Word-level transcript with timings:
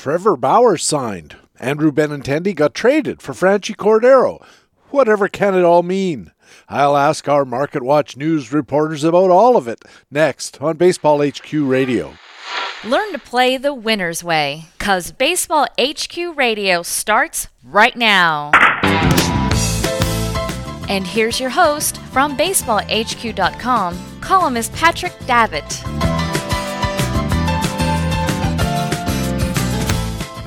Trevor 0.00 0.34
Bauer 0.38 0.78
signed. 0.78 1.36
Andrew 1.58 1.92
Benintendi 1.92 2.54
got 2.54 2.72
traded 2.72 3.20
for 3.20 3.34
Franchy 3.34 3.76
Cordero. 3.76 4.42
Whatever 4.88 5.28
can 5.28 5.54
it 5.54 5.62
all 5.62 5.82
mean? 5.82 6.32
I'll 6.70 6.96
ask 6.96 7.28
our 7.28 7.44
Market 7.44 7.82
Watch 7.82 8.16
news 8.16 8.50
reporters 8.50 9.04
about 9.04 9.28
all 9.28 9.58
of 9.58 9.68
it 9.68 9.84
next 10.10 10.62
on 10.62 10.78
Baseball 10.78 11.22
HQ 11.22 11.52
Radio. 11.52 12.14
Learn 12.82 13.12
to 13.12 13.18
play 13.18 13.58
the 13.58 13.74
winner's 13.74 14.24
way, 14.24 14.68
because 14.78 15.12
Baseball 15.12 15.66
HQ 15.78 16.16
Radio 16.34 16.82
starts 16.82 17.48
right 17.62 17.94
now. 17.94 18.52
And 20.88 21.06
here's 21.06 21.38
your 21.38 21.50
host 21.50 21.98
from 22.04 22.38
BaseballHQ.com, 22.38 23.98
columnist 24.22 24.72
Patrick 24.72 25.12
Davitt. 25.26 26.09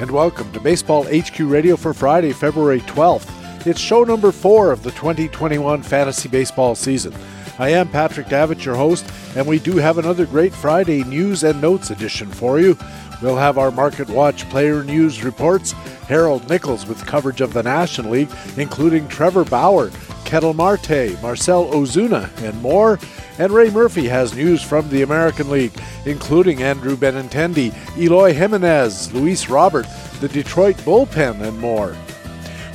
And 0.04 0.12
welcome 0.12 0.52
to 0.52 0.60
Baseball 0.60 1.06
HQ 1.06 1.40
Radio 1.40 1.78
for 1.78 1.93
Friday, 1.93 2.34
February 2.34 2.82
12th. 2.82 3.66
It's 3.66 3.80
show 3.80 4.04
number 4.04 4.34
four 4.34 4.74
of 4.74 4.84
the 4.84 4.92
2021 4.92 5.82
fantasy 5.82 6.28
baseball 6.28 6.75
season. 6.75 7.16
I 7.57 7.70
am 7.70 7.88
Patrick 7.88 8.28
Davitt, 8.28 8.66
your 8.66 8.75
host, 8.75 9.10
and 9.38 9.47
we 9.47 9.60
do 9.60 9.78
have 9.78 9.97
another 9.97 10.25
great 10.25 10.54
Friday 10.54 11.06
news 11.06 11.46
and 11.46 11.61
notes 11.61 11.89
edition 11.89 12.30
for 12.30 12.60
you. 12.60 12.78
We'll 13.21 13.38
have 13.38 13.58
our 13.58 13.71
Market 13.71 14.10
Watch 14.10 14.50
player 14.50 14.84
news 14.84 15.24
reports, 15.24 15.71
Harold 16.10 16.50
Nichols 16.50 16.86
with 16.86 17.06
coverage 17.06 17.39
of 17.39 17.54
the 17.54 17.64
National 17.64 18.11
League, 18.11 18.32
including 18.58 19.08
Trevor 19.08 19.46
Bauer, 19.46 19.89
Ketel 20.33 20.55
Marte, 20.55 21.21
Marcell 21.21 21.68
Ozuna, 21.68 22.28
and 22.41 22.60
more. 22.60 22.97
And 23.37 23.51
Ray 23.51 23.69
Murphy 23.69 24.07
has 24.07 24.33
news 24.33 24.64
from 24.64 24.89
the 24.89 25.04
American 25.04 25.47
League, 25.51 25.79
including 26.07 26.64
Andrew 26.64 26.97
Benintendi, 26.97 27.71
Eloy 27.96 28.33
Jimenez, 28.33 29.14
Luis 29.14 29.47
Robert, 29.47 29.86
the 30.21 30.27
Detroit 30.27 30.75
bullpen, 30.77 31.39
and 31.41 31.60
more. 31.60 31.96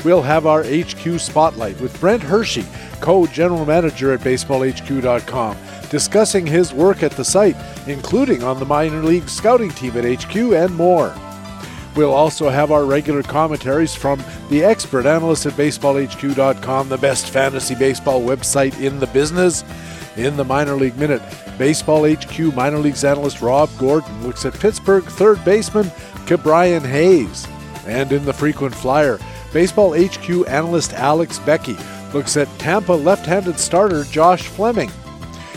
We'll 0.04 0.22
have 0.22 0.46
our 0.46 0.62
HQ 0.62 1.18
Spotlight 1.18 1.80
with 1.80 1.98
Brent 1.98 2.22
Hershey, 2.22 2.64
co 3.00 3.27
general 3.27 3.66
manager 3.66 4.12
at 4.12 4.20
BaseballHQ.com, 4.20 5.56
discussing 5.90 6.46
his 6.46 6.72
work 6.72 7.02
at 7.02 7.11
the 7.11 7.24
site, 7.24 7.56
including 7.88 8.44
on 8.44 8.61
the 8.61 8.66
minor 8.66 9.02
league 9.02 9.28
scouting 9.28 9.70
team 9.70 9.96
at 9.96 10.05
HQ 10.05 10.36
and 10.36 10.72
more. 10.77 11.12
We'll 11.98 12.14
also 12.14 12.48
have 12.48 12.70
our 12.70 12.84
regular 12.84 13.24
commentaries 13.24 13.92
from 13.92 14.22
the 14.50 14.62
expert 14.62 15.04
analyst 15.04 15.46
at 15.46 15.54
BaseballHQ.com, 15.54 16.88
the 16.88 16.96
best 16.96 17.28
fantasy 17.28 17.74
baseball 17.74 18.20
website 18.20 18.80
in 18.80 19.00
the 19.00 19.08
business. 19.08 19.64
In 20.16 20.36
the 20.36 20.44
minor 20.44 20.74
league 20.77 20.96
minute, 20.96 21.20
Baseball 21.58 22.08
HQ 22.08 22.55
minor 22.55 22.78
leagues 22.78 23.02
analyst 23.02 23.42
Rob 23.42 23.68
Gordon 23.78 24.22
looks 24.22 24.46
at 24.46 24.55
Pittsburgh 24.55 25.02
third 25.02 25.44
baseman 25.44 25.86
Ke'Bryan 26.27 26.86
Hayes. 26.86 27.48
And 27.84 28.12
in 28.12 28.24
the 28.24 28.33
frequent 28.33 28.77
flyer, 28.77 29.18
Baseball 29.52 29.92
HQ 29.98 30.46
analyst 30.46 30.92
Alex 30.92 31.40
Beckey 31.40 31.77
looks 32.14 32.36
at 32.36 32.46
Tampa 32.60 32.92
left 32.92 33.27
handed 33.27 33.58
starter 33.58 34.05
Josh 34.05 34.46
Fleming. 34.46 34.92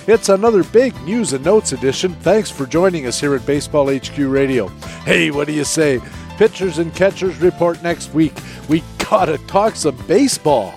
It's 0.07 0.29
another 0.29 0.63
big 0.63 0.99
news 1.03 1.33
and 1.33 1.45
notes 1.45 1.71
edition. 1.71 2.15
Thanks 2.15 2.49
for 2.49 2.65
joining 2.65 3.05
us 3.05 3.19
here 3.19 3.35
at 3.35 3.45
Baseball 3.45 3.95
HQ 3.95 4.17
Radio. 4.17 4.69
Hey, 5.05 5.29
what 5.29 5.45
do 5.45 5.53
you 5.53 5.63
say? 5.63 6.01
Pitchers 6.37 6.79
and 6.79 6.93
catchers 6.95 7.37
report 7.37 7.81
next 7.83 8.13
week. 8.13 8.33
We 8.67 8.83
gotta 9.09 9.37
talk 9.47 9.75
some 9.75 9.95
baseball. 10.07 10.73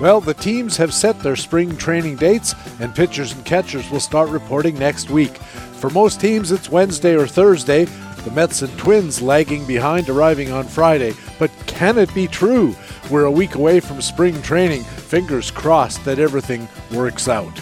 Well, 0.00 0.22
the 0.22 0.32
teams 0.32 0.78
have 0.78 0.94
set 0.94 1.20
their 1.20 1.36
spring 1.36 1.76
training 1.76 2.16
dates, 2.16 2.54
and 2.80 2.94
pitchers 2.94 3.32
and 3.34 3.44
catchers 3.44 3.90
will 3.90 4.00
start 4.00 4.30
reporting 4.30 4.78
next 4.78 5.10
week. 5.10 5.36
For 5.36 5.90
most 5.90 6.22
teams, 6.22 6.52
it's 6.52 6.70
Wednesday 6.70 7.14
or 7.14 7.26
Thursday. 7.26 7.84
The 8.24 8.30
Mets 8.30 8.62
and 8.62 8.76
Twins 8.78 9.20
lagging 9.20 9.66
behind, 9.66 10.08
arriving 10.08 10.52
on 10.52 10.64
Friday. 10.64 11.12
But 11.40 11.50
can 11.66 11.98
it 11.98 12.14
be 12.14 12.28
true? 12.28 12.76
We're 13.10 13.24
a 13.24 13.30
week 13.30 13.56
away 13.56 13.80
from 13.80 14.00
spring 14.00 14.40
training. 14.42 14.84
Fingers 14.84 15.50
crossed 15.50 16.04
that 16.04 16.20
everything 16.20 16.68
works 16.92 17.26
out. 17.26 17.60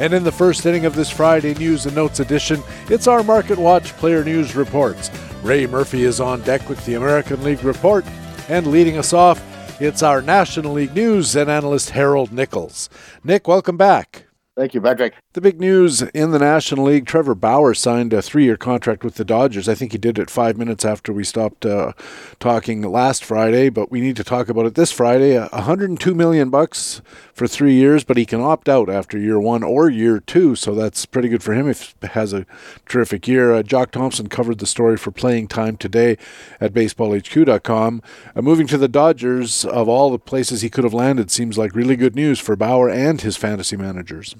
And 0.00 0.14
in 0.14 0.24
the 0.24 0.32
first 0.32 0.64
inning 0.66 0.86
of 0.86 0.96
this 0.96 1.10
Friday 1.10 1.54
News 1.54 1.86
and 1.86 1.94
Notes 1.94 2.18
edition, 2.18 2.62
it's 2.88 3.06
our 3.06 3.22
Market 3.22 3.58
Watch 3.58 3.92
Player 3.98 4.24
News 4.24 4.56
Reports. 4.56 5.10
Ray 5.42 5.66
Murphy 5.66 6.04
is 6.04 6.20
on 6.20 6.40
deck 6.40 6.68
with 6.68 6.84
the 6.86 6.94
American 6.94 7.44
League 7.44 7.62
Report, 7.62 8.04
and 8.48 8.68
leading 8.68 8.96
us 8.96 9.12
off, 9.12 9.40
it's 9.80 10.02
our 10.02 10.22
National 10.22 10.72
League 10.72 10.94
News 10.94 11.36
and 11.36 11.50
analyst 11.50 11.90
Harold 11.90 12.32
Nichols. 12.32 12.88
Nick, 13.22 13.46
welcome 13.46 13.76
back. 13.76 14.24
Thank 14.56 14.72
you, 14.72 14.80
Patrick. 14.80 15.14
The 15.34 15.40
big 15.40 15.58
news 15.58 16.02
in 16.02 16.30
the 16.30 16.38
National 16.38 16.84
League 16.84 17.06
Trevor 17.06 17.34
Bauer 17.34 17.72
signed 17.72 18.12
a 18.12 18.20
three 18.20 18.44
year 18.44 18.58
contract 18.58 19.02
with 19.02 19.14
the 19.14 19.24
Dodgers. 19.24 19.66
I 19.66 19.74
think 19.74 19.92
he 19.92 19.98
did 19.98 20.18
it 20.18 20.28
five 20.28 20.58
minutes 20.58 20.84
after 20.84 21.10
we 21.10 21.24
stopped 21.24 21.64
uh, 21.64 21.94
talking 22.38 22.82
last 22.82 23.24
Friday, 23.24 23.70
but 23.70 23.90
we 23.90 24.02
need 24.02 24.16
to 24.16 24.24
talk 24.24 24.50
about 24.50 24.66
it 24.66 24.74
this 24.74 24.92
Friday. 24.92 25.38
Uh, 25.38 25.48
102 25.52 26.14
million 26.14 26.50
bucks 26.50 27.00
for 27.32 27.46
three 27.46 27.72
years, 27.72 28.04
but 28.04 28.18
he 28.18 28.26
can 28.26 28.42
opt 28.42 28.68
out 28.68 28.90
after 28.90 29.16
year 29.18 29.40
one 29.40 29.62
or 29.62 29.88
year 29.88 30.20
two, 30.20 30.54
so 30.54 30.74
that's 30.74 31.06
pretty 31.06 31.30
good 31.30 31.42
for 31.42 31.54
him 31.54 31.66
if 31.66 31.94
he 32.02 32.08
has 32.08 32.34
a 32.34 32.44
terrific 32.84 33.26
year. 33.26 33.54
Uh, 33.54 33.62
Jock 33.62 33.90
Thompson 33.90 34.28
covered 34.28 34.58
the 34.58 34.66
story 34.66 34.98
for 34.98 35.12
playing 35.12 35.48
time 35.48 35.78
today 35.78 36.18
at 36.60 36.74
baseballhq.com. 36.74 38.02
Uh, 38.36 38.42
moving 38.42 38.66
to 38.66 38.76
the 38.76 38.86
Dodgers, 38.86 39.64
of 39.64 39.88
all 39.88 40.10
the 40.10 40.18
places 40.18 40.60
he 40.60 40.68
could 40.68 40.84
have 40.84 40.92
landed, 40.92 41.30
seems 41.30 41.56
like 41.56 41.74
really 41.74 41.96
good 41.96 42.14
news 42.14 42.38
for 42.38 42.54
Bauer 42.54 42.90
and 42.90 43.22
his 43.22 43.38
fantasy 43.38 43.78
managers. 43.78 44.36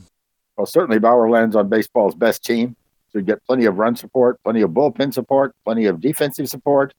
Well, 0.63 0.69
certainly 0.69 1.01
Bauer 1.01 1.29
lands 1.29 1.57
on 1.57 1.69
baseball's 1.69 2.15
best 2.15 2.45
team. 2.45 2.77
So 3.11 3.19
you 3.19 3.25
get 3.25 3.45
plenty 3.47 3.65
of 3.65 3.79
run 3.79 3.97
support, 3.97 4.41
plenty 4.45 4.63
of 4.63 4.71
bullpen 4.71 5.13
support, 5.13 5.57
plenty 5.65 5.87
of 5.87 6.01
defensive 6.01 6.49
support. 6.49 6.95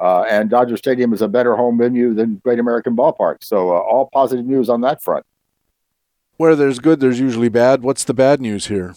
Uh, 0.00 0.22
and 0.22 0.50
Dodger 0.50 0.76
Stadium 0.76 1.12
is 1.12 1.22
a 1.22 1.28
better 1.28 1.54
home 1.54 1.78
venue 1.78 2.14
than 2.14 2.40
Great 2.42 2.58
American 2.58 2.96
Ballpark. 2.96 3.44
So 3.44 3.70
uh, 3.70 3.78
all 3.78 4.10
positive 4.12 4.44
news 4.44 4.68
on 4.68 4.80
that 4.80 5.04
front. 5.04 5.24
Where 6.36 6.56
there's 6.56 6.80
good, 6.80 6.98
there's 6.98 7.20
usually 7.20 7.48
bad. 7.48 7.84
What's 7.84 8.02
the 8.02 8.12
bad 8.12 8.40
news 8.40 8.66
here? 8.66 8.96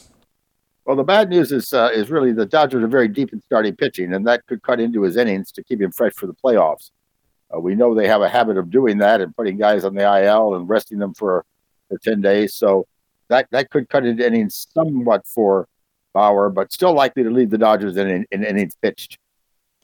Well, 0.86 0.96
the 0.96 1.04
bad 1.04 1.30
news 1.30 1.52
is 1.52 1.72
uh, 1.72 1.92
is 1.94 2.10
really 2.10 2.32
the 2.32 2.48
Dodgers 2.48 2.84
are 2.84 2.88
very 2.88 3.08
deep 3.08 3.32
in 3.32 3.42
starting 3.42 3.76
pitching, 3.76 4.12
and 4.12 4.26
that 4.26 4.44
could 4.48 4.64
cut 4.64 4.80
into 4.80 5.04
his 5.04 5.18
innings 5.18 5.52
to 5.52 5.64
keep 5.64 5.80
him 5.80 5.92
fresh 5.92 6.14
for 6.14 6.26
the 6.26 6.34
playoffs. 6.34 6.90
Uh, 7.56 7.60
we 7.60 7.76
know 7.76 7.94
they 7.94 8.08
have 8.08 8.24
a 8.24 8.30
habit 8.30 8.58
of 8.58 8.72
doing 8.72 8.98
that 8.98 9.22
and 9.22 9.36
putting 9.36 9.56
guys 9.56 9.86
on 9.86 9.94
the 9.94 10.02
IL 10.02 10.56
and 10.56 10.68
resting 10.68 10.98
them 10.98 11.14
for, 11.14 11.46
for 11.90 12.00
ten 12.00 12.22
days. 12.22 12.56
So 12.56 12.88
that 13.34 13.48
that 13.52 13.70
could 13.70 13.90
cut 13.90 14.06
into 14.06 14.26
innings 14.26 14.68
somewhat 14.74 15.26
for 15.28 15.68
Bauer, 16.14 16.50
but 16.50 16.72
still 16.72 16.94
likely 16.94 17.24
to 17.24 17.30
lead 17.30 17.50
the 17.50 17.58
Dodgers 17.58 17.98
in, 17.98 18.08
in, 18.08 18.26
in 18.32 18.44
innings 18.44 18.76
pitched. 18.82 19.18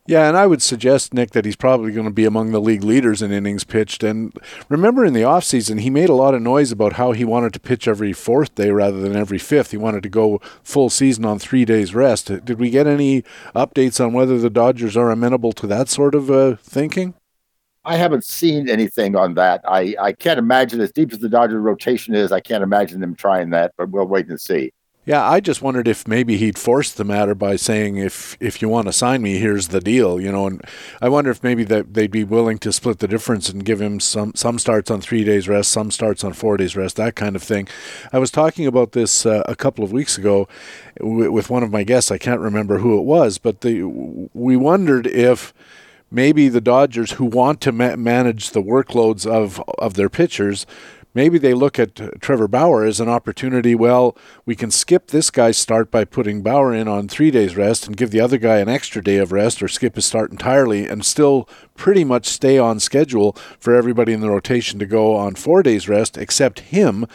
Yeah, 0.09 0.27
and 0.27 0.35
I 0.35 0.47
would 0.47 0.63
suggest, 0.63 1.13
Nick, 1.13 1.31
that 1.31 1.45
he's 1.45 1.55
probably 1.55 1.91
going 1.91 2.07
to 2.07 2.11
be 2.11 2.25
among 2.25 2.51
the 2.51 2.59
league 2.59 2.83
leaders 2.83 3.21
in 3.21 3.31
innings 3.31 3.63
pitched. 3.63 4.01
And 4.01 4.33
remember 4.67 5.05
in 5.05 5.13
the 5.13 5.21
offseason, 5.21 5.81
he 5.81 5.91
made 5.91 6.09
a 6.09 6.15
lot 6.15 6.33
of 6.33 6.41
noise 6.41 6.71
about 6.71 6.93
how 6.93 7.11
he 7.11 7.23
wanted 7.23 7.53
to 7.53 7.59
pitch 7.59 7.87
every 7.87 8.11
fourth 8.11 8.55
day 8.55 8.71
rather 8.71 8.99
than 8.99 9.15
every 9.15 9.37
fifth. 9.37 9.69
He 9.69 9.77
wanted 9.77 10.01
to 10.01 10.09
go 10.09 10.41
full 10.63 10.89
season 10.89 11.25
on 11.25 11.37
three 11.37 11.63
days 11.63 11.93
rest. 11.93 12.25
Did 12.25 12.59
we 12.59 12.71
get 12.71 12.87
any 12.87 13.21
updates 13.55 14.03
on 14.03 14.13
whether 14.13 14.39
the 14.39 14.49
Dodgers 14.49 14.97
are 14.97 15.11
amenable 15.11 15.51
to 15.53 15.67
that 15.67 15.89
sort 15.89 16.15
of 16.15 16.31
uh, 16.31 16.55
thinking? 16.55 17.13
I 17.85 17.95
haven't 17.95 18.25
seen 18.25 18.69
anything 18.69 19.15
on 19.15 19.35
that. 19.35 19.61
I, 19.65 19.95
I 19.99 20.13
can't 20.13 20.39
imagine, 20.39 20.81
as 20.81 20.91
deep 20.91 21.13
as 21.13 21.19
the 21.19 21.29
Dodger 21.29 21.61
rotation 21.61 22.13
is, 22.13 22.31
I 22.31 22.39
can't 22.39 22.63
imagine 22.63 22.99
them 22.99 23.15
trying 23.15 23.51
that, 23.51 23.73
but 23.77 23.89
we'll 23.89 24.05
wait 24.05 24.27
and 24.27 24.39
see. 24.39 24.73
Yeah, 25.05 25.27
I 25.27 25.39
just 25.39 25.63
wondered 25.63 25.87
if 25.87 26.07
maybe 26.07 26.37
he'd 26.37 26.59
force 26.59 26.91
the 26.91 27.03
matter 27.03 27.33
by 27.33 27.55
saying, 27.55 27.97
"If 27.97 28.37
if 28.39 28.61
you 28.61 28.69
want 28.69 28.85
to 28.87 28.93
sign 28.93 29.23
me, 29.23 29.39
here's 29.39 29.69
the 29.69 29.79
deal," 29.79 30.21
you 30.21 30.31
know. 30.31 30.45
And 30.45 30.61
I 31.01 31.09
wonder 31.09 31.31
if 31.31 31.41
maybe 31.41 31.63
that 31.63 31.95
they'd 31.95 32.11
be 32.11 32.23
willing 32.23 32.59
to 32.59 32.71
split 32.71 32.99
the 32.99 33.07
difference 33.07 33.49
and 33.49 33.65
give 33.65 33.81
him 33.81 33.99
some 33.99 34.33
some 34.35 34.59
starts 34.59 34.91
on 34.91 35.01
three 35.01 35.23
days 35.23 35.47
rest, 35.47 35.71
some 35.71 35.89
starts 35.89 36.23
on 36.23 36.33
four 36.33 36.57
days 36.57 36.75
rest, 36.75 36.97
that 36.97 37.15
kind 37.15 37.35
of 37.35 37.41
thing. 37.41 37.67
I 38.13 38.19
was 38.19 38.29
talking 38.29 38.67
about 38.67 38.91
this 38.91 39.25
uh, 39.25 39.41
a 39.47 39.55
couple 39.55 39.83
of 39.83 39.91
weeks 39.91 40.15
ago 40.15 40.47
with 40.99 41.49
one 41.49 41.63
of 41.63 41.71
my 41.71 41.83
guests. 41.83 42.11
I 42.11 42.19
can't 42.19 42.41
remember 42.41 42.77
who 42.77 42.99
it 42.99 43.03
was, 43.03 43.39
but 43.39 43.61
the 43.61 43.81
we 44.33 44.55
wondered 44.57 45.07
if 45.07 45.55
maybe 46.11 46.49
the 46.49 46.61
Dodgers, 46.61 47.13
who 47.13 47.25
want 47.25 47.61
to 47.61 47.71
ma- 47.71 47.95
manage 47.95 48.51
the 48.51 48.61
workloads 48.61 49.25
of 49.25 49.61
of 49.77 49.93
their 49.93 50.09
pitchers 50.09 50.65
maybe 51.13 51.37
they 51.37 51.53
look 51.53 51.79
at 51.79 52.21
Trevor 52.21 52.47
Bauer 52.47 52.85
as 52.85 52.99
an 52.99 53.09
opportunity. 53.09 53.75
Well, 53.75 54.15
we 54.45 54.55
can 54.55 54.71
skip 54.71 55.07
this 55.07 55.31
guy's 55.31 55.57
start 55.57 55.91
by 55.91 56.05
putting 56.05 56.41
Bauer 56.41 56.73
in 56.73 56.87
on 56.87 57.07
three 57.07 57.31
days 57.31 57.55
rest 57.55 57.87
and 57.87 57.97
give 57.97 58.11
the 58.11 58.21
other 58.21 58.37
guy 58.37 58.57
an 58.57 58.69
extra 58.69 59.03
day 59.03 59.17
of 59.17 59.31
rest, 59.31 59.61
or 59.61 59.67
skip 59.67 59.95
his 59.95 60.05
start 60.05 60.31
entirely 60.31 60.87
and 60.87 61.05
still 61.05 61.47
pretty 61.75 62.03
much 62.03 62.25
stay 62.25 62.57
on 62.57 62.79
schedule 62.79 63.33
for 63.59 63.75
everybody 63.75 64.13
in 64.13 64.21
the 64.21 64.29
rotation 64.29 64.79
to 64.79 64.85
go 64.85 65.15
on 65.15 65.35
four 65.35 65.63
days 65.63 65.89
rest, 65.89 66.17
except 66.17 66.59
him. 66.59 67.05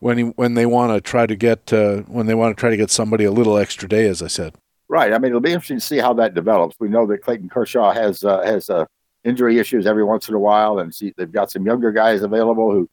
When, 0.00 0.18
he, 0.18 0.24
when 0.24 0.52
they 0.52 0.66
want 0.66 0.92
to 0.92 1.00
try 1.00 1.26
to 1.26 1.34
get 1.34 1.72
uh, 1.72 2.02
when 2.02 2.26
they 2.26 2.34
want 2.34 2.54
to 2.54 2.60
try 2.60 2.68
to 2.68 2.76
get 2.76 2.90
somebody 2.90 3.24
a 3.24 3.32
little 3.32 3.56
extra 3.56 3.88
day, 3.88 4.06
as 4.06 4.20
I 4.20 4.26
said. 4.26 4.54
Right. 4.94 5.12
I 5.12 5.18
mean, 5.18 5.30
it'll 5.30 5.40
be 5.40 5.50
interesting 5.50 5.78
to 5.78 5.84
see 5.84 5.98
how 5.98 6.12
that 6.12 6.34
develops. 6.34 6.76
We 6.78 6.88
know 6.88 7.04
that 7.06 7.20
Clayton 7.20 7.48
Kershaw 7.48 7.90
has 7.90 8.22
uh, 8.22 8.42
has 8.42 8.70
uh, 8.70 8.84
injury 9.24 9.58
issues 9.58 9.88
every 9.88 10.04
once 10.04 10.28
in 10.28 10.36
a 10.36 10.38
while, 10.38 10.78
and 10.78 10.94
see, 10.94 11.12
they've 11.16 11.32
got 11.32 11.50
some 11.50 11.66
younger 11.66 11.90
guys 11.90 12.22
available 12.22 12.70
who 12.70 12.88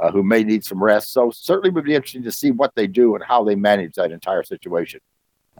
uh, 0.00 0.10
who 0.10 0.22
may 0.22 0.42
need 0.42 0.64
some 0.64 0.82
rest. 0.82 1.12
So 1.12 1.30
certainly 1.30 1.68
would 1.68 1.84
be 1.84 1.94
interesting 1.94 2.22
to 2.22 2.32
see 2.32 2.50
what 2.50 2.74
they 2.74 2.86
do 2.86 3.14
and 3.14 3.22
how 3.22 3.44
they 3.44 3.56
manage 3.56 3.92
that 3.96 4.10
entire 4.10 4.42
situation. 4.42 5.00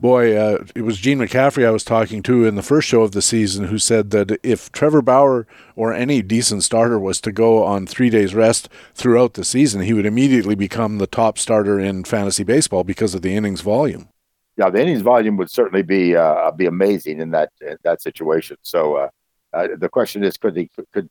Boy, 0.01 0.35
uh, 0.35 0.65
it 0.75 0.87
was 0.87 0.97
Gene 0.97 1.19
McCaffrey 1.19 1.67
I 1.67 1.71
was 1.71 1.85
talking 1.85 2.23
to 2.23 2.47
in 2.47 2.55
the 2.55 2.63
first 2.63 2.89
show 2.89 3.03
of 3.03 3.13
the 3.13 3.21
season 3.21 3.67
who 3.67 3.79
said 3.79 4.09
that 4.09 4.41
if 4.43 4.73
Trevor 4.73 5.03
Bauer 5.03 5.47
or 5.77 5.93
any 5.93 6.23
decent 6.23 6.63
starter 6.63 6.99
was 6.99 7.21
to 7.21 7.31
go 7.31 7.63
on 7.63 7.87
three 7.87 8.09
days 8.09 8.35
rest 8.35 8.71
throughout 8.95 9.35
the 9.35 9.45
season, 9.45 9.83
he 9.83 9.93
would 9.93 10.07
immediately 10.07 10.55
become 10.55 10.97
the 10.97 11.07
top 11.07 11.37
starter 11.37 11.79
in 11.79 12.05
fantasy 12.05 12.43
baseball 12.43 12.85
because 12.85 13.15
of 13.15 13.21
the 13.21 13.35
innings 13.37 13.61
volume. 13.61 14.09
Yeah, 14.57 14.71
the 14.71 14.81
innings 14.81 15.03
volume 15.03 15.37
would 15.39 15.51
certainly 15.51 15.83
be 15.83 16.15
uh, 16.15 16.51
be 16.53 16.67
amazing 16.67 17.21
in 17.21 17.31
that 17.33 17.51
in 17.61 17.77
that 17.83 18.01
situation. 18.01 18.57
So 18.63 18.97
uh, 18.97 19.09
uh 19.53 19.69
the 19.77 19.89
question 19.89 20.23
is, 20.23 20.37
could 20.37 20.57
he 20.57 20.71
could 20.93 21.09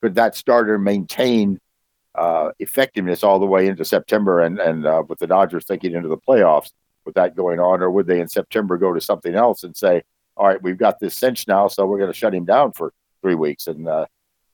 could 0.00 0.14
that 0.16 0.34
starter 0.34 0.78
maintain 0.78 1.60
uh, 2.16 2.50
effectiveness 2.58 3.22
all 3.22 3.38
the 3.38 3.46
way 3.46 3.68
into 3.68 3.84
September 3.84 4.40
and 4.40 4.58
and 4.58 4.86
uh, 4.86 5.04
with 5.08 5.20
the 5.20 5.26
Dodgers 5.26 5.66
thinking 5.66 5.94
into 5.94 6.08
the 6.08 6.18
playoffs? 6.18 6.70
with 7.04 7.14
that 7.14 7.36
going 7.36 7.58
on, 7.60 7.82
or 7.82 7.90
would 7.90 8.06
they 8.06 8.20
in 8.20 8.28
September 8.28 8.76
go 8.76 8.92
to 8.92 9.00
something 9.00 9.34
else 9.34 9.64
and 9.64 9.76
say, 9.76 10.02
"All 10.36 10.46
right, 10.46 10.62
we've 10.62 10.78
got 10.78 11.00
this 11.00 11.16
cinch 11.16 11.48
now, 11.48 11.68
so 11.68 11.86
we're 11.86 11.98
going 11.98 12.12
to 12.12 12.16
shut 12.16 12.34
him 12.34 12.44
down 12.44 12.72
for 12.72 12.92
three 13.22 13.34
weeks 13.34 13.66
and 13.66 13.88
uh, 13.88 14.06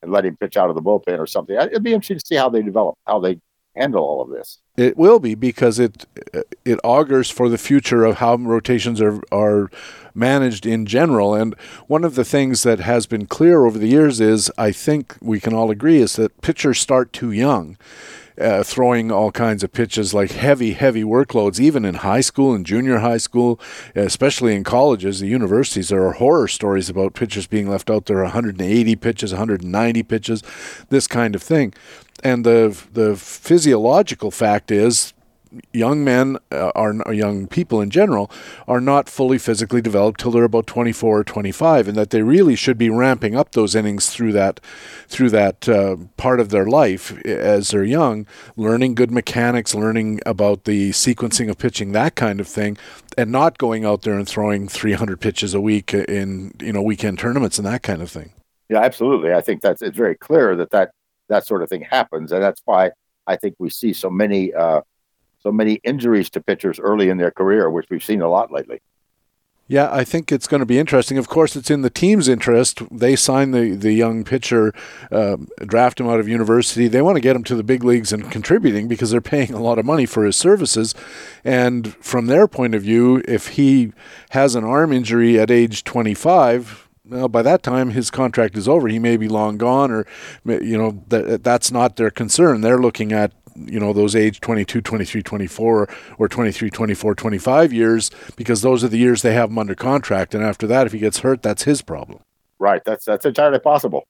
and 0.03 0.13
let 0.13 0.25
him 0.25 0.37
pitch 0.37 0.57
out 0.57 0.71
of 0.71 0.75
the 0.75 0.83
bullpen 0.83 1.19
or 1.19 1.27
something"? 1.27 1.57
It'd 1.57 1.83
be 1.83 1.93
interesting 1.93 2.19
to 2.19 2.27
see 2.27 2.37
how 2.37 2.49
they 2.49 2.63
develop, 2.63 2.97
how 3.07 3.19
they 3.21 3.41
handle 3.77 4.03
all 4.03 4.23
of 4.23 4.31
this. 4.31 4.59
It 4.77 4.97
will 4.97 5.19
be 5.19 5.35
because 5.35 5.79
it 5.79 6.07
it 6.65 6.79
augurs 6.85 7.31
for 7.31 7.49
the 7.49 7.59
future 7.59 8.05
of 8.05 8.17
how 8.17 8.37
rotations 8.37 9.01
are 9.01 9.23
are 9.33 9.71
managed 10.15 10.67
in 10.67 10.87
general. 10.87 11.35
And 11.35 11.55
one 11.87 12.05
of 12.05 12.15
the 12.15 12.25
things 12.25 12.63
that 12.63 12.81
has 12.81 13.07
been 13.07 13.27
clear 13.27 13.65
over 13.65 13.79
the 13.79 13.89
years 13.89 14.21
is, 14.21 14.51
I 14.57 14.73
think 14.73 15.17
we 15.21 15.41
can 15.41 15.53
all 15.53 15.71
agree, 15.71 15.99
is 15.99 16.17
that 16.17 16.41
pitchers 16.41 16.79
start 16.79 17.13
too 17.13 17.33
young 17.33 17.77
uh, 18.41 18.63
throwing 18.63 19.11
all 19.11 19.31
kinds 19.33 19.63
of 19.63 19.73
pitches 19.73 20.13
like 20.13 20.33
heavy, 20.33 20.73
heavy 20.73 21.03
workloads, 21.03 21.59
even 21.59 21.85
in 21.85 21.97
high 21.97 22.21
school 22.21 22.55
and 22.55 22.67
junior 22.67 22.99
high 22.99 23.17
school, 23.17 23.59
especially 23.95 24.55
in 24.55 24.65
colleges, 24.65 25.21
the 25.21 25.27
universities. 25.27 25.89
There 25.89 26.07
are 26.07 26.13
horror 26.13 26.49
stories 26.49 26.91
about 26.91 27.15
pitchers 27.15 27.47
being 27.47 27.69
left 27.69 27.91
out 27.91 28.07
there 28.07 28.23
180 28.23 28.97
pitches, 28.97 29.33
190 29.33 30.03
pitches, 30.03 30.43
this 30.91 31.07
kind 31.07 31.35
of 31.35 31.43
thing. 31.43 31.73
And 32.27 32.45
the 32.45 32.77
the 32.93 33.15
physiological 33.15 34.33
fact 34.33 34.73
is 34.73 35.15
young 35.73 36.03
men 36.03 36.37
uh, 36.51 36.73
are 36.75 36.93
young 37.13 37.47
people 37.47 37.81
in 37.81 37.89
general 37.89 38.29
are 38.67 38.81
not 38.81 39.09
fully 39.09 39.39
physically 39.39 39.81
developed 39.81 40.19
till 40.19 40.33
they're 40.33 40.43
about 40.43 40.67
24 40.67 41.21
or 41.21 41.25
25 41.25 41.87
and 41.87 41.97
that 41.97 42.11
they 42.11 42.21
really 42.21 42.57
should 42.57 42.77
be 42.77 42.91
ramping 42.91 43.37
up 43.37 43.53
those 43.53 43.77
innings 43.77 44.11
through 44.11 44.33
that 44.33 44.59
through 45.07 45.31
that 45.31 45.69
uh, 45.69 45.97
part 46.17 46.41
of 46.41 46.49
their 46.49 46.67
life 46.67 47.17
as 47.25 47.71
they're 47.71 47.85
young 47.85 48.27
learning 48.57 48.97
good 48.97 49.13
mechanics 49.13 49.73
learning 49.73 50.21
about 50.27 50.65
the 50.65 50.91
sequencing 50.91 51.49
of 51.49 51.57
pitching 51.57 51.93
that 51.93 52.17
kind 52.17 52.41
of 52.41 52.49
thing 52.49 52.77
and 53.17 53.31
not 53.31 53.57
going 53.57 53.85
out 53.85 54.03
there 54.03 54.19
and 54.19 54.29
throwing 54.29 54.67
300 54.67 55.21
pitches 55.21 55.55
a 55.55 55.61
week 55.61 55.95
in 55.95 56.53
you 56.61 56.73
know 56.73 56.83
weekend 56.83 57.21
tournaments 57.21 57.57
and 57.57 57.67
that 57.67 57.85
kind 57.85 58.03
of 58.03 58.11
thing. 58.11 58.33
Yeah 58.69 58.83
absolutely. 58.83 59.33
I 59.33 59.41
think 59.41 59.63
that's 59.63 59.81
it's 59.81 59.97
very 59.97 60.17
clear 60.17 60.57
that 60.57 60.71
that 60.71 60.91
that 61.29 61.47
sort 61.47 61.63
of 61.63 61.69
thing 61.69 61.83
happens 61.83 62.33
and 62.33 62.43
that's 62.43 62.63
why 62.65 62.91
i 63.27 63.37
think 63.37 63.55
we 63.59 63.71
see 63.71 63.93
so 63.93 64.11
many 64.11 64.53
uh, 64.55 64.81
so 65.47 65.53
many 65.53 65.75
injuries 65.85 66.29
to 66.31 66.41
pitchers 66.41 66.81
early 66.81 67.09
in 67.09 67.19
their 67.19 67.31
career, 67.31 67.71
which 67.71 67.87
we've 67.89 68.03
seen 68.03 68.21
a 68.21 68.29
lot 68.29 68.51
lately. 68.51 68.81
Yeah, 69.69 69.89
I 69.93 70.03
think 70.03 70.33
it's 70.33 70.49
going 70.49 70.59
to 70.59 70.67
be 70.67 70.77
interesting. 70.77 71.19
Of 71.19 71.29
course, 71.29 71.55
it's 71.55 71.71
in 71.71 71.83
the 71.83 71.91
team's 71.91 72.27
interest. 72.27 72.83
They 72.91 73.15
sign 73.15 73.53
the, 73.53 73.77
the 73.77 73.93
young 73.93 74.25
pitcher, 74.25 74.73
uh, 75.13 75.37
draft 75.65 76.01
him 76.01 76.09
out 76.09 76.19
of 76.19 76.27
university. 76.27 76.89
They 76.89 77.01
want 77.01 77.15
to 77.15 77.21
get 77.21 77.37
him 77.37 77.45
to 77.45 77.55
the 77.55 77.63
big 77.63 77.85
leagues 77.85 78.13
and 78.13 78.29
contributing 78.29 78.89
because 78.89 79.13
they're 79.13 79.21
paying 79.21 79.55
a 79.55 79.61
lot 79.61 79.79
of 79.79 79.85
money 79.85 80.05
for 80.05 80.25
his 80.25 80.37
services. 80.37 80.97
And 81.45 81.95
from 81.97 82.27
their 82.27 82.49
point 82.49 82.75
of 82.75 82.83
view, 82.83 83.23
if 83.29 83.51
he 83.51 83.93
has 84.31 84.57
an 84.57 84.65
arm 84.65 84.93
injury 84.93 85.39
at 85.39 85.53
age 85.53 85.85
25, 85.85 86.86
well, 87.09 87.29
by 87.29 87.43
that 87.43 87.63
time 87.63 87.91
his 87.91 88.11
contract 88.11 88.57
is 88.57 88.69
over. 88.69 88.89
He 88.89 88.99
may 88.99 89.17
be 89.17 89.29
long 89.29 89.57
gone, 89.57 89.91
or 89.91 90.07
you 90.45 90.77
know 90.77 91.03
that 91.09 91.43
that's 91.43 91.71
not 91.71 91.97
their 91.97 92.11
concern. 92.11 92.61
They're 92.61 92.79
looking 92.79 93.13
at 93.13 93.33
you 93.57 93.81
know 93.81 93.93
those 93.93 94.15
age 94.15 94.41
22 94.41 94.83
23 94.83 95.23
24 95.23 95.89
or 96.19 96.29
23 96.29 96.71
24 96.71 97.15
25 97.15 97.73
years 97.73 98.11
because 98.37 98.61
those 98.61 98.85
are 98.85 98.89
the 98.89 98.99
years 98.99 99.23
they 99.23 99.33
have 99.33 99.49
him 99.49 99.59
under 99.59 99.75
contract 99.75 100.35
and 100.35 100.45
after 100.45 100.67
that 100.67 100.87
if 100.87 100.93
he 100.93 100.99
gets 100.99 101.21
hurt 101.21 101.43
that's 101.43 101.63
his 101.63 101.81
problem 101.81 102.21
right 102.59 102.85
that's 102.85 103.07
that's 103.07 103.25
entirely 103.25 103.59
possible 103.59 104.07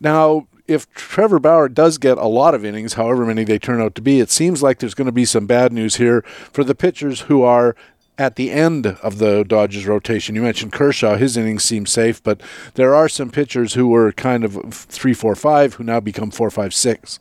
now 0.00 0.48
if 0.66 0.88
Trevor 0.92 1.38
Bauer 1.38 1.68
does 1.68 1.96
get 1.96 2.18
a 2.18 2.26
lot 2.26 2.54
of 2.54 2.62
innings, 2.62 2.92
however 2.92 3.24
many 3.24 3.42
they 3.42 3.58
turn 3.58 3.80
out 3.80 3.94
to 3.94 4.02
be, 4.02 4.20
it 4.20 4.30
seems 4.30 4.62
like 4.62 4.78
there's 4.78 4.92
going 4.92 5.06
to 5.06 5.12
be 5.12 5.24
some 5.24 5.46
bad 5.46 5.72
news 5.72 5.96
here 5.96 6.20
for 6.52 6.62
the 6.62 6.74
pitchers 6.74 7.22
who 7.22 7.42
are 7.42 7.74
at 8.18 8.34
the 8.34 8.50
end 8.50 8.86
of 8.86 9.18
the 9.18 9.44
Dodgers 9.44 9.86
rotation. 9.86 10.34
You 10.34 10.42
mentioned 10.42 10.72
Kershaw; 10.72 11.16
his 11.16 11.36
innings 11.36 11.64
seem 11.64 11.86
safe, 11.86 12.22
but 12.22 12.42
there 12.74 12.94
are 12.94 13.08
some 13.08 13.30
pitchers 13.30 13.74
who 13.74 13.88
were 13.88 14.12
kind 14.12 14.44
of 14.44 14.74
three, 14.74 15.14
four, 15.14 15.34
five 15.36 15.74
who 15.74 15.84
now 15.84 16.00
become 16.00 16.30
four, 16.30 16.50
five, 16.50 16.74
six. 16.74 17.20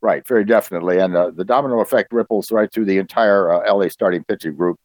Right, 0.00 0.26
very 0.26 0.44
definitely. 0.44 0.98
And 0.98 1.16
uh, 1.16 1.30
the 1.30 1.44
domino 1.44 1.80
effect 1.80 2.12
ripples 2.12 2.50
right 2.50 2.72
through 2.72 2.86
the 2.86 2.98
entire 2.98 3.52
uh, 3.52 3.74
LA 3.74 3.88
starting 3.88 4.24
pitching 4.24 4.54
group. 4.54 4.78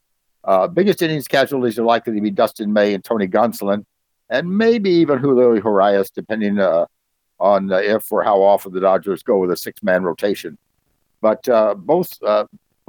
Uh, 0.43 0.67
biggest 0.67 1.01
innings 1.01 1.27
casualties 1.27 1.77
are 1.77 1.83
likely 1.83 2.13
to 2.13 2.21
be 2.21 2.31
Dustin 2.31 2.73
May 2.73 2.93
and 2.93 3.03
Tony 3.03 3.27
Gonsolin, 3.27 3.85
and 4.29 4.57
maybe 4.57 4.89
even 4.89 5.19
Julio 5.19 5.53
Urias, 5.53 6.09
depending 6.09 6.59
uh, 6.59 6.85
on 7.39 7.71
uh, 7.71 7.77
if 7.77 8.11
or 8.11 8.23
how 8.23 8.41
often 8.41 8.73
the 8.73 8.79
Dodgers 8.79 9.23
go 9.23 9.37
with 9.37 9.51
a 9.51 9.57
six-man 9.57 10.03
rotation. 10.03 10.57
But 11.21 11.47
uh, 11.47 11.75
both 11.75 12.17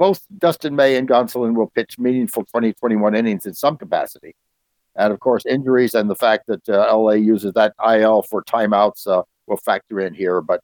both 0.03 0.27
Dustin 0.37 0.75
May 0.75 0.97
and 0.97 1.07
Gonsolin 1.07 1.55
will 1.55 1.69
pitch 1.69 1.97
meaningful 1.97 2.43
2021 2.43 3.15
innings 3.15 3.45
in 3.45 3.53
some 3.53 3.77
capacity. 3.77 4.35
And 4.97 5.13
of 5.13 5.21
course, 5.21 5.45
injuries 5.45 5.93
and 5.93 6.09
the 6.09 6.15
fact 6.15 6.47
that 6.47 6.67
LA 6.67 7.13
uses 7.13 7.53
that 7.53 7.73
IL 7.81 8.21
for 8.23 8.43
timeouts 8.43 9.07
will 9.47 9.55
factor 9.55 10.01
in 10.01 10.13
here. 10.13 10.41
But 10.41 10.59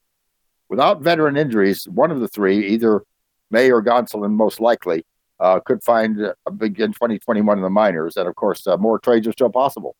without 0.68 1.00
veteran 1.00 1.38
injuries, 1.38 1.88
one 1.88 2.12
of 2.12 2.20
the 2.20 2.28
three, 2.28 2.68
either 2.68 3.04
May 3.50 3.72
or 3.72 3.82
Gonsolin, 3.82 4.34
most 4.34 4.60
likely, 4.60 5.06
uh, 5.40 5.62
could 5.62 5.82
find 5.86 6.20
a 6.20 6.52
big 6.52 6.78
in 6.82 6.92
2021 6.92 7.60
in 7.60 7.64
the 7.64 7.70
minors. 7.70 8.18
And 8.18 8.28
of 8.28 8.36
course, 8.36 8.68
uh, 8.68 8.76
more 8.76 9.00
trades 9.00 9.26
are 9.26 9.32
still 9.32 9.50
possible 9.50 9.96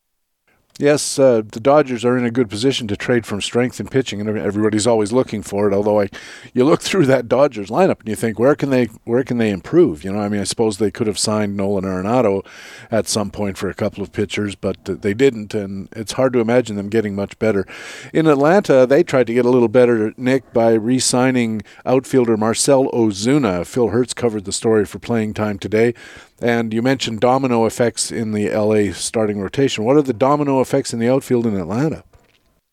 yes, 0.80 1.18
uh, 1.18 1.42
the 1.46 1.60
Dodgers 1.60 2.04
are 2.04 2.16
in 2.16 2.24
a 2.24 2.30
good 2.30 2.48
position 2.48 2.88
to 2.88 2.96
trade 2.96 3.26
from 3.26 3.40
strength 3.40 3.80
in 3.80 3.88
pitching, 3.88 4.20
and 4.20 4.38
everybody's 4.38 4.86
always 4.86 5.12
looking 5.12 5.42
for 5.42 5.68
it. 5.70 5.74
Although 5.74 6.00
I, 6.00 6.08
you 6.54 6.64
look 6.64 6.80
through 6.90 7.06
that 7.06 7.28
Dodgers 7.28 7.68
lineup 7.68 8.00
and 8.00 8.08
you 8.08 8.16
think, 8.16 8.38
where 8.38 8.54
can 8.54 8.70
they, 8.70 8.86
where 9.04 9.22
can 9.22 9.38
they 9.38 9.50
improve? 9.50 10.04
You 10.04 10.12
know, 10.12 10.20
I 10.20 10.28
mean, 10.28 10.40
I 10.40 10.44
suppose 10.44 10.78
they 10.78 10.90
could 10.90 11.06
have 11.06 11.18
signed 11.18 11.56
Nolan 11.56 11.84
Arenado 11.84 12.44
at 12.90 13.06
some 13.06 13.30
point 13.30 13.58
for 13.58 13.68
a 13.68 13.74
couple 13.74 14.02
of 14.02 14.12
pitchers, 14.12 14.54
but 14.54 14.84
they 14.84 15.14
didn't, 15.14 15.54
and 15.54 15.88
it's 15.92 16.12
hard 16.12 16.32
to 16.32 16.40
imagine 16.40 16.76
them 16.76 16.88
getting 16.88 17.14
much 17.14 17.38
better. 17.38 17.66
In 18.12 18.26
Atlanta, 18.26 18.86
they 18.86 19.02
tried 19.02 19.26
to 19.26 19.34
get 19.34 19.44
a 19.44 19.50
little 19.50 19.68
better, 19.68 20.14
Nick, 20.16 20.52
by 20.52 20.72
re-signing 20.72 21.62
outfielder 21.84 22.36
Marcell 22.36 22.90
Ozuna. 22.92 23.66
Phil 23.66 23.88
Hertz 23.88 24.14
covered 24.14 24.44
the 24.44 24.52
story 24.52 24.84
for 24.84 24.98
Playing 24.98 25.34
Time 25.34 25.58
today. 25.58 25.94
And 26.42 26.72
you 26.72 26.80
mentioned 26.80 27.20
domino 27.20 27.66
effects 27.66 28.10
in 28.10 28.32
the 28.32 28.48
LA 28.48 28.92
starting 28.92 29.40
rotation. 29.40 29.84
What 29.84 29.96
are 29.96 30.02
the 30.02 30.14
domino 30.14 30.60
effects 30.60 30.92
in 30.92 30.98
the 30.98 31.08
outfield 31.08 31.46
in 31.46 31.54
Atlanta? 31.56 32.02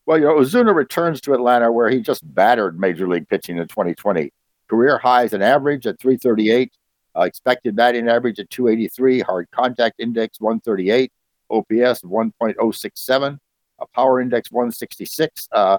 Well, 0.06 0.18
you 0.18 0.24
know, 0.24 0.36
Ozuna 0.36 0.74
returns 0.74 1.20
to 1.22 1.34
Atlanta 1.34 1.70
where 1.70 1.90
he 1.90 2.00
just 2.00 2.24
battered 2.34 2.80
major 2.80 3.10
league 3.10 3.28
pitching 3.28 3.58
in 3.58 3.68
2020. 3.68 4.32
Career 4.70 4.98
highs 4.98 5.34
in 5.34 5.42
average 5.42 5.86
at 5.86 6.00
338, 6.00 6.72
uh, 7.18 7.22
expected 7.24 7.76
batting 7.76 8.08
average 8.08 8.40
at 8.40 8.50
283, 8.50 9.20
hard 9.20 9.50
contact 9.52 10.00
index 10.00 10.40
138, 10.40 11.12
OPS 11.50 12.02
1.067, 12.04 13.40
a 13.80 13.86
power 13.88 14.22
index 14.22 14.50
166. 14.50 15.50
Uh, 15.52 15.78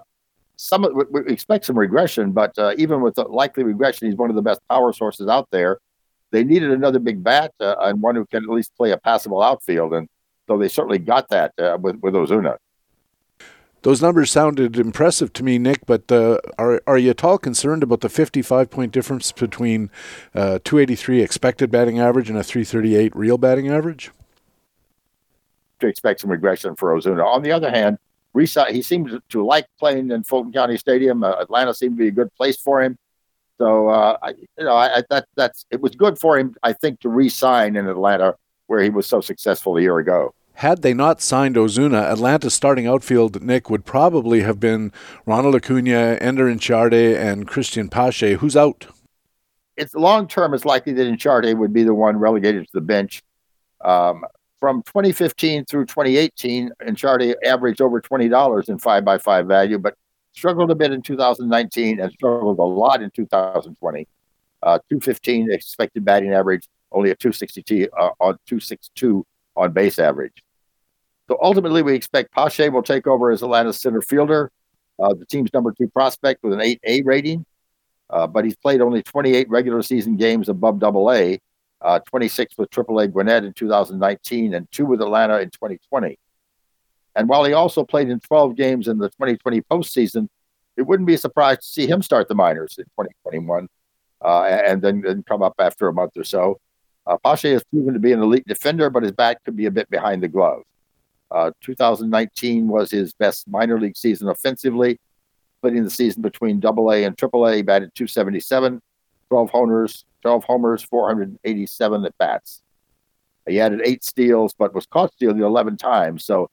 some 0.56 0.86
we 1.10 1.20
expect 1.32 1.64
some 1.64 1.78
regression, 1.78 2.32
but 2.32 2.58
uh, 2.58 2.74
even 2.76 3.00
with 3.00 3.14
the 3.14 3.22
likely 3.22 3.64
regression, 3.64 4.08
he's 4.08 4.16
one 4.16 4.28
of 4.28 4.36
the 4.36 4.42
best 4.42 4.60
power 4.68 4.92
sources 4.92 5.28
out 5.28 5.48
there 5.50 5.78
they 6.30 6.44
needed 6.44 6.70
another 6.70 6.98
big 6.98 7.22
bat 7.22 7.52
uh, 7.60 7.76
and 7.80 8.02
one 8.02 8.14
who 8.14 8.26
can 8.26 8.44
at 8.44 8.50
least 8.50 8.74
play 8.76 8.90
a 8.92 8.98
passable 8.98 9.42
outfield, 9.42 9.94
and 9.94 10.08
so 10.46 10.58
they 10.58 10.68
certainly 10.68 10.98
got 10.98 11.28
that 11.30 11.52
uh, 11.58 11.78
with 11.80 12.00
with 12.00 12.14
Ozuna. 12.14 12.56
Those 13.82 14.02
numbers 14.02 14.32
sounded 14.32 14.76
impressive 14.76 15.32
to 15.34 15.44
me, 15.44 15.56
Nick. 15.58 15.86
But 15.86 16.10
uh, 16.10 16.38
are 16.58 16.82
are 16.86 16.98
you 16.98 17.10
at 17.10 17.22
all 17.22 17.38
concerned 17.38 17.82
about 17.82 18.00
the 18.00 18.08
55 18.08 18.70
point 18.70 18.92
difference 18.92 19.30
between 19.32 19.90
uh, 20.34 20.58
283 20.64 21.22
expected 21.22 21.70
batting 21.70 21.98
average 21.98 22.28
and 22.28 22.38
a 22.38 22.42
338 22.42 23.14
real 23.14 23.38
batting 23.38 23.68
average? 23.68 24.10
To 25.80 25.86
expect 25.86 26.20
some 26.20 26.30
regression 26.30 26.74
for 26.74 26.92
Ozuna. 26.92 27.24
On 27.24 27.42
the 27.42 27.52
other 27.52 27.70
hand, 27.70 27.98
he 28.34 28.82
seems 28.82 29.12
to 29.28 29.44
like 29.44 29.66
playing 29.78 30.10
in 30.10 30.24
Fulton 30.24 30.52
County 30.52 30.76
Stadium. 30.76 31.22
Uh, 31.22 31.34
Atlanta 31.40 31.72
seemed 31.72 31.96
to 31.96 32.02
be 32.02 32.08
a 32.08 32.12
good 32.12 32.34
place 32.34 32.60
for 32.60 32.82
him. 32.82 32.98
So 33.58 33.88
uh, 33.88 34.16
I, 34.22 34.30
you 34.30 34.64
know, 34.64 34.76
I, 34.76 35.02
that 35.10 35.26
that's 35.36 35.66
it 35.70 35.80
was 35.80 35.94
good 35.94 36.18
for 36.18 36.38
him, 36.38 36.54
I 36.62 36.72
think, 36.72 37.00
to 37.00 37.08
re-sign 37.08 37.76
in 37.76 37.88
Atlanta 37.88 38.36
where 38.68 38.82
he 38.82 38.90
was 38.90 39.06
so 39.06 39.20
successful 39.20 39.76
a 39.76 39.80
year 39.80 39.98
ago. 39.98 40.32
had 40.54 40.82
they 40.82 40.92
not 40.92 41.20
signed 41.20 41.56
Ozuna, 41.56 42.10
Atlanta's 42.12 42.52
starting 42.54 42.86
outfield, 42.86 43.42
Nick, 43.42 43.70
would 43.70 43.84
probably 43.84 44.40
have 44.42 44.58
been 44.58 44.92
Ronald 45.24 45.54
Acuna, 45.54 46.18
Ender 46.20 46.46
Inciarte, 46.46 47.16
and 47.16 47.46
Cristian 47.46 47.90
Pache. 47.90 48.34
Who's 48.34 48.56
out? 48.56 48.86
It's 49.76 49.94
long 49.94 50.26
term. 50.26 50.54
It's 50.54 50.64
likely 50.64 50.92
that 50.94 51.06
Inciarte 51.06 51.56
would 51.56 51.72
be 51.72 51.84
the 51.84 51.94
one 51.94 52.16
relegated 52.16 52.64
to 52.64 52.70
the 52.74 52.80
bench. 52.80 53.22
Um, 53.84 54.24
from 54.60 54.82
2015 54.82 55.64
through 55.66 55.86
2018, 55.86 56.72
Inciarte 56.82 57.34
averaged 57.44 57.80
over 57.80 58.00
$20 58.00 58.68
in 58.68 58.78
5 58.78 59.04
by 59.04 59.18
5 59.18 59.46
value, 59.46 59.78
but 59.78 59.94
struggled 60.38 60.70
a 60.70 60.74
bit 60.74 60.92
in 60.92 61.02
2019 61.02 62.00
and 62.00 62.12
struggled 62.12 62.58
a 62.58 62.62
lot 62.62 63.02
in 63.02 63.10
2020. 63.10 64.06
Uh, 64.62 64.78
215 64.88 65.50
expected 65.50 66.04
batting 66.04 66.32
average, 66.32 66.66
only 66.92 67.10
a 67.10 67.16
262 67.16 67.88
uh, 67.96 68.10
on 68.20 68.38
262 68.46 69.26
on 69.56 69.72
base 69.72 69.98
average. 69.98 70.42
So 71.28 71.38
ultimately, 71.42 71.82
we 71.82 71.94
expect 71.94 72.32
Pache 72.32 72.68
will 72.70 72.82
take 72.82 73.06
over 73.06 73.30
as 73.30 73.42
Atlanta's 73.42 73.80
center 73.80 74.00
fielder, 74.00 74.50
uh, 74.98 75.14
the 75.14 75.26
team's 75.26 75.52
number 75.52 75.72
two 75.72 75.88
prospect 75.88 76.42
with 76.42 76.54
an 76.54 76.60
8A 76.60 77.04
rating. 77.04 77.44
Uh, 78.10 78.26
but 78.26 78.44
he's 78.44 78.56
played 78.56 78.80
only 78.80 79.02
28 79.02 79.50
regular 79.50 79.82
season 79.82 80.16
games 80.16 80.48
above 80.48 80.78
Double 80.78 81.12
A, 81.12 81.38
uh, 81.82 81.98
26 82.06 82.56
with 82.56 82.70
AAA 82.70 83.12
Gwinnett 83.12 83.44
in 83.44 83.52
2019, 83.52 84.54
and 84.54 84.66
two 84.72 84.86
with 84.86 85.02
Atlanta 85.02 85.38
in 85.40 85.50
2020. 85.50 86.18
And 87.18 87.28
while 87.28 87.44
he 87.44 87.52
also 87.52 87.82
played 87.82 88.08
in 88.08 88.20
12 88.20 88.54
games 88.54 88.86
in 88.86 88.98
the 88.98 89.08
2020 89.08 89.60
postseason, 89.62 90.28
it 90.76 90.82
wouldn't 90.82 91.08
be 91.08 91.14
a 91.14 91.18
surprise 91.18 91.58
to 91.58 91.66
see 91.66 91.84
him 91.84 92.00
start 92.00 92.28
the 92.28 92.36
minors 92.36 92.76
in 92.78 92.84
2021 92.84 93.68
uh, 94.24 94.42
and 94.42 94.80
then, 94.80 95.00
then 95.00 95.24
come 95.24 95.42
up 95.42 95.54
after 95.58 95.88
a 95.88 95.92
month 95.92 96.12
or 96.16 96.22
so. 96.22 96.60
Uh, 97.08 97.16
Pache 97.24 97.50
has 97.50 97.64
proven 97.64 97.92
to 97.92 97.98
be 97.98 98.12
an 98.12 98.22
elite 98.22 98.46
defender, 98.46 98.88
but 98.88 99.02
his 99.02 99.10
bat 99.10 99.40
could 99.44 99.56
be 99.56 99.66
a 99.66 99.70
bit 99.70 99.90
behind 99.90 100.22
the 100.22 100.28
glove. 100.28 100.62
Uh, 101.32 101.50
2019 101.60 102.68
was 102.68 102.92
his 102.92 103.12
best 103.14 103.48
minor 103.48 103.80
league 103.80 103.96
season 103.96 104.28
offensively, 104.28 105.00
splitting 105.58 105.82
the 105.82 105.90
season 105.90 106.22
between 106.22 106.60
Double 106.60 106.92
A 106.92 107.02
and 107.02 107.18
Triple 107.18 107.48
A. 107.48 107.62
Batted 107.62 107.96
277, 107.96 108.80
12 109.28 109.50
homers, 109.50 110.04
12 110.22 110.44
homers, 110.44 110.84
487 110.84 112.04
at 112.04 112.16
bats. 112.16 112.62
He 113.48 113.58
added 113.60 113.80
eight 113.84 114.04
steals, 114.04 114.54
but 114.56 114.72
was 114.72 114.86
caught 114.86 115.12
stealing 115.14 115.40
11 115.40 115.78
times. 115.78 116.24
So 116.24 116.48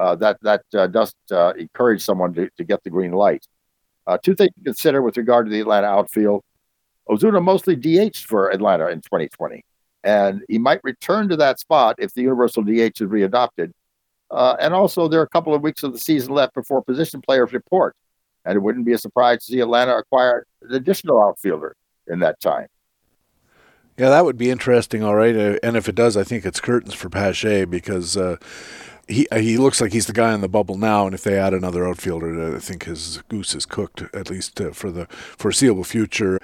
uh, 0.00 0.14
that 0.16 0.38
that 0.42 0.62
uh, 0.74 0.86
does 0.86 1.14
uh, 1.30 1.52
encourage 1.58 2.02
someone 2.02 2.32
to, 2.34 2.48
to 2.56 2.64
get 2.64 2.82
the 2.82 2.90
green 2.90 3.12
light. 3.12 3.46
Uh, 4.06 4.18
two 4.22 4.34
things 4.34 4.50
to 4.58 4.64
consider 4.64 5.02
with 5.02 5.16
regard 5.16 5.46
to 5.46 5.52
the 5.52 5.60
Atlanta 5.60 5.86
outfield. 5.86 6.42
Ozuna 7.08 7.42
mostly 7.42 7.76
DH 7.76 8.16
for 8.16 8.50
Atlanta 8.50 8.88
in 8.88 9.00
2020 9.00 9.64
and 10.02 10.42
he 10.48 10.58
might 10.58 10.80
return 10.82 11.28
to 11.28 11.36
that 11.36 11.58
spot 11.58 11.96
if 11.98 12.14
the 12.14 12.22
universal 12.22 12.62
DH 12.62 12.68
is 12.68 13.00
readopted. 13.00 13.72
Uh, 14.30 14.56
and 14.60 14.72
also, 14.72 15.08
there 15.08 15.20
are 15.20 15.24
a 15.24 15.28
couple 15.28 15.54
of 15.54 15.62
weeks 15.62 15.82
of 15.82 15.92
the 15.92 15.98
season 15.98 16.32
left 16.32 16.54
before 16.54 16.82
position 16.82 17.20
players 17.20 17.52
report, 17.52 17.96
and 18.44 18.56
it 18.56 18.60
wouldn't 18.60 18.86
be 18.86 18.92
a 18.92 18.98
surprise 18.98 19.44
to 19.44 19.52
see 19.52 19.60
Atlanta 19.60 19.96
acquire 19.96 20.46
an 20.62 20.74
additional 20.74 21.20
outfielder 21.20 21.74
in 22.06 22.20
that 22.20 22.40
time. 22.40 22.68
Yeah, 23.98 24.08
that 24.08 24.24
would 24.24 24.38
be 24.38 24.48
interesting. 24.48 25.02
All 25.02 25.16
right, 25.16 25.36
uh, 25.36 25.58
and 25.62 25.76
if 25.76 25.88
it 25.88 25.96
does, 25.96 26.16
I 26.16 26.22
think 26.22 26.46
it's 26.46 26.60
curtains 26.60 26.94
for 26.94 27.10
Pache 27.10 27.64
because 27.64 28.16
he 29.10 29.26
he 29.32 29.58
looks 29.58 29.80
like 29.80 29.92
he's 29.92 30.06
the 30.06 30.12
guy 30.12 30.32
in 30.32 30.40
the 30.40 30.48
bubble 30.48 30.78
now. 30.78 31.06
And 31.06 31.14
if 31.14 31.22
they 31.22 31.38
add 31.38 31.54
another 31.54 31.86
outfielder, 31.86 32.56
I 32.56 32.58
think 32.58 32.84
his 32.84 33.22
goose 33.28 33.54
is 33.54 33.66
cooked 33.66 34.02
at 34.14 34.30
least 34.30 34.60
uh, 34.60 34.70
for 34.72 34.90
the 34.90 35.06
foreseeable 35.06 35.84
future. 35.84 36.38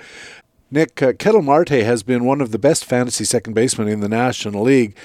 Nick, 0.71 1.01
uh, 1.01 1.13
Ketel 1.13 1.43
Marte 1.43 1.69
has 1.69 2.03
been 2.03 2.25
one 2.25 2.41
of 2.41 2.51
the 2.51 2.59
best 2.59 2.85
fantasy 2.85 3.25
second 3.25 3.55
basemen 3.55 3.87
in 3.87 4.01
the 4.01 4.09
National 4.09 4.63
League, 4.63 4.97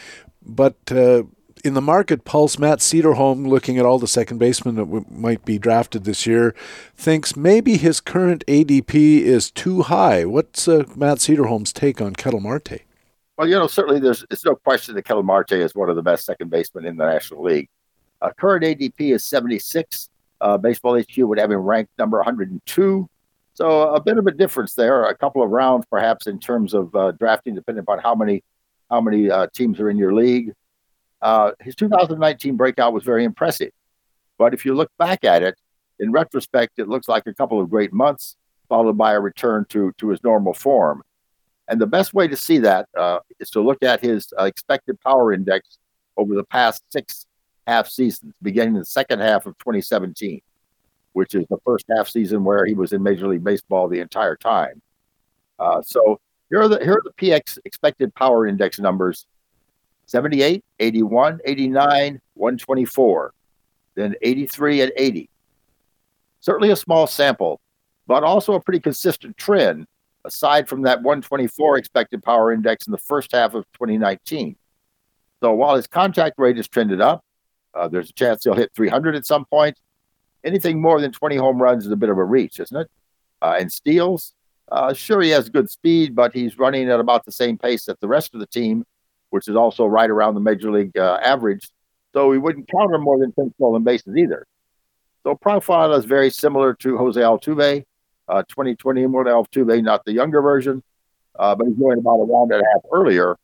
but 0.43 0.75
uh, 0.91 1.23
in 1.63 1.75
the 1.75 1.81
market 1.81 2.25
pulse, 2.25 2.57
Matt 2.57 2.79
Cederholm, 2.79 3.47
looking 3.47 3.77
at 3.77 3.85
all 3.85 3.99
the 3.99 4.07
second 4.07 4.39
basemen 4.39 4.75
that 4.75 4.85
w- 4.85 5.05
might 5.09 5.45
be 5.45 5.59
drafted 5.59 6.03
this 6.03 6.25
year, 6.25 6.55
thinks 6.95 7.35
maybe 7.35 7.77
his 7.77 7.99
current 7.99 8.43
ADP 8.47 9.21
is 9.21 9.51
too 9.51 9.83
high. 9.83 10.25
What's 10.25 10.67
uh, 10.67 10.85
Matt 10.95 11.19
Cederholm's 11.19 11.71
take 11.71 12.01
on 12.01 12.15
Ketel 12.15 12.39
Marte? 12.39 12.81
Well, 13.38 13.47
you 13.47 13.55
know, 13.55 13.67
certainly 13.67 14.00
there's 14.00 14.25
it's 14.29 14.45
no 14.45 14.55
question 14.55 14.95
that 14.95 15.03
Ketel 15.03 15.23
Marte 15.23 15.53
is 15.53 15.73
one 15.73 15.89
of 15.89 15.95
the 15.95 16.03
best 16.03 16.25
second 16.25 16.50
basemen 16.50 16.85
in 16.85 16.97
the 16.97 17.05
National 17.05 17.43
League. 17.43 17.69
Uh, 18.21 18.29
current 18.38 18.63
ADP 18.63 19.15
is 19.15 19.23
76. 19.25 20.09
Uh, 20.39 20.57
Baseball 20.57 21.00
HQ 21.00 21.17
would 21.17 21.39
have 21.39 21.51
him 21.51 21.59
ranked 21.59 21.91
number 21.97 22.17
102. 22.17 23.09
So 23.53 23.93
a 23.93 24.01
bit 24.01 24.17
of 24.17 24.27
a 24.27 24.31
difference 24.31 24.73
there, 24.73 25.05
a 25.05 25.15
couple 25.15 25.43
of 25.43 25.50
rounds 25.50 25.85
perhaps 25.89 26.27
in 26.27 26.39
terms 26.39 26.73
of 26.73 26.93
uh, 26.95 27.11
drafting, 27.11 27.55
depending 27.55 27.81
upon 27.81 28.00
how 28.00 28.15
many 28.15 28.43
how 28.89 29.01
many 29.01 29.29
uh, 29.31 29.47
teams 29.53 29.79
are 29.79 29.89
in 29.89 29.97
your 29.97 30.13
league. 30.13 30.53
Uh, 31.21 31.51
his 31.61 31.75
2019 31.75 32.57
breakout 32.57 32.93
was 32.93 33.03
very 33.03 33.23
impressive, 33.23 33.71
but 34.38 34.53
if 34.53 34.65
you 34.65 34.73
look 34.73 34.91
back 34.97 35.23
at 35.23 35.43
it 35.43 35.55
in 36.00 36.11
retrospect, 36.11 36.79
it 36.79 36.88
looks 36.88 37.07
like 37.07 37.27
a 37.27 37.33
couple 37.33 37.61
of 37.61 37.69
great 37.69 37.93
months 37.93 38.35
followed 38.67 38.97
by 38.97 39.13
a 39.13 39.19
return 39.19 39.65
to 39.69 39.91
to 39.97 40.09
his 40.09 40.23
normal 40.23 40.53
form. 40.53 41.03
And 41.71 41.81
the 41.81 41.87
best 41.87 42.13
way 42.13 42.27
to 42.27 42.37
see 42.37 42.59
that 42.59 42.87
uh, 42.95 43.19
is 43.39 43.49
to 43.51 43.61
look 43.61 43.81
at 43.81 44.01
his 44.01 44.31
uh, 44.39 44.43
expected 44.43 45.01
power 45.01 45.33
index 45.33 45.79
over 46.17 46.35
the 46.35 46.43
past 46.43 46.83
six 46.89 47.25
half 47.65 47.87
seasons, 47.87 48.33
beginning 48.43 48.75
in 48.75 48.81
the 48.81 48.85
second 48.85 49.21
half 49.21 49.47
of 49.47 49.57
2017 49.57 50.41
which 51.13 51.35
is 51.35 51.45
the 51.49 51.57
first 51.65 51.85
half 51.95 52.07
season 52.07 52.43
where 52.43 52.65
he 52.65 52.73
was 52.73 52.93
in 52.93 53.03
Major 53.03 53.27
League 53.27 53.43
Baseball 53.43 53.87
the 53.87 53.99
entire 53.99 54.35
time. 54.35 54.81
Uh, 55.59 55.81
so 55.81 56.19
here 56.49 56.61
are 56.61 56.67
the 56.67 56.79
here 56.83 56.93
are 56.93 57.03
the 57.03 57.13
PX 57.13 57.57
expected 57.65 58.13
power 58.15 58.47
index 58.47 58.79
numbers 58.79 59.27
78, 60.07 60.63
81, 60.79 61.39
89, 61.45 62.21
124, 62.33 63.33
then 63.95 64.15
83 64.21 64.81
and 64.81 64.91
80. 64.97 65.29
Certainly 66.41 66.71
a 66.71 66.75
small 66.75 67.07
sample, 67.07 67.61
but 68.07 68.23
also 68.23 68.53
a 68.53 68.59
pretty 68.59 68.79
consistent 68.79 69.37
trend 69.37 69.85
aside 70.25 70.67
from 70.67 70.83
that 70.83 71.01
124 71.01 71.77
expected 71.77 72.23
power 72.23 72.51
index 72.51 72.87
in 72.87 72.91
the 72.91 72.97
first 72.97 73.31
half 73.31 73.53
of 73.53 73.65
2019. 73.73 74.55
So 75.41 75.53
while 75.53 75.75
his 75.75 75.87
contact 75.87 76.35
rate 76.37 76.57
has 76.57 76.67
trended 76.67 77.01
up, 77.01 77.23
uh, 77.73 77.87
there's 77.87 78.09
a 78.09 78.13
chance 78.13 78.43
he'll 78.43 78.53
hit 78.53 78.71
300 78.75 79.15
at 79.15 79.25
some 79.25 79.45
point 79.45 79.77
anything 80.43 80.81
more 80.81 80.99
than 81.01 81.11
20 81.11 81.35
home 81.35 81.61
runs 81.61 81.85
is 81.85 81.91
a 81.91 81.95
bit 81.95 82.09
of 82.09 82.17
a 82.17 82.23
reach, 82.23 82.59
isn't 82.59 82.81
it? 82.81 82.89
Uh, 83.41 83.55
and 83.59 83.71
steals, 83.71 84.33
uh, 84.71 84.93
sure, 84.93 85.21
he 85.21 85.29
has 85.29 85.49
good 85.49 85.69
speed, 85.69 86.15
but 86.15 86.33
he's 86.33 86.57
running 86.57 86.89
at 86.89 86.99
about 86.99 87.25
the 87.25 87.31
same 87.31 87.57
pace 87.57 87.85
that 87.85 87.99
the 87.99 88.07
rest 88.07 88.33
of 88.33 88.39
the 88.39 88.47
team, 88.47 88.85
which 89.29 89.47
is 89.47 89.55
also 89.55 89.85
right 89.85 90.09
around 90.09 90.35
the 90.35 90.41
major 90.41 90.71
league 90.71 90.97
uh, 90.97 91.19
average. 91.21 91.69
So 92.13 92.27
we 92.27 92.37
wouldn't 92.37 92.69
count 92.69 92.93
him 92.93 93.01
more 93.01 93.19
than 93.19 93.31
10 93.33 93.53
stolen 93.55 93.83
bases 93.83 94.15
either. 94.15 94.45
So 95.23 95.35
profile 95.35 95.93
is 95.93 96.05
very 96.05 96.29
similar 96.29 96.73
to 96.75 96.97
Jose 96.97 97.19
Altuve, 97.19 97.83
uh, 98.31 98.43
2021 98.47 99.25
Altuve, 99.25 99.83
not 99.83 100.05
the 100.05 100.13
younger 100.13 100.41
version, 100.41 100.81
uh, 101.38 101.53
but 101.53 101.67
he's 101.67 101.75
going 101.75 102.00
about 102.00 102.21
a 102.21 102.23
round 102.23 102.51
and 102.51 102.61
a 102.61 102.65
half 102.65 102.81
earlier. 102.91 103.35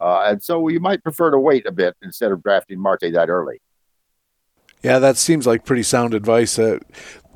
Uh, 0.00 0.24
and 0.26 0.42
so 0.42 0.68
you 0.68 0.80
might 0.80 1.02
prefer 1.02 1.30
to 1.30 1.38
wait 1.38 1.66
a 1.66 1.72
bit 1.72 1.96
instead 2.02 2.30
of 2.30 2.42
drafting 2.42 2.78
Marte 2.78 3.06
that 3.12 3.30
early. 3.30 3.60
Yeah, 4.82 4.98
that 4.98 5.16
seems 5.16 5.46
like 5.46 5.64
pretty 5.64 5.82
sound 5.82 6.12
advice. 6.12 6.58
Uh, 6.58 6.78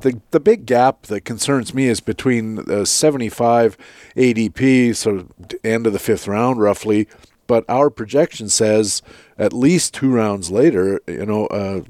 the 0.03 0.21
the 0.33 0.39
big 0.41 0.67
gap 0.67 1.05
that 1.05 1.23
concerns 1.23 1.73
me 1.73 1.87
is 1.87 2.01
between 2.01 2.57
the 2.67 2.85
75 2.85 3.79
ADP, 4.17 4.95
so 4.95 5.29
end 5.65 5.87
of 5.87 5.95
the 5.95 5.99
fifth 5.99 6.29
round, 6.29 6.61
roughly. 6.61 7.09
But 7.47 7.65
our 7.71 7.89
projection 7.89 8.51
says 8.51 9.01
at 9.39 9.55
least 9.55 9.95
two 9.95 10.11
rounds 10.11 10.51
later. 10.51 11.01
You 11.07 11.25
know, 11.25 11.47
uh, 11.47 11.81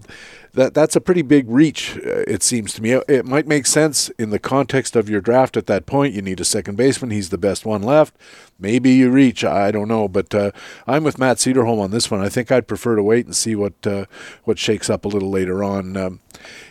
that 0.54 0.74
that's 0.74 0.96
a 0.96 1.00
pretty 1.00 1.22
big 1.22 1.48
reach. 1.48 1.96
Uh, 1.98 2.24
it 2.26 2.42
seems 2.42 2.72
to 2.74 2.82
me. 2.82 2.92
It 3.08 3.24
might 3.24 3.46
make 3.46 3.66
sense 3.66 4.08
in 4.10 4.30
the 4.30 4.38
context 4.38 4.96
of 4.96 5.08
your 5.08 5.20
draft 5.20 5.56
at 5.56 5.66
that 5.66 5.86
point. 5.86 6.14
You 6.14 6.22
need 6.22 6.40
a 6.40 6.44
second 6.44 6.76
baseman. 6.76 7.10
He's 7.10 7.30
the 7.30 7.38
best 7.38 7.64
one 7.64 7.82
left. 7.82 8.14
Maybe 8.58 8.90
you 8.90 9.10
reach. 9.10 9.44
I 9.44 9.70
don't 9.70 9.88
know, 9.88 10.08
but 10.08 10.34
uh, 10.34 10.50
I'm 10.86 11.04
with 11.04 11.18
Matt 11.18 11.36
Cederholm 11.36 11.80
on 11.80 11.90
this 11.90 12.10
one. 12.10 12.20
I 12.20 12.28
think 12.28 12.50
I'd 12.50 12.68
prefer 12.68 12.96
to 12.96 13.02
wait 13.02 13.26
and 13.26 13.36
see 13.36 13.54
what 13.54 13.86
uh, 13.86 14.06
what 14.44 14.58
shakes 14.58 14.90
up 14.90 15.04
a 15.04 15.08
little 15.08 15.30
later 15.30 15.62
on. 15.62 15.96
Um, 15.96 16.20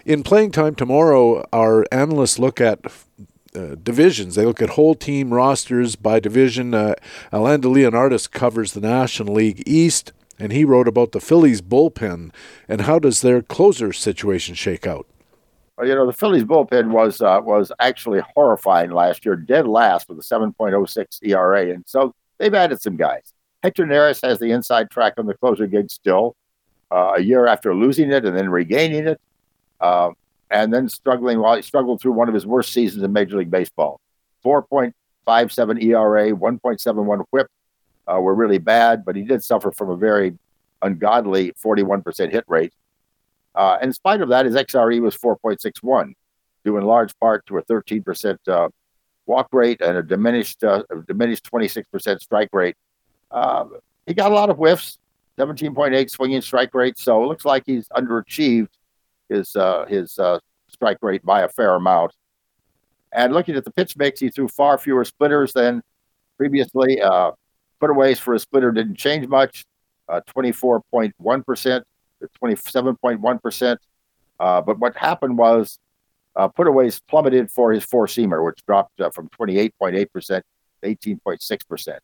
in 0.06 0.24
playing 0.24 0.52
time 0.52 0.76
tomorrow, 0.76 1.46
our 1.54 1.86
analysts 1.92 2.40
look 2.40 2.60
at 2.60 2.80
uh, 3.56 3.76
divisions. 3.82 4.36
They 4.36 4.46
look 4.46 4.62
at 4.62 4.72
whole 4.72 4.96
team 4.96 5.34
rosters 5.34 5.96
by 5.96 6.20
division. 6.20 6.74
Uh, 6.74 6.96
Alain 7.32 7.62
de 7.62 7.68
Leonardis 7.68 8.30
covers 8.30 8.74
the 8.74 8.82
National 8.82 9.34
League 9.34 9.64
East 9.66 10.12
and 10.40 10.52
he 10.52 10.66
wrote 10.66 10.88
about 10.88 11.12
the 11.12 11.20
Phillies 11.20 11.62
bullpen 11.62 12.32
and 12.68 12.82
how 12.82 13.00
does 13.00 13.22
their 13.22 13.42
closer 13.42 13.92
situation 13.94 14.56
shake 14.56 14.86
out. 14.86 15.08
Well, 15.78 15.88
you 15.88 15.96
know, 15.96 16.06
the 16.06 16.14
Phillies 16.14 16.44
bullpen 16.44 16.90
was 16.90 17.22
uh, 17.22 17.40
was 17.44 17.72
actually 17.80 18.22
horrifying 18.36 18.92
last 18.92 19.26
year, 19.26 19.36
dead 19.36 19.68
last 19.68 20.10
with 20.10 20.18
a 20.18 20.24
7.06 20.24 21.20
ERA, 21.22 21.72
and 21.72 21.84
so 21.86 22.16
they've 22.40 22.54
added 22.54 22.82
some 22.82 22.98
guys. 22.98 23.34
Hector 23.64 23.86
Neris 23.86 24.26
has 24.26 24.40
the 24.40 24.52
inside 24.52 24.90
track 24.90 25.14
on 25.18 25.26
the 25.26 25.34
closer 25.36 25.68
gig 25.68 25.92
still, 25.92 26.36
uh, 26.92 27.14
a 27.18 27.22
year 27.22 27.48
after 27.48 27.76
losing 27.76 28.12
it 28.12 28.26
and 28.26 28.36
then 28.36 28.50
regaining 28.50 29.08
it, 29.08 29.22
uh, 29.80 30.12
and 30.50 30.74
then 30.74 30.90
struggling 30.90 31.40
while 31.40 31.56
he 31.56 31.62
struggled 31.62 32.02
through 32.02 32.14
one 32.14 32.28
of 32.28 32.34
his 32.34 32.46
worst 32.46 32.72
seasons 32.74 33.04
in 33.04 33.14
Major 33.14 33.38
League 33.38 33.52
Baseball. 33.52 34.00
4.57 34.46 35.84
ERA, 35.84 36.32
1.71 36.32 37.26
WHIP, 37.32 37.48
uh, 38.12 38.20
were 38.20 38.36
really 38.36 38.58
bad, 38.58 39.06
but 39.06 39.16
he 39.16 39.24
did 39.24 39.44
suffer 39.44 39.72
from 39.72 39.90
a 39.90 39.98
very 39.98 40.38
ungodly 40.82 41.52
41% 41.64 42.32
hit 42.32 42.46
rate. 42.48 42.74
Uh, 43.56 43.78
in 43.82 43.92
spite 43.92 44.22
of 44.22 44.30
that, 44.30 44.46
his 44.46 44.56
xERA 44.56 45.00
was 45.02 45.18
4.61, 45.18 46.14
due 46.64 46.78
in 46.78 46.84
large 46.84 47.18
part 47.20 47.46
to 47.48 47.58
a 47.58 47.64
13% 47.64 48.38
uh, 48.48 48.70
walk 49.26 49.48
rate 49.52 49.82
and 49.82 49.98
a 49.98 50.04
diminished 50.04 50.64
uh, 50.64 50.84
diminished 51.08 51.50
26% 51.52 52.20
strike 52.20 52.50
rate. 52.54 52.76
Uh, 53.32 53.66
he 54.06 54.14
got 54.14 54.32
a 54.32 54.36
lot 54.36 54.50
of 54.50 54.58
whiffs, 54.58 55.00
17.8 55.38 56.10
swinging 56.10 56.42
strike 56.42 56.74
rate. 56.74 56.98
So 56.98 57.24
it 57.24 57.28
looks 57.28 57.46
like 57.46 57.64
he's 57.66 57.88
underachieved 57.90 58.70
his 59.28 59.56
uh, 59.56 59.86
his 59.88 60.18
uh, 60.18 60.40
strike 60.70 61.00
rate 61.02 61.26
by 61.26 61.42
a 61.42 61.50
fair 61.50 61.76
amount. 61.76 62.14
And 63.12 63.34
looking 63.34 63.56
at 63.56 63.66
the 63.66 63.72
pitch 63.72 63.98
mix, 63.98 64.20
he 64.20 64.30
threw 64.30 64.48
far 64.48 64.78
fewer 64.78 65.04
splitters 65.04 65.54
than 65.54 65.82
previously. 66.38 67.02
Putaways 67.82 68.20
for 68.20 68.34
a 68.34 68.40
splitter 68.40 68.72
didn't 68.72 68.96
change 68.96 69.28
much, 69.28 69.66
24.1% 70.10 71.12
uh, 71.18 71.82
to 72.22 72.30
27.1%. 72.42 73.78
Uh, 74.40 74.62
but 74.62 74.80
what 74.80 74.96
happened 74.96 75.38
was 75.38 75.80
uh, 76.36 76.48
putaways 76.48 77.02
plummeted 77.08 77.52
for 77.52 77.72
his 77.72 77.84
four 77.84 78.08
seamer, 78.08 78.46
which 78.46 78.64
dropped 78.66 79.00
uh, 79.02 79.10
from 79.10 79.30
28.8% 79.30 80.42
to 80.84 80.96
18.6%. 81.16 81.98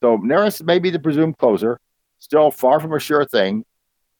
So 0.00 0.18
Neris 0.18 0.62
may 0.62 0.78
be 0.78 0.90
the 0.90 0.98
presumed 0.98 1.38
closer, 1.38 1.78
still 2.18 2.50
far 2.50 2.80
from 2.80 2.92
a 2.92 3.00
sure 3.00 3.24
thing. 3.24 3.64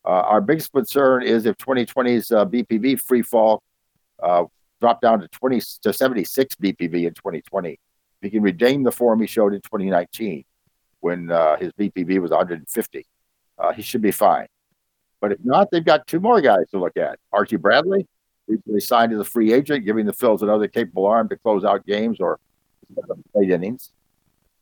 Uh, 0.05 0.11
our 0.11 0.41
biggest 0.41 0.73
concern 0.73 1.23
is 1.23 1.47
if 1.47 1.57
2020's 1.59 2.33
uh, 2.33 2.45
BPV 2.45 3.01
free 3.01 3.23
fall 3.23 3.63
uh, 4.21 4.45
dropped 4.81 5.03
down 5.03 5.21
to 5.21 5.29
20 5.29 5.61
to 5.83 5.93
76 5.93 6.55
BPV 6.57 7.07
in 7.07 7.15
2020. 7.15 7.71
If 7.71 7.79
he 8.21 8.31
can 8.31 8.43
redeem 8.43 8.83
the 8.83 8.93
form 8.93 9.21
he 9.21 9.27
showed 9.27 9.55
in 9.55 9.61
2019 9.61 10.45
when 11.03 11.31
uh, 11.31 11.57
his 11.57 11.73
BPV 11.73 12.21
was 12.21 12.31
150, 12.31 13.07
uh, 13.59 13.73
he 13.73 13.83
should 13.83 14.01
be 14.01 14.13
fine. 14.13 14.47
But 15.21 15.33
if 15.33 15.39
not, 15.45 15.71
they've 15.71 15.85
got 15.85 16.07
two 16.07 16.21
more 16.21 16.41
guys 16.41 16.71
to 16.71 16.79
look 16.79 16.97
at. 16.97 17.19
Archie 17.33 17.57
Bradley, 17.57 18.07
recently 18.47 18.81
signed 18.81 19.13
as 19.13 19.19
a 19.19 19.25
free 19.25 19.53
agent, 19.53 19.85
giving 19.85 20.07
the 20.07 20.13
Phils 20.13 20.43
another 20.43 20.69
capable 20.69 21.07
arm 21.07 21.29
to 21.29 21.37
close 21.37 21.65
out 21.65 21.85
games 21.85 22.19
or 22.21 22.39
late 23.35 23.51
innings. 23.51 23.91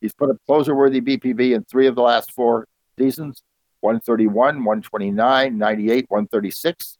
He's 0.00 0.14
put 0.14 0.30
up 0.30 0.36
closer 0.46 0.74
worthy 0.74 1.00
BPV 1.00 1.54
in 1.54 1.64
three 1.64 1.86
of 1.86 1.94
the 1.94 2.02
last 2.02 2.32
four 2.32 2.66
seasons 2.98 3.42
131, 3.80 4.34
129, 4.56 5.58
98, 5.58 6.06
136. 6.08 6.98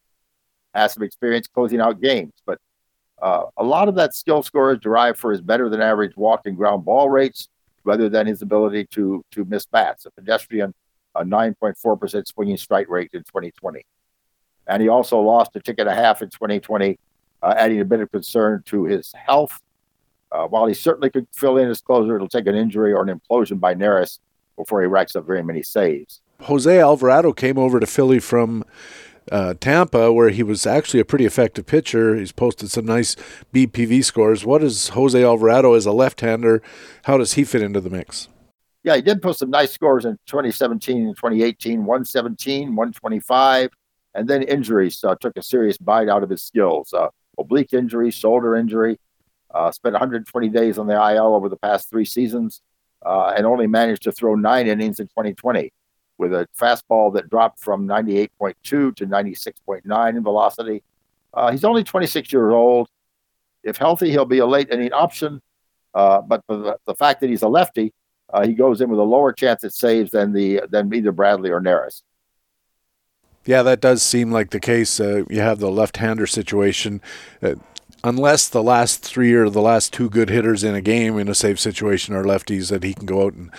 Has 0.75 0.93
some 0.93 1.03
experience 1.03 1.49
closing 1.49 1.81
out 1.81 2.01
games, 2.01 2.33
but 2.47 2.59
uh, 3.21 3.45
a 3.57 3.65
lot 3.65 3.89
of 3.89 3.97
that 3.97 4.15
skill 4.15 4.43
score 4.43 4.73
is 4.73 4.79
derived 4.79 5.19
for 5.19 5.33
his 5.33 5.41
better 5.41 5.69
than 5.69 5.81
average 5.81 6.17
walk 6.17 6.43
and 6.45 6.57
ground 6.57 6.85
ball 6.85 7.09
rates 7.09 7.49
rather 7.85 8.09
than 8.09 8.27
his 8.27 8.43
ability 8.43 8.87
to 8.87 9.25
to 9.33 9.45
miss 9.45 9.67
bats. 9.67 10.07
A 10.07 10.11
pedestrian, 10.11 10.75
a 11.15 11.25
9.4% 11.25 12.27
swinging 12.27 12.57
strike 12.57 12.89
rate 12.89 13.11
in 13.13 13.21
2020. 13.21 13.85
And 14.67 14.83
he 14.83 14.89
also 14.89 15.21
lost 15.21 15.57
a 15.57 15.61
tick 15.61 15.77
and 15.79 15.89
a 15.89 15.95
half 15.95 16.23
in 16.23 16.29
2020, 16.29 16.99
uh, 17.43 17.55
adding 17.57 17.81
a 17.81 17.85
bit 17.85 18.01
of 18.01 18.11
concern 18.11 18.63
to 18.67 18.85
his 18.85 19.13
health. 19.13 19.61
Uh, 20.33 20.47
while 20.47 20.67
he 20.67 20.75
certainly 20.75 21.11
could 21.11 21.27
fill 21.33 21.57
in 21.57 21.69
as 21.69 21.81
closer, 21.81 22.15
it'll 22.15 22.29
take 22.29 22.47
an 22.47 22.55
injury 22.55 22.93
or 22.93 23.03
an 23.03 23.19
implosion 23.19 23.59
by 23.59 23.75
Neris 23.75 24.21
before 24.57 24.81
he 24.81 24.87
racks 24.87 25.17
up 25.17 25.27
very 25.27 25.43
many 25.43 25.63
saves. 25.63 26.21
Jose 26.43 26.79
Alvarado 26.81 27.33
came 27.33 27.59
over 27.59 27.81
to 27.81 27.87
Philly 27.87 28.21
from 28.21 28.65
uh, 29.31 29.55
Tampa, 29.55 30.13
where 30.13 30.31
he 30.31 30.43
was 30.43 30.67
actually 30.67 31.01
a 31.01 31.05
pretty 31.05 31.25
effective 31.25 31.67
pitcher. 31.67 32.17
He's 32.17 32.33
posted 32.33 32.71
some 32.71 32.85
nice 32.85 33.17
BPV 33.55 34.05
scores. 34.05 34.45
What 34.45 34.63
is 34.63 34.89
Jose 34.89 35.23
Alvarado 35.23 35.75
as 35.75 35.87
a 35.87 35.93
left-hander? 35.93 36.63
How 37.05 37.17
does 37.17 37.35
he 37.35 37.45
fit 37.45 37.63
into 37.63 37.81
the 37.81 37.91
mix? 37.91 38.29
Yeah, 38.83 38.97
he 38.97 39.03
did 39.03 39.23
post 39.23 39.41
some 39.41 39.51
nice 39.51 39.73
scores 39.73 40.05
in 40.05 40.19
2017 40.27 41.07
and 41.07 41.17
2018, 41.17 41.85
117, 41.85 42.75
125, 42.75 43.71
and 44.15 44.29
then 44.29 44.43
injuries 44.43 45.03
uh, 45.05 45.15
took 45.21 45.37
a 45.37 45.43
serious 45.43 45.79
bite 45.79 46.09
out 46.09 46.23
of 46.23 46.31
his 46.31 46.43
skills. 46.43 46.93
Uh, 46.93 47.09
oblique 47.39 47.73
injury, 47.73 48.11
shoulder 48.11 48.57
injury. 48.57 48.99
Uh, 49.53 49.71
spent 49.71 49.93
120 49.93 50.49
days 50.49 50.79
on 50.79 50.87
the 50.87 50.95
IL 50.95 51.35
over 51.35 51.49
the 51.49 51.57
past 51.57 51.91
three 51.91 52.05
seasons, 52.05 52.63
uh, 53.05 53.35
and 53.37 53.45
only 53.47 53.67
managed 53.67 54.03
to 54.03 54.13
throw 54.13 54.35
nine 54.35 54.67
innings 54.67 55.01
in 55.01 55.07
2020 55.09 55.73
with 56.21 56.35
a 56.35 56.47
fastball 56.57 57.13
that 57.15 57.31
dropped 57.31 57.59
from 57.59 57.89
98.2 57.89 58.55
to 58.63 58.93
96.9 58.95 60.09
in 60.11 60.23
velocity. 60.23 60.83
Uh, 61.33 61.51
he's 61.51 61.65
only 61.65 61.83
26 61.83 62.31
years 62.31 62.53
old. 62.53 62.89
If 63.65 63.79
healthy, 63.79 64.11
he'll 64.11 64.27
be 64.27 64.39
a 64.39 64.47
late 64.47 64.69
inning 64.71 64.93
option. 64.93 65.41
Uh, 65.95 66.21
but 66.21 66.43
the, 66.47 66.77
the, 66.87 66.95
fact 66.95 67.23
that 67.23 67.31
he's 67.31 67.43
a 67.43 67.49
lefty, 67.49 67.93
uh, 68.33 68.47
he 68.47 68.53
goes 68.53 68.83
in 68.83 68.91
with 68.91 69.01
a 69.01 69.05
lower 69.05 69.33
chance 69.33 69.65
at 69.65 69.73
saves 69.73 70.11
than 70.13 70.33
the 70.33 70.61
than 70.71 70.95
either 70.95 71.11
Bradley 71.11 71.51
or 71.51 71.61
Neris. 71.61 72.03
Yeah, 73.45 73.63
that 73.63 73.81
does 73.81 74.03
seem 74.03 74.31
like 74.31 74.51
the 74.51 74.61
case. 74.61 75.01
Uh, 75.01 75.25
you 75.29 75.41
have 75.41 75.59
the 75.59 75.71
left-hander 75.71 76.27
situation. 76.27 77.01
Unless 78.03 78.49
the 78.49 78.63
last 78.63 79.03
three 79.03 79.35
or 79.35 79.51
the 79.51 79.61
last 79.61 79.93
two 79.93 80.09
good 80.09 80.31
hitters 80.31 80.65
in 80.65 80.75
a 80.75 80.81
game 80.81 81.19
in 81.19 81.29
a 81.29 81.35
safe 81.35 81.61
situation 81.61 82.15
are 82.15 82.25
lefties 82.25 82.71
that 82.71 82.83
he 82.83 82.95
can 82.95 83.05
go 83.05 83.27
out 83.27 83.35
and 83.35 83.51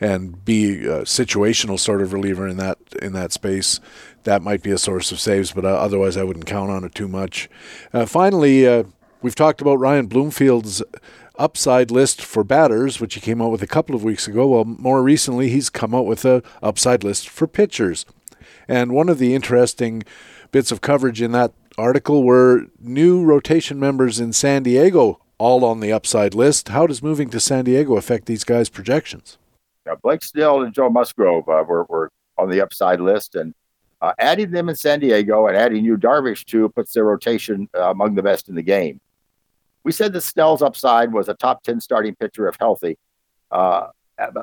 and 0.00 0.42
be 0.44 0.86
a 0.86 1.02
situational 1.02 1.78
sort 1.78 2.00
of 2.00 2.14
reliever 2.14 2.48
in 2.48 2.56
that 2.56 2.78
in 3.02 3.12
that 3.12 3.32
space. 3.32 3.78
That 4.24 4.42
might 4.42 4.62
be 4.62 4.70
a 4.70 4.78
source 4.78 5.12
of 5.12 5.20
saves 5.20 5.52
but 5.52 5.66
uh, 5.66 5.68
otherwise 5.68 6.16
I 6.16 6.24
wouldn't 6.24 6.46
count 6.46 6.70
on 6.70 6.84
it 6.84 6.94
too 6.94 7.08
much. 7.08 7.50
Uh, 7.92 8.06
finally 8.06 8.66
uh, 8.66 8.84
we've 9.20 9.34
talked 9.34 9.60
about 9.60 9.78
Ryan 9.78 10.06
Bloomfield's 10.06 10.82
upside 11.38 11.90
list 11.90 12.22
for 12.22 12.42
batters 12.42 13.00
which 13.00 13.14
he 13.14 13.20
came 13.20 13.42
out 13.42 13.50
with 13.50 13.62
a 13.62 13.66
couple 13.66 13.94
of 13.94 14.02
weeks 14.02 14.26
ago. 14.26 14.46
Well 14.46 14.64
more 14.64 15.02
recently 15.02 15.50
he's 15.50 15.68
come 15.68 15.94
out 15.94 16.06
with 16.06 16.24
a 16.24 16.42
upside 16.62 17.04
list 17.04 17.28
for 17.28 17.46
pitchers. 17.46 18.06
And 18.66 18.92
one 18.92 19.10
of 19.10 19.18
the 19.18 19.34
interesting 19.34 20.04
bits 20.52 20.72
of 20.72 20.80
coverage 20.80 21.20
in 21.20 21.32
that 21.32 21.52
article 21.78 22.22
were 22.24 22.66
new 22.78 23.24
rotation 23.24 23.78
members 23.78 24.20
in 24.20 24.32
San 24.32 24.62
Diego 24.62 25.20
all 25.38 25.64
on 25.64 25.80
the 25.80 25.92
upside 25.92 26.34
list. 26.34 26.68
How 26.68 26.86
does 26.86 27.02
moving 27.02 27.30
to 27.30 27.40
San 27.40 27.64
Diego 27.64 27.96
affect 27.96 28.26
these 28.26 28.44
guys' 28.44 28.68
projections? 28.68 29.38
Now, 29.86 29.96
Blake 29.96 30.22
Snell 30.22 30.62
and 30.62 30.74
Joe 30.74 30.90
Musgrove 30.90 31.48
uh, 31.48 31.64
were, 31.66 31.84
were 31.84 32.10
on 32.36 32.50
the 32.50 32.60
upside 32.60 33.00
list, 33.00 33.34
and 33.34 33.54
uh, 34.02 34.12
adding 34.18 34.50
them 34.50 34.68
in 34.68 34.76
San 34.76 35.00
Diego 35.00 35.46
and 35.46 35.56
adding 35.56 35.84
Yu 35.84 35.96
Darvish 35.96 36.44
too 36.44 36.68
puts 36.68 36.92
their 36.92 37.04
rotation 37.04 37.68
uh, 37.74 37.90
among 37.90 38.14
the 38.14 38.22
best 38.22 38.48
in 38.48 38.54
the 38.54 38.62
game. 38.62 39.00
We 39.82 39.92
said 39.92 40.12
that 40.12 40.20
Snell's 40.20 40.60
upside 40.60 41.12
was 41.12 41.28
a 41.30 41.34
top 41.34 41.62
10 41.62 41.80
starting 41.80 42.14
pitcher 42.14 42.46
if 42.46 42.56
healthy. 42.60 42.98
Uh, 43.50 43.88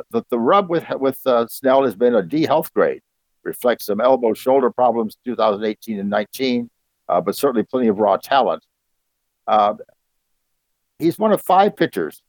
the, 0.09 0.23
the 0.29 0.39
rub 0.39 0.69
with, 0.69 0.83
with 0.99 1.19
uh, 1.27 1.45
Snell 1.47 1.83
has 1.83 1.95
been 1.95 2.15
a 2.15 2.23
D 2.23 2.43
health 2.43 2.73
grade, 2.73 3.01
reflects 3.43 3.85
some 3.85 4.01
elbow 4.01 4.33
shoulder 4.33 4.71
problems 4.71 5.17
2018 5.23 5.99
and 5.99 6.09
19 6.09 6.69
uh, 7.09 7.21
but 7.21 7.35
certainly 7.35 7.63
plenty 7.63 7.87
of 7.87 7.99
raw 7.99 8.17
talent. 8.17 8.63
Uh, 9.47 9.75
he's 10.99 11.17
one 11.17 11.31
of 11.31 11.41
five 11.41 11.75
pitchers 11.75 12.21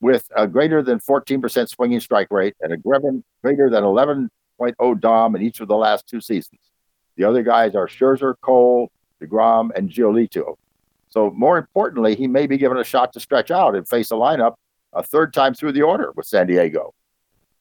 with 0.00 0.26
a 0.36 0.46
greater 0.46 0.82
than 0.82 0.98
14% 0.98 1.68
swinging 1.68 2.00
strike 2.00 2.28
rate 2.30 2.54
and 2.60 2.72
a 2.72 2.76
greater 2.76 3.70
than 3.70 3.84
11.0 3.84 5.00
DOM 5.00 5.36
in 5.36 5.42
each 5.42 5.60
of 5.60 5.68
the 5.68 5.76
last 5.76 6.08
two 6.08 6.20
seasons. 6.20 6.60
The 7.16 7.24
other 7.24 7.42
guys 7.42 7.74
are 7.74 7.86
Scherzer, 7.86 8.34
Cole, 8.40 8.90
DeGrom, 9.22 9.70
and 9.76 9.88
Giolito. 9.88 10.56
So, 11.08 11.30
more 11.30 11.58
importantly, 11.58 12.16
he 12.16 12.26
may 12.26 12.46
be 12.46 12.56
given 12.56 12.78
a 12.78 12.84
shot 12.84 13.12
to 13.12 13.20
stretch 13.20 13.50
out 13.50 13.76
and 13.76 13.86
face 13.86 14.10
a 14.10 14.14
lineup 14.14 14.54
a 14.92 15.02
third 15.02 15.32
time 15.32 15.54
through 15.54 15.72
the 15.72 15.82
order 15.82 16.12
with 16.16 16.26
San 16.26 16.46
Diego. 16.46 16.94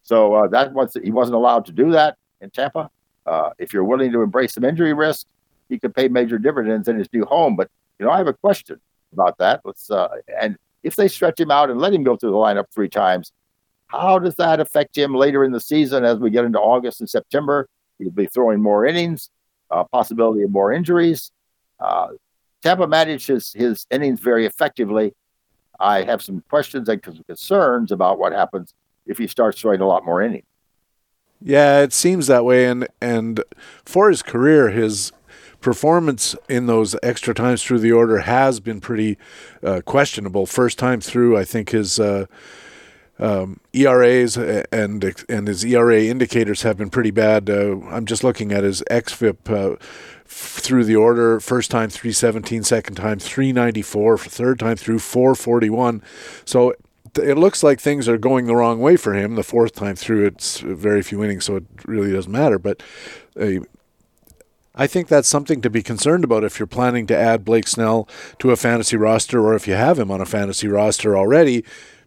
So 0.04 0.34
uh, 0.34 0.48
that 0.48 0.74
was 0.74 0.98
he 1.02 1.12
wasn't 1.12 1.36
allowed 1.36 1.66
to 1.66 1.72
do 1.72 1.92
that 1.92 2.18
in 2.42 2.50
Tampa. 2.50 2.90
Uh, 3.26 3.52
if 3.60 3.74
you're 3.74 3.84
willing 3.84 4.12
to 4.12 4.22
embrace 4.22 4.54
some 4.54 4.64
injury 4.64 4.94
risk, 4.94 5.28
he 5.72 5.80
could 5.80 5.96
pay 5.96 6.08
major 6.08 6.38
dividends 6.38 6.88
in 6.88 7.00
his 7.00 7.08
new 7.12 7.26
home. 7.26 7.56
But 7.56 7.70
you 7.98 8.06
know, 8.06 8.12
I 8.12 8.18
have 8.18 8.28
a 8.28 8.34
question 8.34 8.80
about 9.14 9.38
that. 9.40 9.62
Let's 9.64 9.90
uh, 9.90 10.10
and 10.40 10.58
if 10.84 10.96
they 10.96 11.08
stretch 11.08 11.40
him 11.40 11.50
out 11.50 11.72
and 11.72 11.80
let 11.80 11.94
him 11.94 12.04
go 12.04 12.16
through 12.16 12.32
the 12.32 12.38
lineup 12.38 12.66
three 12.74 12.90
times, 12.90 13.32
how 13.88 14.20
does 14.20 14.36
that 14.36 14.60
affect 14.60 14.98
him 14.98 15.16
later 15.16 15.44
in 15.44 15.52
the 15.52 15.60
season 15.60 16.04
as 16.04 16.20
we 16.20 16.30
get 16.30 16.46
into 16.46 16.60
August 16.60 17.00
and 17.00 17.10
September? 17.10 17.68
He'll 17.98 18.12
be 18.12 18.26
throwing 18.26 18.62
more 18.62 18.86
innings, 18.86 19.30
uh, 19.70 19.84
possibility 19.86 20.44
of 20.44 20.52
more 20.52 20.72
injuries. 20.72 21.32
Uh, 21.80 22.10
Tampa 22.64 22.88
managed 22.88 23.28
his, 23.28 23.54
his 23.54 23.86
innings 23.90 24.20
very 24.20 24.46
effectively. 24.46 25.14
I 25.80 26.04
have 26.04 26.22
some 26.22 26.44
questions 26.50 26.90
and 26.90 27.02
concerns 27.02 27.92
about 27.92 28.20
what 28.20 28.34
happens 28.34 28.74
if 29.06 29.18
he 29.18 29.28
starts 29.28 29.60
throwing 29.60 29.82
a 29.82 29.88
lot 29.88 30.06
more 30.06 30.22
innings. 30.22 30.46
Yeah, 31.44 31.82
it 31.82 31.92
seems 31.92 32.28
that 32.28 32.46
way, 32.46 32.68
and 32.68 32.88
and 33.02 33.44
for 33.84 34.10
his 34.10 34.22
career, 34.22 34.70
his 34.70 35.12
performance 35.62 36.36
in 36.50 36.66
those 36.66 36.96
extra 37.04 37.34
times 37.34 37.64
through 37.64 37.80
the 37.80 37.92
order 37.92 38.20
has 38.20 38.60
been 38.60 38.82
pretty 38.82 39.18
uh, 39.64 39.82
questionable. 39.86 40.46
First 40.46 40.80
time 40.80 41.02
through, 41.02 41.38
I 41.38 41.44
think 41.44 41.70
his 41.70 42.00
uh, 42.00 42.26
um, 43.20 43.60
ERAs 43.74 44.36
and 44.38 45.24
and 45.30 45.48
his 45.48 45.64
ERA 45.64 46.04
indicators 46.04 46.64
have 46.64 46.78
been 46.78 46.90
pretty 46.90 47.12
bad. 47.12 47.50
Uh, 47.50 47.80
I'm 47.88 48.06
just 48.06 48.24
looking 48.24 48.52
at 48.52 48.64
his 48.64 48.82
xFIP 48.90 49.50
uh, 49.50 49.76
through 50.26 50.86
the 50.86 50.96
order. 50.96 51.40
First 51.40 51.72
time 51.72 51.90
317, 51.90 52.64
second 52.64 52.96
time 52.96 53.20
394, 53.20 54.18
third 54.18 54.60
time 54.60 54.76
through 54.76 55.00
441. 55.00 56.02
So 56.46 56.74
it 57.16 57.38
looks 57.38 57.62
like 57.62 57.80
things 57.80 58.08
are 58.08 58.18
going 58.18 58.46
the 58.46 58.56
wrong 58.56 58.80
way 58.80 58.96
for 58.96 59.14
him. 59.14 59.36
The 59.36 59.44
fourth 59.44 59.74
time 59.74 59.96
through, 59.96 60.26
it's 60.26 60.60
very 60.60 61.02
few 61.02 61.24
innings, 61.24 61.46
so 61.46 61.58
it 61.58 61.66
really 61.86 62.12
doesn't 62.12 62.32
matter. 62.32 62.58
But 62.58 62.82
uh, 63.40 63.62
I 64.74 64.88
think 64.88 65.08
that's 65.08 65.28
something 65.28 65.62
to 65.62 65.70
be 65.70 65.84
concerned 65.84 66.24
about 66.24 66.44
if 66.44 66.58
you're 66.58 66.68
planning 66.68 67.06
to 67.08 67.18
add 67.18 67.44
Blake 67.44 67.68
Snell 67.68 68.08
to 68.40 68.52
a 68.52 68.56
fantasy 68.56 68.96
roster 68.96 69.46
or 69.46 69.54
if 69.54 69.68
you 69.68 69.74
have 69.74 70.00
him 70.00 70.10
on 70.10 70.22
a 70.22 70.26
fantasy 70.26 70.68
roster 70.68 71.18
already, 71.18 71.66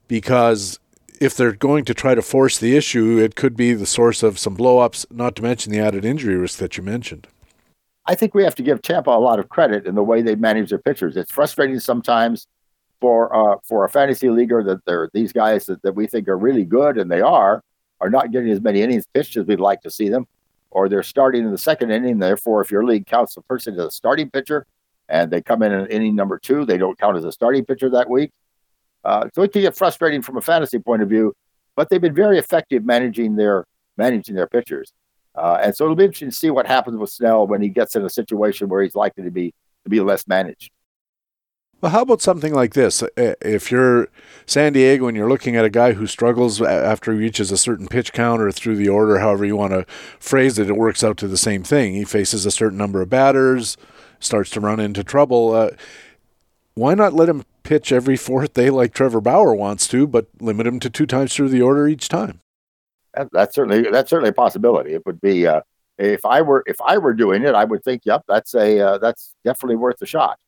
because 0.09 0.79
if 1.21 1.37
they're 1.37 1.53
going 1.53 1.85
to 1.85 1.95
try 1.95 2.15
to 2.15 2.23
force 2.23 2.59
the 2.59 2.77
issue, 2.77 3.19
it 3.19 3.37
could 3.37 3.57
be 3.57 3.75
the 3.75 3.87
source 3.87 4.23
of 4.23 4.39
some 4.39 4.57
blowups, 4.57 5.07
not 5.11 5.37
to 5.37 5.43
mention 5.43 5.73
the 5.73 5.79
added 5.79 6.05
injury 6.05 6.37
risk 6.37 6.59
that 6.59 6.77
you 6.77 6.83
mentioned. 6.83 7.27
I 8.07 8.15
think 8.15 8.35
we 8.35 8.45
have 8.45 8.55
to 8.57 8.63
give 8.63 8.83
Tampa 8.83 9.11
a 9.11 9.19
lot 9.19 9.39
of 9.39 9.49
credit 9.49 9.87
in 9.87 9.95
the 9.95 10.03
way 10.03 10.23
they 10.23 10.35
manage 10.35 10.71
their 10.71 10.79
pitchers. 10.79 11.17
It's 11.17 11.33
frustrating 11.33 11.81
sometimes 11.81 12.47
for 13.01 13.35
uh, 13.35 13.57
for 13.67 13.85
a 13.85 13.89
fantasy 13.89 14.29
leaguer 14.31 14.63
that 14.65 14.85
they're 14.85 15.11
these 15.13 15.33
guys 15.33 15.67
that, 15.67 15.83
that 15.83 15.95
we 15.95 16.07
think 16.07 16.29
are 16.29 16.39
really 16.39 16.65
good 16.65 16.99
and 16.99 17.11
they 17.11 17.21
are 17.21 17.63
are 18.01 18.11
not 18.11 18.31
getting 18.31 18.51
as 18.51 18.61
many 18.61 18.83
innings 18.83 19.05
pitched 19.15 19.37
as 19.37 19.47
we'd 19.47 19.61
like 19.61 19.81
to 19.83 19.91
see 19.91 20.09
them, 20.09 20.27
or 20.75 20.89
they're 20.89 21.03
starting 21.03 21.45
in 21.45 21.51
the 21.51 21.59
second 21.59 21.91
inning. 21.91 22.19
Therefore, 22.19 22.61
if 22.61 22.71
your 22.71 22.85
league 22.85 23.07
counts 23.07 23.37
the 23.37 23.41
person 23.43 23.75
as 23.75 23.87
a 23.87 23.91
starting 23.91 24.29
pitcher 24.29 24.67
and 25.09 25.31
they 25.31 25.41
come 25.41 25.63
in 25.63 25.73
in 25.73 25.87
inning 25.87 26.17
number 26.17 26.39
two, 26.39 26.67
they 26.67 26.77
don't 26.77 26.99
count 26.99 27.17
as 27.17 27.25
a 27.25 27.33
starting 27.33 27.65
pitcher 27.65 27.89
that 27.91 28.11
week. 28.11 28.33
Uh, 29.05 29.29
so 29.33 29.43
it 29.43 29.53
can 29.53 29.63
get 29.63 29.77
frustrating 29.77 30.21
from 30.21 30.37
a 30.37 30.41
fantasy 30.41 30.79
point 30.79 31.01
of 31.01 31.09
view, 31.09 31.33
but 31.77 31.89
they've 31.89 32.01
been 32.01 32.15
very 32.15 32.39
effective 32.39 32.85
managing 32.85 33.37
their 33.37 33.67
managing 33.97 34.35
their 34.35 34.49
pitchers. 34.49 34.93
Uh, 35.37 35.59
and 35.63 35.75
so 35.75 35.85
it'll 35.85 35.97
be 35.97 36.05
interesting 36.05 36.31
to 36.31 36.37
see 36.37 36.51
what 36.51 36.67
happens 36.67 36.97
with 36.97 37.11
Snell 37.11 37.47
when 37.47 37.63
he 37.63 37.69
gets 37.69 37.95
in 37.97 38.05
a 38.05 38.11
situation 38.11 38.69
where 38.69 38.83
he's 38.83 38.95
likely 38.95 39.25
to 39.25 39.31
be 39.31 39.55
to 39.85 39.91
be 39.91 40.01
less 40.01 40.27
managed. 40.27 40.71
Well, 41.85 41.93
how 41.93 42.01
about 42.01 42.23
something 42.23 42.55
like 42.55 42.73
this? 42.73 43.05
If 43.15 43.71
you're 43.71 44.09
San 44.47 44.73
Diego 44.73 45.07
and 45.07 45.15
you're 45.15 45.29
looking 45.29 45.55
at 45.55 45.67
a 45.67 45.69
guy 45.69 45.93
who 45.93 46.07
struggles 46.07 46.63
after 46.63 47.13
he 47.13 47.19
reaches 47.19 47.53
a 47.53 47.59
certain 47.59 47.89
pitch 47.89 48.15
count 48.15 48.41
or 48.41 48.51
through 48.51 48.77
the 48.77 48.89
order, 48.89 49.19
however 49.19 49.45
you 49.45 49.55
want 49.55 49.75
to 49.75 49.85
phrase 50.19 50.59
it, 50.59 50.71
it 50.71 50.79
works 50.79 51.05
out 51.05 51.19
to 51.19 51.29
the 51.29 51.37
same 51.37 51.63
thing. 51.63 51.93
He 51.93 52.07
faces 52.07 52.47
a 52.47 52.51
certain 52.51 52.79
number 52.79 53.03
of 53.03 53.11
batters, 53.11 53.77
starts 54.19 54.49
to 54.53 54.61
run 54.61 54.81
into 54.81 55.05
trouble. 55.05 55.53
Uh, 55.53 55.71
why 56.73 56.95
not 56.95 57.13
let 57.13 57.29
him 57.29 57.45
pitch 57.65 57.93
every 57.93 58.17
fourth 58.17 58.55
day 58.55 58.71
like 58.71 58.95
Trevor 58.95 59.21
Bauer 59.21 59.55
wants 59.55 59.87
to, 59.89 60.07
but 60.07 60.29
limit 60.41 60.67
him 60.67 60.81
to 60.81 60.89
two 60.89 61.05
times 61.05 61.35
through 61.35 61.51
the 61.51 61.61
order 61.61 61.87
each 61.87 62.09
time? 62.09 62.41
That's 63.31 63.55
certainly 63.55 63.83
that's 63.91 64.09
certainly 64.09 64.31
a 64.31 64.33
possibility. 64.33 64.95
It 64.95 65.05
would 65.05 65.21
be 65.21 65.47
uh, 65.47 65.61
if 65.99 66.25
I 66.25 66.41
were 66.41 66.63
if 66.67 66.81
I 66.81 66.97
were 66.97 67.13
doing 67.13 67.43
it, 67.43 67.55
I 67.55 67.65
would 67.65 67.85
think, 67.85 68.07
yep, 68.07 68.23
that's 68.27 68.55
a 68.55 68.81
uh, 68.81 68.97
that's 68.97 69.35
definitely 69.45 69.77
worth 69.77 70.01
a 70.01 70.07
shot 70.07 70.39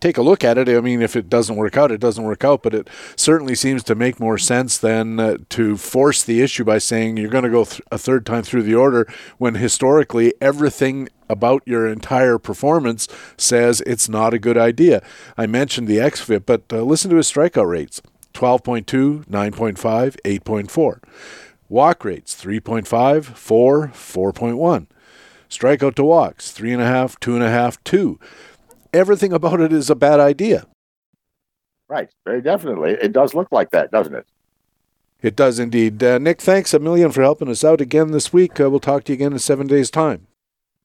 take 0.00 0.18
a 0.18 0.22
look 0.22 0.44
at 0.44 0.58
it. 0.58 0.68
I 0.68 0.80
mean, 0.80 1.02
if 1.02 1.16
it 1.16 1.28
doesn't 1.28 1.56
work 1.56 1.76
out, 1.76 1.92
it 1.92 2.00
doesn't 2.00 2.24
work 2.24 2.44
out, 2.44 2.62
but 2.62 2.74
it 2.74 2.88
certainly 3.16 3.54
seems 3.54 3.82
to 3.84 3.94
make 3.94 4.20
more 4.20 4.38
sense 4.38 4.78
than 4.78 5.20
uh, 5.20 5.38
to 5.50 5.76
force 5.76 6.22
the 6.22 6.42
issue 6.42 6.64
by 6.64 6.78
saying 6.78 7.16
you're 7.16 7.30
going 7.30 7.44
to 7.44 7.50
go 7.50 7.64
th- 7.64 7.82
a 7.90 7.98
third 7.98 8.26
time 8.26 8.42
through 8.42 8.62
the 8.62 8.74
order 8.74 9.06
when 9.38 9.54
historically 9.54 10.34
everything 10.40 11.08
about 11.28 11.62
your 11.66 11.86
entire 11.86 12.38
performance 12.38 13.08
says 13.36 13.82
it's 13.86 14.08
not 14.08 14.34
a 14.34 14.38
good 14.38 14.56
idea. 14.56 15.02
I 15.36 15.46
mentioned 15.46 15.88
the 15.88 15.98
XFIP, 15.98 16.46
but 16.46 16.64
uh, 16.72 16.82
listen 16.82 17.10
to 17.10 17.16
his 17.16 17.30
strikeout 17.30 17.68
rates 17.68 18.00
12.2, 18.34 19.26
9.5, 19.26 20.16
8.4. 20.24 21.02
Walk 21.68 22.04
rates 22.04 22.34
3.5, 22.40 23.24
4, 23.24 23.88
4.1. 23.88 24.86
Strikeout 25.48 25.94
to 25.94 26.04
walks 26.04 26.52
3.5, 26.52 27.18
2.5, 27.18 27.78
2 27.84 28.20
everything 28.96 29.32
about 29.32 29.60
it 29.60 29.72
is 29.72 29.90
a 29.90 29.94
bad 29.94 30.20
idea. 30.20 30.66
Right, 31.88 32.08
very 32.24 32.40
definitely. 32.40 32.92
It 32.92 33.12
does 33.12 33.34
look 33.34 33.52
like 33.52 33.70
that, 33.70 33.90
doesn't 33.92 34.14
it? 34.14 34.26
It 35.22 35.36
does 35.36 35.58
indeed. 35.58 36.02
Uh, 36.02 36.18
Nick, 36.18 36.40
thanks 36.40 36.74
a 36.74 36.78
million 36.78 37.12
for 37.12 37.22
helping 37.22 37.48
us 37.48 37.64
out 37.64 37.80
again 37.80 38.10
this 38.10 38.32
week. 38.32 38.60
Uh, 38.60 38.68
we'll 38.70 38.80
talk 38.80 39.04
to 39.04 39.12
you 39.12 39.14
again 39.14 39.32
in 39.32 39.38
seven 39.38 39.66
days' 39.66 39.90
time. 39.90 40.26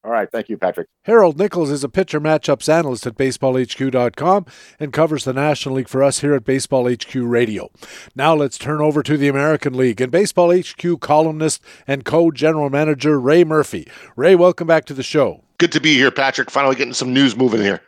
All 0.03 0.11
right. 0.11 0.31
Thank 0.31 0.49
you, 0.49 0.57
Patrick. 0.57 0.87
Harold 1.03 1.37
Nichols 1.37 1.69
is 1.69 1.83
a 1.83 1.89
pitcher 1.89 2.19
matchups 2.19 2.67
analyst 2.67 3.05
at 3.05 3.17
baseballhq.com 3.17 4.45
and 4.79 4.93
covers 4.93 5.25
the 5.25 5.33
National 5.33 5.75
League 5.75 5.87
for 5.87 6.01
us 6.01 6.21
here 6.21 6.33
at 6.33 6.43
Baseball 6.43 6.91
HQ 6.91 7.13
Radio. 7.13 7.69
Now 8.15 8.33
let's 8.33 8.57
turn 8.57 8.81
over 8.81 9.03
to 9.03 9.15
the 9.15 9.27
American 9.27 9.75
League 9.75 10.01
and 10.01 10.11
Baseball 10.11 10.51
HQ 10.57 10.99
columnist 11.01 11.61
and 11.85 12.03
co 12.03 12.31
general 12.31 12.71
manager 12.71 13.19
Ray 13.19 13.43
Murphy. 13.43 13.87
Ray, 14.15 14.33
welcome 14.35 14.65
back 14.65 14.85
to 14.85 14.95
the 14.95 15.03
show. 15.03 15.43
Good 15.59 15.71
to 15.73 15.79
be 15.79 15.93
here, 15.93 16.09
Patrick. 16.09 16.49
Finally 16.49 16.77
getting 16.77 16.93
some 16.93 17.13
news 17.13 17.35
moving 17.35 17.61
here. 17.61 17.81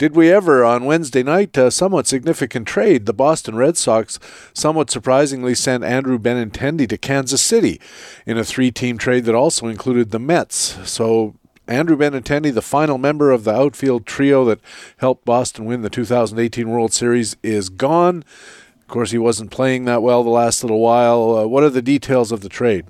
Did 0.00 0.16
we 0.16 0.32
ever 0.32 0.64
on 0.64 0.86
Wednesday 0.86 1.22
night? 1.22 1.54
A 1.58 1.70
somewhat 1.70 2.06
significant 2.06 2.66
trade. 2.66 3.04
The 3.04 3.12
Boston 3.12 3.56
Red 3.56 3.76
Sox 3.76 4.18
somewhat 4.54 4.90
surprisingly 4.90 5.54
sent 5.54 5.84
Andrew 5.84 6.18
Benintendi 6.18 6.88
to 6.88 6.96
Kansas 6.96 7.42
City 7.42 7.78
in 8.24 8.38
a 8.38 8.42
three 8.42 8.70
team 8.70 8.96
trade 8.96 9.26
that 9.26 9.34
also 9.34 9.66
included 9.66 10.10
the 10.10 10.18
Mets. 10.18 10.78
So 10.90 11.34
Andrew 11.66 11.98
Benintendi, 11.98 12.50
the 12.50 12.62
final 12.62 12.96
member 12.96 13.30
of 13.30 13.44
the 13.44 13.54
outfield 13.54 14.06
trio 14.06 14.46
that 14.46 14.60
helped 14.96 15.26
Boston 15.26 15.66
win 15.66 15.82
the 15.82 15.90
2018 15.90 16.70
World 16.70 16.94
Series, 16.94 17.36
is 17.42 17.68
gone. 17.68 18.24
Of 18.80 18.88
course, 18.88 19.10
he 19.10 19.18
wasn't 19.18 19.50
playing 19.50 19.84
that 19.84 20.00
well 20.00 20.24
the 20.24 20.30
last 20.30 20.64
little 20.64 20.80
while. 20.80 21.36
Uh, 21.36 21.46
what 21.46 21.62
are 21.62 21.68
the 21.68 21.82
details 21.82 22.32
of 22.32 22.40
the 22.40 22.48
trade? 22.48 22.86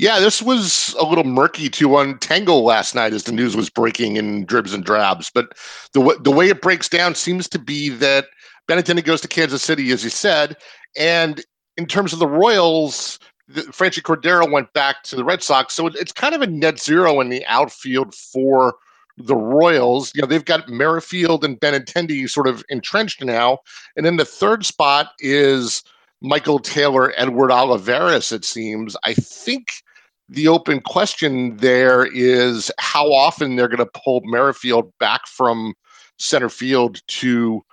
Yeah, 0.00 0.18
this 0.18 0.40
was 0.40 0.96
a 0.98 1.04
little 1.04 1.24
murky 1.24 1.68
to 1.68 1.98
untangle 1.98 2.64
last 2.64 2.94
night 2.94 3.12
as 3.12 3.24
the 3.24 3.32
news 3.32 3.54
was 3.54 3.68
breaking 3.68 4.16
in 4.16 4.46
dribs 4.46 4.72
and 4.72 4.82
drabs. 4.82 5.30
But 5.34 5.52
the 5.92 6.00
w- 6.00 6.18
the 6.22 6.30
way 6.30 6.48
it 6.48 6.62
breaks 6.62 6.88
down 6.88 7.14
seems 7.14 7.46
to 7.50 7.58
be 7.58 7.90
that 7.90 8.28
Benintendi 8.66 9.04
goes 9.04 9.20
to 9.20 9.28
Kansas 9.28 9.62
City, 9.62 9.90
as 9.90 10.02
you 10.02 10.08
said, 10.08 10.56
and 10.96 11.44
in 11.76 11.84
terms 11.84 12.14
of 12.14 12.18
the 12.18 12.26
Royals, 12.26 13.18
the, 13.46 13.60
Franchy 13.64 14.00
Cordero 14.00 14.50
went 14.50 14.72
back 14.72 15.02
to 15.02 15.16
the 15.16 15.24
Red 15.24 15.42
Sox, 15.42 15.74
so 15.74 15.88
it's 15.88 16.12
kind 16.12 16.34
of 16.34 16.40
a 16.40 16.46
net 16.46 16.80
zero 16.80 17.20
in 17.20 17.28
the 17.28 17.44
outfield 17.44 18.14
for 18.14 18.76
the 19.18 19.36
Royals. 19.36 20.12
You 20.14 20.22
know, 20.22 20.28
they've 20.28 20.42
got 20.42 20.66
Merrifield 20.70 21.44
and 21.44 21.60
Benintendi 21.60 22.26
sort 22.26 22.48
of 22.48 22.64
entrenched 22.70 23.22
now, 23.22 23.58
and 23.96 24.06
then 24.06 24.16
the 24.16 24.24
third 24.24 24.64
spot 24.64 25.08
is. 25.18 25.82
Michael 26.22 26.58
Taylor, 26.58 27.14
Edward 27.16 27.50
Olivares, 27.50 28.30
it 28.30 28.44
seems. 28.44 28.94
I 29.04 29.14
think 29.14 29.82
the 30.30 30.46
open 30.46 30.80
question 30.80 31.56
there 31.56 32.06
is 32.06 32.70
how 32.78 33.12
often 33.12 33.56
they're 33.56 33.68
going 33.68 33.78
to 33.78 34.00
pull 34.04 34.22
Merrifield 34.24 34.92
back 34.98 35.26
from 35.26 35.74
center 36.18 36.48
field 36.48 37.02
to 37.08 37.64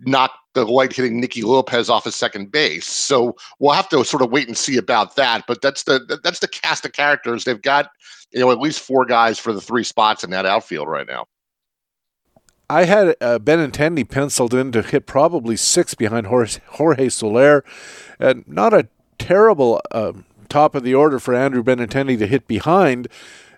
knock 0.00 0.32
the 0.52 0.66
light 0.66 0.92
hitting 0.92 1.20
Nicky 1.20 1.42
Lopez 1.42 1.88
off 1.88 2.06
of 2.06 2.12
second 2.14 2.52
base. 2.52 2.86
So 2.86 3.36
we'll 3.58 3.72
have 3.72 3.88
to 3.90 4.04
sort 4.04 4.22
of 4.22 4.30
wait 4.30 4.46
and 4.46 4.58
see 4.58 4.76
about 4.76 5.16
that. 5.16 5.44
But 5.48 5.62
that's 5.62 5.84
the 5.84 6.20
that's 6.22 6.40
the 6.40 6.48
cast 6.48 6.84
of 6.84 6.92
characters. 6.92 7.44
They've 7.44 7.60
got 7.60 7.90
you 8.30 8.40
know 8.40 8.50
at 8.50 8.58
least 8.58 8.80
four 8.80 9.06
guys 9.06 9.38
for 9.38 9.52
the 9.52 9.60
three 9.60 9.84
spots 9.84 10.22
in 10.22 10.30
that 10.30 10.44
outfield 10.44 10.88
right 10.88 11.06
now. 11.06 11.26
I 12.68 12.84
had 12.84 13.16
uh, 13.20 13.38
Benintendi 13.38 14.08
penciled 14.08 14.52
in 14.52 14.72
to 14.72 14.82
hit 14.82 15.06
probably 15.06 15.56
six 15.56 15.94
behind 15.94 16.26
Jorge, 16.26 16.58
Jorge 16.72 17.08
Soler, 17.08 17.64
and 18.18 18.46
not 18.46 18.74
a 18.74 18.88
terrible. 19.18 19.80
Uh, 19.92 20.12
top 20.48 20.74
of 20.74 20.82
the 20.82 20.94
order 20.94 21.18
for 21.18 21.34
Andrew 21.34 21.62
Benintendi 21.62 22.18
to 22.18 22.26
hit 22.26 22.46
behind. 22.46 23.08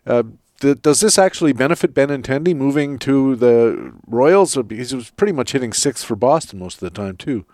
Uh, 0.07 0.23
th- 0.61 0.83
does 0.83 1.01
this 1.01 1.19
actually 1.19 1.53
benefit 1.53 1.95
Benintendi 1.95 2.55
moving 2.55 2.99
to 3.01 3.37
the 3.37 3.93
Royals? 4.07 4.57
Because 4.57 4.91
he 4.91 4.97
was 4.97 5.11
pretty 5.11 5.33
much 5.33 5.53
hitting 5.53 5.73
six 5.73 6.03
for 6.03 6.17
Boston 6.17 6.59
most 6.59 6.75
of 6.75 6.81
the 6.81 6.91
time, 6.91 7.17
too. 7.17 7.45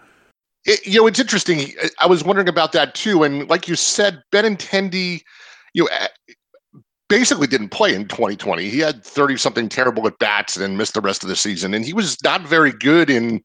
It, 0.65 0.87
you 0.87 1.01
know, 1.01 1.07
it's 1.07 1.21
interesting. 1.21 1.73
I 2.01 2.07
was 2.07 2.25
wondering 2.25 2.49
about 2.49 2.73
that, 2.73 2.95
too. 2.95 3.23
And 3.23 3.49
like 3.49 3.69
you 3.69 3.77
said, 3.77 4.23
Benintendi, 4.33 5.23
you 5.75 5.85
know, 5.85 5.91
basically 7.09 7.47
didn't 7.47 7.69
play 7.69 7.95
in 7.95 8.09
2020. 8.09 8.69
He 8.69 8.79
had 8.79 9.05
30 9.05 9.37
something 9.37 9.69
terrible 9.69 10.07
at 10.07 10.19
bats 10.19 10.57
and 10.57 10.79
missed 10.79 10.95
the 10.95 11.03
rest 11.03 11.23
of 11.23 11.29
the 11.29 11.37
season. 11.37 11.75
And 11.75 11.85
he 11.85 11.93
was 11.93 12.17
not 12.25 12.43
very 12.43 12.73
good 12.73 13.11
in 13.11 13.41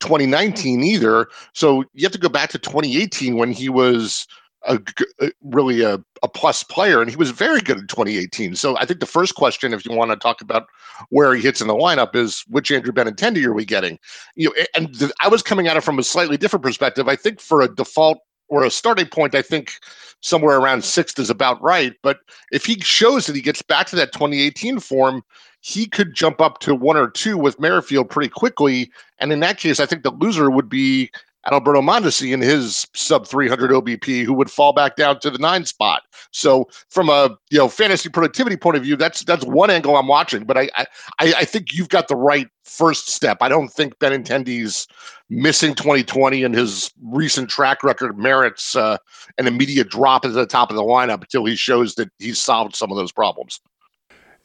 2019 0.00 0.82
either. 0.82 1.28
So 1.54 1.84
you 1.92 2.04
have 2.04 2.12
to 2.12 2.18
go 2.18 2.28
back 2.28 2.50
to 2.50 2.58
2018 2.58 3.36
when 3.36 3.52
he 3.52 3.68
was– 3.68 4.26
a, 4.66 4.80
a 5.20 5.26
uh, 5.26 5.30
really 5.42 5.82
a, 5.82 6.02
a 6.22 6.28
plus 6.28 6.62
player, 6.62 7.00
and 7.00 7.10
he 7.10 7.16
was 7.16 7.30
very 7.30 7.60
good 7.60 7.78
in 7.78 7.86
2018. 7.86 8.56
So 8.56 8.76
I 8.78 8.84
think 8.84 9.00
the 9.00 9.06
first 9.06 9.34
question, 9.34 9.72
if 9.72 9.84
you 9.84 9.92
want 9.92 10.10
to 10.10 10.16
talk 10.16 10.40
about 10.40 10.66
where 11.10 11.34
he 11.34 11.42
hits 11.42 11.60
in 11.60 11.68
the 11.68 11.74
lineup, 11.74 12.14
is 12.14 12.44
which 12.48 12.70
Andrew 12.70 12.92
Benintendi 12.92 13.44
are 13.44 13.52
we 13.52 13.64
getting? 13.64 13.98
You 14.34 14.48
know, 14.48 14.64
and 14.74 14.94
the, 14.94 15.12
I 15.20 15.28
was 15.28 15.42
coming 15.42 15.66
at 15.66 15.76
it 15.76 15.82
from 15.82 15.98
a 15.98 16.02
slightly 16.02 16.36
different 16.36 16.64
perspective. 16.64 17.08
I 17.08 17.16
think 17.16 17.40
for 17.40 17.60
a 17.60 17.74
default 17.74 18.18
or 18.48 18.64
a 18.64 18.70
starting 18.70 19.06
point, 19.06 19.34
I 19.34 19.42
think 19.42 19.72
somewhere 20.20 20.58
around 20.58 20.84
sixth 20.84 21.18
is 21.18 21.30
about 21.30 21.60
right. 21.62 21.94
But 22.02 22.20
if 22.52 22.64
he 22.64 22.80
shows 22.80 23.26
that 23.26 23.36
he 23.36 23.42
gets 23.42 23.62
back 23.62 23.86
to 23.88 23.96
that 23.96 24.12
2018 24.12 24.80
form, 24.80 25.22
he 25.60 25.86
could 25.86 26.14
jump 26.14 26.40
up 26.40 26.58
to 26.60 26.74
one 26.74 26.96
or 26.96 27.08
two 27.08 27.38
with 27.38 27.58
Merrifield 27.58 28.10
pretty 28.10 28.28
quickly. 28.28 28.90
And 29.18 29.32
in 29.32 29.40
that 29.40 29.58
case, 29.58 29.80
I 29.80 29.86
think 29.86 30.02
the 30.02 30.10
loser 30.10 30.50
would 30.50 30.68
be 30.68 31.10
Alberto 31.50 31.80
Mondesi 31.80 32.32
in 32.32 32.40
his 32.40 32.86
sub 32.94 33.26
300 33.26 33.70
OBP, 33.70 34.24
who 34.24 34.32
would 34.34 34.50
fall 34.50 34.72
back 34.72 34.96
down 34.96 35.20
to 35.20 35.30
the 35.30 35.38
nine 35.38 35.64
spot. 35.64 36.02
So 36.30 36.68
from 36.88 37.08
a 37.08 37.36
you 37.50 37.58
know 37.58 37.68
fantasy 37.68 38.08
productivity 38.08 38.56
point 38.56 38.76
of 38.76 38.82
view, 38.82 38.96
that's 38.96 39.24
that's 39.24 39.44
one 39.44 39.70
angle 39.70 39.96
I'm 39.96 40.08
watching. 40.08 40.44
But 40.44 40.56
I 40.56 40.70
I, 40.74 40.86
I 41.18 41.44
think 41.44 41.72
you've 41.72 41.88
got 41.90 42.08
the 42.08 42.16
right 42.16 42.48
first 42.64 43.08
step. 43.08 43.38
I 43.40 43.48
don't 43.48 43.68
think 43.68 43.98
Benintendi's 43.98 44.86
missing 45.30 45.74
2020 45.74 46.44
and 46.44 46.54
his 46.54 46.90
recent 47.02 47.48
track 47.48 47.82
record 47.82 48.18
merits 48.18 48.76
uh, 48.76 48.98
an 49.38 49.46
immediate 49.46 49.88
drop 49.88 50.24
at 50.24 50.32
the 50.32 50.46
top 50.46 50.70
of 50.70 50.76
the 50.76 50.82
lineup 50.82 51.22
until 51.22 51.44
he 51.44 51.56
shows 51.56 51.94
that 51.96 52.08
he's 52.18 52.38
solved 52.38 52.74
some 52.76 52.90
of 52.90 52.96
those 52.96 53.12
problems. 53.12 53.60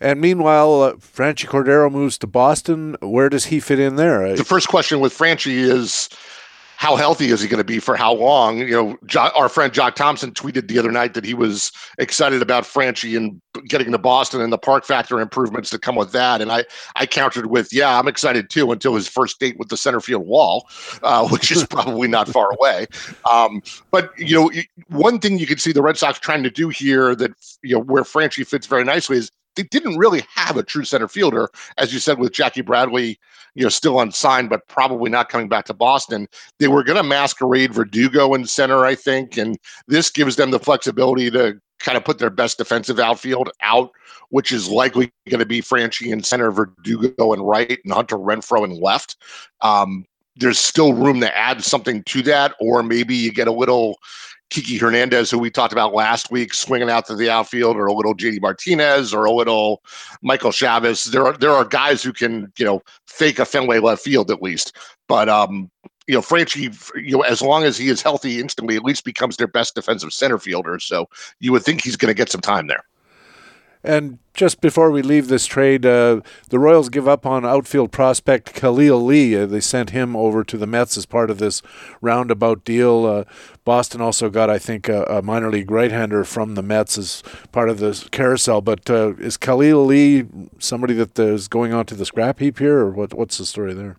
And 0.01 0.21
meanwhile, 0.21 0.81
uh, 0.81 0.93
Franchy 0.93 1.45
Cordero 1.45 1.91
moves 1.91 2.17
to 2.19 2.27
Boston. 2.27 2.95
Where 3.01 3.29
does 3.29 3.45
he 3.45 3.59
fit 3.59 3.79
in 3.79 3.97
there? 3.97 4.35
The 4.35 4.45
first 4.45 4.69
question 4.69 5.01
with 5.01 5.13
Franchy 5.13 5.57
is 5.57 6.07
how 6.79 6.95
healthy 6.95 7.29
is 7.29 7.41
he 7.41 7.49
going 7.49 7.57
to 7.57 7.65
be 7.65 7.77
for 7.77 7.97
how 7.97 8.13
long? 8.13 8.59
You 8.59 8.71
know, 8.71 8.97
jo- 9.05 9.31
our 9.35 9.49
friend 9.49 9.73
Jock 9.73 9.95
Thompson 9.95 10.31
tweeted 10.31 10.69
the 10.69 10.79
other 10.79 10.93
night 10.93 11.13
that 11.13 11.25
he 11.25 11.33
was 11.33 11.73
excited 11.97 12.41
about 12.41 12.63
Franchy 12.63 13.17
and 13.17 13.41
getting 13.67 13.91
to 13.91 13.97
Boston 13.97 14.39
and 14.39 14.53
the 14.53 14.57
park 14.57 14.85
factor 14.85 15.19
improvements 15.19 15.71
that 15.71 15.81
come 15.81 15.97
with 15.97 16.13
that. 16.13 16.39
And 16.39 16.53
I, 16.53 16.63
I 16.95 17.05
countered 17.05 17.47
with, 17.47 17.73
yeah, 17.73 17.99
I'm 17.99 18.07
excited 18.07 18.49
too 18.49 18.71
until 18.71 18.95
his 18.95 19.09
first 19.09 19.41
date 19.41 19.59
with 19.59 19.67
the 19.67 19.75
center 19.75 19.99
field 19.99 20.25
wall, 20.25 20.69
uh, 21.03 21.27
which 21.31 21.51
is 21.51 21.65
probably 21.65 22.07
not 22.07 22.29
far 22.29 22.49
away. 22.57 22.87
Um, 23.29 23.61
but, 23.91 24.17
you 24.17 24.39
know, 24.39 24.49
one 24.87 25.19
thing 25.19 25.37
you 25.37 25.47
can 25.47 25.57
see 25.57 25.73
the 25.73 25.81
Red 25.81 25.97
Sox 25.97 26.17
trying 26.17 26.43
to 26.43 26.49
do 26.49 26.69
here 26.69 27.13
that, 27.13 27.31
you 27.61 27.75
know, 27.75 27.81
where 27.81 28.03
Franchy 28.03 28.47
fits 28.47 28.67
very 28.67 28.85
nicely 28.85 29.17
is 29.17 29.31
they 29.55 29.63
didn't 29.63 29.97
really 29.97 30.23
have 30.33 30.57
a 30.57 30.63
true 30.63 30.85
center 30.85 31.07
fielder, 31.07 31.49
as 31.77 31.93
you 31.93 31.99
said, 31.99 32.19
with 32.19 32.33
Jackie 32.33 32.61
Bradley, 32.61 33.19
you 33.55 33.63
know, 33.63 33.69
still 33.69 33.99
unsigned, 33.99 34.49
but 34.49 34.67
probably 34.67 35.09
not 35.09 35.29
coming 35.29 35.49
back 35.49 35.65
to 35.65 35.73
Boston. 35.73 36.27
They 36.59 36.67
were 36.67 36.83
going 36.83 36.97
to 36.97 37.03
masquerade 37.03 37.73
Verdugo 37.73 38.33
in 38.33 38.45
center, 38.45 38.85
I 38.85 38.95
think, 38.95 39.37
and 39.37 39.57
this 39.87 40.09
gives 40.09 40.35
them 40.35 40.51
the 40.51 40.59
flexibility 40.59 41.29
to 41.31 41.59
kind 41.79 41.97
of 41.97 42.03
put 42.03 42.19
their 42.19 42.29
best 42.29 42.57
defensive 42.57 42.99
outfield 42.99 43.49
out, 43.61 43.91
which 44.29 44.51
is 44.51 44.69
likely 44.69 45.11
going 45.29 45.39
to 45.39 45.45
be 45.45 45.61
Franchy 45.61 46.11
in 46.11 46.23
center, 46.23 46.51
Verdugo 46.51 47.33
and 47.33 47.47
right, 47.47 47.79
and 47.83 47.93
Hunter 47.93 48.17
Renfroe 48.17 48.65
in 48.65 48.79
left. 48.79 49.17
Um, 49.61 50.05
there's 50.35 50.59
still 50.59 50.93
room 50.93 51.19
to 51.19 51.37
add 51.37 51.63
something 51.63 52.03
to 52.03 52.21
that, 52.23 52.55
or 52.59 52.81
maybe 52.83 53.15
you 53.15 53.31
get 53.31 53.47
a 53.47 53.51
little 53.51 53.99
Kiki 54.49 54.77
Hernandez, 54.77 55.29
who 55.29 55.37
we 55.37 55.51
talked 55.51 55.73
about 55.73 55.93
last 55.93 56.31
week, 56.31 56.53
swinging 56.53 56.89
out 56.89 57.05
to 57.07 57.15
the 57.15 57.29
outfield, 57.29 57.77
or 57.77 57.85
a 57.85 57.93
little 57.93 58.15
JD 58.15 58.41
Martinez, 58.41 59.13
or 59.13 59.25
a 59.25 59.31
little 59.31 59.83
Michael 60.21 60.51
Chavis. 60.51 61.11
There 61.11 61.25
are 61.25 61.33
there 61.33 61.51
are 61.51 61.65
guys 61.65 62.01
who 62.01 62.13
can 62.13 62.51
you 62.57 62.65
know 62.65 62.81
fake 63.07 63.39
a 63.39 63.45
Fenway 63.45 63.79
left 63.79 64.03
field 64.03 64.31
at 64.31 64.41
least, 64.41 64.75
but 65.07 65.29
um, 65.29 65.69
you 66.07 66.15
know 66.15 66.21
Franchy, 66.21 66.73
you 66.95 67.17
know 67.17 67.21
as 67.21 67.41
long 67.41 67.63
as 67.63 67.77
he 67.77 67.89
is 67.89 68.01
healthy, 68.01 68.39
instantly 68.39 68.75
at 68.75 68.83
least 68.83 69.05
becomes 69.05 69.37
their 69.37 69.47
best 69.47 69.75
defensive 69.75 70.13
center 70.13 70.39
fielder. 70.39 70.79
So 70.79 71.07
you 71.39 71.51
would 71.51 71.63
think 71.63 71.83
he's 71.83 71.95
going 71.95 72.09
to 72.09 72.17
get 72.17 72.31
some 72.31 72.41
time 72.41 72.67
there. 72.67 72.83
And 73.83 74.19
just 74.33 74.59
before 74.59 74.91
we 74.91 75.01
leave 75.01 75.27
this 75.29 75.45
trade, 75.45 75.85
uh, 75.85 76.19
the 76.49 76.59
Royals 76.59 76.89
give 76.89 77.07
up 77.07 77.25
on 77.25 77.45
outfield 77.45 77.91
prospect 77.91 78.53
Khalil 78.53 79.03
Lee. 79.03 79.35
Uh, 79.35 79.45
they 79.45 79.61
sent 79.61 79.91
him 79.91 80.15
over 80.15 80.43
to 80.43 80.57
the 80.57 80.67
Mets 80.67 80.97
as 80.97 81.05
part 81.05 81.29
of 81.29 81.37
this 81.37 81.61
roundabout 82.01 82.65
deal. 82.65 83.05
Uh, 83.05 83.23
Boston 83.63 84.01
also 84.01 84.29
got, 84.29 84.49
I 84.49 84.59
think, 84.59 84.89
a, 84.89 85.03
a, 85.03 85.21
minor 85.21 85.49
league 85.49 85.71
right-hander 85.71 86.25
from 86.25 86.55
the 86.55 86.63
Mets 86.63 86.97
as 86.97 87.23
part 87.51 87.69
of 87.69 87.79
the 87.79 88.07
carousel. 88.11 88.61
But 88.61 88.89
uh, 88.89 89.15
is 89.15 89.37
Khalil 89.37 89.85
Lee 89.85 90.25
somebody 90.57 90.93
that 90.95 91.17
is 91.17 91.47
going 91.47 91.73
on 91.73 91.85
to 91.85 91.95
the 91.95 92.05
scrap 92.05 92.39
heap 92.39 92.59
here, 92.59 92.79
or 92.79 92.91
what, 92.91 93.13
what's 93.13 93.37
the 93.37 93.45
story 93.45 93.73
there? 93.73 93.97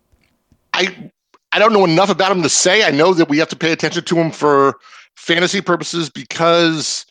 I 0.73 1.11
I 1.51 1.59
don't 1.59 1.73
know 1.73 1.83
enough 1.83 2.09
about 2.09 2.31
him 2.31 2.43
to 2.43 2.49
say. 2.49 2.83
I 2.83 2.91
know 2.91 3.13
that 3.13 3.29
we 3.29 3.37
have 3.39 3.49
to 3.49 3.55
pay 3.57 3.71
attention 3.71 4.03
to 4.05 4.15
him 4.15 4.31
for 4.31 4.77
fantasy 5.15 5.61
purposes 5.61 6.09
because 6.09 7.05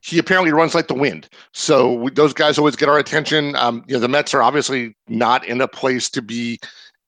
he 0.00 0.18
apparently 0.18 0.52
runs 0.52 0.74
like 0.74 0.88
the 0.88 0.94
wind. 0.94 1.28
So 1.52 1.92
we, 1.92 2.10
those 2.10 2.32
guys 2.32 2.58
always 2.58 2.76
get 2.76 2.88
our 2.88 2.98
attention. 2.98 3.56
Um, 3.56 3.84
you 3.88 3.94
know, 3.94 4.00
the 4.00 4.08
Mets 4.08 4.34
are 4.34 4.42
obviously 4.42 4.96
not 5.08 5.44
in 5.46 5.60
a 5.60 5.68
place 5.68 6.08
to 6.10 6.22
be 6.22 6.58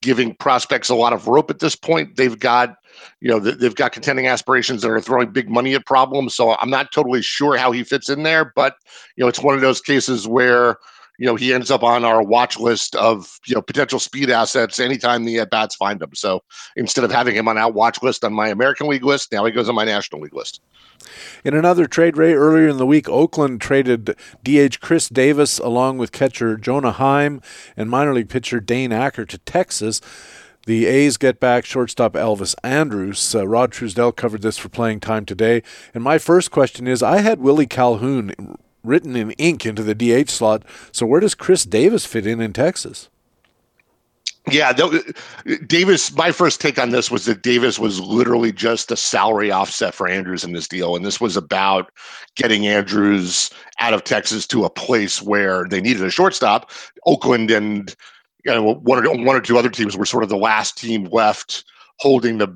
giving 0.00 0.34
prospects 0.36 0.88
a 0.88 0.94
lot 0.94 1.12
of 1.12 1.26
rope 1.26 1.50
at 1.50 1.58
this 1.58 1.74
point. 1.74 2.16
They've 2.16 2.38
got, 2.38 2.76
you 3.20 3.28
know, 3.28 3.38
they've 3.38 3.74
got 3.74 3.92
contending 3.92 4.26
aspirations 4.26 4.82
that 4.82 4.90
are 4.90 5.00
throwing 5.00 5.30
big 5.30 5.48
money 5.48 5.74
at 5.74 5.86
problems. 5.86 6.34
So 6.34 6.54
I'm 6.54 6.70
not 6.70 6.92
totally 6.92 7.22
sure 7.22 7.56
how 7.56 7.72
he 7.72 7.82
fits 7.84 8.08
in 8.08 8.22
there, 8.22 8.52
but 8.54 8.76
you 9.16 9.24
know, 9.24 9.28
it's 9.28 9.40
one 9.40 9.54
of 9.54 9.60
those 9.60 9.80
cases 9.80 10.26
where 10.28 10.76
you 11.18 11.26
know 11.26 11.34
he 11.34 11.52
ends 11.52 11.70
up 11.70 11.82
on 11.82 12.04
our 12.04 12.22
watch 12.22 12.58
list 12.58 12.94
of 12.96 13.38
you 13.46 13.54
know 13.54 13.60
potential 13.60 13.98
speed 13.98 14.30
assets 14.30 14.78
anytime 14.78 15.24
the 15.24 15.38
at 15.40 15.50
bats 15.50 15.74
find 15.74 16.00
him. 16.00 16.14
So 16.14 16.42
instead 16.76 17.04
of 17.04 17.10
having 17.10 17.34
him 17.34 17.48
on 17.48 17.58
our 17.58 17.70
watch 17.70 18.02
list 18.02 18.24
on 18.24 18.32
my 18.32 18.48
American 18.48 18.88
League 18.88 19.04
list, 19.04 19.32
now 19.32 19.44
he 19.44 19.52
goes 19.52 19.68
on 19.68 19.74
my 19.74 19.84
National 19.84 20.22
League 20.22 20.34
list. 20.34 20.60
In 21.44 21.54
another 21.54 21.86
trade, 21.86 22.16
Ray, 22.16 22.34
earlier 22.34 22.68
in 22.68 22.78
the 22.78 22.86
week, 22.86 23.08
Oakland 23.08 23.60
traded 23.60 24.16
DH 24.42 24.80
Khris 24.80 25.08
Davis 25.08 25.58
along 25.58 25.98
with 25.98 26.12
catcher 26.12 26.56
Jonah 26.56 26.92
Heim 26.92 27.40
and 27.76 27.90
minor 27.90 28.14
league 28.14 28.28
pitcher 28.28 28.60
Dane 28.60 28.92
Acker 28.92 29.24
to 29.24 29.38
Texas. 29.38 30.00
The 30.66 30.86
A's 30.86 31.16
get 31.16 31.40
back 31.40 31.64
shortstop 31.64 32.12
Elvis 32.12 32.54
Andrus. 32.62 33.34
Uh, 33.34 33.46
Rod 33.46 33.72
Truesdell 33.72 34.14
covered 34.14 34.42
this 34.42 34.58
for 34.58 34.68
playing 34.68 35.00
time 35.00 35.24
today. 35.24 35.62
And 35.94 36.04
my 36.04 36.18
first 36.18 36.50
question 36.50 36.86
is 36.86 37.02
I 37.02 37.20
had 37.20 37.40
Willie 37.40 37.66
Calhoun 37.66 38.58
written 38.84 39.16
in 39.16 39.32
ink 39.32 39.66
into 39.66 39.82
the 39.82 39.94
DH 39.94 40.30
slot. 40.30 40.62
So 40.92 41.06
where 41.06 41.20
does 41.20 41.34
Khris 41.34 41.64
Davis 41.64 42.06
fit 42.06 42.26
in 42.26 42.40
in 42.40 42.52
Texas? 42.52 43.08
Yeah, 44.50 44.72
Davis. 45.66 46.14
My 46.16 46.32
first 46.32 46.60
take 46.60 46.78
on 46.78 46.90
this 46.90 47.10
was 47.10 47.26
that 47.26 47.42
Davis 47.42 47.78
was 47.78 48.00
literally 48.00 48.50
just 48.50 48.90
a 48.90 48.96
salary 48.96 49.50
offset 49.50 49.94
for 49.94 50.08
Andrus 50.08 50.42
in 50.42 50.52
this 50.52 50.68
deal, 50.68 50.96
and 50.96 51.04
this 51.04 51.20
was 51.20 51.36
about 51.36 51.90
getting 52.34 52.66
Andrus 52.66 53.50
out 53.78 53.92
of 53.92 54.04
Texas 54.04 54.46
to 54.46 54.64
a 54.64 54.70
place 54.70 55.20
where 55.20 55.66
they 55.68 55.82
needed 55.82 56.02
a 56.02 56.10
shortstop. 56.10 56.70
Oakland 57.04 57.50
and 57.50 57.94
you 58.44 58.52
know, 58.52 58.74
one 58.74 59.06
or 59.06 59.10
one 59.24 59.36
or 59.36 59.40
two 59.40 59.58
other 59.58 59.68
teams 59.68 59.96
were 59.96 60.06
sort 60.06 60.22
of 60.22 60.30
the 60.30 60.36
last 60.36 60.78
team 60.78 61.04
left 61.12 61.64
holding 61.98 62.38
the 62.38 62.48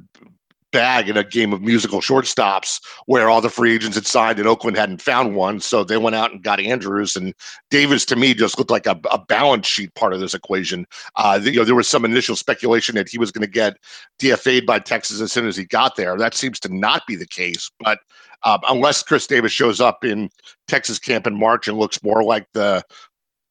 bag 0.73 1.09
in 1.09 1.17
a 1.17 1.23
game 1.25 1.53
of 1.53 1.63
musical 1.63 2.01
shortstops 2.01 2.81
where 3.07 3.29
all 3.29 3.41
the 3.41 3.51
free 3.51 3.75
agents 3.75 3.97
had 3.97 4.07
signed 4.07 4.39
and 4.39 4.49
Oakland 4.49 4.77
hadn't 4.77 5.03
found 5.03 5.37
one. 5.37 5.61
So 5.61 5.85
they 5.85 5.99
went 5.99 6.17
out 6.17 6.33
and 6.33 6.43
got 6.43 6.59
Andrus 6.59 7.15
and 7.15 7.35
Davis 7.71 8.05
to 8.07 8.17
me 8.17 8.35
just 8.35 8.59
looked 8.59 8.71
like 8.71 8.87
a, 8.87 8.99
a 9.11 9.19
balance 9.19 9.67
sheet 9.67 9.95
part 9.95 10.13
of 10.13 10.21
this 10.21 10.35
equation. 10.35 10.87
Uh, 11.17 11.39
you 11.43 11.53
know, 11.53 11.65
there 11.65 11.75
was 11.75 11.89
some 11.89 12.05
initial 12.05 12.35
speculation 12.35 12.95
that 12.97 13.09
he 13.09 13.19
was 13.19 13.31
going 13.31 13.47
to 13.47 13.53
get 13.53 13.77
DFA'd 14.19 14.67
by 14.67 14.79
Texas 14.79 15.21
as 15.21 15.31
soon 15.31 15.47
as 15.47 15.57
he 15.57 15.65
got 15.65 15.97
there. 15.97 16.17
That 16.17 16.35
seems 16.35 16.59
to 16.61 16.75
not 16.75 17.07
be 17.07 17.17
the 17.17 17.27
case, 17.27 17.71
but 17.79 17.99
uh, 18.45 18.59
unless 18.69 19.03
Khris 19.03 19.27
Davis 19.27 19.53
shows 19.53 19.81
up 19.81 20.05
in 20.05 20.31
Texas 20.67 20.99
camp 20.99 21.27
in 21.27 21.39
March 21.39 21.69
and 21.69 21.79
looks 21.79 22.03
more 22.03 22.25
like 22.25 22.47
the 22.55 22.83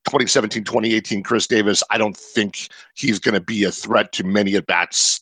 2017 0.06 0.64
2018 0.64 1.24
Khris 1.24 1.48
Davis, 1.48 1.84
I 1.90 1.98
don't 1.98 2.18
think 2.18 2.70
he's 2.96 3.20
going 3.20 3.36
to 3.36 3.42
be 3.42 3.64
a 3.64 3.72
threat 3.72 4.12
to 4.14 4.24
many 4.24 4.56
at 4.56 4.66
bats 4.66 5.22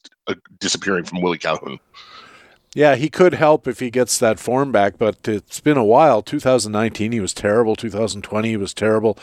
disappearing 0.59 1.05
from 1.05 1.21
Willie 1.21 1.37
Calhoun. 1.37 1.79
Yeah, 2.75 2.95
he 2.95 3.09
could 3.09 3.33
help 3.33 3.67
if 3.67 3.79
he 3.79 3.89
gets 3.89 4.19
that 4.19 4.39
form 4.39 4.71
back, 4.71 4.99
but 4.99 5.27
it's 5.27 5.59
been 5.59 5.75
a 5.75 5.83
while. 5.83 6.21
2019, 6.21 7.11
he 7.11 7.19
was 7.19 7.33
terrible. 7.33 7.75
2020, 7.75 8.47
he 8.47 8.57
was 8.57 8.75
terrible. 8.75 9.17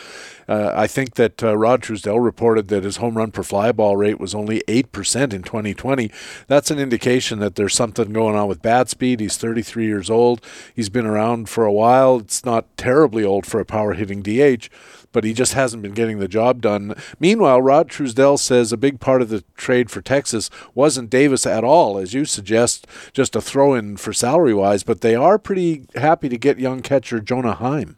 Uh, 0.48 0.72
I 0.74 0.88
think 0.88 1.14
that 1.14 1.44
uh, 1.44 1.56
Rod 1.56 1.80
Truesdell 1.80 2.22
reported 2.22 2.66
that 2.68 2.82
his 2.82 2.96
home 2.96 3.16
run 3.16 3.30
per 3.30 3.44
fly 3.44 3.70
ball 3.70 3.96
rate 3.96 4.18
was 4.18 4.34
only 4.34 4.62
8% 4.66 5.32
in 5.32 5.44
2020. 5.44 6.10
That's 6.48 6.72
an 6.72 6.80
indication 6.80 7.38
that 7.38 7.54
there's 7.54 7.74
something 7.74 8.12
going 8.12 8.34
on 8.34 8.48
with 8.48 8.62
bat 8.62 8.90
speed. 8.90 9.20
He's 9.20 9.36
33 9.36 9.86
years 9.86 10.10
old. 10.10 10.40
He's 10.74 10.88
been 10.88 11.06
around 11.06 11.48
for 11.48 11.64
a 11.64 11.72
while. 11.72 12.18
It's 12.18 12.44
not 12.44 12.76
terribly 12.76 13.24
old 13.24 13.46
for 13.46 13.60
a 13.60 13.64
power 13.64 13.94
hitting 13.94 14.22
DH 14.22 14.68
but 15.16 15.24
he 15.24 15.32
just 15.32 15.54
hasn't 15.54 15.82
been 15.82 15.94
getting 15.94 16.18
the 16.18 16.28
job 16.28 16.60
done. 16.60 16.94
Meanwhile, 17.18 17.62
Rod 17.62 17.88
Truesdell 17.88 18.38
says 18.38 18.70
a 18.70 18.76
big 18.76 19.00
part 19.00 19.22
of 19.22 19.30
the 19.30 19.44
trade 19.56 19.90
for 19.90 20.02
Texas 20.02 20.50
wasn't 20.74 21.08
Davis 21.08 21.46
at 21.46 21.64
all, 21.64 21.96
as 21.96 22.12
you 22.12 22.26
suggest, 22.26 22.86
just 23.14 23.34
a 23.34 23.40
throw 23.40 23.72
in 23.72 23.96
for 23.96 24.12
salary 24.12 24.52
wise, 24.52 24.82
but 24.82 25.00
they 25.00 25.14
are 25.14 25.38
pretty 25.38 25.86
happy 25.94 26.28
to 26.28 26.36
get 26.36 26.58
young 26.58 26.82
catcher 26.82 27.18
Jonah 27.18 27.54
Heim. 27.54 27.96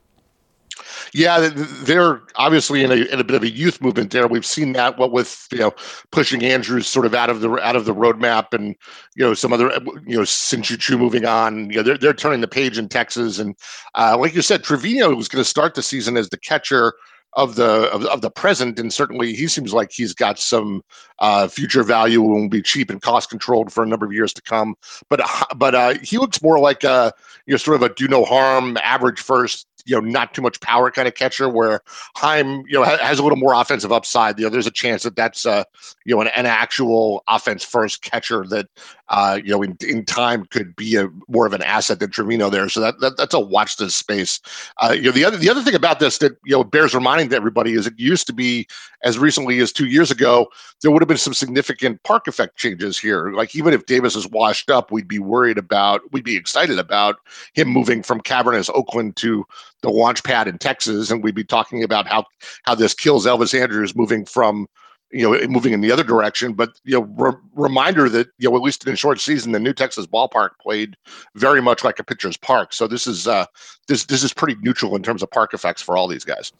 Yeah, 1.12 1.50
they're 1.54 2.20
obviously 2.36 2.82
in 2.82 2.90
a, 2.90 2.96
in 2.96 3.20
a 3.20 3.24
bit 3.24 3.36
of 3.36 3.42
a 3.42 3.50
youth 3.50 3.80
movement 3.80 4.12
there. 4.12 4.26
We've 4.26 4.46
seen 4.46 4.72
that 4.72 4.98
what 4.98 5.12
with 5.12 5.46
you 5.52 5.58
know 5.58 5.74
pushing 6.12 6.44
Andrus 6.44 6.88
sort 6.88 7.06
of 7.06 7.14
out 7.14 7.30
of 7.30 7.40
the 7.40 7.50
out 7.54 7.76
of 7.76 7.84
the 7.84 7.94
roadmap, 7.94 8.52
and 8.52 8.76
you 9.16 9.24
know 9.24 9.34
some 9.34 9.52
other 9.52 9.70
you 10.06 10.16
know 10.16 10.24
Shin-Soo 10.24 10.76
Choo 10.76 10.98
moving 10.98 11.24
on. 11.24 11.70
You 11.70 11.76
know 11.76 11.82
they're 11.82 11.98
they're 11.98 12.14
turning 12.14 12.40
the 12.40 12.48
page 12.48 12.78
in 12.78 12.88
Texas, 12.88 13.38
and 13.38 13.54
uh, 13.94 14.16
like 14.18 14.34
you 14.34 14.42
said, 14.42 14.64
Trevino 14.64 15.14
was 15.14 15.28
going 15.28 15.42
to 15.42 15.48
start 15.48 15.74
the 15.74 15.82
season 15.82 16.16
as 16.16 16.28
the 16.28 16.38
catcher 16.38 16.94
of 17.34 17.56
the 17.56 17.90
of, 17.92 18.04
of, 18.06 18.20
the 18.20 18.30
present, 18.30 18.78
and 18.78 18.92
certainly 18.92 19.34
he 19.34 19.46
seems 19.46 19.72
like 19.72 19.92
he's 19.92 20.14
got 20.14 20.38
some 20.38 20.82
uh, 21.18 21.46
future 21.46 21.82
value 21.82 22.22
and 22.24 22.32
will 22.32 22.48
be 22.48 22.62
cheap 22.62 22.90
and 22.90 23.02
cost 23.02 23.30
controlled 23.30 23.72
for 23.72 23.82
a 23.82 23.86
number 23.86 24.06
of 24.06 24.12
years 24.12 24.32
to 24.32 24.42
come. 24.42 24.74
But 25.08 25.20
uh, 25.20 25.54
but 25.56 25.74
uh, 25.74 25.94
he 26.02 26.18
looks 26.18 26.42
more 26.42 26.58
like 26.58 26.84
a 26.84 27.12
you 27.46 27.52
know 27.52 27.58
sort 27.58 27.76
of 27.76 27.82
a 27.82 27.94
do 27.94 28.08
no 28.08 28.24
harm, 28.24 28.76
average 28.82 29.20
first, 29.20 29.66
you 29.88 29.94
know, 29.94 30.06
not 30.06 30.34
too 30.34 30.42
much 30.42 30.60
power 30.60 30.90
kind 30.90 31.08
of 31.08 31.14
catcher. 31.14 31.48
Where 31.48 31.80
Heim 32.16 32.62
you 32.66 32.74
know 32.74 32.84
has 32.84 33.18
a 33.18 33.22
little 33.22 33.38
more 33.38 33.54
offensive 33.54 33.90
upside. 33.90 34.38
You 34.38 34.44
know, 34.44 34.50
there's 34.50 34.66
a 34.66 34.70
chance 34.70 35.02
that 35.02 35.16
that's 35.16 35.46
uh, 35.46 35.64
you 36.04 36.14
know 36.14 36.20
an, 36.20 36.28
an 36.28 36.46
actual 36.46 37.24
offense 37.26 37.64
first 37.64 38.02
catcher 38.02 38.44
that 38.50 38.68
uh, 39.10 39.38
you 39.42 39.50
know, 39.50 39.62
in, 39.62 39.76
in 39.86 40.04
time 40.04 40.44
could 40.46 40.76
be 40.76 40.96
a 40.96 41.08
more 41.28 41.46
of 41.46 41.52
an 41.52 41.62
asset 41.62 42.00
than 42.00 42.10
Trevino 42.10 42.50
there. 42.50 42.68
So 42.68 42.80
that, 42.80 43.00
that 43.00 43.16
that's 43.16 43.34
a 43.34 43.40
watch 43.40 43.76
this 43.76 43.94
space. 43.94 44.40
Uh, 44.78 44.92
you 44.92 45.02
know, 45.02 45.12
the 45.12 45.24
other 45.24 45.36
the 45.36 45.50
other 45.50 45.62
thing 45.62 45.74
about 45.74 46.00
this 46.00 46.18
that 46.18 46.32
you 46.44 46.52
know 46.52 46.64
bears 46.64 46.94
reminding 46.94 47.28
to 47.30 47.36
everybody 47.36 47.72
is 47.72 47.86
it 47.86 47.98
used 47.98 48.26
to 48.26 48.32
be 48.32 48.66
as 49.04 49.18
recently 49.18 49.60
as 49.60 49.72
two 49.72 49.86
years 49.86 50.10
ago 50.10 50.48
there 50.80 50.90
would 50.90 51.02
have 51.02 51.08
been 51.08 51.16
some 51.16 51.34
significant 51.34 52.02
park 52.04 52.28
effect 52.28 52.56
changes 52.56 52.98
here. 52.98 53.32
Like 53.32 53.56
even 53.56 53.74
if 53.74 53.86
Davis 53.86 54.14
is 54.14 54.28
washed 54.28 54.70
up, 54.70 54.92
we'd 54.92 55.08
be 55.08 55.18
worried 55.18 55.58
about, 55.58 56.02
we'd 56.12 56.24
be 56.24 56.36
excited 56.36 56.78
about 56.78 57.16
him 57.54 57.68
moving 57.68 58.02
from 58.02 58.20
Cavernous, 58.20 58.70
Oakland 58.70 59.16
to 59.16 59.44
the 59.82 59.90
launch 59.90 60.22
pad 60.22 60.46
in 60.46 60.58
Texas, 60.58 61.10
and 61.10 61.22
we'd 61.22 61.34
be 61.34 61.44
talking 61.44 61.82
about 61.82 62.06
how 62.06 62.24
how 62.64 62.74
this 62.74 62.94
kills 62.94 63.26
Elvis 63.26 63.58
Andrus 63.60 63.96
moving 63.96 64.24
from 64.24 64.68
you 65.10 65.22
know, 65.22 65.46
moving 65.48 65.72
in 65.72 65.80
the 65.80 65.90
other 65.90 66.04
direction. 66.04 66.52
But 66.52 66.80
you 66.84 66.98
know, 66.98 67.06
re- 67.16 67.38
reminder 67.54 68.08
that 68.08 68.28
you 68.38 68.50
know, 68.50 68.56
at 68.56 68.62
least 68.62 68.86
in 68.86 68.92
a 68.92 68.96
short 68.96 69.20
season, 69.20 69.52
the 69.52 69.60
new 69.60 69.72
Texas 69.72 70.06
ballpark 70.06 70.50
played 70.60 70.96
very 71.34 71.62
much 71.62 71.84
like 71.84 71.98
a 71.98 72.04
pitcher's 72.04 72.36
park. 72.36 72.72
So 72.72 72.86
this 72.86 73.06
is 73.06 73.26
uh, 73.26 73.46
this 73.86 74.04
this 74.04 74.22
is 74.22 74.32
pretty 74.32 74.56
neutral 74.60 74.96
in 74.96 75.02
terms 75.02 75.22
of 75.22 75.30
park 75.30 75.54
effects 75.54 75.82
for 75.82 75.96
all 75.96 76.08
these 76.08 76.24
guys. 76.24 76.52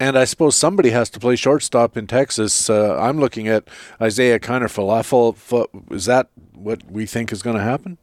And 0.00 0.16
I 0.16 0.24
suppose 0.24 0.54
somebody 0.54 0.90
has 0.90 1.10
to 1.10 1.20
play 1.20 1.34
shortstop 1.34 1.96
in 1.96 2.06
Texas. 2.06 2.70
Uh, 2.70 2.96
I'm 3.00 3.18
looking 3.18 3.48
at 3.48 3.68
Isiah 4.00 4.38
Kiner 4.38 4.68
Falefa. 4.68 5.66
Is 5.92 6.04
that 6.04 6.28
what 6.54 6.88
we 6.88 7.04
think 7.04 7.32
is 7.32 7.42
going 7.42 7.56
to 7.56 7.62
happen? 7.62 7.98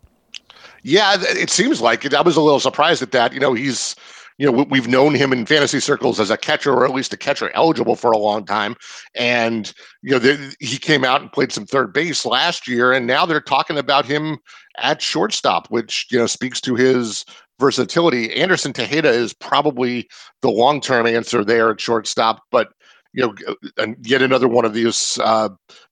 Yeah, 0.84 1.15
it 1.19 1.49
seems 1.49 1.82
like 1.82 2.04
it. 2.06 2.13
I 2.13 2.21
was 2.21 2.36
a 2.36 2.41
little 2.41 2.60
surprised 2.60 3.01
at 3.01 3.12
that. 3.12 3.34
You 3.34 3.39
know, 3.39 3.54
he's 3.54 3.95
you 4.37 4.51
know, 4.51 4.65
we've 4.69 4.87
known 4.87 5.13
him 5.13 5.31
in 5.31 5.45
fantasy 5.45 5.79
circles 5.79 6.19
as 6.19 6.29
a 6.29 6.37
catcher, 6.37 6.73
or 6.73 6.85
at 6.85 6.93
least 6.93 7.13
a 7.13 7.17
catcher 7.17 7.51
eligible 7.53 7.95
for 7.95 8.11
a 8.11 8.17
long 8.17 8.45
time. 8.45 8.75
And 9.15 9.71
you 10.01 10.11
know, 10.11 10.19
the, 10.19 10.55
he 10.59 10.77
came 10.77 11.05
out 11.05 11.21
and 11.21 11.31
played 11.31 11.51
some 11.51 11.65
third 11.65 11.93
base 11.93 12.25
last 12.25 12.67
year, 12.67 12.91
and 12.91 13.07
now 13.07 13.25
they're 13.25 13.39
talking 13.39 13.77
about 13.77 14.05
him 14.05 14.37
at 14.77 15.01
shortstop, 15.01 15.67
which 15.69 16.07
you 16.11 16.17
know 16.17 16.27
speaks 16.27 16.59
to 16.61 16.75
his 16.75 17.23
versatility. 17.59 18.33
Anderson 18.33 18.73
Tejeda 18.73 19.05
is 19.05 19.33
probably 19.33 20.07
the 20.41 20.51
long 20.51 20.81
term 20.81 21.07
answer 21.07 21.45
there 21.45 21.71
at 21.71 21.79
shortstop, 21.79 22.41
but 22.51 22.69
you 23.15 23.25
know, 23.25 23.56
and 23.78 23.95
yet 24.06 24.21
another 24.21 24.47
one 24.47 24.65
of 24.65 24.73
these, 24.73 25.17
uh, 25.23 25.47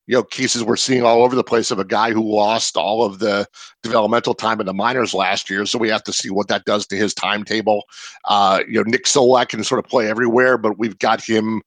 you 0.07 0.15
know, 0.15 0.23
cases 0.23 0.61
we're 0.61 0.75
seeing 0.75 1.03
all 1.03 1.23
over 1.23 1.37
the 1.37 1.43
place 1.43 1.71
of 1.71 1.79
a 1.79 1.85
guy 1.85 2.11
who 2.11 2.21
lost 2.21 2.75
all 2.75 3.05
of 3.05 3.19
the 3.19 3.47
developmental 3.81 4.33
time 4.33 4.59
in 4.59 4.65
the 4.65 4.73
minors 4.73 5.13
last 5.13 5.49
year. 5.49 5.65
So 5.65 5.79
we 5.79 5.87
have 5.87 6.03
to 6.03 6.11
see 6.13 6.29
what 6.29 6.49
that 6.49 6.65
does 6.65 6.85
to 6.87 6.97
his 6.97 7.13
timetable. 7.13 7.83
Uh, 8.25 8.59
you 8.67 8.73
know, 8.73 8.83
Nick 8.83 9.05
Solak 9.05 9.49
can 9.49 9.63
sort 9.63 9.79
of 9.79 9.89
play 9.89 10.09
everywhere, 10.09 10.57
but 10.57 10.77
we've 10.77 10.99
got 10.99 11.23
him 11.23 11.61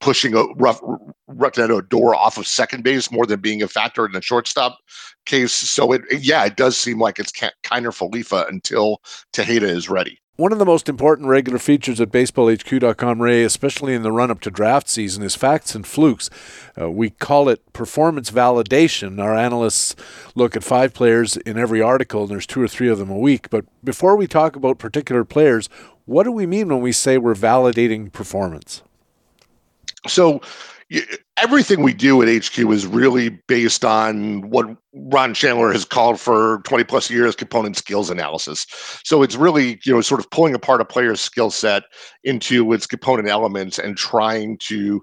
pushing 0.00 0.34
a 0.34 0.42
rough, 0.56 0.82
a 1.38 1.82
door 1.82 2.14
off 2.16 2.36
of 2.36 2.46
second 2.46 2.82
base 2.82 3.12
more 3.12 3.26
than 3.26 3.40
being 3.40 3.62
a 3.62 3.68
factor 3.68 4.04
in 4.04 4.12
the 4.12 4.20
shortstop 4.20 4.78
case. 5.24 5.52
So 5.52 5.92
it, 5.92 6.02
yeah, 6.20 6.44
it 6.44 6.56
does 6.56 6.76
seem 6.76 6.98
like 6.98 7.20
it's 7.20 7.32
kind 7.62 7.86
of 7.86 7.96
Falefa 7.96 8.48
until 8.48 8.98
Tejeda 9.32 9.62
is 9.62 9.88
ready. 9.88 10.18
One 10.36 10.50
of 10.50 10.58
the 10.58 10.64
most 10.64 10.88
important 10.88 11.28
regular 11.28 11.60
features 11.60 12.00
at 12.00 12.10
baseballhq.com, 12.10 13.22
Ray, 13.22 13.44
especially 13.44 13.94
in 13.94 14.02
the 14.02 14.10
run 14.10 14.32
up 14.32 14.40
to 14.40 14.50
draft 14.50 14.88
season, 14.88 15.22
is 15.22 15.36
facts 15.36 15.76
and 15.76 15.86
flukes. 15.86 16.28
Uh, 16.76 16.90
we 16.90 17.10
call 17.10 17.48
it 17.48 17.72
performance 17.72 18.32
validation. 18.32 19.22
Our 19.22 19.36
analysts 19.36 19.94
look 20.34 20.56
at 20.56 20.64
five 20.64 20.92
players 20.92 21.36
in 21.36 21.56
every 21.56 21.80
article, 21.80 22.22
and 22.22 22.32
there's 22.32 22.48
two 22.48 22.60
or 22.60 22.66
three 22.66 22.88
of 22.88 22.98
them 22.98 23.10
a 23.10 23.18
week. 23.18 23.48
But 23.48 23.64
before 23.84 24.16
we 24.16 24.26
talk 24.26 24.56
about 24.56 24.78
particular 24.78 25.24
players, 25.24 25.68
what 26.04 26.24
do 26.24 26.32
we 26.32 26.46
mean 26.46 26.68
when 26.68 26.80
we 26.80 26.90
say 26.90 27.16
we're 27.16 27.34
validating 27.34 28.10
performance? 28.10 28.82
So, 30.08 30.40
everything 31.36 31.82
we 31.82 31.92
do 31.92 32.22
at 32.22 32.44
HQ 32.44 32.58
is 32.70 32.86
really 32.86 33.30
based 33.48 33.84
on 33.84 34.48
what 34.50 34.66
Ron 34.94 35.34
Shandler 35.34 35.72
has 35.72 35.84
called 35.84 36.20
for 36.20 36.60
20 36.64 36.84
plus 36.84 37.10
years 37.10 37.34
component 37.34 37.76
skills 37.76 38.10
analysis. 38.10 38.66
So 39.04 39.22
it's 39.22 39.36
really, 39.36 39.80
you 39.84 39.92
know, 39.92 40.00
sort 40.00 40.20
of 40.20 40.30
pulling 40.30 40.54
apart 40.54 40.80
a 40.80 40.84
player's 40.84 41.20
skill 41.20 41.50
set 41.50 41.84
into 42.22 42.72
its 42.72 42.86
component 42.86 43.28
elements 43.28 43.78
and 43.78 43.96
trying 43.96 44.58
to 44.58 45.02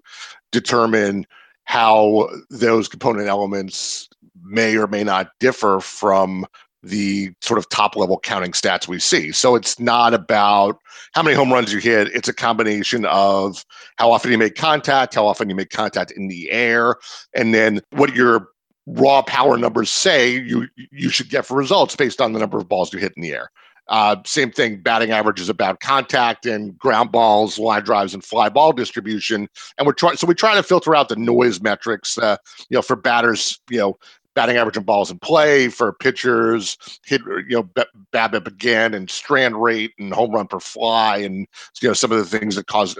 determine 0.52 1.26
how 1.66 2.30
those 2.50 2.88
component 2.88 3.28
elements 3.28 4.10
may 4.44 4.76
or 4.76 4.88
may 4.88 5.04
not 5.04 5.30
differ 5.40 5.80
from 5.80 6.46
the 6.84 7.32
sort 7.42 7.58
of 7.58 7.70
top 7.70 7.96
level 7.96 8.20
counting 8.20 8.52
stats 8.52 8.88
we 8.88 9.00
see. 9.00 9.32
So 9.32 9.56
it's 9.56 9.80
not 9.80 10.14
about 10.14 10.80
how 11.14 11.24
many 11.24 11.36
home 11.36 11.52
runs 11.52 11.72
you 11.72 11.80
hit. 11.80 12.08
It's 12.10 12.28
a 12.28 12.34
combination 12.34 13.06
of 13.06 13.64
how 13.98 14.12
often 14.12 14.32
you 14.32 14.38
make 14.38 14.56
contact, 14.56 15.16
how 15.16 15.28
often 15.28 15.50
you 15.50 15.56
make 15.56 15.70
contact 15.70 16.12
in 16.12 16.28
the 16.28 16.50
air, 16.50 16.96
and 17.36 17.54
then 17.54 17.82
what 17.92 18.16
your 18.16 18.48
raw 18.88 19.22
power 19.22 19.58
numbers 19.58 19.92
say 19.92 20.32
you 20.32 20.68
you 20.92 21.10
should 21.10 21.30
get 21.30 21.46
for 21.46 21.56
results 21.56 21.96
based 21.96 22.20
on 22.20 22.34
the 22.34 22.40
number 22.40 22.58
of 22.58 22.68
balls 22.68 22.92
you 22.92 23.00
hit 23.00 23.14
in 23.16 23.22
the 23.22 23.32
air. 23.32 23.52
Uh, 23.88 24.16
same 24.26 24.52
thing, 24.52 24.82
batting 24.82 25.12
average 25.12 25.42
is 25.42 25.50
about 25.50 25.82
contact 25.82 26.46
and 26.46 26.78
ground 26.78 27.12
balls, 27.12 27.60
line 27.60 27.84
drives, 27.84 28.14
and 28.14 28.24
fly 28.24 28.48
ball 28.48 28.72
distribution. 28.72 29.50
And 29.78 29.86
we're 29.86 29.94
trying, 29.94 30.16
so 30.16 30.26
we 30.26 30.34
try 30.34 30.56
to 30.56 30.64
filter 30.64 30.96
out 30.96 31.10
the 31.10 31.18
noise 31.18 31.60
metrics. 31.62 32.18
Uh, 32.18 32.38
you 32.70 32.76
know, 32.76 32.82
for 32.82 32.96
batters, 32.96 33.60
you 33.70 33.80
know, 33.80 33.98
batting 34.36 34.58
average 34.58 34.78
and 34.78 34.86
balls 34.86 35.12
in 35.12 35.20
play 35.20 35.68
for 35.68 35.94
pitchers, 35.94 36.78
hit 37.06 37.22
you 37.48 37.64
know 37.76 37.86
BABIP 38.14 38.48
again 38.48 38.94
and 38.94 39.10
strand 39.10 39.62
rate 39.62 39.92
and 40.00 40.14
home 40.14 40.32
run 40.32 40.48
per 40.48 40.60
fly 40.60 41.18
and 41.18 41.48
you 41.82 41.88
know 41.88 41.94
some 41.94 42.12
of 42.12 42.18
the 42.18 42.38
things 42.38 42.56
that 42.56 42.68
cause 42.68 42.98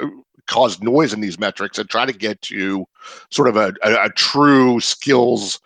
cause 0.48 0.82
noise 0.82 1.14
in 1.14 1.22
these 1.22 1.40
metrics 1.40 1.78
and 1.78 1.90
try 1.90 2.06
to 2.06 2.14
get 2.14 2.42
to 2.42 2.86
sort 3.30 3.48
of 3.48 3.56
a, 3.56 3.74
a, 3.84 4.06
a 4.06 4.10
true 4.10 4.80
skills 4.80 5.60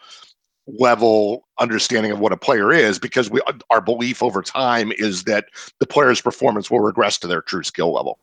level 0.68 1.48
understanding 1.60 2.12
of 2.12 2.20
what 2.20 2.32
a 2.32 2.38
player 2.38 2.72
is 2.72 2.98
because 3.00 3.30
we 3.30 3.40
our 3.70 3.82
belief 3.82 4.24
over 4.24 4.42
time 4.42 4.92
is 4.94 5.24
that 5.24 5.46
the 5.80 5.86
player's 5.86 6.22
performance 6.22 6.72
will 6.72 6.80
regress 6.80 7.18
to 7.18 7.28
their 7.28 7.42
true 7.42 7.64
skill 7.64 7.94
level. 7.94 8.18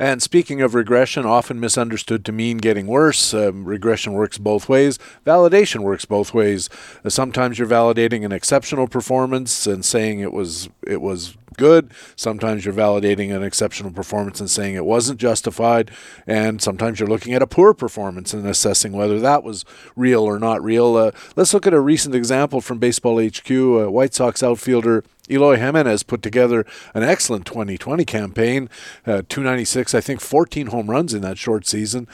And 0.00 0.22
speaking 0.22 0.62
of 0.62 0.74
regression, 0.74 1.26
often 1.26 1.58
misunderstood 1.58 2.24
to 2.24 2.32
mean 2.32 2.58
getting 2.58 2.86
worse, 2.86 3.34
um, 3.34 3.64
regression 3.64 4.12
works 4.12 4.38
both 4.38 4.68
ways. 4.68 4.98
Validation 5.26 5.80
works 5.80 6.04
both 6.04 6.32
ways. 6.32 6.68
Uh, 7.04 7.10
sometimes 7.10 7.58
you're 7.58 7.68
validating 7.68 8.24
an 8.24 8.30
exceptional 8.30 8.86
performance 8.86 9.66
and 9.66 9.84
saying 9.84 10.20
it 10.20 10.32
was 10.32 10.68
it 10.86 11.00
was 11.00 11.36
good. 11.56 11.92
Sometimes 12.16 12.64
you're 12.64 12.72
validating 12.72 13.34
an 13.34 13.42
exceptional 13.42 13.90
performance 13.90 14.40
and 14.40 14.48
saying 14.48 14.76
it 14.76 14.86
wasn't 14.86 15.20
justified. 15.20 15.90
And 16.26 16.62
sometimes 16.62 17.00
you're 17.00 17.08
looking 17.08 17.34
at 17.34 17.42
a 17.42 17.46
poor 17.46 17.74
performance 17.74 18.32
and 18.32 18.46
assessing 18.46 18.92
whether 18.92 19.20
that 19.20 19.42
was 19.42 19.64
real 19.96 20.22
or 20.22 20.38
not 20.38 20.62
real. 20.62 20.96
Uh, 20.96 21.10
let's 21.36 21.52
look 21.52 21.66
at 21.66 21.74
a 21.74 21.80
recent 21.80 22.14
example 22.14 22.62
from 22.62 22.78
Baseball 22.78 23.20
HQ. 23.20 23.50
Uh, 23.50 23.90
White 23.90 24.14
Sox 24.14 24.42
outfielder 24.42 25.04
Eloy 25.30 25.56
Jimenez 25.56 26.02
put 26.02 26.22
together 26.22 26.64
an 26.94 27.02
excellent 27.02 27.46
2020 27.46 28.04
campaign, 28.04 28.68
uh, 29.06 29.22
296, 29.28 29.94
I 29.94 30.00
think 30.00 30.20
14 30.20 30.68
home 30.68 30.90
runs 30.90 31.14
in 31.14 31.22
that 31.22 31.38
short 31.38 31.66
season 31.66 32.08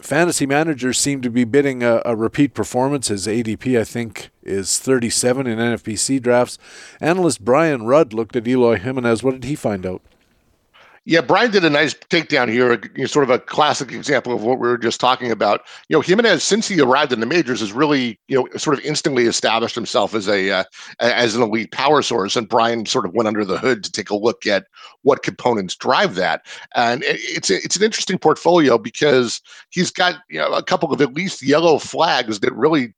fantasy 0.00 0.46
managers 0.46 0.98
seem 0.98 1.20
to 1.22 1.30
be 1.30 1.44
bidding 1.44 1.82
a, 1.82 2.00
a, 2.04 2.14
repeat 2.14 2.54
performance. 2.54 3.08
His 3.08 3.26
ADP, 3.26 3.78
I 3.78 3.84
think, 3.84 4.30
is 4.42 4.78
37 4.78 5.46
in 5.46 5.58
NFBC 5.58 6.22
drafts. 6.22 6.58
Analyst 7.00 7.44
Brian 7.44 7.84
Rudd 7.84 8.12
looked 8.12 8.36
at 8.36 8.46
Eloy 8.46 8.76
Jimenez. 8.76 9.22
What 9.22 9.34
did 9.34 9.44
he 9.44 9.54
find 9.54 9.84
out? 9.84 10.02
Yeah, 11.08 11.22
Brian 11.22 11.50
did 11.50 11.64
a 11.64 11.70
nice 11.70 11.94
takedown 11.94 12.50
here, 12.50 12.78
sort 13.06 13.22
of 13.22 13.30
a 13.30 13.38
classic 13.38 13.92
example 13.92 14.34
of 14.34 14.42
what 14.42 14.58
we 14.58 14.68
were 14.68 14.76
just 14.76 15.00
talking 15.00 15.30
about. 15.30 15.62
You 15.88 15.96
know, 15.96 16.02
Jimenez, 16.02 16.44
since 16.44 16.68
he 16.68 16.78
arrived 16.82 17.14
in 17.14 17.20
the 17.20 17.24
majors, 17.26 17.60
has 17.60 17.72
really, 17.72 18.20
you 18.28 18.36
know, 18.36 18.46
sort 18.58 18.78
of 18.78 18.84
instantly 18.84 19.24
established 19.24 19.74
himself 19.74 20.14
as 20.14 20.28
a 20.28 20.50
uh, 20.50 20.64
as 21.00 21.34
an 21.34 21.40
elite 21.40 21.72
power 21.72 22.02
source. 22.02 22.36
And 22.36 22.46
Brian 22.46 22.84
sort 22.84 23.06
of 23.06 23.14
went 23.14 23.26
under 23.26 23.42
the 23.42 23.56
hood 23.56 23.84
to 23.84 23.90
take 23.90 24.10
a 24.10 24.16
look 24.16 24.46
at 24.46 24.66
what 25.00 25.22
components 25.22 25.74
drive 25.74 26.14
that. 26.16 26.42
And 26.74 27.02
it's 27.06 27.48
it's 27.48 27.76
an 27.76 27.84
interesting 27.84 28.18
portfolio 28.18 28.76
because 28.76 29.40
he's 29.70 29.90
got 29.90 30.16
you 30.28 30.38
know 30.38 30.52
a 30.52 30.62
couple 30.62 30.92
of 30.92 31.00
at 31.00 31.14
least 31.14 31.42
yellow 31.42 31.78
flags 31.78 32.40
that 32.40 32.52
really 32.52 32.92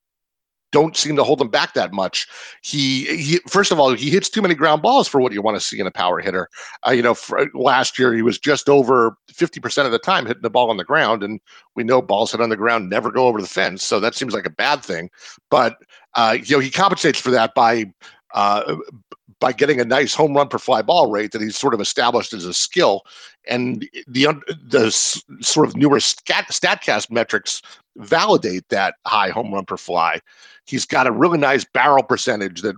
don't 0.72 0.96
seem 0.96 1.16
to 1.16 1.24
hold 1.24 1.40
him 1.40 1.48
back 1.48 1.74
that 1.74 1.92
much. 1.92 2.26
He, 2.62 3.04
he 3.16 3.38
first 3.48 3.72
of 3.72 3.80
all, 3.80 3.92
he 3.94 4.10
hits 4.10 4.28
too 4.28 4.42
many 4.42 4.54
ground 4.54 4.82
balls 4.82 5.08
for 5.08 5.20
what 5.20 5.32
you 5.32 5.42
want 5.42 5.56
to 5.56 5.64
see 5.64 5.80
in 5.80 5.86
a 5.86 5.90
power 5.90 6.20
hitter. 6.20 6.48
Uh, 6.86 6.92
you 6.92 7.02
know, 7.02 7.14
for, 7.14 7.48
last 7.54 7.98
year 7.98 8.14
he 8.14 8.22
was 8.22 8.38
just 8.38 8.68
over 8.68 9.16
50% 9.32 9.86
of 9.86 9.92
the 9.92 9.98
time 9.98 10.26
hitting 10.26 10.42
the 10.42 10.50
ball 10.50 10.70
on 10.70 10.76
the 10.76 10.84
ground, 10.84 11.22
and 11.22 11.40
we 11.74 11.84
know 11.84 12.02
balls 12.02 12.32
hit 12.32 12.40
on 12.40 12.50
the 12.50 12.56
ground 12.56 12.90
never 12.90 13.10
go 13.10 13.26
over 13.26 13.40
the 13.40 13.48
fence, 13.48 13.82
so 13.82 14.00
that 14.00 14.14
seems 14.14 14.34
like 14.34 14.46
a 14.46 14.50
bad 14.50 14.82
thing. 14.82 15.10
But 15.50 15.76
uh, 16.14 16.36
you 16.42 16.56
know, 16.56 16.60
he 16.60 16.70
compensates 16.70 17.20
for 17.20 17.30
that 17.30 17.54
by 17.54 17.92
uh, 18.34 18.76
by 19.40 19.52
getting 19.52 19.80
a 19.80 19.84
nice 19.84 20.14
home 20.14 20.34
run 20.34 20.48
per 20.48 20.58
fly 20.58 20.82
ball 20.82 21.10
rate 21.10 21.32
that 21.32 21.40
he's 21.40 21.56
sort 21.56 21.74
of 21.74 21.80
established 21.80 22.32
as 22.32 22.44
a 22.44 22.54
skill. 22.54 23.02
And 23.50 23.88
the 24.06 24.28
the 24.48 24.90
sort 25.40 25.66
of 25.66 25.76
newer 25.76 26.00
stat, 26.00 26.46
Statcast 26.50 27.10
metrics 27.10 27.60
validate 27.96 28.68
that 28.68 28.94
high 29.06 29.30
home 29.30 29.52
run 29.52 29.66
per 29.66 29.76
fly. 29.76 30.20
He's 30.64 30.86
got 30.86 31.06
a 31.06 31.12
really 31.12 31.38
nice 31.38 31.64
barrel 31.64 32.04
percentage 32.04 32.62
that 32.62 32.76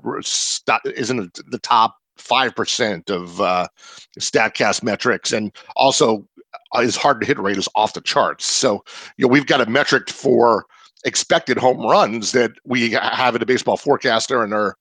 isn't 0.96 1.38
the 1.50 1.58
top 1.58 1.96
five 2.16 2.54
percent 2.56 3.10
of 3.10 3.40
uh, 3.40 3.68
Statcast 4.18 4.82
metrics, 4.82 5.30
and 5.30 5.52
also 5.76 6.26
uh, 6.72 6.80
his 6.80 6.96
hard 6.96 7.20
to 7.20 7.26
hit 7.26 7.38
rate 7.38 7.58
is 7.58 7.68
off 7.74 7.92
the 7.92 8.00
charts. 8.00 8.46
So 8.46 8.82
you 9.18 9.26
know 9.26 9.28
we've 9.28 9.46
got 9.46 9.60
a 9.60 9.70
metric 9.70 10.08
for 10.08 10.64
expected 11.04 11.58
home 11.58 11.80
runs 11.80 12.32
that 12.32 12.52
we 12.64 12.92
have 12.92 13.34
in 13.36 13.42
a 13.42 13.46
baseball 13.46 13.76
forecaster 13.76 14.42
and 14.42 14.54
are 14.54 14.76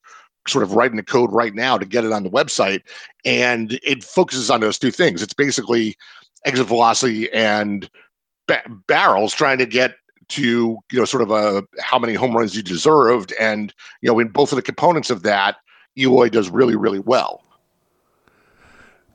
sort 0.48 0.64
of 0.64 0.72
writing 0.72 0.96
the 0.96 1.02
code 1.02 1.32
right 1.32 1.54
now 1.54 1.78
to 1.78 1.86
get 1.86 2.04
it 2.04 2.12
on 2.12 2.22
the 2.22 2.30
website. 2.30 2.82
And 3.24 3.78
it 3.82 4.02
focuses 4.02 4.50
on 4.50 4.60
those 4.60 4.78
two 4.78 4.90
things. 4.90 5.22
It's 5.22 5.34
basically 5.34 5.96
exit 6.44 6.66
velocity 6.66 7.32
and 7.32 7.88
ba- 8.46 8.62
barrels 8.86 9.34
trying 9.34 9.58
to 9.58 9.66
get 9.66 9.94
to 10.28 10.78
you 10.90 10.98
know 10.98 11.04
sort 11.04 11.22
of 11.22 11.30
a 11.30 11.62
how 11.80 11.98
many 11.98 12.14
home 12.14 12.36
runs 12.36 12.56
you 12.56 12.62
deserved 12.62 13.34
and 13.38 13.74
you 14.00 14.08
know 14.08 14.18
in 14.18 14.28
both 14.28 14.50
of 14.52 14.56
the 14.56 14.62
components 14.62 15.10
of 15.10 15.22
that 15.22 15.56
eloy 15.96 16.28
does 16.28 16.48
really 16.48 16.76
really 16.76 17.00
well 17.00 17.42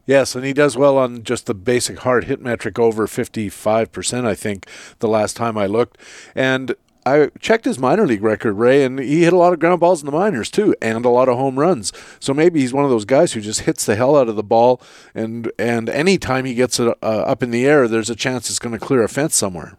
Yes, 0.05 0.35
and 0.35 0.45
he 0.45 0.53
does 0.53 0.77
well 0.77 0.97
on 0.97 1.23
just 1.23 1.47
the 1.47 1.53
basic 1.53 1.99
hard 1.99 2.23
hit 2.23 2.39
metric 2.39 2.79
over 2.79 3.07
55%, 3.07 4.25
I 4.25 4.35
think, 4.35 4.65
the 4.99 5.07
last 5.09 5.35
time 5.35 5.57
I 5.57 5.65
looked. 5.65 5.97
And 6.33 6.75
I 7.07 7.29
checked 7.39 7.65
his 7.65 7.79
minor 7.79 8.05
league 8.05 8.23
record, 8.23 8.53
Ray, 8.53 8.83
and 8.83 8.99
he 8.99 9.23
hit 9.23 9.33
a 9.33 9.37
lot 9.37 9.53
of 9.53 9.59
ground 9.59 9.79
balls 9.79 10.01
in 10.01 10.05
the 10.05 10.11
minors 10.11 10.51
too, 10.51 10.75
and 10.81 11.05
a 11.05 11.09
lot 11.09 11.29
of 11.29 11.37
home 11.37 11.57
runs. 11.57 11.93
So 12.19 12.33
maybe 12.33 12.59
he's 12.59 12.73
one 12.73 12.83
of 12.83 12.89
those 12.89 13.05
guys 13.05 13.33
who 13.33 13.41
just 13.41 13.61
hits 13.61 13.85
the 13.85 13.95
hell 13.95 14.15
out 14.17 14.29
of 14.29 14.35
the 14.35 14.43
ball, 14.43 14.81
and 15.15 15.51
and 15.57 15.89
anytime 15.89 16.45
he 16.45 16.53
gets 16.53 16.79
it 16.79 16.87
uh, 17.01 17.05
up 17.05 17.41
in 17.41 17.51
the 17.51 17.65
air, 17.65 17.87
there's 17.87 18.09
a 18.09 18.15
chance 18.15 18.49
it's 18.49 18.59
going 18.59 18.77
to 18.77 18.85
clear 18.85 19.03
a 19.03 19.09
fence 19.09 19.35
somewhere. 19.35 19.77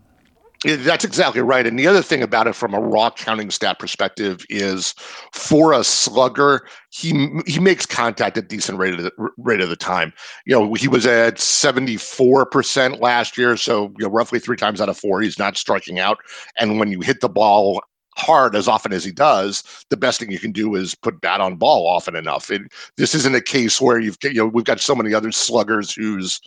That's 0.65 1.05
exactly 1.05 1.41
right. 1.41 1.67
And 1.67 1.79
the 1.79 1.87
other 1.87 2.03
thing 2.03 2.21
about 2.21 2.49
it 2.49 2.55
from 2.55 2.75
a 2.75 2.81
raw 2.81 3.11
counting 3.11 3.51
stat 3.51 3.79
perspective 3.79 4.45
is 4.51 4.93
for 5.33 5.73
a 5.73 5.85
slugger, 5.85 6.67
he 6.91 7.29
he 7.47 7.61
makes 7.61 7.87
contact 7.87 8.37
at 8.37 8.49
decent 8.49 8.77
rate 8.79 8.95
of 8.95 9.05
the 9.05 9.13
rate 9.37 9.61
of 9.61 9.69
the 9.69 9.77
time. 9.77 10.13
You 10.47 10.59
know, 10.59 10.75
he 10.75 10.89
was 10.89 11.07
at 11.07 11.37
74% 11.37 13.01
last 13.01 13.39
year, 13.39 13.57
so 13.57 13.93
you 13.99 14.07
know, 14.07 14.11
roughly 14.11 14.41
three 14.41 14.57
times 14.57 14.81
out 14.81 14.89
of 14.89 14.99
four, 14.99 15.21
he's 15.21 15.39
not 15.39 15.57
striking 15.57 16.01
out. 16.01 16.19
And 16.59 16.81
when 16.81 16.91
you 16.91 17.03
hit 17.03 17.21
the 17.21 17.29
ball 17.29 17.81
hard 18.19 18.57
as 18.57 18.69
often 18.69 18.93
as 18.93 19.05
he 19.05 19.13
does, 19.13 19.63
the 19.91 19.97
best 19.97 20.21
thing 20.21 20.31
you 20.31 20.39
can 20.39 20.53
do 20.53 20.75
is 20.75 20.95
put 20.95 21.21
bat 21.21 21.41
on 21.41 21.57
ball 21.57 21.87
often 21.87 22.17
enough. 22.17 22.51
It, 22.51 22.63
this 22.97 23.15
isn't 23.15 23.35
a 23.35 23.41
case 23.41 23.81
where 23.81 23.99
you've 23.99 24.19
you 24.23 24.35
know 24.35 24.47
we've 24.47 24.65
got 24.65 24.81
so 24.81 24.95
many 24.95 25.15
other 25.15 25.33
sluggers 25.33 25.93
whose 25.93 26.41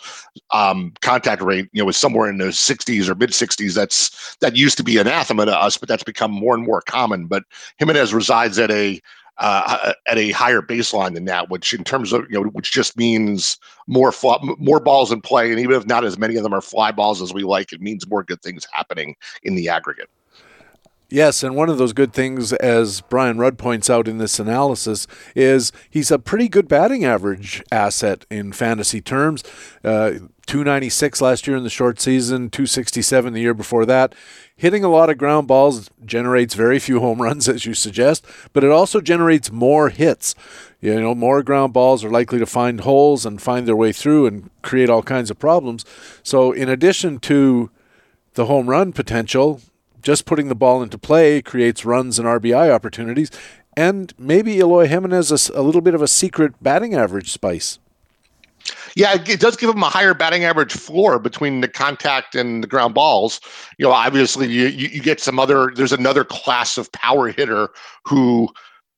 um, 0.51 0.93
contact 1.01 1.41
rate 1.41 1.69
you 1.71 1.81
know 1.81 1.89
is 1.89 1.97
somewhere 1.97 2.29
in 2.29 2.37
the 2.37 2.45
60s 2.45 3.07
or 3.07 3.15
mid 3.15 3.31
60s. 3.31 3.73
That's 3.73 4.35
that 4.41 4.55
used 4.55 4.77
to 4.77 4.83
be 4.83 4.97
anathema 4.97 5.45
to 5.45 5.57
us, 5.57 5.77
but 5.77 5.87
that's 5.89 6.03
become 6.03 6.31
more 6.31 6.53
and 6.53 6.65
more 6.65 6.81
common. 6.81 7.27
But 7.27 7.43
Jimenez 7.77 8.13
resides 8.13 8.59
at 8.59 8.71
a 8.71 8.99
uh, 9.37 9.93
at 10.05 10.17
a 10.17 10.31
higher 10.31 10.61
baseline 10.61 11.15
than 11.15 11.25
that, 11.25 11.49
which 11.49 11.73
in 11.73 11.83
terms 11.83 12.13
of 12.13 12.25
you 12.29 12.43
know, 12.43 12.49
which 12.49 12.71
just 12.71 12.97
means 12.97 13.57
more 13.87 14.11
fly, 14.11 14.37
more 14.59 14.79
balls 14.79 15.11
in 15.11 15.21
play, 15.21 15.49
and 15.51 15.59
even 15.59 15.75
if 15.75 15.87
not 15.87 16.05
as 16.05 16.17
many 16.17 16.35
of 16.35 16.43
them 16.43 16.53
are 16.53 16.61
fly 16.61 16.91
balls 16.91 17.21
as 17.21 17.33
we 17.33 17.43
like, 17.43 17.73
it 17.73 17.81
means 17.81 18.07
more 18.07 18.23
good 18.23 18.41
things 18.41 18.67
happening 18.71 19.15
in 19.43 19.55
the 19.55 19.67
aggregate. 19.67 20.09
Yes, 21.11 21.43
and 21.43 21.57
one 21.57 21.67
of 21.67 21.77
those 21.77 21.91
good 21.91 22.13
things, 22.13 22.53
as 22.53 23.01
Brian 23.01 23.37
Rudd 23.37 23.57
points 23.57 23.89
out 23.89 24.07
in 24.07 24.17
this 24.17 24.39
analysis, 24.39 25.07
is 25.35 25.73
he's 25.89 26.09
a 26.09 26.17
pretty 26.17 26.47
good 26.47 26.69
batting 26.69 27.03
average 27.03 27.61
asset 27.69 28.25
in 28.29 28.53
fantasy 28.53 29.01
terms. 29.01 29.43
Uh, 29.83 30.11
296 30.47 31.19
last 31.19 31.47
year 31.47 31.57
in 31.57 31.63
the 31.63 31.69
short 31.69 31.99
season, 31.99 32.49
267 32.49 33.33
the 33.33 33.41
year 33.41 33.53
before 33.53 33.85
that. 33.85 34.15
Hitting 34.55 34.85
a 34.85 34.89
lot 34.89 35.09
of 35.09 35.17
ground 35.17 35.49
balls 35.49 35.89
generates 36.05 36.53
very 36.53 36.79
few 36.79 37.01
home 37.01 37.21
runs, 37.21 37.49
as 37.49 37.65
you 37.65 37.73
suggest, 37.73 38.25
but 38.53 38.63
it 38.63 38.71
also 38.71 39.01
generates 39.01 39.51
more 39.51 39.89
hits. 39.89 40.33
You 40.79 40.97
know, 41.01 41.13
more 41.13 41.43
ground 41.43 41.73
balls 41.73 42.05
are 42.05 42.09
likely 42.09 42.39
to 42.39 42.45
find 42.45 42.79
holes 42.79 43.25
and 43.25 43.41
find 43.41 43.67
their 43.67 43.75
way 43.75 43.91
through 43.91 44.27
and 44.27 44.49
create 44.61 44.89
all 44.89 45.03
kinds 45.03 45.29
of 45.29 45.37
problems. 45.37 45.83
So, 46.23 46.53
in 46.53 46.69
addition 46.69 47.19
to 47.19 47.69
the 48.35 48.45
home 48.45 48.69
run 48.69 48.93
potential, 48.93 49.59
just 50.01 50.25
putting 50.25 50.47
the 50.47 50.55
ball 50.55 50.81
into 50.81 50.97
play 50.97 51.41
creates 51.41 51.85
runs 51.85 52.19
and 52.19 52.27
RBI 52.27 52.71
opportunities, 52.71 53.29
and 53.75 54.13
maybe 54.17 54.59
Eloy 54.59 54.87
Jimenez 54.87 55.31
is 55.31 55.49
a 55.49 55.61
little 55.61 55.81
bit 55.81 55.93
of 55.93 56.01
a 56.01 56.07
secret 56.07 56.61
batting 56.61 56.93
average 56.93 57.31
spice. 57.31 57.79
Yeah, 58.95 59.15
it 59.27 59.39
does 59.39 59.55
give 59.57 59.69
him 59.69 59.81
a 59.81 59.89
higher 59.89 60.13
batting 60.13 60.43
average 60.43 60.73
floor 60.73 61.17
between 61.17 61.61
the 61.61 61.67
contact 61.67 62.35
and 62.35 62.63
the 62.63 62.67
ground 62.67 62.93
balls. 62.93 63.41
You 63.79 63.85
know, 63.85 63.91
obviously 63.91 64.47
you, 64.47 64.67
you 64.67 65.01
get 65.01 65.19
some 65.19 65.39
other. 65.39 65.71
There's 65.75 65.93
another 65.93 66.23
class 66.23 66.77
of 66.77 66.91
power 66.91 67.29
hitter 67.29 67.69
who 68.05 68.49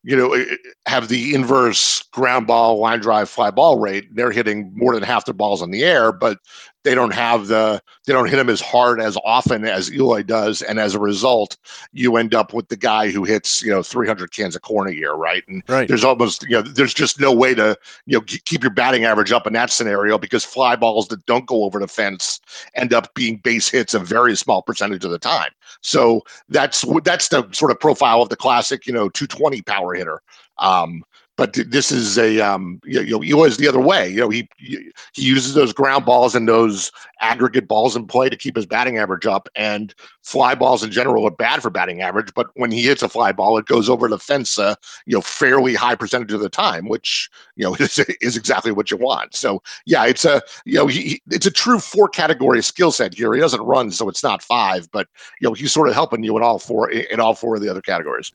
you 0.03 0.17
know, 0.17 0.33
eh, 0.33 0.55
have 0.85 1.07
the 1.07 1.33
inverse 1.33 2.03
ground 2.11 2.45
ball, 2.45 2.79
line 2.79 2.99
drive, 2.99 3.29
fly 3.29 3.49
ball 3.49 3.79
rate. 3.79 4.13
They're 4.13 4.31
hitting 4.31 4.71
more 4.75 4.93
than 4.93 5.03
half 5.03 5.25
their 5.25 5.33
balls 5.33 5.61
in 5.61 5.71
the 5.71 5.83
air, 5.83 6.11
but 6.11 6.39
they 6.83 6.95
don't 6.95 7.13
have 7.13 7.47
the 7.47 7.81
they 8.05 8.13
don't 8.13 8.29
hit 8.29 8.35
them 8.35 8.49
as 8.49 8.61
hard 8.61 8.99
as 8.99 9.17
often 9.23 9.65
as 9.65 9.91
Eloy 9.91 10.23
does, 10.23 10.61
and 10.61 10.79
as 10.79 10.93
a 10.93 10.99
result, 10.99 11.57
you 11.93 12.17
end 12.17 12.35
up 12.35 12.53
with 12.53 12.67
the 12.67 12.75
guy 12.75 13.09
who 13.09 13.23
hits 13.23 13.63
you 13.63 13.71
know 13.71 13.81
300 13.81 14.31
cans 14.31 14.55
of 14.55 14.61
corn 14.61 14.89
a 14.89 14.91
year, 14.91 15.13
right? 15.13 15.43
And 15.47 15.63
right. 15.67 15.87
there's 15.87 16.03
almost 16.03 16.43
you 16.43 16.49
know 16.49 16.61
there's 16.61 16.93
just 16.93 17.19
no 17.19 17.33
way 17.33 17.55
to 17.55 17.77
you 18.05 18.17
know 18.17 18.21
keep 18.21 18.61
your 18.61 18.71
batting 18.71 19.05
average 19.05 19.31
up 19.31 19.47
in 19.47 19.53
that 19.53 19.71
scenario 19.71 20.17
because 20.17 20.43
fly 20.43 20.75
balls 20.75 21.07
that 21.07 21.25
don't 21.25 21.45
go 21.45 21.63
over 21.63 21.79
the 21.79 21.87
fence 21.87 22.39
end 22.75 22.93
up 22.93 23.13
being 23.13 23.37
base 23.37 23.69
hits 23.69 23.93
a 23.93 23.99
very 23.99 24.35
small 24.35 24.61
percentage 24.61 25.05
of 25.05 25.11
the 25.11 25.19
time. 25.19 25.51
So 25.81 26.21
that's 26.49 26.85
that's 27.03 27.29
the 27.29 27.47
sort 27.51 27.71
of 27.71 27.79
profile 27.79 28.21
of 28.21 28.29
the 28.29 28.35
classic 28.35 28.85
you 28.85 28.93
know 28.93 29.09
220 29.09 29.61
power 29.61 29.93
hitter. 29.93 30.21
Um, 30.59 31.03
but 31.35 31.53
this 31.53 31.91
is 31.91 32.17
a 32.17 32.39
um, 32.41 32.79
you 32.83 33.03
know 33.05 33.19
he 33.19 33.33
was 33.33 33.57
the 33.57 33.67
other 33.67 33.79
way. 33.79 34.07
You 34.07 34.21
know 34.21 34.29
he 34.29 34.47
he 34.57 34.91
uses 35.15 35.55
those 35.55 35.73
ground 35.73 36.05
balls 36.05 36.35
and 36.35 36.47
those 36.47 36.91
aggregate 37.21 37.67
balls 37.67 37.95
in 37.95 38.05
play 38.05 38.29
to 38.29 38.37
keep 38.37 38.55
his 38.55 38.67
batting 38.67 38.97
average 38.99 39.25
up. 39.25 39.49
And 39.55 39.95
fly 40.21 40.53
balls 40.53 40.83
in 40.83 40.91
general 40.91 41.25
are 41.25 41.31
bad 41.31 41.61
for 41.61 41.71
batting 41.71 42.01
average, 42.01 42.33
but 42.35 42.47
when 42.53 42.71
he 42.71 42.83
hits 42.83 43.01
a 43.01 43.09
fly 43.09 43.31
ball, 43.31 43.57
it 43.57 43.65
goes 43.65 43.89
over 43.89 44.07
the 44.07 44.19
fence, 44.19 44.59
uh, 44.59 44.75
you 45.05 45.15
know, 45.15 45.21
fairly 45.21 45.73
high 45.73 45.95
percentage 45.95 46.31
of 46.31 46.39
the 46.39 46.49
time, 46.49 46.87
which 46.87 47.29
you 47.55 47.63
know 47.63 47.73
is, 47.79 47.97
is 48.21 48.37
exactly 48.37 48.71
what 48.71 48.91
you 48.91 48.97
want. 48.97 49.33
So 49.35 49.63
yeah, 49.85 50.05
it's 50.05 50.25
a 50.25 50.41
you 50.65 50.75
know 50.75 50.87
he, 50.87 51.21
it's 51.31 51.47
a 51.47 51.51
true 51.51 51.79
four 51.79 52.09
category 52.09 52.61
skill 52.61 52.91
set 52.91 53.15
here. 53.15 53.33
He 53.33 53.39
doesn't 53.39 53.61
run, 53.61 53.89
so 53.89 54.07
it's 54.07 54.23
not 54.23 54.43
five, 54.43 54.87
but 54.91 55.07
you 55.41 55.47
know 55.47 55.53
he's 55.53 55.71
sort 55.71 55.87
of 55.87 55.95
helping 55.95 56.23
you 56.23 56.37
in 56.37 56.43
all 56.43 56.59
four 56.59 56.91
in 56.91 57.19
all 57.19 57.33
four 57.33 57.55
of 57.55 57.61
the 57.61 57.69
other 57.69 57.81
categories. 57.81 58.31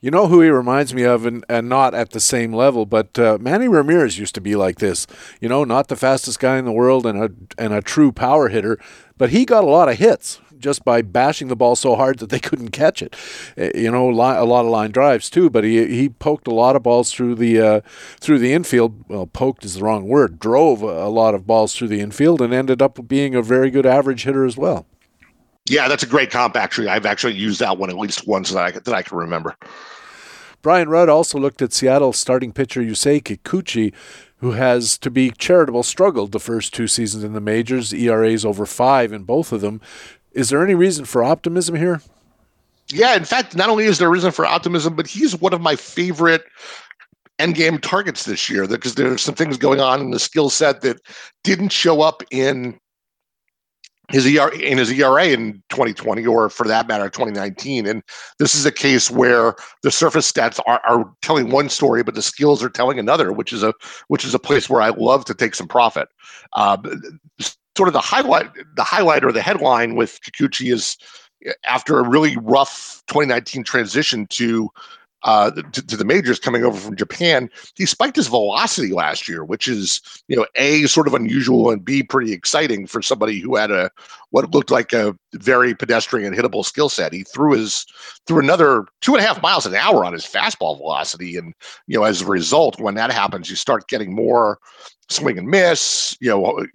You 0.00 0.10
know 0.10 0.28
who 0.28 0.40
he 0.40 0.48
reminds 0.48 0.94
me 0.94 1.02
of, 1.02 1.26
and, 1.26 1.44
and 1.48 1.68
not 1.68 1.94
at 1.94 2.10
the 2.10 2.20
same 2.20 2.54
level, 2.54 2.86
but 2.86 3.18
uh, 3.18 3.36
Manny 3.38 3.68
Ramirez 3.68 4.18
used 4.18 4.34
to 4.34 4.40
be 4.40 4.56
like 4.56 4.78
this. 4.78 5.06
You 5.40 5.48
know, 5.48 5.62
not 5.64 5.88
the 5.88 5.96
fastest 5.96 6.40
guy 6.40 6.56
in 6.56 6.64
the 6.64 6.72
world 6.72 7.04
and 7.04 7.22
a 7.22 7.30
and 7.58 7.74
a 7.74 7.82
true 7.82 8.10
power 8.10 8.48
hitter, 8.48 8.78
but 9.18 9.30
he 9.30 9.44
got 9.44 9.62
a 9.62 9.66
lot 9.66 9.90
of 9.90 9.98
hits 9.98 10.40
just 10.58 10.84
by 10.84 11.02
bashing 11.02 11.48
the 11.48 11.56
ball 11.56 11.74
so 11.74 11.96
hard 11.96 12.18
that 12.18 12.30
they 12.30 12.38
couldn't 12.40 12.70
catch 12.70 13.02
it. 13.02 13.14
Uh, 13.58 13.70
you 13.74 13.90
know, 13.90 14.10
a 14.10 14.12
lot 14.12 14.38
of 14.38 14.70
line 14.70 14.90
drives 14.90 15.28
too, 15.28 15.50
but 15.50 15.64
he 15.64 15.86
he 15.86 16.08
poked 16.08 16.46
a 16.48 16.54
lot 16.54 16.76
of 16.76 16.82
balls 16.82 17.12
through 17.12 17.34
the 17.34 17.60
uh, 17.60 17.80
through 18.20 18.38
the 18.38 18.52
infield. 18.52 19.04
Well, 19.08 19.26
poked 19.26 19.64
is 19.64 19.74
the 19.74 19.84
wrong 19.84 20.06
word. 20.06 20.38
Drove 20.38 20.82
a 20.82 21.08
lot 21.08 21.34
of 21.34 21.46
balls 21.46 21.74
through 21.74 21.88
the 21.88 22.00
infield 22.00 22.40
and 22.40 22.54
ended 22.54 22.80
up 22.80 23.06
being 23.06 23.34
a 23.34 23.42
very 23.42 23.70
good 23.70 23.86
average 23.86 24.24
hitter 24.24 24.46
as 24.46 24.56
well. 24.56 24.86
Yeah, 25.70 25.86
that's 25.86 26.02
a 26.02 26.06
great 26.06 26.32
comp. 26.32 26.56
Actually, 26.56 26.88
I've 26.88 27.06
actually 27.06 27.34
used 27.34 27.60
that 27.60 27.78
one 27.78 27.90
at 27.90 27.96
least 27.96 28.26
once 28.26 28.50
that 28.50 28.58
I 28.60 28.70
that 28.72 28.88
I 28.88 29.02
can 29.02 29.16
remember. 29.16 29.54
Brian 30.62 30.88
Rudd 30.88 31.08
also 31.08 31.38
looked 31.38 31.62
at 31.62 31.72
Seattle 31.72 32.12
starting 32.12 32.52
pitcher 32.52 32.82
Yusei 32.82 33.22
Kikuchi, 33.22 33.94
who 34.38 34.52
has, 34.52 34.98
to 34.98 35.10
be 35.10 35.30
charitable, 35.30 35.84
struggled 35.84 36.32
the 36.32 36.40
first 36.40 36.74
two 36.74 36.88
seasons 36.88 37.22
in 37.22 37.34
the 37.34 37.40
majors. 37.40 37.94
ERAs 37.94 38.44
over 38.44 38.66
five 38.66 39.12
in 39.12 39.22
both 39.22 39.52
of 39.52 39.60
them. 39.60 39.80
Is 40.32 40.48
there 40.48 40.64
any 40.64 40.74
reason 40.74 41.04
for 41.04 41.22
optimism 41.22 41.76
here? 41.76 42.02
Yeah, 42.88 43.14
in 43.14 43.24
fact, 43.24 43.54
not 43.54 43.68
only 43.68 43.84
is 43.84 43.98
there 43.98 44.08
a 44.08 44.10
reason 44.10 44.32
for 44.32 44.44
optimism, 44.44 44.96
but 44.96 45.06
he's 45.06 45.40
one 45.40 45.52
of 45.52 45.60
my 45.60 45.76
favorite 45.76 46.42
end 47.38 47.54
game 47.54 47.78
targets 47.78 48.24
this 48.24 48.50
year 48.50 48.66
because 48.66 48.96
there's 48.96 49.22
some 49.22 49.36
things 49.36 49.56
going 49.56 49.80
on 49.80 50.00
in 50.00 50.10
the 50.10 50.18
skill 50.18 50.50
set 50.50 50.80
that 50.80 51.00
didn't 51.44 51.70
show 51.70 52.02
up 52.02 52.24
in 52.32 52.79
his 54.10 54.26
ERA 54.26 54.54
in 54.56 54.78
his 54.78 54.90
ERA 54.90 55.26
in 55.26 55.62
2020, 55.70 56.26
or 56.26 56.50
for 56.50 56.66
that 56.66 56.88
matter, 56.88 57.08
2019. 57.08 57.86
And 57.86 58.02
this 58.38 58.54
is 58.54 58.66
a 58.66 58.72
case 58.72 59.10
where 59.10 59.54
the 59.82 59.90
surface 59.90 60.30
stats 60.30 60.60
are, 60.66 60.80
are 60.86 61.12
telling 61.22 61.50
one 61.50 61.68
story, 61.68 62.02
but 62.02 62.14
the 62.14 62.22
skills 62.22 62.62
are 62.62 62.70
telling 62.70 62.98
another, 62.98 63.32
which 63.32 63.52
is 63.52 63.62
a 63.62 63.72
which 64.08 64.24
is 64.24 64.34
a 64.34 64.38
place 64.38 64.68
where 64.68 64.82
I 64.82 64.90
love 64.90 65.24
to 65.26 65.34
take 65.34 65.54
some 65.54 65.68
profit. 65.68 66.08
Uh, 66.52 66.76
sort 67.76 67.88
of 67.88 67.92
the 67.92 68.00
highlight, 68.00 68.50
the 68.76 68.84
highlight 68.84 69.24
or 69.24 69.32
the 69.32 69.42
headline 69.42 69.94
with 69.94 70.18
Kikuchi 70.22 70.72
is 70.72 70.96
after 71.64 71.98
a 71.98 72.08
really 72.08 72.36
rough 72.38 73.02
2019 73.06 73.64
transition 73.64 74.26
to 74.26 74.68
uh, 75.22 75.50
to, 75.50 75.86
to, 75.86 75.96
the 75.96 76.04
majors 76.04 76.38
coming 76.38 76.64
over 76.64 76.78
from 76.78 76.96
Japan, 76.96 77.50
he 77.74 77.84
spiked 77.84 78.16
his 78.16 78.28
velocity 78.28 78.92
last 78.92 79.28
year, 79.28 79.44
which 79.44 79.68
is 79.68 80.00
you 80.28 80.36
know 80.36 80.46
a 80.56 80.86
sort 80.86 81.06
of 81.06 81.14
unusual 81.14 81.70
and 81.70 81.84
b 81.84 82.02
pretty 82.02 82.32
exciting 82.32 82.86
for 82.86 83.02
somebody 83.02 83.38
who 83.38 83.56
had 83.56 83.70
a 83.70 83.90
what 84.30 84.50
looked 84.54 84.70
like 84.70 84.92
a 84.92 85.14
very 85.34 85.74
pedestrian 85.74 86.34
hittable 86.34 86.64
skill 86.64 86.88
set. 86.88 87.12
He 87.12 87.24
threw 87.24 87.52
his 87.52 87.84
threw 88.26 88.38
another 88.38 88.86
two 89.00 89.14
and 89.14 89.22
a 89.22 89.26
half 89.26 89.42
miles 89.42 89.66
an 89.66 89.74
hour 89.74 90.04
on 90.04 90.12
his 90.12 90.24
fastball 90.24 90.78
velocity, 90.78 91.36
and 91.36 91.54
you 91.86 91.98
know 91.98 92.04
as 92.04 92.22
a 92.22 92.26
result, 92.26 92.80
when 92.80 92.94
that 92.94 93.12
happens, 93.12 93.50
you 93.50 93.56
start 93.56 93.88
getting 93.88 94.14
more 94.14 94.58
swing 95.10 95.36
and 95.36 95.48
miss. 95.48 96.16
You 96.20 96.30
know, 96.30 96.66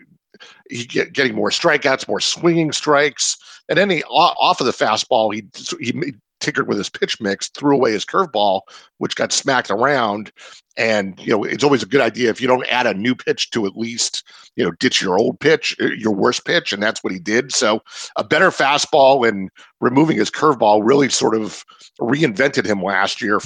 he 0.70 0.86
get, 0.86 1.14
getting 1.14 1.36
more 1.36 1.50
strikeouts, 1.50 2.08
more 2.08 2.20
swinging 2.20 2.72
strikes 2.72 3.38
And 3.70 3.78
then 3.78 3.90
he 3.90 4.04
off 4.04 4.60
of 4.60 4.68
the 4.68 4.72
fastball, 4.72 5.34
he 5.34 5.46
he 5.84 6.14
tinkered 6.46 6.68
with 6.68 6.78
his 6.78 6.90
pitch 6.90 7.20
mix, 7.20 7.50
threw 7.50 7.76
away 7.76 7.92
his 7.92 8.06
curveball, 8.06 8.62
which 9.00 9.16
got 9.16 9.34
smacked 9.34 9.72
around. 9.72 10.32
And 10.78 11.20
you 11.20 11.32
know, 11.32 11.44
it's 11.44 11.64
always 11.64 11.82
a 11.82 11.88
good 11.88 12.02
idea 12.02 12.30
if 12.30 12.40
you 12.40 12.48
don't 12.48 12.68
add 12.68 12.86
a 12.86 12.94
new 12.94 13.16
pitch 13.16 13.50
to 13.52 13.66
at 13.66 13.76
least 13.76 14.24
you 14.56 14.64
know 14.64 14.72
ditch 14.72 15.02
your 15.02 15.18
old 15.18 15.40
pitch, 15.40 15.76
uh, 15.82 15.88
your 15.88 16.14
worst 16.14 16.46
pitch, 16.46 16.72
and 16.72 16.84
that's 16.84 17.04
what 17.04 17.14
he 17.14 17.20
did. 17.20 17.52
So 17.52 17.82
a 18.16 18.24
better 18.24 18.50
fastball 18.50 19.28
and 19.28 19.50
removing 19.82 20.18
his 20.18 20.30
curveball 20.30 20.82
really 20.84 21.10
sort 21.10 21.36
of 21.36 21.66
reinvented 22.00 22.66
him 22.66 22.84
last 22.84 23.22
year 23.22 23.40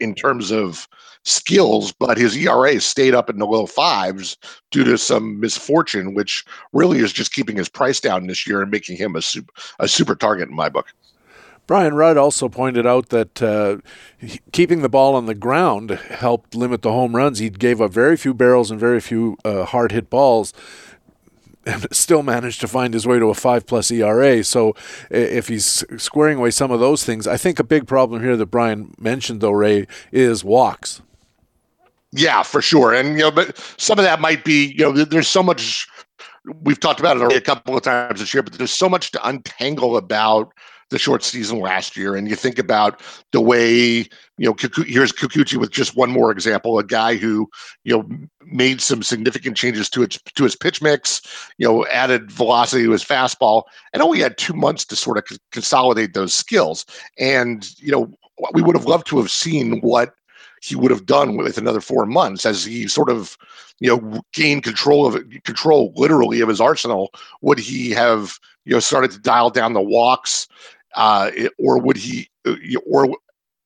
in 0.00 0.14
terms 0.14 0.50
of 0.50 0.88
skills. 1.24 1.92
But 1.92 2.16
his 2.16 2.36
ERA 2.36 2.80
stayed 2.80 3.14
up 3.14 3.28
in 3.28 3.38
the 3.38 3.46
low 3.46 3.66
fives 3.66 4.36
due 4.70 4.84
to 4.84 4.96
some 4.96 5.40
misfortune, 5.40 6.14
which 6.14 6.44
really 6.72 7.00
is 7.00 7.12
just 7.12 7.34
keeping 7.34 7.56
his 7.56 7.68
price 7.68 8.00
down 8.00 8.26
this 8.26 8.46
year 8.46 8.62
and 8.62 8.70
making 8.70 8.96
him 8.96 9.16
a 9.16 9.22
super, 9.22 9.52
a 9.80 9.88
super 9.88 10.14
target 10.14 10.48
in 10.48 10.54
my 10.54 10.68
book. 10.68 10.86
Brian 11.68 11.94
Rudd 11.94 12.16
also 12.16 12.48
pointed 12.48 12.86
out 12.86 13.10
that 13.10 13.42
uh, 13.42 13.76
keeping 14.52 14.80
the 14.80 14.88
ball 14.88 15.14
on 15.14 15.26
the 15.26 15.34
ground 15.34 15.90
helped 15.90 16.54
limit 16.54 16.80
the 16.80 16.90
home 16.90 17.14
runs. 17.14 17.40
He 17.40 17.50
gave 17.50 17.82
up 17.82 17.92
very 17.92 18.16
few 18.16 18.32
barrels 18.32 18.70
and 18.70 18.80
very 18.80 19.00
few 19.00 19.36
uh, 19.44 19.66
hard 19.66 19.92
hit 19.92 20.08
balls. 20.08 20.54
And 21.66 21.86
still 21.94 22.22
managed 22.22 22.62
to 22.62 22.68
find 22.68 22.94
his 22.94 23.06
way 23.06 23.18
to 23.18 23.26
a 23.26 23.34
five 23.34 23.66
plus 23.66 23.90
ERA. 23.90 24.42
So, 24.44 24.74
if 25.10 25.48
he's 25.48 25.84
squaring 25.98 26.38
away 26.38 26.50
some 26.50 26.70
of 26.70 26.80
those 26.80 27.04
things, 27.04 27.26
I 27.26 27.36
think 27.36 27.58
a 27.58 27.64
big 27.64 27.86
problem 27.86 28.22
here 28.22 28.38
that 28.38 28.46
Brian 28.46 28.94
mentioned, 28.98 29.42
though, 29.42 29.50
Ray, 29.50 29.86
is 30.10 30.42
walks. 30.42 31.02
Yeah, 32.12 32.44
for 32.44 32.62
sure. 32.62 32.94
And, 32.94 33.10
you 33.10 33.24
know, 33.24 33.30
but 33.30 33.58
some 33.76 33.98
of 33.98 34.06
that 34.06 34.22
might 34.22 34.42
be, 34.42 34.72
you 34.72 34.84
know, 34.84 34.92
there's 34.92 35.28
so 35.28 35.42
much, 35.42 35.86
we've 36.62 36.80
talked 36.80 37.00
about 37.00 37.18
it 37.18 37.20
already 37.20 37.36
a 37.36 37.42
couple 37.42 37.76
of 37.76 37.82
times 37.82 38.20
this 38.20 38.32
year, 38.32 38.42
but 38.42 38.54
there's 38.54 38.70
so 38.70 38.88
much 38.88 39.10
to 39.10 39.28
untangle 39.28 39.98
about 39.98 40.54
the 40.90 40.98
short 40.98 41.22
season 41.22 41.60
last 41.60 41.96
year. 41.96 42.16
And 42.16 42.28
you 42.28 42.36
think 42.36 42.58
about 42.58 43.00
the 43.32 43.40
way, 43.40 44.08
you 44.38 44.46
know, 44.46 44.56
here's 44.86 45.12
Kikuchi 45.12 45.56
with 45.56 45.70
just 45.70 45.96
one 45.96 46.10
more 46.10 46.30
example, 46.30 46.78
a 46.78 46.84
guy 46.84 47.16
who, 47.16 47.48
you 47.84 47.96
know, 47.96 48.08
made 48.44 48.80
some 48.80 49.02
significant 49.02 49.56
changes 49.56 49.90
to 49.90 50.02
its 50.02 50.18
to 50.34 50.44
his 50.44 50.56
pitch 50.56 50.80
mix, 50.80 51.22
you 51.58 51.66
know, 51.66 51.86
added 51.86 52.30
velocity 52.30 52.84
to 52.84 52.92
his 52.92 53.04
fastball, 53.04 53.64
and 53.92 54.02
only 54.02 54.20
had 54.20 54.38
two 54.38 54.54
months 54.54 54.84
to 54.86 54.96
sort 54.96 55.18
of 55.18 55.38
consolidate 55.52 56.14
those 56.14 56.34
skills. 56.34 56.86
And, 57.18 57.68
you 57.78 57.92
know, 57.92 58.10
we 58.52 58.62
would 58.62 58.76
have 58.76 58.86
loved 58.86 59.06
to 59.08 59.18
have 59.18 59.30
seen 59.30 59.80
what 59.80 60.14
he 60.60 60.76
would 60.76 60.90
have 60.90 61.06
done 61.06 61.36
with 61.36 61.58
another 61.58 61.80
four 61.80 62.06
months 62.06 62.44
as 62.44 62.64
he 62.64 62.88
sort 62.88 63.10
of 63.10 63.36
you 63.80 63.88
know 63.88 64.20
gained 64.32 64.64
control 64.64 65.06
of 65.06 65.22
control 65.44 65.92
literally 65.96 66.40
of 66.40 66.48
his 66.48 66.60
arsenal 66.60 67.12
would 67.42 67.58
he 67.58 67.90
have 67.90 68.38
you 68.64 68.72
know 68.72 68.80
started 68.80 69.10
to 69.10 69.20
dial 69.20 69.50
down 69.50 69.72
the 69.72 69.80
walks 69.80 70.48
uh, 70.94 71.30
or 71.58 71.78
would 71.78 71.96
he, 71.96 72.28
uh, 72.46 72.54
or 72.86 73.08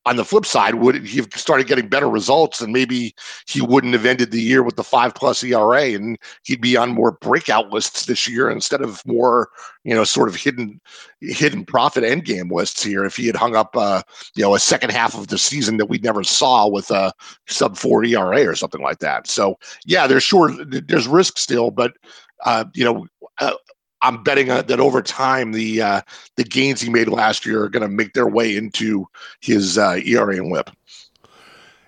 on 0.04 0.16
the 0.16 0.24
flip 0.24 0.44
side, 0.44 0.76
would 0.76 1.06
he 1.06 1.18
have 1.18 1.28
started 1.34 1.68
getting 1.68 1.88
better 1.88 2.08
results 2.08 2.60
and 2.60 2.72
maybe 2.72 3.14
he 3.46 3.60
wouldn't 3.60 3.92
have 3.92 4.04
ended 4.04 4.32
the 4.32 4.42
year 4.42 4.62
with 4.62 4.74
the 4.74 4.82
five 4.82 5.14
plus 5.14 5.44
ERA 5.44 5.82
and 5.82 6.18
he'd 6.42 6.60
be 6.60 6.76
on 6.76 6.90
more 6.90 7.12
breakout 7.12 7.70
lists 7.70 8.06
this 8.06 8.28
year 8.28 8.50
instead 8.50 8.82
of 8.82 9.04
more, 9.06 9.48
you 9.84 9.94
know, 9.94 10.02
sort 10.02 10.28
of 10.28 10.34
hidden 10.34 10.80
hidden 11.20 11.64
profit 11.64 12.02
end 12.02 12.24
game 12.24 12.50
lists 12.50 12.82
here 12.82 13.04
if 13.04 13.16
he 13.16 13.28
had 13.28 13.36
hung 13.36 13.54
up 13.54 13.76
uh, 13.76 14.02
you 14.34 14.42
know, 14.42 14.56
a 14.56 14.60
second 14.60 14.90
half 14.90 15.14
of 15.14 15.28
the 15.28 15.38
season 15.38 15.76
that 15.76 15.86
we 15.86 15.98
never 15.98 16.24
saw 16.24 16.66
with 16.66 16.90
a 16.90 17.12
sub 17.46 17.76
four 17.76 18.04
ERA 18.04 18.44
or 18.44 18.56
something 18.56 18.82
like 18.82 18.98
that. 18.98 19.28
So 19.28 19.56
yeah, 19.86 20.08
there's 20.08 20.24
sure 20.24 20.50
there's 20.64 21.06
risk 21.06 21.38
still, 21.38 21.70
but 21.70 21.92
uh, 22.44 22.64
you 22.74 22.84
know, 22.84 23.06
uh, 23.38 23.54
I'm 24.02 24.22
betting 24.22 24.50
uh, 24.50 24.62
that 24.62 24.80
over 24.80 25.00
time 25.00 25.52
the 25.52 25.80
uh, 25.80 26.00
the 26.36 26.44
gains 26.44 26.80
he 26.80 26.90
made 26.90 27.08
last 27.08 27.46
year 27.46 27.62
are 27.64 27.68
going 27.68 27.82
to 27.82 27.88
make 27.88 28.12
their 28.12 28.28
way 28.28 28.56
into 28.56 29.06
his 29.40 29.78
uh, 29.78 30.00
ERA 30.04 30.36
and 30.36 30.50
WHIP. 30.50 30.70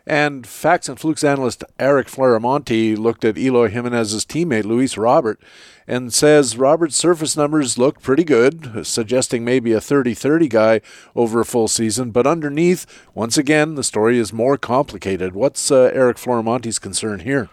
And 0.07 0.47
Facts 0.47 0.89
and 0.89 1.01
Flukes 1.01 1.25
analyst 1.25 1.65
Eric 1.79 2.09
Flaramonte 2.09 2.97
looked 2.99 3.25
at 3.25 3.39
Eloy 3.39 3.71
Jimenez's 3.71 4.27
teammate 4.27 4.65
Luis 4.65 4.99
Robert 4.99 5.41
and 5.87 6.13
says 6.13 6.59
Robert's 6.59 6.97
surface 6.97 7.39
numbers 7.39 7.79
look 7.79 8.03
pretty 8.03 8.25
good, 8.25 8.87
suggesting 8.87 9.45
maybe 9.45 9.73
a 9.73 9.81
30-30 9.81 10.49
guy 10.51 10.81
over 11.17 11.41
a 11.41 11.45
full 11.47 11.69
season. 11.69 12.11
But 12.11 12.27
underneath, 12.27 12.87
once 13.15 13.39
again, 13.39 13.77
the 13.77 13.85
story 13.85 14.19
is 14.19 14.31
more 14.31 14.59
complicated. 14.59 15.35
What's 15.35 15.71
uh, 15.71 15.91
Eric 15.95 16.19
Flaramonte's 16.19 16.79
concern 16.79 17.21
here? 17.21 17.49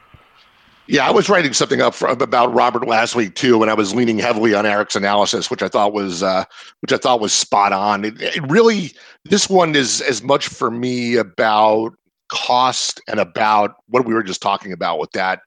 Yeah, 0.92 1.08
I 1.08 1.12
was 1.12 1.30
writing 1.30 1.54
something 1.54 1.80
up 1.80 1.96
for, 1.96 2.10
about 2.10 2.54
Robert 2.54 2.86
last 2.86 3.16
week 3.16 3.36
too, 3.36 3.62
and 3.62 3.72
I 3.72 3.74
was 3.74 3.96
leaning 3.96 4.20
heavily 4.20 4.54
on 4.54 4.66
Eric's 4.66 4.98
analysis, 4.98 5.50
which 5.50 5.64
I 5.64 5.70
thought 5.70 5.94
was 5.94 6.22
uh, 6.22 6.44
which 6.82 6.92
I 6.92 6.98
thought 6.98 7.22
was 7.22 7.32
spot 7.32 7.72
on. 7.72 8.04
It, 8.04 8.22
it 8.22 8.52
really, 8.52 8.92
this 9.24 9.50
one 9.50 9.74
is 9.74 10.02
as 10.02 10.22
much 10.22 10.50
for 10.50 10.70
me 10.70 11.16
about 11.16 11.94
cost 12.28 13.00
and 13.08 13.22
about 13.22 13.76
what 13.88 14.06
we 14.06 14.14
were 14.14 14.22
just 14.22 14.42
talking 14.42 14.74
about 14.74 15.00
with 15.00 15.12
that 15.12 15.42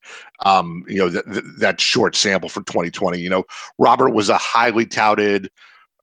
um, 0.46 0.82
you 0.88 0.96
know 0.96 1.10
th- 1.10 1.24
th- 1.24 1.44
that 1.58 1.80
short 1.80 2.14
sample 2.14 2.50
for 2.50 2.62
2020 2.64 3.18
you 3.18 3.30
know 3.30 3.42
robert 3.78 4.10
was 4.10 4.28
a 4.28 4.36
highly 4.36 4.84
touted 4.84 5.50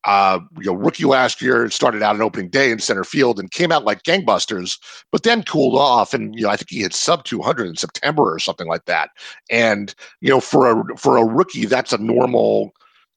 uh, 0.04 0.40
you 0.58 0.66
know, 0.66 0.74
rookie 0.74 1.06
last 1.06 1.42
year 1.42 1.70
started 1.70 2.02
out 2.02 2.16
an 2.16 2.22
opening 2.22 2.50
day 2.50 2.72
in 2.72 2.80
center 2.80 3.04
field 3.04 3.40
and 3.40 3.52
came 3.52 3.72
out 3.72 3.86
like 3.86 4.04
gangbusters, 4.04 4.80
but 5.12 5.24
then 5.24 5.44
cooled 5.44 5.78
off. 5.78 6.14
And 6.14 6.36
you 6.36 6.44
know, 6.44 6.50
I 6.50 6.56
think 6.56 6.70
he 6.70 6.82
hit 6.82 6.94
sub 6.94 7.24
200 7.24 7.68
in 7.68 7.76
September 7.76 8.24
or 8.24 8.40
something 8.40 8.68
like 8.68 8.86
that. 8.86 9.10
And 9.50 9.94
you 10.20 10.30
know, 10.30 10.40
for 10.40 10.72
a 10.72 10.98
for 10.98 11.18
a 11.18 11.26
rookie, 11.26 11.66
that's 11.66 11.94
a 11.94 11.98
normal. 11.98 12.72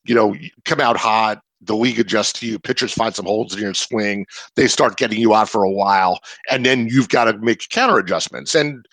You 0.06 0.14
know, 0.14 0.36
come 0.66 0.80
out 0.80 0.98
hot. 0.98 1.40
The 1.62 1.74
league 1.74 1.98
adjusts 1.98 2.34
to 2.34 2.46
you. 2.46 2.58
Pitchers 2.58 2.92
find 2.92 3.14
some 3.14 3.24
holes 3.24 3.54
in 3.54 3.62
your 3.62 3.72
swing. 3.72 4.26
They 4.54 4.68
start 4.68 4.98
getting 4.98 5.18
you 5.18 5.34
out 5.34 5.48
for 5.48 5.64
a 5.64 5.70
while, 5.70 6.20
and 6.50 6.66
then 6.66 6.88
you've 6.88 7.08
got 7.08 7.24
to 7.24 7.38
make 7.38 7.66
counter 7.70 7.98
adjustments. 7.98 8.54
And 8.54 8.86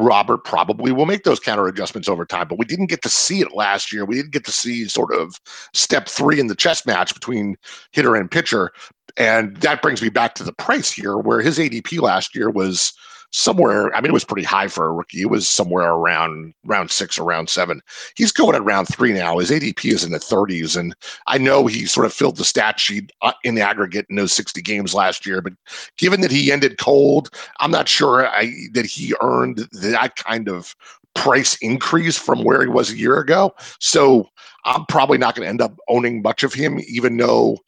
Robert 0.00 0.44
probably 0.44 0.92
will 0.92 1.06
make 1.06 1.24
those 1.24 1.38
counter 1.38 1.66
adjustments 1.66 2.08
over 2.08 2.24
time, 2.24 2.48
but 2.48 2.58
we 2.58 2.64
didn't 2.64 2.86
get 2.86 3.02
to 3.02 3.08
see 3.08 3.40
it 3.40 3.54
last 3.54 3.92
year. 3.92 4.04
We 4.04 4.16
didn't 4.16 4.32
get 4.32 4.44
to 4.46 4.52
see 4.52 4.86
sort 4.88 5.14
of 5.14 5.38
step 5.74 6.08
three 6.08 6.40
in 6.40 6.46
the 6.46 6.54
chess 6.54 6.86
match 6.86 7.12
between 7.12 7.56
hitter 7.92 8.16
and 8.16 8.30
pitcher. 8.30 8.72
And 9.16 9.56
that 9.58 9.82
brings 9.82 10.00
me 10.00 10.08
back 10.08 10.34
to 10.36 10.44
the 10.44 10.52
price 10.52 10.90
here, 10.90 11.18
where 11.18 11.40
his 11.40 11.58
ADP 11.58 12.00
last 12.00 12.34
year 12.34 12.50
was 12.50 12.92
somewhere. 13.32 13.94
I 13.94 14.00
mean, 14.00 14.10
it 14.10 14.14
was 14.14 14.24
pretty 14.24 14.46
high 14.46 14.68
for 14.68 14.86
a 14.86 14.92
rookie. 14.92 15.22
It 15.22 15.30
was 15.30 15.48
somewhere 15.48 15.92
around 15.92 16.54
round 16.64 16.90
six 16.90 17.18
or 17.18 17.24
round 17.24 17.48
seven. 17.48 17.80
He's 18.16 18.32
going 18.32 18.56
at 18.56 18.64
round 18.64 18.88
three 18.88 19.12
now. 19.12 19.38
His 19.38 19.50
ADP 19.50 19.92
is 19.92 20.04
in 20.04 20.12
the 20.12 20.18
30s, 20.18 20.76
and 20.76 20.94
I 21.26 21.38
know 21.38 21.66
he 21.66 21.86
sort 21.86 22.06
of 22.06 22.12
filled 22.12 22.36
the 22.36 22.44
stat 22.44 22.80
sheet 22.80 23.12
uh, 23.22 23.32
in 23.44 23.54
the 23.54 23.62
aggregate 23.62 24.06
in 24.10 24.16
those 24.16 24.32
60 24.32 24.60
games 24.62 24.94
last 24.94 25.24
year. 25.24 25.40
But 25.40 25.52
given 25.96 26.20
that 26.22 26.30
he 26.30 26.50
ended 26.50 26.78
cold, 26.78 27.30
I'm 27.60 27.70
not 27.70 27.88
sure 27.88 28.26
I, 28.26 28.52
that 28.72 28.86
he 28.86 29.14
earned 29.22 29.68
that 29.72 30.16
kind 30.16 30.48
of 30.48 30.74
price 31.14 31.56
increase 31.60 32.16
from 32.16 32.44
where 32.44 32.62
he 32.62 32.68
was 32.68 32.90
a 32.90 32.96
year 32.96 33.18
ago. 33.18 33.54
So 33.78 34.28
I'm 34.64 34.86
probably 34.86 35.18
not 35.18 35.34
going 35.34 35.44
to 35.44 35.50
end 35.50 35.60
up 35.60 35.78
owning 35.88 36.22
much 36.22 36.42
of 36.42 36.54
him, 36.54 36.80
even 36.88 37.16
though 37.16 37.58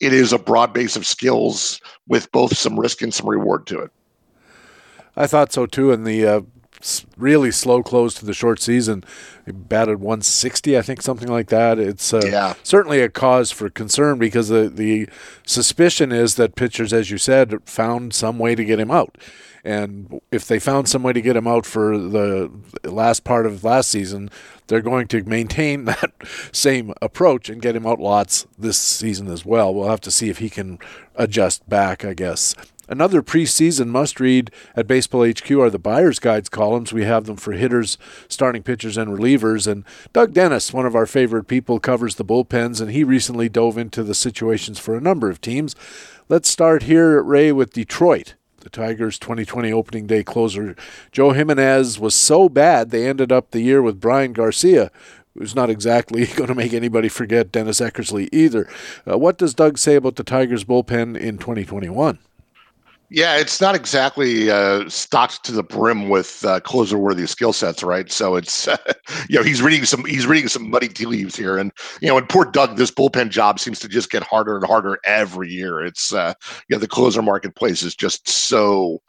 it 0.00 0.12
is 0.12 0.32
a 0.32 0.38
broad 0.38 0.72
base 0.72 0.96
of 0.96 1.06
skills 1.06 1.80
with 2.08 2.30
both 2.32 2.56
some 2.56 2.78
risk 2.78 3.00
and 3.02 3.14
some 3.14 3.28
reward 3.28 3.66
to 3.66 3.78
it. 3.78 3.90
I 5.16 5.26
thought 5.26 5.52
so 5.52 5.66
too. 5.66 5.92
And 5.92 6.06
the 6.06 6.26
uh, 6.26 6.40
really 7.16 7.50
slow 7.50 7.82
close 7.82 8.14
to 8.14 8.26
the 8.26 8.34
short 8.34 8.60
season, 8.60 9.04
he 9.46 9.52
batted 9.52 10.00
160, 10.00 10.76
I 10.76 10.82
think, 10.82 11.02
something 11.02 11.28
like 11.28 11.48
that. 11.48 11.78
It's 11.78 12.12
uh, 12.12 12.22
yeah. 12.24 12.54
certainly 12.62 13.00
a 13.00 13.08
cause 13.08 13.50
for 13.50 13.70
concern 13.70 14.18
because 14.18 14.48
the 14.48 14.68
the 14.68 15.08
suspicion 15.46 16.12
is 16.12 16.34
that 16.36 16.56
pitchers, 16.56 16.92
as 16.92 17.10
you 17.10 17.18
said, 17.18 17.62
found 17.64 18.14
some 18.14 18.38
way 18.38 18.54
to 18.54 18.64
get 18.64 18.80
him 18.80 18.90
out. 18.90 19.16
And 19.66 20.20
if 20.30 20.46
they 20.46 20.58
found 20.58 20.90
some 20.90 21.02
way 21.02 21.14
to 21.14 21.22
get 21.22 21.36
him 21.36 21.46
out 21.46 21.64
for 21.64 21.96
the 21.96 22.50
last 22.82 23.24
part 23.24 23.46
of 23.46 23.64
last 23.64 23.88
season, 23.88 24.30
they're 24.66 24.82
going 24.82 25.08
to 25.08 25.24
maintain 25.24 25.84
that 25.86 26.12
same 26.52 26.92
approach 27.00 27.48
and 27.48 27.62
get 27.62 27.74
him 27.74 27.86
out 27.86 27.98
lots 27.98 28.46
this 28.58 28.76
season 28.76 29.28
as 29.28 29.46
well. 29.46 29.74
We'll 29.74 29.88
have 29.88 30.02
to 30.02 30.10
see 30.10 30.28
if 30.28 30.38
he 30.38 30.50
can 30.50 30.78
adjust 31.14 31.66
back, 31.66 32.04
I 32.04 32.12
guess. 32.12 32.54
Another 32.88 33.22
preseason 33.22 33.88
must 33.88 34.20
read 34.20 34.50
at 34.76 34.86
Baseball 34.86 35.26
HQ 35.26 35.50
are 35.52 35.70
the 35.70 35.78
buyer's 35.78 36.18
guides 36.18 36.50
columns. 36.50 36.92
We 36.92 37.04
have 37.04 37.24
them 37.24 37.36
for 37.36 37.52
hitters, 37.52 37.96
starting 38.28 38.62
pitchers, 38.62 38.98
and 38.98 39.10
relievers. 39.10 39.66
And 39.66 39.84
Doug 40.12 40.34
Dennis, 40.34 40.72
one 40.72 40.84
of 40.84 40.94
our 40.94 41.06
favorite 41.06 41.44
people, 41.44 41.80
covers 41.80 42.16
the 42.16 42.24
bullpens, 42.24 42.80
and 42.80 42.90
he 42.90 43.02
recently 43.02 43.48
dove 43.48 43.78
into 43.78 44.02
the 44.02 44.14
situations 44.14 44.78
for 44.78 44.94
a 44.94 45.00
number 45.00 45.30
of 45.30 45.40
teams. 45.40 45.74
Let's 46.28 46.48
start 46.48 46.82
here, 46.82 47.22
Ray, 47.22 47.52
with 47.52 47.72
Detroit. 47.72 48.34
The 48.58 48.70
Tigers' 48.70 49.18
2020 49.18 49.72
opening 49.72 50.06
day 50.06 50.22
closer, 50.22 50.74
Joe 51.12 51.32
Jimenez, 51.32 51.98
was 51.98 52.14
so 52.14 52.48
bad 52.48 52.90
they 52.90 53.06
ended 53.06 53.30
up 53.30 53.50
the 53.50 53.60
year 53.60 53.82
with 53.82 54.00
Bryan 54.00 54.32
Garcia, 54.32 54.90
who's 55.34 55.54
not 55.54 55.68
exactly 55.68 56.26
going 56.36 56.48
to 56.48 56.54
make 56.54 56.72
anybody 56.72 57.08
forget 57.08 57.52
Dennis 57.52 57.80
Eckersley 57.80 58.28
either. 58.32 58.68
Uh, 59.06 59.18
what 59.18 59.36
does 59.36 59.52
Doug 59.52 59.76
say 59.76 59.96
about 59.96 60.16
the 60.16 60.24
Tigers' 60.24 60.64
bullpen 60.64 61.14
in 61.14 61.36
2021? 61.36 62.18
Yeah, 63.14 63.36
it's 63.36 63.60
not 63.60 63.76
exactly 63.76 64.50
uh, 64.50 64.88
stocked 64.88 65.44
to 65.44 65.52
the 65.52 65.62
brim 65.62 66.08
with 66.08 66.44
uh, 66.44 66.58
closer-worthy 66.58 67.28
skill 67.28 67.52
sets, 67.52 67.84
right? 67.84 68.10
So 68.10 68.34
it's 68.34 68.66
uh, 68.66 68.76
you 69.28 69.36
know 69.38 69.44
he's 69.44 69.62
reading 69.62 69.84
some 69.84 70.04
he's 70.04 70.26
reading 70.26 70.48
some 70.48 70.68
muddy 70.68 70.88
tea 70.88 71.06
leaves 71.06 71.36
here, 71.36 71.56
and 71.56 71.70
you 72.00 72.08
know, 72.08 72.18
and 72.18 72.28
poor 72.28 72.44
Doug, 72.44 72.76
this 72.76 72.90
bullpen 72.90 73.30
job 73.30 73.60
seems 73.60 73.78
to 73.80 73.88
just 73.88 74.10
get 74.10 74.24
harder 74.24 74.56
and 74.56 74.66
harder 74.66 74.98
every 75.04 75.48
year. 75.48 75.80
It's 75.80 76.12
uh, 76.12 76.34
you 76.68 76.74
know 76.74 76.80
the 76.80 76.88
closer 76.88 77.22
marketplace 77.22 77.84
is 77.84 77.94
just 77.94 78.28
so 78.28 79.00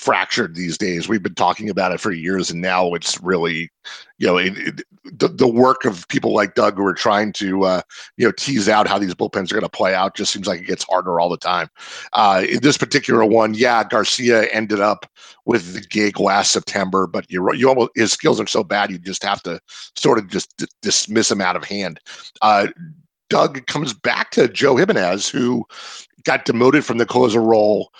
fractured 0.00 0.54
these 0.54 0.78
days. 0.78 1.08
We've 1.08 1.22
been 1.22 1.34
talking 1.34 1.68
about 1.68 1.92
it 1.92 2.00
for 2.00 2.10
years, 2.10 2.50
and 2.50 2.62
now 2.62 2.94
it's 2.94 3.20
really, 3.20 3.70
you 4.16 4.26
know, 4.26 4.38
it, 4.38 4.56
it, 4.56 4.82
the 5.04 5.28
the 5.28 5.46
work 5.46 5.84
of 5.84 6.08
people 6.08 6.32
like 6.32 6.54
Doug 6.54 6.76
who 6.76 6.86
are 6.86 6.94
trying 6.94 7.34
to, 7.34 7.64
uh, 7.64 7.82
you 8.16 8.26
know, 8.26 8.32
tease 8.32 8.66
out 8.66 8.88
how 8.88 8.98
these 8.98 9.14
bullpens 9.14 9.50
are 9.50 9.56
going 9.56 9.60
to 9.60 9.68
play 9.68 9.94
out 9.94 10.16
just 10.16 10.32
seems 10.32 10.46
like 10.46 10.60
it 10.60 10.66
gets 10.66 10.84
harder 10.84 11.20
all 11.20 11.28
the 11.28 11.36
time. 11.36 11.68
Uh, 12.14 12.44
in 12.48 12.60
this 12.60 12.78
particular 12.78 13.26
one, 13.26 13.52
yeah, 13.52 13.84
Garcia 13.84 14.44
ended 14.44 14.80
up 14.80 15.04
with 15.44 15.74
the 15.74 15.82
gig 15.82 16.18
last 16.18 16.50
September, 16.50 17.06
but 17.06 17.30
you 17.30 17.52
you 17.52 17.68
almost 17.68 17.90
his 17.94 18.12
skills 18.12 18.40
are 18.40 18.46
so 18.46 18.64
bad 18.64 18.90
you 18.90 18.98
just 18.98 19.22
have 19.22 19.42
to 19.42 19.60
sort 19.96 20.18
of 20.18 20.28
just 20.28 20.56
d- 20.56 20.66
dismiss 20.80 21.30
him 21.30 21.42
out 21.42 21.56
of 21.56 21.64
hand. 21.64 22.00
Uh, 22.40 22.68
Doug 23.28 23.66
comes 23.66 23.92
back 23.92 24.30
to 24.30 24.48
Joe 24.48 24.76
Jimenez, 24.76 25.28
who 25.28 25.66
got 26.24 26.46
demoted 26.46 26.86
from 26.86 26.98
the 26.98 27.06
closer 27.06 27.42
role 27.42 27.92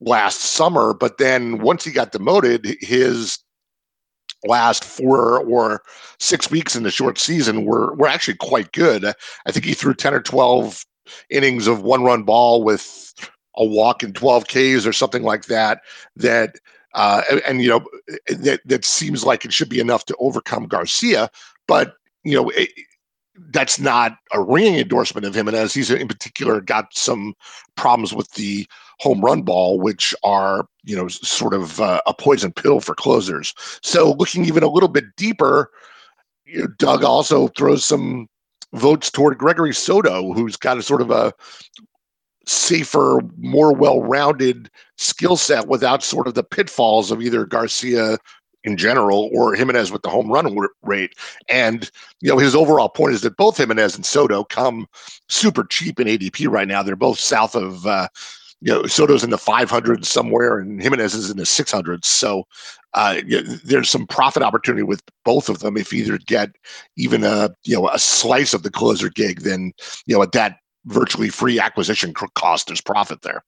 last 0.00 0.40
summer. 0.40 0.94
But 0.94 1.18
then 1.18 1.58
once 1.58 1.84
he 1.84 1.90
got 1.92 2.12
demoted, 2.12 2.76
his 2.80 3.38
last 4.44 4.84
four 4.84 5.40
or 5.40 5.82
six 6.18 6.50
weeks 6.50 6.74
in 6.74 6.82
the 6.82 6.90
short 6.90 7.18
season 7.18 7.64
were 7.64 7.94
were 7.94 8.08
actually 8.08 8.36
quite 8.36 8.72
good. 8.72 9.04
I 9.46 9.52
think 9.52 9.64
he 9.64 9.74
threw 9.74 9.94
ten 9.94 10.14
or 10.14 10.22
twelve 10.22 10.84
innings 11.28 11.66
of 11.66 11.82
one 11.82 12.04
run 12.04 12.22
ball 12.22 12.62
with 12.62 13.12
a 13.56 13.64
walk 13.64 14.02
and 14.02 14.14
twelve 14.14 14.46
Ks 14.46 14.86
or 14.86 14.92
something 14.92 15.22
like 15.22 15.46
that. 15.46 15.82
That 16.16 16.56
uh, 16.94 17.22
and, 17.46 17.62
you 17.62 17.68
know 17.68 17.84
that 18.28 18.60
that 18.64 18.84
seems 18.84 19.24
like 19.24 19.44
it 19.44 19.52
should 19.52 19.68
be 19.68 19.80
enough 19.80 20.06
to 20.06 20.16
overcome 20.18 20.66
Garcia, 20.66 21.30
but 21.66 21.94
you 22.24 22.34
know. 22.34 22.50
It, 22.50 22.70
that's 23.52 23.78
not 23.78 24.18
a 24.34 24.42
ringing 24.42 24.76
endorsement 24.76 25.24
of 25.24 25.34
him. 25.34 25.48
And 25.48 25.56
as 25.56 25.72
he's 25.72 25.90
in 25.90 26.08
particular 26.08 26.60
got 26.60 26.92
some 26.92 27.32
problems 27.74 28.12
with 28.12 28.30
the 28.32 28.66
home 29.00 29.22
run 29.22 29.42
ball, 29.42 29.80
which 29.80 30.14
are, 30.22 30.66
you 30.84 30.94
know, 30.94 31.08
sort 31.08 31.54
of 31.54 31.80
uh, 31.80 32.02
a 32.06 32.12
poison 32.12 32.52
pill 32.52 32.80
for 32.80 32.94
closers. 32.94 33.54
So 33.82 34.12
looking 34.12 34.44
even 34.44 34.62
a 34.62 34.68
little 34.68 34.90
bit 34.90 35.04
deeper, 35.16 35.70
you 36.44 36.60
know, 36.60 36.66
Doug 36.78 37.02
also 37.02 37.48
throws 37.48 37.84
some 37.84 38.28
votes 38.74 39.10
toward 39.10 39.38
Gregory 39.38 39.74
Soto, 39.74 40.32
who's 40.34 40.56
got 40.56 40.78
a 40.78 40.82
sort 40.82 41.00
of 41.00 41.10
a 41.10 41.32
safer, 42.46 43.20
more 43.38 43.72
well-rounded 43.72 44.70
skill 44.96 45.36
set 45.36 45.66
without 45.66 46.02
sort 46.02 46.26
of 46.26 46.34
the 46.34 46.44
pitfalls 46.44 47.10
of 47.10 47.22
either 47.22 47.46
Garcia 47.46 48.18
in 48.64 48.76
general 48.76 49.30
or 49.32 49.54
Jimenez 49.54 49.90
with 49.90 50.02
the 50.02 50.10
home 50.10 50.30
run 50.30 50.54
rate. 50.82 51.14
And, 51.48 51.90
you 52.20 52.28
know, 52.28 52.38
his 52.38 52.54
overall 52.54 52.90
point 52.90 53.14
is 53.14 53.22
that 53.22 53.38
both 53.38 53.56
Jimenez 53.56 53.96
and 53.96 54.04
Soto 54.04 54.44
come 54.44 54.86
super 55.28 55.64
cheap 55.64 55.98
in 55.98 56.06
ADP 56.06 56.46
right 56.50 56.68
now. 56.68 56.82
They're 56.82 56.96
both 56.96 57.18
south 57.18 57.54
of, 57.54 57.86
uh, 57.86 58.08
you 58.60 58.72
know, 58.72 58.86
Soto's 58.86 59.24
in 59.24 59.30
the 59.30 59.36
500s 59.36 60.04
somewhere 60.04 60.58
and 60.58 60.82
Jimenez 60.82 61.14
is 61.14 61.30
in 61.30 61.38
the 61.38 61.44
600s. 61.44 62.04
So 62.04 62.46
uh, 62.94 63.20
there's 63.64 63.88
some 63.88 64.06
profit 64.06 64.42
opportunity 64.42 64.82
with 64.82 65.02
both 65.24 65.48
of 65.48 65.60
them. 65.60 65.76
If 65.76 65.92
either 65.92 66.18
get 66.18 66.50
even 66.96 67.24
a, 67.24 67.50
you 67.64 67.76
know, 67.76 67.88
a 67.88 67.98
slice 67.98 68.52
of 68.52 68.62
the 68.62 68.70
closer 68.70 69.08
gig, 69.08 69.40
then, 69.40 69.72
you 70.06 70.14
know, 70.14 70.22
at 70.22 70.32
that 70.32 70.58
virtually 70.86 71.30
free 71.30 71.58
acquisition 71.58 72.12
cost, 72.12 72.66
there's 72.66 72.80
profit 72.80 73.22
there. 73.22 73.42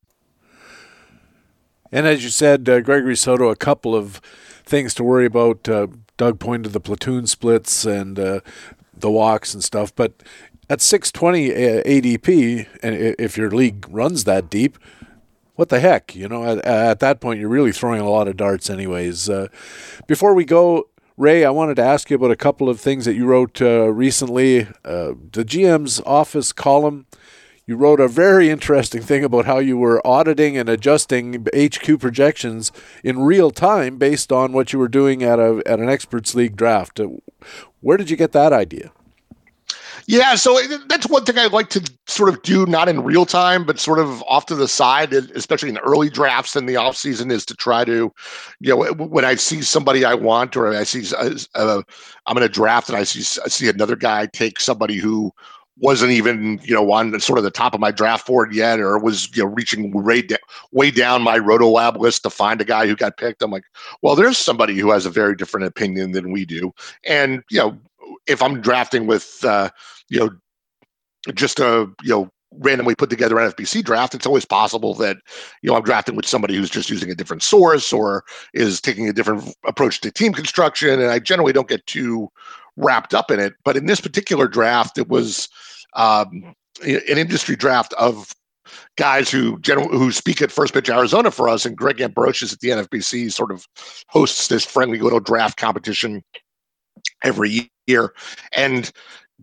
And 1.90 2.06
as 2.06 2.24
you 2.24 2.30
said, 2.30 2.66
uh, 2.68 2.80
Gregory 2.80 3.16
Soto, 3.16 3.50
a 3.50 3.56
couple 3.56 3.94
of 3.94 4.16
things 4.64 4.94
to 4.94 5.04
worry 5.04 5.26
about. 5.26 5.68
Uh, 5.68 5.88
Doug 6.16 6.40
pointed 6.40 6.72
the 6.72 6.80
platoon 6.80 7.26
splits 7.26 7.84
and 7.84 8.18
uh, 8.18 8.40
the 8.96 9.10
walks 9.10 9.52
and 9.52 9.62
stuff, 9.62 9.94
but 9.94 10.22
at 10.70 10.80
620 10.80 11.52
uh, 11.52 11.82
ADP, 11.82 12.66
and 12.82 12.94
if 13.18 13.36
your 13.36 13.50
league 13.50 13.86
runs 13.90 14.24
that 14.24 14.48
deep, 14.48 14.78
what 15.54 15.68
the 15.68 15.80
heck? 15.80 16.14
You 16.14 16.28
know, 16.28 16.44
at, 16.44 16.64
at 16.64 17.00
that 17.00 17.20
point, 17.20 17.40
you're 17.40 17.48
really 17.48 17.72
throwing 17.72 18.00
a 18.00 18.08
lot 18.08 18.28
of 18.28 18.36
darts, 18.36 18.70
anyways. 18.70 19.28
Uh, 19.28 19.48
before 20.06 20.34
we 20.34 20.44
go, 20.44 20.88
Ray, 21.16 21.44
I 21.44 21.50
wanted 21.50 21.76
to 21.76 21.82
ask 21.82 22.10
you 22.10 22.16
about 22.16 22.30
a 22.30 22.36
couple 22.36 22.68
of 22.68 22.80
things 22.80 23.04
that 23.04 23.14
you 23.14 23.26
wrote 23.26 23.60
uh, 23.60 23.92
recently. 23.92 24.62
Uh, 24.84 25.14
the 25.32 25.44
GM's 25.44 26.00
office 26.06 26.52
column 26.52 27.06
you 27.64 27.76
wrote 27.76 28.00
a 28.00 28.08
very 28.08 28.50
interesting 28.50 29.02
thing 29.02 29.22
about 29.22 29.46
how 29.46 29.58
you 29.58 29.78
were 29.78 30.04
auditing 30.04 30.56
and 30.56 30.68
adjusting 30.68 31.46
HQ 31.56 32.00
projections 32.00 32.72
in 33.04 33.20
real 33.20 33.50
time 33.52 33.98
based 33.98 34.32
on 34.32 34.52
what 34.52 34.72
you 34.72 34.78
were 34.78 34.88
doing 34.88 35.22
at 35.22 35.38
a 35.38 35.62
at 35.64 35.78
an 35.78 35.88
experts 35.88 36.34
league 36.34 36.56
draft. 36.56 36.98
Uh, 36.98 37.08
where 37.80 37.96
did 37.96 38.10
you 38.10 38.16
get 38.16 38.32
that 38.32 38.52
idea? 38.52 38.92
Yeah, 40.06 40.34
so 40.34 40.58
that's 40.88 41.08
one 41.08 41.24
thing 41.24 41.38
I 41.38 41.46
like 41.46 41.68
to 41.70 41.92
sort 42.06 42.28
of 42.28 42.42
do, 42.42 42.66
not 42.66 42.88
in 42.88 43.04
real 43.04 43.24
time, 43.24 43.64
but 43.64 43.78
sort 43.78 43.98
of 43.98 44.22
off 44.24 44.46
to 44.46 44.54
the 44.54 44.66
side, 44.66 45.12
especially 45.12 45.68
in 45.68 45.78
early 45.78 46.10
drafts 46.10 46.56
in 46.56 46.66
the 46.66 46.76
off 46.76 46.96
season, 46.96 47.30
is 47.30 47.46
to 47.46 47.54
try 47.54 47.84
to, 47.84 48.12
you 48.60 48.76
know, 48.76 48.92
when 48.94 49.24
I 49.24 49.36
see 49.36 49.62
somebody 49.62 50.04
I 50.04 50.14
want, 50.14 50.56
or 50.56 50.68
I 50.74 50.82
see, 50.84 51.04
uh, 51.14 51.30
uh 51.54 51.82
I'm 52.26 52.36
in 52.36 52.42
a 52.42 52.48
draft 52.48 52.88
and 52.88 52.98
I 52.98 53.04
see 53.04 53.20
I 53.44 53.48
see 53.48 53.68
another 53.68 53.96
guy 53.96 54.26
take 54.26 54.60
somebody 54.60 54.96
who 54.96 55.32
wasn't 55.78 56.12
even 56.12 56.60
you 56.62 56.74
know 56.74 56.90
on 56.92 57.18
sort 57.20 57.38
of 57.38 57.44
the 57.44 57.50
top 57.50 57.74
of 57.74 57.80
my 57.80 57.90
draft 57.90 58.26
board 58.26 58.54
yet, 58.54 58.80
or 58.80 58.98
was 58.98 59.34
you 59.36 59.42
know 59.42 59.50
reaching 59.50 59.90
way, 59.92 60.22
da- 60.22 60.36
way 60.72 60.90
down 60.90 61.22
my 61.22 61.38
Roto 61.38 61.68
Lab 61.68 61.96
list 61.96 62.22
to 62.24 62.30
find 62.30 62.60
a 62.60 62.64
guy 62.64 62.86
who 62.86 62.94
got 62.94 63.16
picked. 63.16 63.42
I'm 63.42 63.50
like, 63.50 63.64
well, 64.02 64.14
there's 64.14 64.38
somebody 64.38 64.78
who 64.78 64.90
has 64.90 65.06
a 65.06 65.10
very 65.10 65.34
different 65.34 65.66
opinion 65.66 66.12
than 66.12 66.32
we 66.32 66.44
do, 66.44 66.72
and 67.04 67.42
you 67.50 67.58
know, 67.58 67.78
if 68.26 68.42
I'm 68.42 68.60
drafting 68.60 69.06
with 69.06 69.44
uh, 69.44 69.70
you 70.08 70.20
know 70.20 70.30
just 71.34 71.60
a 71.60 71.90
you 72.02 72.10
know 72.10 72.30
randomly 72.58 72.94
put 72.94 73.10
together 73.10 73.36
NFBC 73.36 73.82
draft, 73.84 74.14
it's 74.14 74.26
always 74.26 74.44
possible 74.44 74.94
that 74.94 75.16
you 75.62 75.70
know 75.70 75.76
I'm 75.76 75.82
drafting 75.82 76.16
with 76.16 76.26
somebody 76.26 76.56
who's 76.56 76.70
just 76.70 76.90
using 76.90 77.10
a 77.10 77.14
different 77.14 77.42
source 77.42 77.92
or 77.92 78.24
is 78.54 78.80
taking 78.80 79.08
a 79.08 79.12
different 79.12 79.54
approach 79.66 80.00
to 80.02 80.10
team 80.10 80.32
construction, 80.32 81.00
and 81.00 81.10
I 81.10 81.18
generally 81.18 81.52
don't 81.52 81.68
get 81.68 81.86
too 81.86 82.28
wrapped 82.76 83.14
up 83.14 83.30
in 83.30 83.38
it. 83.40 83.54
But 83.64 83.76
in 83.76 83.86
this 83.86 84.00
particular 84.00 84.48
draft, 84.48 84.98
it 84.98 85.08
was 85.08 85.48
um, 85.94 86.54
an 86.82 87.18
industry 87.18 87.56
draft 87.56 87.92
of 87.94 88.34
guys 88.96 89.30
who 89.30 89.58
general 89.60 89.88
who 89.88 90.12
speak 90.12 90.40
at 90.42 90.52
First 90.52 90.74
Pitch 90.74 90.90
Arizona 90.90 91.30
for 91.30 91.48
us, 91.48 91.66
and 91.66 91.76
Greg 91.76 92.00
Ambrosius 92.00 92.52
at 92.52 92.60
the 92.60 92.68
NFBC 92.68 93.32
sort 93.32 93.50
of 93.50 93.66
hosts 94.08 94.48
this 94.48 94.64
friendly 94.64 94.98
little 94.98 95.20
draft 95.20 95.58
competition 95.58 96.22
every 97.24 97.70
year. 97.86 98.12
And 98.56 98.90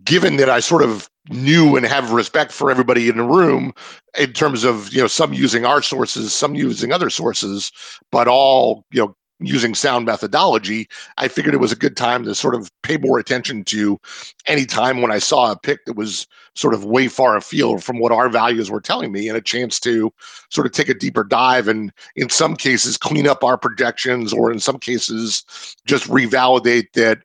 given 0.04 0.36
that 0.36 0.48
I 0.48 0.60
sort 0.60 0.82
of 0.82 1.10
knew 1.28 1.76
and 1.76 1.86
have 1.86 2.12
respect 2.12 2.52
for 2.52 2.70
everybody 2.70 3.08
in 3.08 3.16
the 3.16 3.22
room 3.22 3.72
in 4.18 4.32
terms 4.32 4.64
of 4.64 4.92
you 4.92 5.00
know 5.00 5.06
some 5.06 5.32
using 5.32 5.64
our 5.64 5.82
sources, 5.82 6.34
some 6.34 6.54
using 6.54 6.92
other 6.92 7.10
sources, 7.10 7.70
but 8.10 8.28
all 8.28 8.84
you 8.90 9.00
know 9.00 9.14
using 9.42 9.74
sound 9.74 10.04
methodology, 10.04 10.86
I 11.16 11.28
figured 11.28 11.54
it 11.54 11.60
was 11.60 11.72
a 11.72 11.76
good 11.76 11.96
time 11.96 12.24
to 12.24 12.34
sort 12.34 12.54
of 12.54 12.70
pay 12.82 12.98
more 12.98 13.18
attention 13.18 13.64
to 13.64 13.98
any 14.46 14.66
time 14.66 15.00
when 15.00 15.10
I 15.10 15.18
saw 15.18 15.50
a 15.50 15.58
pick 15.58 15.86
that 15.86 15.96
was 15.96 16.26
sort 16.54 16.74
of 16.74 16.84
way 16.84 17.08
far 17.08 17.36
afield 17.36 17.82
from 17.82 18.00
what 18.00 18.12
our 18.12 18.28
values 18.28 18.70
were 18.70 18.82
telling 18.82 19.12
me, 19.12 19.28
and 19.28 19.38
a 19.38 19.42
chance 19.42 19.80
to 19.80 20.12
sort 20.50 20.66
of 20.66 20.72
take 20.72 20.90
a 20.90 20.94
deeper 20.94 21.24
dive 21.24 21.68
and, 21.68 21.90
in 22.16 22.28
some 22.28 22.54
cases, 22.54 22.98
clean 22.98 23.26
up 23.26 23.42
our 23.42 23.56
projections, 23.56 24.32
or 24.32 24.52
in 24.52 24.60
some 24.60 24.78
cases, 24.78 25.44
just 25.86 26.06
revalidate 26.08 26.92
that 26.92 27.20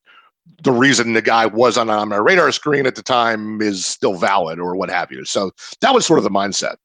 the 0.63 0.71
reason 0.71 1.13
the 1.13 1.21
guy 1.21 1.45
wasn't 1.45 1.89
on 1.89 2.09
my 2.09 2.17
radar 2.17 2.51
screen 2.51 2.85
at 2.85 2.95
the 2.95 3.03
time 3.03 3.61
is 3.61 3.85
still 3.85 4.15
valid, 4.15 4.59
or 4.59 4.75
what 4.75 4.89
have 4.89 5.11
you. 5.11 5.25
So 5.25 5.51
that 5.81 5.93
was 5.93 6.05
sort 6.05 6.19
of 6.19 6.23
the 6.23 6.29
mindset. 6.29 6.75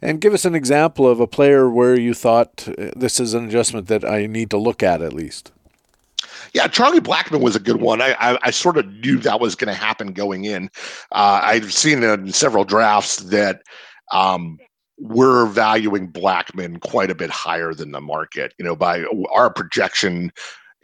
And 0.00 0.20
give 0.20 0.32
us 0.32 0.44
an 0.44 0.54
example 0.54 1.08
of 1.08 1.20
a 1.20 1.26
player 1.26 1.68
where 1.68 1.98
you 1.98 2.14
thought 2.14 2.68
uh, 2.68 2.90
this 2.94 3.18
is 3.18 3.34
an 3.34 3.46
adjustment 3.46 3.88
that 3.88 4.04
I 4.04 4.26
need 4.26 4.50
to 4.50 4.58
look 4.58 4.82
at 4.82 5.02
at 5.02 5.12
least. 5.12 5.50
Yeah, 6.54 6.66
Charlie 6.68 7.00
Blackmon 7.00 7.40
was 7.40 7.56
a 7.56 7.60
good 7.60 7.80
one. 7.80 8.00
I 8.00 8.14
I, 8.18 8.38
I 8.42 8.50
sort 8.50 8.76
of 8.76 8.86
knew 8.86 9.18
that 9.18 9.40
was 9.40 9.54
going 9.54 9.72
to 9.72 9.78
happen 9.78 10.12
going 10.12 10.44
in. 10.44 10.70
Uh, 11.12 11.40
I've 11.42 11.72
seen 11.72 12.02
in 12.02 12.32
several 12.32 12.64
drafts 12.64 13.16
that 13.16 13.62
um, 14.12 14.58
we're 14.98 15.46
valuing 15.46 16.10
Blackmon 16.10 16.80
quite 16.80 17.10
a 17.10 17.14
bit 17.14 17.30
higher 17.30 17.74
than 17.74 17.92
the 17.92 18.00
market. 18.00 18.54
You 18.58 18.64
know, 18.64 18.76
by 18.76 19.04
our 19.32 19.52
projection 19.52 20.32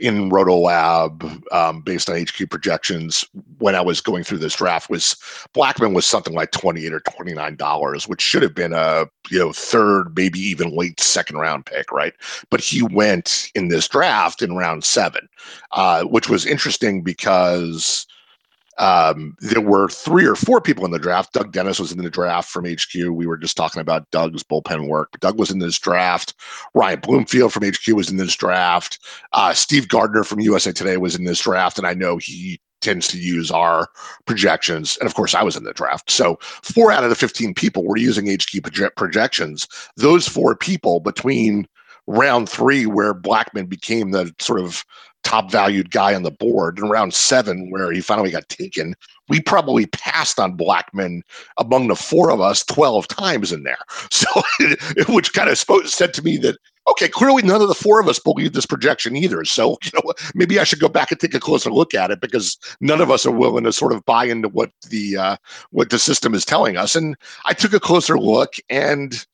in 0.04 0.28
Rotolab 0.28 1.42
um, 1.50 1.80
based 1.80 2.10
on 2.10 2.20
HQ 2.20 2.50
projections 2.50 3.24
when 3.56 3.74
I 3.74 3.80
was 3.80 4.02
going 4.02 4.22
through 4.22 4.36
this 4.36 4.56
draft 4.56 4.90
was 4.90 5.16
Blackmon 5.54 5.94
was 5.94 6.04
something 6.04 6.34
like 6.34 6.50
28 6.50 6.92
or 6.92 7.00
29 7.00 7.56
dollars, 7.56 8.06
which 8.06 8.20
should 8.20 8.42
have 8.42 8.54
been 8.54 8.74
a 8.74 9.06
you 9.30 9.38
know 9.38 9.50
third, 9.54 10.14
maybe 10.14 10.38
even 10.38 10.76
late 10.76 11.00
second 11.00 11.38
round 11.38 11.64
pick, 11.64 11.90
right? 11.90 12.12
But 12.50 12.60
he 12.60 12.82
went 12.82 13.50
in 13.54 13.68
this 13.68 13.88
draft 13.88 14.42
in 14.42 14.56
round 14.56 14.84
seven, 14.84 15.26
uh, 15.72 16.04
which 16.04 16.28
was 16.28 16.44
interesting 16.44 17.00
because 17.00 18.06
um, 18.78 19.36
there 19.40 19.60
were 19.60 19.88
three 19.88 20.26
or 20.26 20.34
four 20.34 20.60
people 20.60 20.84
in 20.84 20.90
the 20.90 20.98
draft. 20.98 21.32
Doug 21.32 21.52
Dennis 21.52 21.78
was 21.78 21.92
in 21.92 22.02
the 22.02 22.10
draft 22.10 22.50
from 22.50 22.64
HQ. 22.64 22.94
We 22.94 23.26
were 23.26 23.36
just 23.36 23.56
talking 23.56 23.80
about 23.80 24.10
Doug's 24.10 24.42
bullpen 24.42 24.88
work. 24.88 25.18
Doug 25.20 25.38
was 25.38 25.50
in 25.50 25.58
this 25.58 25.78
draft. 25.78 26.34
Ryan 26.74 27.00
Bloomfield 27.00 27.52
from 27.52 27.64
HQ 27.64 27.86
was 27.94 28.10
in 28.10 28.16
this 28.16 28.34
draft. 28.34 28.98
Uh, 29.32 29.52
Steve 29.52 29.88
Gardner 29.88 30.24
from 30.24 30.40
USA 30.40 30.72
Today 30.72 30.96
was 30.96 31.14
in 31.14 31.24
this 31.24 31.40
draft, 31.40 31.78
and 31.78 31.86
I 31.86 31.94
know 31.94 32.16
he 32.16 32.60
tends 32.80 33.08
to 33.08 33.18
use 33.18 33.50
our 33.50 33.88
projections. 34.26 34.96
And 34.98 35.06
of 35.06 35.14
course, 35.14 35.34
I 35.34 35.42
was 35.42 35.56
in 35.56 35.64
the 35.64 35.72
draft. 35.72 36.10
So 36.10 36.38
four 36.62 36.92
out 36.92 37.02
of 37.02 37.10
the 37.10 37.16
15 37.16 37.54
people 37.54 37.84
were 37.84 37.96
using 37.96 38.26
HQ 38.26 38.94
projections. 38.96 39.66
Those 39.96 40.28
four 40.28 40.54
people 40.54 41.00
between 41.00 41.66
round 42.06 42.48
three, 42.48 42.86
where 42.86 43.14
Blackmon 43.14 43.68
became 43.68 44.10
the 44.10 44.34
sort 44.38 44.60
of 44.60 44.84
top 45.22 45.50
valued 45.50 45.90
guy 45.90 46.14
on 46.14 46.22
the 46.22 46.30
board, 46.30 46.78
and 46.78 46.90
round 46.90 47.14
seven, 47.14 47.70
where 47.70 47.90
he 47.90 48.00
finally 48.00 48.30
got 48.30 48.48
taken, 48.48 48.94
we 49.28 49.40
probably 49.40 49.86
passed 49.86 50.38
on 50.38 50.56
Blackmon 50.56 51.22
among 51.56 51.88
the 51.88 51.96
four 51.96 52.30
of 52.30 52.40
us 52.40 52.62
12 52.64 53.08
times 53.08 53.52
in 53.52 53.62
there. 53.62 53.78
So, 54.10 54.42
which 55.08 55.32
kind 55.32 55.48
of 55.48 55.58
spoke, 55.58 55.86
said 55.86 56.14
to 56.14 56.22
me 56.22 56.36
that 56.38 56.56
okay, 56.88 57.08
clearly 57.08 57.42
none 57.42 57.62
of 57.62 57.68
the 57.68 57.74
four 57.74 58.00
of 58.00 58.08
us 58.08 58.18
believe 58.18 58.52
this 58.52 58.66
projection 58.66 59.16
either. 59.16 59.44
So, 59.44 59.78
you 59.84 59.90
know, 59.94 60.12
maybe 60.34 60.58
I 60.58 60.64
should 60.64 60.80
go 60.80 60.88
back 60.88 61.10
and 61.10 61.20
take 61.20 61.34
a 61.34 61.40
closer 61.40 61.70
look 61.70 61.94
at 61.94 62.10
it 62.10 62.20
because 62.20 62.58
none 62.80 63.00
of 63.00 63.10
us 63.10 63.24
are 63.26 63.32
willing 63.32 63.64
to 63.64 63.72
sort 63.72 63.92
of 63.92 64.04
buy 64.04 64.24
into 64.26 64.48
what 64.48 64.70
the 64.88 65.16
uh, 65.16 65.36
what 65.70 65.90
the 65.90 65.98
system 65.98 66.34
is 66.34 66.44
telling 66.44 66.76
us. 66.76 66.94
And 66.94 67.16
I 67.44 67.54
took 67.54 67.72
a 67.72 67.80
closer 67.80 68.18
look, 68.18 68.54
and 68.68 69.24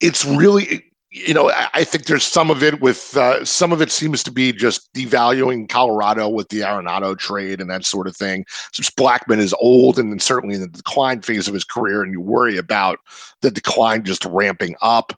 it's 0.00 0.24
really 0.24 0.89
you 1.12 1.34
know, 1.34 1.50
I 1.74 1.82
think 1.82 2.04
there's 2.04 2.24
some 2.24 2.52
of 2.52 2.62
it 2.62 2.80
with 2.80 3.16
uh, 3.16 3.44
some 3.44 3.72
of 3.72 3.82
it 3.82 3.90
seems 3.90 4.22
to 4.22 4.30
be 4.30 4.52
just 4.52 4.92
devaluing 4.92 5.68
Colorado 5.68 6.28
with 6.28 6.48
the 6.50 6.60
Arenado 6.60 7.18
trade 7.18 7.60
and 7.60 7.68
that 7.68 7.84
sort 7.84 8.06
of 8.06 8.16
thing. 8.16 8.44
Since 8.72 8.90
Blackmon 8.90 9.38
is 9.38 9.52
old 9.54 9.98
and 9.98 10.22
certainly 10.22 10.54
in 10.54 10.60
the 10.60 10.68
decline 10.68 11.20
phase 11.20 11.48
of 11.48 11.54
his 11.54 11.64
career, 11.64 12.02
and 12.02 12.12
you 12.12 12.20
worry 12.20 12.56
about 12.56 13.00
the 13.40 13.50
decline 13.50 14.04
just 14.04 14.24
ramping 14.24 14.76
up. 14.82 15.12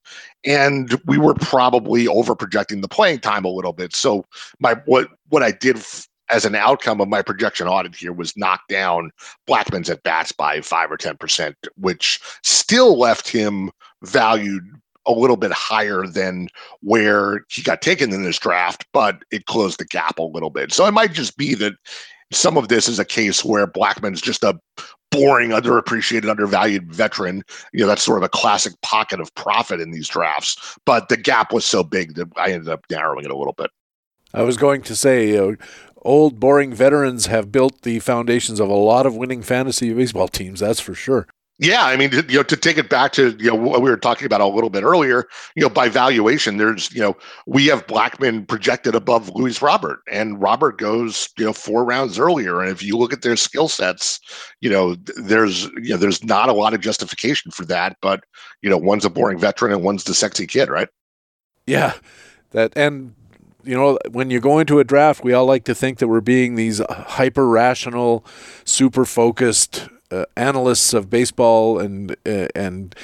And 0.46 0.98
we 1.04 1.18
were 1.18 1.34
probably 1.34 2.08
over 2.08 2.34
projecting 2.34 2.80
the 2.80 2.88
playing 2.88 3.20
time 3.20 3.44
a 3.44 3.50
little 3.50 3.74
bit. 3.74 3.94
So 3.94 4.24
my 4.60 4.76
what 4.86 5.10
what 5.28 5.42
I 5.42 5.50
did 5.50 5.76
f- 5.76 6.08
as 6.30 6.46
an 6.46 6.54
outcome 6.54 7.02
of 7.02 7.08
my 7.08 7.20
projection 7.20 7.68
audit 7.68 7.94
here 7.94 8.14
was 8.14 8.34
knock 8.34 8.62
down 8.68 9.10
Blackmon's 9.46 9.90
at 9.90 10.02
bats 10.04 10.32
by 10.32 10.62
five 10.62 10.90
or 10.90 10.96
ten 10.96 11.18
percent, 11.18 11.54
which 11.76 12.18
still 12.42 12.98
left 12.98 13.28
him 13.28 13.70
valued 14.02 14.64
a 15.06 15.12
little 15.12 15.36
bit 15.36 15.52
higher 15.52 16.06
than 16.06 16.48
where 16.80 17.44
he 17.48 17.62
got 17.62 17.82
taken 17.82 18.12
in 18.12 18.22
this 18.22 18.38
draft, 18.38 18.86
but 18.92 19.24
it 19.30 19.46
closed 19.46 19.78
the 19.78 19.84
gap 19.84 20.18
a 20.18 20.22
little 20.22 20.50
bit. 20.50 20.72
So 20.72 20.86
it 20.86 20.92
might 20.92 21.12
just 21.12 21.36
be 21.36 21.54
that 21.56 21.74
some 22.32 22.56
of 22.56 22.68
this 22.68 22.88
is 22.88 22.98
a 22.98 23.04
case 23.04 23.44
where 23.44 23.66
Blackmon's 23.66 24.20
just 24.20 24.42
a 24.42 24.58
boring, 25.10 25.50
underappreciated, 25.50 26.30
undervalued 26.30 26.92
veteran. 26.92 27.42
You 27.72 27.80
know, 27.80 27.86
that's 27.86 28.02
sort 28.02 28.18
of 28.18 28.24
a 28.24 28.28
classic 28.28 28.72
pocket 28.82 29.20
of 29.20 29.34
profit 29.34 29.80
in 29.80 29.90
these 29.90 30.08
drafts. 30.08 30.78
But 30.86 31.08
the 31.08 31.16
gap 31.16 31.52
was 31.52 31.64
so 31.64 31.84
big 31.84 32.14
that 32.14 32.28
I 32.36 32.52
ended 32.52 32.68
up 32.68 32.84
narrowing 32.90 33.24
it 33.24 33.30
a 33.30 33.36
little 33.36 33.52
bit. 33.52 33.70
I 34.34 34.42
was 34.42 34.56
going 34.56 34.82
to 34.82 34.96
say, 34.96 35.36
uh, 35.36 35.56
old, 35.98 36.40
boring 36.40 36.72
veterans 36.72 37.26
have 37.26 37.52
built 37.52 37.82
the 37.82 37.98
foundations 37.98 38.60
of 38.60 38.68
a 38.68 38.74
lot 38.74 39.04
of 39.04 39.14
winning 39.14 39.42
fantasy 39.42 39.92
baseball 39.92 40.28
teams, 40.28 40.60
that's 40.60 40.80
for 40.80 40.94
sure. 40.94 41.26
Yeah, 41.58 41.84
I 41.84 41.96
mean, 41.96 42.10
you 42.28 42.38
know, 42.38 42.42
to 42.42 42.56
take 42.56 42.78
it 42.78 42.88
back 42.88 43.12
to 43.12 43.36
you 43.38 43.50
know 43.50 43.54
what 43.54 43.82
we 43.82 43.90
were 43.90 43.96
talking 43.96 44.26
about 44.26 44.40
a 44.40 44.46
little 44.46 44.70
bit 44.70 44.82
earlier, 44.82 45.28
you 45.54 45.62
know, 45.62 45.68
by 45.68 45.88
valuation, 45.88 46.56
there's 46.56 46.92
you 46.92 47.00
know 47.00 47.16
we 47.46 47.66
have 47.66 47.86
Blackmon 47.86 48.48
projected 48.48 48.94
above 48.94 49.30
Luis 49.34 49.62
Robert, 49.62 50.00
and 50.10 50.40
Robert 50.40 50.78
goes 50.78 51.28
you 51.38 51.44
know 51.44 51.52
four 51.52 51.84
rounds 51.84 52.18
earlier, 52.18 52.60
and 52.60 52.70
if 52.70 52.82
you 52.82 52.96
look 52.96 53.12
at 53.12 53.22
their 53.22 53.36
skill 53.36 53.68
sets, 53.68 54.18
you 54.60 54.70
know, 54.70 54.96
there's 55.16 55.64
you 55.82 55.90
know 55.90 55.98
there's 55.98 56.24
not 56.24 56.48
a 56.48 56.54
lot 56.54 56.74
of 56.74 56.80
justification 56.80 57.50
for 57.50 57.64
that, 57.66 57.96
but 58.00 58.24
you 58.62 58.70
know, 58.70 58.78
one's 58.78 59.04
a 59.04 59.10
boring 59.10 59.38
veteran 59.38 59.72
and 59.72 59.84
one's 59.84 60.04
the 60.04 60.14
sexy 60.14 60.46
kid, 60.46 60.68
right? 60.68 60.88
Yeah, 61.66 61.92
that 62.50 62.72
and 62.74 63.14
you 63.62 63.76
know, 63.76 63.98
when 64.10 64.30
you 64.30 64.40
go 64.40 64.58
into 64.58 64.80
a 64.80 64.84
draft, 64.84 65.22
we 65.22 65.32
all 65.32 65.46
like 65.46 65.64
to 65.64 65.74
think 65.74 65.98
that 65.98 66.08
we're 66.08 66.20
being 66.20 66.56
these 66.56 66.80
uh, 66.80 67.04
hyper 67.06 67.46
rational, 67.46 68.24
super 68.64 69.04
focused 69.04 69.88
uh, 70.12 70.24
analysts 70.36 70.92
of 70.92 71.08
baseball 71.08 71.78
and 71.78 72.12
uh, 72.26 72.48
and 72.54 72.94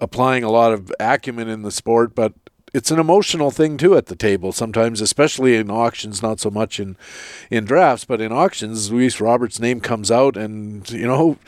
applying 0.00 0.44
a 0.44 0.50
lot 0.50 0.72
of 0.72 0.92
acumen 1.00 1.48
in 1.48 1.62
the 1.62 1.70
sport, 1.70 2.14
but 2.14 2.32
it's 2.74 2.90
an 2.90 2.98
emotional 2.98 3.50
thing 3.50 3.76
too 3.76 3.96
at 3.96 4.06
the 4.06 4.16
table 4.16 4.52
sometimes, 4.52 5.00
especially 5.00 5.56
in 5.56 5.70
auctions. 5.70 6.22
Not 6.22 6.40
so 6.40 6.50
much 6.50 6.78
in 6.78 6.96
in 7.50 7.64
drafts, 7.64 8.04
but 8.04 8.20
in 8.20 8.32
auctions, 8.32 8.92
Luis 8.92 9.20
Roberts' 9.20 9.58
name 9.58 9.80
comes 9.80 10.10
out, 10.10 10.36
and 10.36 10.88
you 10.90 11.06
know 11.06 11.38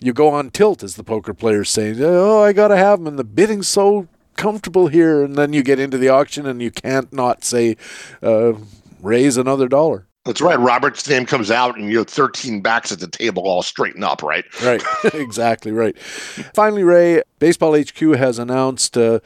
you 0.00 0.12
go 0.12 0.28
on 0.28 0.50
tilt, 0.50 0.82
as 0.82 0.96
the 0.96 1.04
poker 1.04 1.34
players 1.34 1.68
say. 1.68 1.94
Oh, 1.98 2.42
I 2.42 2.52
gotta 2.52 2.76
have 2.76 3.00
him, 3.00 3.06
and 3.06 3.18
the 3.18 3.24
bidding's 3.24 3.68
so 3.68 4.08
comfortable 4.36 4.88
here, 4.88 5.22
and 5.22 5.36
then 5.36 5.52
you 5.52 5.62
get 5.62 5.78
into 5.78 5.98
the 5.98 6.08
auction, 6.08 6.46
and 6.46 6.62
you 6.62 6.70
can't 6.70 7.12
not 7.12 7.44
say 7.44 7.76
uh, 8.22 8.54
raise 9.02 9.36
another 9.36 9.68
dollar. 9.68 10.06
That's 10.30 10.40
right. 10.40 10.60
Robert's 10.60 11.08
name 11.08 11.26
comes 11.26 11.50
out, 11.50 11.76
and 11.76 11.88
you 11.90 11.96
know, 11.96 12.04
13 12.04 12.60
backs 12.60 12.92
at 12.92 13.00
the 13.00 13.08
table 13.08 13.42
all 13.48 13.64
straighten 13.64 14.04
up, 14.04 14.22
right? 14.22 14.44
Right. 14.62 14.80
exactly 15.14 15.72
right. 15.72 15.98
Finally, 15.98 16.84
Ray, 16.84 17.22
Baseball 17.40 17.76
HQ 17.76 17.98
has 17.98 18.38
announced 18.38 18.96
uh, 18.96 19.18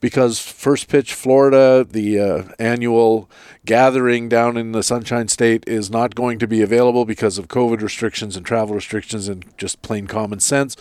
because 0.00 0.40
First 0.40 0.88
Pitch 0.88 1.14
Florida, 1.14 1.86
the 1.88 2.18
uh, 2.18 2.42
annual 2.58 3.30
gathering 3.66 4.28
down 4.28 4.56
in 4.56 4.72
the 4.72 4.82
Sunshine 4.82 5.28
State, 5.28 5.62
is 5.68 5.90
not 5.90 6.16
going 6.16 6.40
to 6.40 6.48
be 6.48 6.60
available 6.60 7.04
because 7.04 7.38
of 7.38 7.46
COVID 7.46 7.80
restrictions 7.80 8.36
and 8.36 8.44
travel 8.44 8.74
restrictions 8.74 9.28
and 9.28 9.44
just 9.56 9.80
plain 9.82 10.08
common 10.08 10.40
sense. 10.40 10.74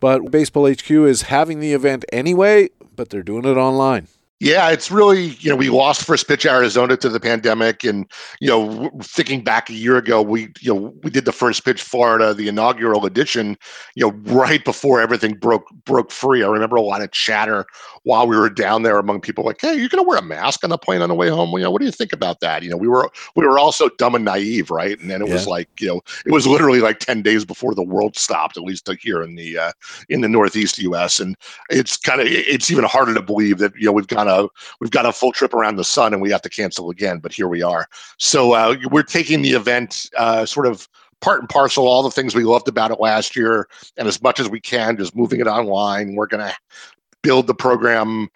But 0.00 0.30
Baseball 0.30 0.72
HQ 0.72 0.90
is 0.90 1.22
having 1.22 1.60
the 1.60 1.74
event 1.74 2.06
anyway, 2.10 2.70
but 2.96 3.10
they're 3.10 3.22
doing 3.22 3.44
it 3.44 3.58
online. 3.58 4.08
Yeah, 4.40 4.70
it's 4.70 4.88
really, 4.88 5.36
you 5.40 5.50
know, 5.50 5.56
we 5.56 5.68
lost 5.68 6.04
first 6.04 6.28
pitch 6.28 6.46
Arizona 6.46 6.96
to 6.98 7.08
the 7.08 7.18
pandemic. 7.18 7.82
And, 7.82 8.06
you 8.40 8.46
know, 8.46 8.88
thinking 9.02 9.42
back 9.42 9.68
a 9.68 9.72
year 9.72 9.96
ago, 9.96 10.22
we, 10.22 10.52
you 10.60 10.72
know, 10.72 10.94
we 11.02 11.10
did 11.10 11.24
the 11.24 11.32
first 11.32 11.64
pitch 11.64 11.82
Florida, 11.82 12.32
the 12.34 12.46
inaugural 12.46 13.04
edition, 13.04 13.56
you 13.96 14.06
know, 14.06 14.12
right 14.32 14.64
before 14.64 15.00
everything 15.00 15.34
broke 15.34 15.68
broke 15.84 16.12
free. 16.12 16.44
I 16.44 16.48
remember 16.48 16.76
a 16.76 16.82
lot 16.82 17.02
of 17.02 17.10
chatter 17.10 17.66
while 18.04 18.28
we 18.28 18.36
were 18.36 18.48
down 18.48 18.84
there 18.84 18.98
among 18.98 19.22
people 19.22 19.44
like, 19.44 19.60
hey, 19.60 19.74
you're 19.74 19.88
gonna 19.88 20.04
wear 20.04 20.18
a 20.18 20.22
mask 20.22 20.62
on 20.62 20.70
the 20.70 20.78
plane 20.78 21.02
on 21.02 21.08
the 21.08 21.16
way 21.16 21.28
home. 21.28 21.50
You 21.52 21.64
know, 21.64 21.72
what 21.72 21.80
do 21.80 21.86
you 21.86 21.92
think 21.92 22.12
about 22.12 22.38
that? 22.38 22.62
You 22.62 22.70
know, 22.70 22.76
we 22.76 22.86
were 22.86 23.10
we 23.34 23.44
were 23.44 23.58
also 23.58 23.88
dumb 23.98 24.14
and 24.14 24.24
naive, 24.24 24.70
right? 24.70 25.00
And 25.00 25.10
then 25.10 25.20
it 25.20 25.26
yeah. 25.26 25.34
was 25.34 25.48
like, 25.48 25.68
you 25.80 25.88
know, 25.88 26.00
it 26.24 26.30
was 26.30 26.46
literally 26.46 26.80
like 26.80 27.00
10 27.00 27.22
days 27.22 27.44
before 27.44 27.74
the 27.74 27.82
world 27.82 28.16
stopped, 28.16 28.56
at 28.56 28.62
least 28.62 28.88
here 29.00 29.20
in 29.20 29.34
the 29.34 29.58
uh 29.58 29.72
in 30.08 30.20
the 30.20 30.28
northeast 30.28 30.78
US. 30.78 31.18
And 31.18 31.36
it's 31.70 31.96
kind 31.96 32.20
of 32.20 32.28
it's 32.28 32.70
even 32.70 32.84
harder 32.84 33.14
to 33.14 33.22
believe 33.22 33.58
that, 33.58 33.74
you 33.74 33.86
know, 33.86 33.92
we've 33.92 34.06
gone 34.06 34.27
a 34.28 34.48
we've 34.80 34.90
got 34.90 35.06
a 35.06 35.12
full 35.12 35.32
trip 35.32 35.54
around 35.54 35.76
the 35.76 35.84
sun 35.84 36.12
and 36.12 36.22
we 36.22 36.30
have 36.30 36.42
to 36.42 36.48
cancel 36.48 36.90
again. 36.90 37.18
But 37.18 37.32
here 37.32 37.48
we 37.48 37.62
are. 37.62 37.88
So 38.18 38.52
uh, 38.52 38.76
we're 38.90 39.02
taking 39.02 39.42
the 39.42 39.52
event 39.52 40.10
uh, 40.16 40.46
sort 40.46 40.66
of 40.66 40.88
part 41.20 41.40
and 41.40 41.48
parcel 41.48 41.86
all 41.86 42.02
the 42.02 42.10
things 42.10 42.34
we 42.34 42.44
loved 42.44 42.68
about 42.68 42.90
it 42.90 43.00
last 43.00 43.34
year 43.34 43.68
and 43.96 44.06
as 44.06 44.22
much 44.22 44.38
as 44.38 44.48
we 44.48 44.60
can 44.60 44.96
just 44.96 45.16
moving 45.16 45.40
it 45.40 45.46
online 45.46 46.14
we're 46.14 46.26
going 46.26 46.46
to 46.46 46.54
build 47.22 47.46
the 47.46 47.54
program 47.54 48.28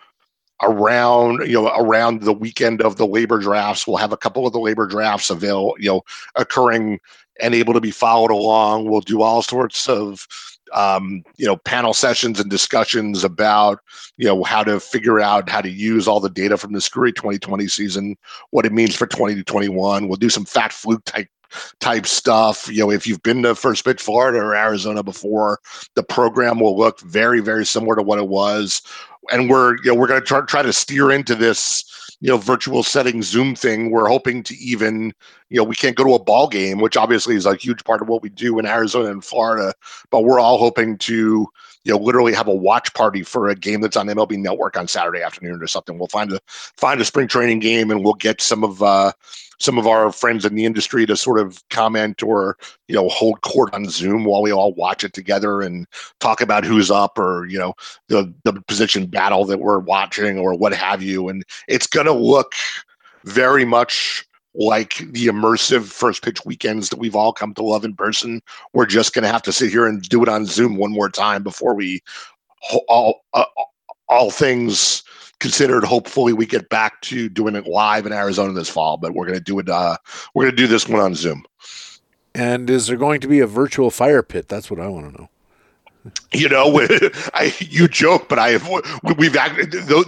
around 0.62 1.46
you 1.46 1.54
know 1.54 1.68
around 1.76 2.22
the 2.22 2.32
weekend 2.32 2.82
of 2.82 2.96
the 2.96 3.06
LABR 3.06 3.40
drafts 3.40 3.86
we'll 3.86 3.96
have 3.96 4.12
a 4.12 4.16
couple 4.16 4.46
of 4.46 4.52
the 4.52 4.58
LABR 4.58 4.88
drafts 4.88 5.30
available 5.30 5.76
you 5.78 5.88
know 5.88 6.02
occurring 6.36 6.98
and 7.40 7.54
able 7.54 7.72
to 7.72 7.80
be 7.80 7.90
followed 7.90 8.30
along 8.30 8.88
we'll 8.88 9.00
do 9.00 9.22
all 9.22 9.42
sorts 9.42 9.88
of 9.88 10.26
um, 10.72 11.22
you 11.36 11.46
know, 11.46 11.56
panel 11.56 11.94
sessions 11.94 12.40
and 12.40 12.50
discussions 12.50 13.24
about, 13.24 13.80
you 14.16 14.26
know, 14.26 14.42
how 14.42 14.62
to 14.64 14.80
figure 14.80 15.20
out 15.20 15.48
how 15.48 15.60
to 15.60 15.70
use 15.70 16.08
all 16.08 16.20
the 16.20 16.30
data 16.30 16.56
from 16.56 16.72
the 16.72 16.80
Screwy 16.80 17.12
2020 17.12 17.68
season, 17.68 18.16
what 18.50 18.66
it 18.66 18.72
means 18.72 18.94
for 18.94 19.06
2021. 19.06 20.08
We'll 20.08 20.16
do 20.16 20.30
some 20.30 20.44
fat 20.44 20.72
fluke 20.72 21.04
type 21.04 21.28
type 21.80 22.06
stuff. 22.06 22.68
You 22.70 22.80
know, 22.80 22.90
if 22.90 23.06
you've 23.06 23.22
been 23.22 23.42
to 23.42 23.54
First 23.54 23.84
Pitch 23.84 24.00
Florida 24.00 24.38
or 24.38 24.54
Arizona 24.54 25.02
before, 25.02 25.58
the 25.94 26.02
program 26.02 26.60
will 26.60 26.76
look 26.76 27.00
very, 27.00 27.40
very 27.40 27.66
similar 27.66 27.96
to 27.96 28.02
what 28.02 28.18
it 28.18 28.28
was. 28.28 28.82
And 29.30 29.48
we're, 29.48 29.76
you 29.78 29.92
know, 29.92 29.94
we're 29.94 30.08
going 30.08 30.20
to 30.20 30.26
try, 30.26 30.40
try 30.42 30.62
to 30.62 30.72
steer 30.72 31.10
into 31.10 31.34
this 31.34 31.84
you 32.22 32.28
know 32.28 32.38
virtual 32.38 32.82
setting 32.82 33.22
zoom 33.22 33.54
thing 33.54 33.90
we're 33.90 34.08
hoping 34.08 34.42
to 34.42 34.56
even 34.56 35.12
you 35.50 35.58
know 35.58 35.64
we 35.64 35.74
can't 35.74 35.96
go 35.96 36.04
to 36.04 36.14
a 36.14 36.22
ball 36.22 36.48
game 36.48 36.78
which 36.78 36.96
obviously 36.96 37.34
is 37.34 37.44
a 37.44 37.56
huge 37.56 37.84
part 37.84 38.00
of 38.00 38.08
what 38.08 38.22
we 38.22 38.30
do 38.30 38.58
in 38.58 38.64
arizona 38.64 39.10
and 39.10 39.24
florida 39.24 39.74
but 40.10 40.22
we're 40.22 40.40
all 40.40 40.56
hoping 40.56 40.96
to 40.96 41.46
you 41.84 41.92
know 41.92 41.98
literally 41.98 42.32
have 42.32 42.48
a 42.48 42.54
watch 42.54 42.94
party 42.94 43.22
for 43.22 43.48
a 43.48 43.54
game 43.54 43.80
that's 43.80 43.96
on 43.96 44.06
mlb 44.06 44.38
network 44.38 44.76
on 44.76 44.86
saturday 44.88 45.22
afternoon 45.22 45.60
or 45.62 45.66
something. 45.66 45.98
We'll 45.98 46.08
find 46.08 46.32
a 46.32 46.40
find 46.46 47.00
a 47.00 47.04
spring 47.04 47.28
training 47.28 47.58
game 47.58 47.90
and 47.90 48.04
we'll 48.04 48.14
get 48.14 48.40
some 48.40 48.64
of 48.64 48.82
uh 48.82 49.12
some 49.62 49.78
of 49.78 49.86
our 49.86 50.10
friends 50.12 50.44
in 50.44 50.54
the 50.54 50.64
industry 50.64 51.06
to 51.06 51.16
sort 51.16 51.38
of 51.38 51.62
comment 51.70 52.22
or 52.22 52.56
you 52.88 52.94
know 52.94 53.08
hold 53.08 53.40
court 53.42 53.72
on 53.72 53.88
Zoom 53.88 54.24
while 54.24 54.42
we 54.42 54.52
all 54.52 54.74
watch 54.74 55.04
it 55.04 55.12
together 55.12 55.62
and 55.62 55.86
talk 56.20 56.40
about 56.40 56.64
who's 56.64 56.90
up 56.90 57.18
or 57.18 57.46
you 57.46 57.58
know 57.58 57.74
the 58.08 58.32
the 58.44 58.60
position 58.62 59.06
battle 59.06 59.44
that 59.44 59.60
we're 59.60 59.78
watching 59.78 60.38
or 60.38 60.54
what 60.54 60.74
have 60.74 61.02
you. 61.02 61.28
And 61.28 61.44
it's 61.68 61.86
going 61.86 62.06
to 62.06 62.12
look 62.12 62.54
very 63.24 63.64
much 63.64 64.26
like 64.54 64.96
the 65.12 65.28
immersive 65.28 65.84
first 65.84 66.22
pitch 66.22 66.44
weekends 66.44 66.90
that 66.90 66.98
we've 66.98 67.16
all 67.16 67.32
come 67.32 67.54
to 67.54 67.62
love 67.62 67.84
in 67.84 67.94
person. 67.94 68.42
We're 68.74 68.86
just 68.86 69.14
going 69.14 69.22
to 69.22 69.30
have 69.30 69.42
to 69.42 69.52
sit 69.52 69.70
here 69.70 69.86
and 69.86 70.02
do 70.02 70.22
it 70.22 70.28
on 70.28 70.44
Zoom 70.44 70.76
one 70.76 70.92
more 70.92 71.08
time 71.08 71.42
before 71.42 71.74
we 71.74 72.02
all 72.88 73.22
uh, 73.34 73.44
all 74.08 74.30
things 74.30 75.02
considered. 75.42 75.84
Hopefully, 75.84 76.32
we 76.32 76.46
get 76.46 76.70
back 76.70 77.00
to 77.02 77.28
doing 77.28 77.54
it 77.54 77.66
live 77.66 78.06
in 78.06 78.12
Arizona 78.12 78.54
this 78.54 78.70
fall. 78.70 78.96
But 78.96 79.12
we're 79.14 79.26
going 79.26 79.38
to 79.38 79.44
do 79.44 79.58
it. 79.58 79.68
Uh, 79.68 79.98
we're 80.32 80.44
going 80.44 80.56
to 80.56 80.62
do 80.62 80.66
this 80.66 80.88
one 80.88 81.00
on 81.00 81.14
Zoom. 81.14 81.44
And 82.34 82.70
is 82.70 82.86
there 82.86 82.96
going 82.96 83.20
to 83.20 83.28
be 83.28 83.40
a 83.40 83.46
virtual 83.46 83.90
fire 83.90 84.22
pit? 84.22 84.48
That's 84.48 84.70
what 84.70 84.80
I 84.80 84.86
want 84.86 85.12
to 85.12 85.20
know 85.20 85.28
you 86.32 86.48
know 86.48 86.86
I, 87.34 87.54
you 87.60 87.88
joke 87.88 88.28
but 88.28 88.38
i 88.38 88.50
have 88.50 88.68
we've 89.18 89.36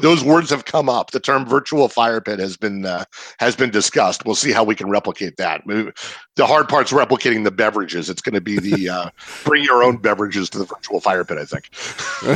those 0.01 0.25
words 0.25 0.51
have 0.51 0.65
come 0.65 0.89
up. 0.89 1.11
The 1.11 1.21
term 1.21 1.47
virtual 1.47 1.89
fire 1.89 2.21
pit 2.21 2.39
has 2.39 2.57
been 2.57 2.87
uh, 2.87 3.05
has 3.39 3.57
been 3.57 3.71
discussed. 3.71 4.25
We'll 4.25 4.35
see 4.35 4.53
how 4.53 4.65
we 4.65 4.75
can 4.75 4.89
replicate 4.89 5.37
that. 5.37 5.63
The 5.67 6.47
hard 6.47 6.69
part's 6.69 6.93
replicating 6.93 7.45
the 7.45 7.51
beverages. 7.51 8.11
It's 8.11 8.23
going 8.23 8.35
to 8.35 8.41
be 8.41 8.59
the 8.59 8.89
uh, 8.89 9.11
bring 9.45 9.65
your 9.65 9.83
own 9.83 9.99
beverages 9.99 10.51
to 10.51 10.59
the 10.59 10.65
virtual 10.65 11.01
fire 11.01 11.25
pit 11.25 11.39
i 11.39 11.45
think. 11.45 11.71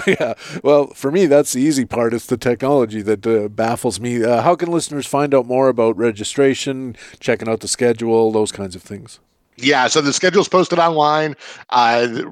Yeah. 0.18 0.34
Well 0.62 0.88
for 0.88 1.11
me 1.11 1.26
that's 1.26 1.52
the 1.52 1.61
easy 1.61 1.84
part. 1.84 2.14
It's 2.14 2.26
the 2.26 2.36
technology 2.36 3.02
that 3.02 3.26
uh, 3.26 3.48
baffles 3.48 4.00
me. 4.00 4.24
Uh, 4.24 4.42
how 4.42 4.54
can 4.54 4.70
listeners 4.70 5.06
find 5.06 5.34
out 5.34 5.46
more 5.46 5.68
about 5.68 5.96
registration 5.96 6.96
checking 7.20 7.48
out 7.48 7.61
the 7.61 7.68
schedule 7.68 8.32
those 8.32 8.52
kinds 8.52 8.74
of 8.74 8.82
things 8.82 9.20
yeah, 9.59 9.88
so 9.88 10.00
the 10.00 10.12
schedule's 10.12 10.48
posted 10.48 10.78
online. 10.78 11.36
Uh, 11.70 12.22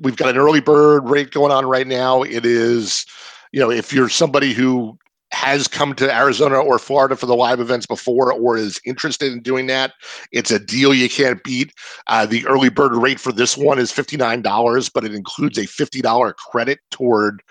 we've 0.00 0.16
got 0.16 0.30
an 0.30 0.36
early 0.36 0.60
bird 0.60 1.08
rate 1.08 1.30
going 1.30 1.52
on 1.52 1.66
right 1.66 1.86
now. 1.86 2.22
It 2.22 2.46
is, 2.46 3.06
you 3.52 3.60
know, 3.60 3.70
if 3.70 3.92
you're 3.92 4.08
somebody 4.08 4.52
who 4.52 4.98
has 5.30 5.68
come 5.68 5.94
to 5.94 6.14
Arizona 6.14 6.58
or 6.58 6.78
Florida 6.78 7.14
for 7.14 7.26
the 7.26 7.36
live 7.36 7.60
events 7.60 7.84
before 7.84 8.32
or 8.32 8.56
is 8.56 8.80
interested 8.86 9.30
in 9.32 9.40
doing 9.40 9.66
that, 9.66 9.92
it's 10.32 10.50
a 10.50 10.58
deal 10.58 10.94
you 10.94 11.08
can't 11.08 11.42
beat. 11.44 11.72
Uh, 12.06 12.24
the 12.24 12.46
early 12.46 12.70
bird 12.70 12.94
rate 12.94 13.20
for 13.20 13.32
this 13.32 13.56
one 13.56 13.78
is 13.78 13.92
$59, 13.92 14.92
but 14.92 15.04
it 15.04 15.14
includes 15.14 15.58
a 15.58 15.62
$50 15.62 16.34
credit 16.36 16.78
toward 16.90 17.42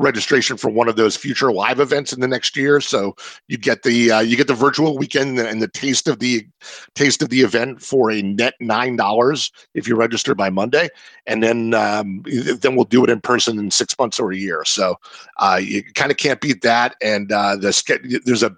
registration 0.00 0.56
for 0.56 0.70
one 0.70 0.88
of 0.88 0.96
those 0.96 1.16
future 1.16 1.52
live 1.52 1.78
events 1.78 2.12
in 2.12 2.20
the 2.20 2.28
next 2.28 2.56
year. 2.56 2.80
So 2.80 3.14
you 3.48 3.58
get 3.58 3.82
the 3.82 4.10
uh, 4.10 4.20
you 4.20 4.36
get 4.36 4.46
the 4.46 4.54
virtual 4.54 4.96
weekend 4.96 5.38
and 5.38 5.62
the 5.62 5.68
taste 5.68 6.08
of 6.08 6.18
the 6.18 6.46
taste 6.94 7.22
of 7.22 7.28
the 7.28 7.42
event 7.42 7.82
for 7.82 8.10
a 8.10 8.22
net 8.22 8.54
nine 8.60 8.96
dollars 8.96 9.52
if 9.74 9.86
you 9.86 9.96
register 9.96 10.34
by 10.34 10.50
Monday, 10.50 10.88
and 11.26 11.42
then 11.42 11.74
um, 11.74 12.22
then 12.24 12.74
we'll 12.74 12.84
do 12.84 13.04
it 13.04 13.10
in 13.10 13.20
person 13.20 13.58
in 13.58 13.70
six 13.70 13.96
months 13.98 14.18
or 14.18 14.32
a 14.32 14.36
year. 14.36 14.64
So 14.64 14.96
uh, 15.36 15.60
you 15.62 15.84
kind 15.94 16.10
of 16.10 16.16
can't 16.16 16.40
beat 16.40 16.62
that. 16.62 16.96
And 17.02 17.30
uh, 17.30 17.56
the 17.56 18.20
there's 18.24 18.42
a 18.42 18.56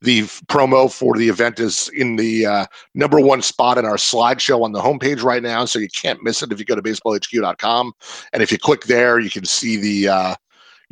the 0.00 0.22
promo 0.48 0.92
for 0.92 1.16
the 1.16 1.28
event 1.28 1.60
is 1.60 1.88
in 1.90 2.16
the 2.16 2.46
uh, 2.46 2.66
number 2.94 3.20
one 3.20 3.42
spot 3.42 3.78
in 3.78 3.84
our 3.84 3.96
slideshow 3.96 4.62
on 4.62 4.72
the 4.72 4.80
homepage 4.80 5.22
right 5.22 5.42
now, 5.42 5.64
so 5.64 5.78
you 5.78 5.88
can't 5.88 6.22
miss 6.22 6.42
it 6.42 6.52
if 6.52 6.58
you 6.58 6.64
go 6.64 6.74
to 6.74 6.82
baseballhq.com. 6.82 7.92
And 8.32 8.42
if 8.42 8.50
you 8.50 8.58
click 8.58 8.84
there, 8.84 9.18
you 9.18 9.30
can 9.30 9.44
see 9.44 9.76
the 9.76 10.08
uh, 10.08 10.34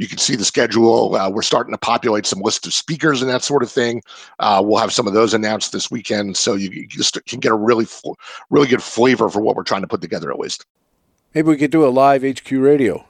you 0.01 0.09
can 0.09 0.17
see 0.17 0.35
the 0.35 0.47
schedule. 0.47 1.15
Uh, 1.15 1.29
we're 1.29 1.43
starting 1.43 1.75
to 1.75 1.79
populate 1.79 2.25
some 2.25 2.41
lists 2.41 2.67
of 2.67 2.73
speakers 2.73 3.21
and 3.21 3.31
that 3.31 3.43
sort 3.43 3.63
of 3.63 3.71
thing. 3.71 4.03
Uh, 4.39 4.63
we'll 4.65 4.79
have 4.79 4.95
some 4.95 5.07
of 5.07 5.13
those 5.13 5.35
announced 5.35 5.73
this 5.73 5.91
weekend, 5.91 6.39
so 6.39 6.55
you, 6.55 6.71
you 6.71 6.87
just 6.87 7.23
can 7.27 7.39
get 7.39 7.53
a 7.53 7.55
really 7.55 7.87
really 8.49 8.67
good 8.67 8.83
flavor 8.83 9.29
for 9.29 9.43
what 9.43 9.57
we're 9.57 9.63
trying 9.63 9.83
to 9.83 9.87
put 9.87 10.01
together 10.01 10.31
at 10.33 10.39
least. 10.39 10.65
Maybe 11.35 11.49
we 11.49 11.59
could 11.59 11.71
do 11.71 11.87
a 11.87 11.91
live 11.91 12.23
HQ 12.23 12.51
radio. 12.51 13.05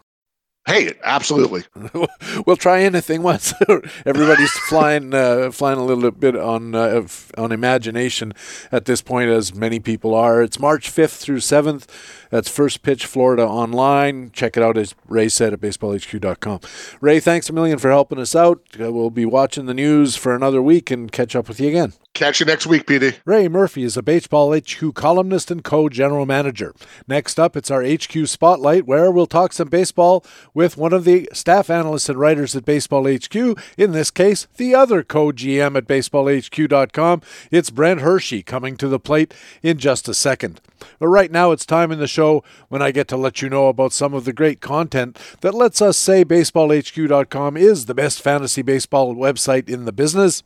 Hey, 0.70 0.94
absolutely. 1.02 1.64
we'll 2.46 2.56
try 2.56 2.82
anything 2.82 3.24
once. 3.24 3.52
Everybody's 4.06 4.52
flying, 4.68 5.12
uh, 5.12 5.50
flying 5.50 5.80
a 5.80 5.84
little 5.84 6.12
bit 6.12 6.36
on 6.36 6.76
uh, 6.76 7.08
on 7.36 7.50
imagination 7.50 8.32
at 8.70 8.84
this 8.84 9.02
point, 9.02 9.30
as 9.30 9.52
many 9.52 9.80
people 9.80 10.14
are. 10.14 10.44
It's 10.44 10.60
March 10.60 10.88
fifth 10.88 11.14
through 11.14 11.40
seventh. 11.40 11.90
That's 12.30 12.48
First 12.48 12.82
Pitch 12.84 13.04
Florida 13.04 13.42
online. 13.42 14.30
Check 14.30 14.56
it 14.56 14.62
out, 14.62 14.76
as 14.76 14.94
Ray 15.08 15.28
said, 15.28 15.52
at 15.52 15.60
baseballhq.com. 15.60 16.60
Ray, 17.00 17.18
thanks 17.18 17.50
a 17.50 17.52
million 17.52 17.80
for 17.80 17.90
helping 17.90 18.20
us 18.20 18.36
out. 18.36 18.62
Uh, 18.80 18.92
we'll 18.92 19.10
be 19.10 19.26
watching 19.26 19.66
the 19.66 19.74
news 19.74 20.14
for 20.14 20.36
another 20.36 20.62
week 20.62 20.92
and 20.92 21.10
catch 21.10 21.34
up 21.34 21.48
with 21.48 21.58
you 21.58 21.66
again. 21.66 21.94
Catch 22.20 22.38
you 22.38 22.44
next 22.44 22.66
week, 22.66 22.84
PD. 22.84 23.16
Ray 23.24 23.48
Murphy 23.48 23.82
is 23.82 23.96
a 23.96 24.02
Baseball 24.02 24.54
HQ 24.54 24.92
columnist 24.92 25.50
and 25.50 25.64
co 25.64 25.88
general 25.88 26.26
manager. 26.26 26.74
Next 27.08 27.40
up, 27.40 27.56
it's 27.56 27.70
our 27.70 27.82
HQ 27.82 28.26
Spotlight, 28.28 28.84
where 28.84 29.10
we'll 29.10 29.24
talk 29.24 29.54
some 29.54 29.70
baseball 29.70 30.22
with 30.52 30.76
one 30.76 30.92
of 30.92 31.04
the 31.04 31.30
staff 31.32 31.70
analysts 31.70 32.10
and 32.10 32.20
writers 32.20 32.54
at 32.54 32.66
Baseball 32.66 33.10
HQ, 33.10 33.34
in 33.78 33.92
this 33.92 34.10
case, 34.10 34.46
the 34.58 34.74
other 34.74 35.02
co 35.02 35.32
GM 35.32 35.78
at 35.78 35.86
baseballhq.com. 35.86 37.22
It's 37.50 37.70
Brent 37.70 38.02
Hershey 38.02 38.42
coming 38.42 38.76
to 38.76 38.88
the 38.88 39.00
plate 39.00 39.32
in 39.62 39.78
just 39.78 40.06
a 40.06 40.12
second. 40.12 40.60
But 40.98 41.08
right 41.08 41.32
now, 41.32 41.52
it's 41.52 41.64
time 41.64 41.90
in 41.90 42.00
the 42.00 42.06
show 42.06 42.44
when 42.68 42.82
I 42.82 42.90
get 42.90 43.08
to 43.08 43.16
let 43.16 43.40
you 43.40 43.48
know 43.48 43.68
about 43.68 43.94
some 43.94 44.12
of 44.12 44.26
the 44.26 44.34
great 44.34 44.60
content 44.60 45.18
that 45.40 45.54
lets 45.54 45.80
us 45.80 45.96
say 45.96 46.26
baseballhq.com 46.26 47.56
is 47.56 47.86
the 47.86 47.94
best 47.94 48.20
fantasy 48.20 48.60
baseball 48.60 49.14
website 49.14 49.70
in 49.70 49.86
the 49.86 49.92
business. 49.92 50.42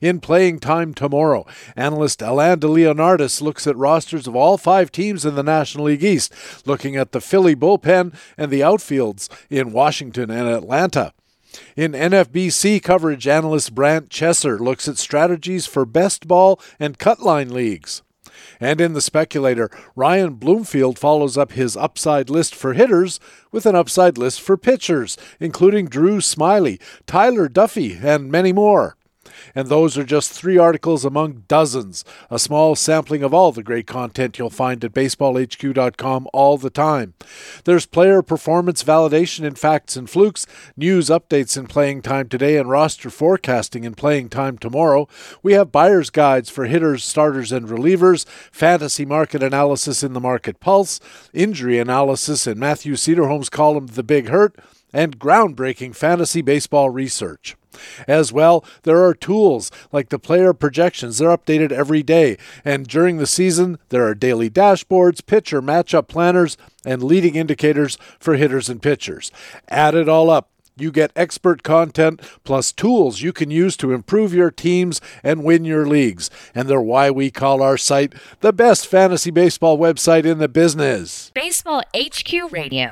In 0.00 0.20
playing 0.20 0.60
time 0.60 0.94
tomorrow, 0.94 1.46
analyst 1.76 2.22
Alain 2.22 2.58
de 2.58 2.66
Leonardis 2.66 3.40
looks 3.40 3.66
at 3.66 3.76
rosters 3.76 4.26
of 4.26 4.36
all 4.36 4.58
five 4.58 4.92
teams 4.92 5.24
in 5.24 5.34
the 5.34 5.42
National 5.42 5.86
League 5.86 6.04
East, 6.04 6.32
looking 6.66 6.96
at 6.96 7.12
the 7.12 7.20
Philly 7.20 7.56
bullpen 7.56 8.14
and 8.36 8.50
the 8.50 8.60
outfields 8.60 9.28
in 9.50 9.72
Washington 9.72 10.30
and 10.30 10.48
Atlanta. 10.48 11.12
In 11.76 11.92
NFBC 11.92 12.82
coverage, 12.82 13.26
analyst 13.26 13.74
Brant 13.74 14.10
Chesser 14.10 14.58
looks 14.58 14.88
at 14.88 14.98
strategies 14.98 15.66
for 15.66 15.84
best 15.84 16.28
ball 16.28 16.60
and 16.78 16.98
cutline 16.98 17.50
leagues. 17.50 18.02
And 18.60 18.80
in 18.80 18.92
the 18.92 19.00
speculator, 19.00 19.70
Ryan 19.94 20.34
Bloomfield 20.34 20.98
follows 20.98 21.38
up 21.38 21.52
his 21.52 21.76
upside 21.76 22.28
list 22.28 22.54
for 22.54 22.74
hitters 22.74 23.20
with 23.52 23.66
an 23.66 23.76
upside 23.76 24.18
list 24.18 24.40
for 24.40 24.56
pitchers, 24.56 25.16
including 25.40 25.86
Drew 25.86 26.18
Smyly, 26.18 26.80
Tyler 27.06 27.48
Duffey, 27.48 28.02
and 28.02 28.30
many 28.30 28.52
more. 28.52 28.96
And 29.54 29.68
those 29.68 29.96
are 29.98 30.04
just 30.04 30.32
three 30.32 30.58
articles 30.58 31.04
among 31.04 31.44
dozens, 31.48 32.04
a 32.30 32.38
small 32.38 32.74
sampling 32.74 33.22
of 33.22 33.34
all 33.34 33.52
the 33.52 33.62
great 33.62 33.86
content 33.86 34.38
you'll 34.38 34.50
find 34.50 34.84
at 34.84 34.92
baseballhq.com 34.92 36.28
all 36.32 36.58
the 36.58 36.70
time. 36.70 37.14
There's 37.64 37.86
player 37.86 38.22
performance 38.22 38.82
validation 38.84 39.44
in 39.44 39.54
facts 39.54 39.96
and 39.96 40.08
flukes, 40.08 40.46
news 40.76 41.08
updates 41.08 41.56
in 41.56 41.66
playing 41.66 42.02
time 42.02 42.28
today, 42.28 42.56
and 42.56 42.70
roster 42.70 43.10
forecasting 43.10 43.84
in 43.84 43.94
playing 43.94 44.28
time 44.30 44.58
tomorrow. 44.58 45.08
We 45.42 45.52
have 45.54 45.72
buyer's 45.72 46.10
guides 46.10 46.50
for 46.50 46.66
hitters, 46.66 47.04
starters, 47.04 47.52
and 47.52 47.68
relievers, 47.68 48.26
fantasy 48.52 49.04
market 49.04 49.42
analysis 49.42 50.02
in 50.02 50.12
the 50.12 50.20
Market 50.20 50.60
Pulse, 50.60 51.00
injury 51.32 51.78
analysis 51.78 52.46
in 52.46 52.58
Matthew 52.58 52.94
Cederholm's 52.94 53.50
column 53.50 53.88
The 53.88 54.02
Big 54.02 54.28
Hurt, 54.28 54.56
and 54.92 55.18
groundbreaking 55.18 55.94
fantasy 55.94 56.40
baseball 56.40 56.90
research. 56.90 57.57
As 58.06 58.32
well, 58.32 58.64
there 58.82 59.04
are 59.04 59.14
tools 59.14 59.70
like 59.92 60.08
the 60.08 60.18
player 60.18 60.52
projections. 60.52 61.18
They're 61.18 61.36
updated 61.36 61.72
every 61.72 62.02
day. 62.02 62.36
And 62.64 62.86
during 62.86 63.18
the 63.18 63.26
season, 63.26 63.78
there 63.88 64.06
are 64.06 64.14
daily 64.14 64.50
dashboards, 64.50 65.24
pitcher 65.24 65.62
matchup 65.62 66.08
planners, 66.08 66.56
and 66.84 67.02
leading 67.02 67.34
indicators 67.34 67.98
for 68.18 68.36
hitters 68.36 68.68
and 68.68 68.82
pitchers. 68.82 69.30
Add 69.68 69.94
it 69.94 70.08
all 70.08 70.30
up. 70.30 70.50
You 70.80 70.92
get 70.92 71.10
expert 71.16 71.62
content 71.62 72.20
plus 72.44 72.72
tools 72.72 73.20
you 73.20 73.32
can 73.32 73.50
use 73.50 73.76
to 73.78 73.92
improve 73.92 74.32
your 74.32 74.50
teams 74.50 75.00
and 75.24 75.42
win 75.42 75.64
your 75.64 75.86
leagues. 75.86 76.30
And 76.54 76.68
they're 76.68 76.80
why 76.80 77.10
we 77.10 77.30
call 77.30 77.62
our 77.62 77.76
site 77.76 78.14
the 78.40 78.52
best 78.52 78.86
fantasy 78.86 79.30
baseball 79.30 79.76
website 79.76 80.24
in 80.24 80.38
the 80.38 80.48
business. 80.48 81.32
Baseball 81.34 81.82
HQ 81.96 82.52
Radio. 82.52 82.88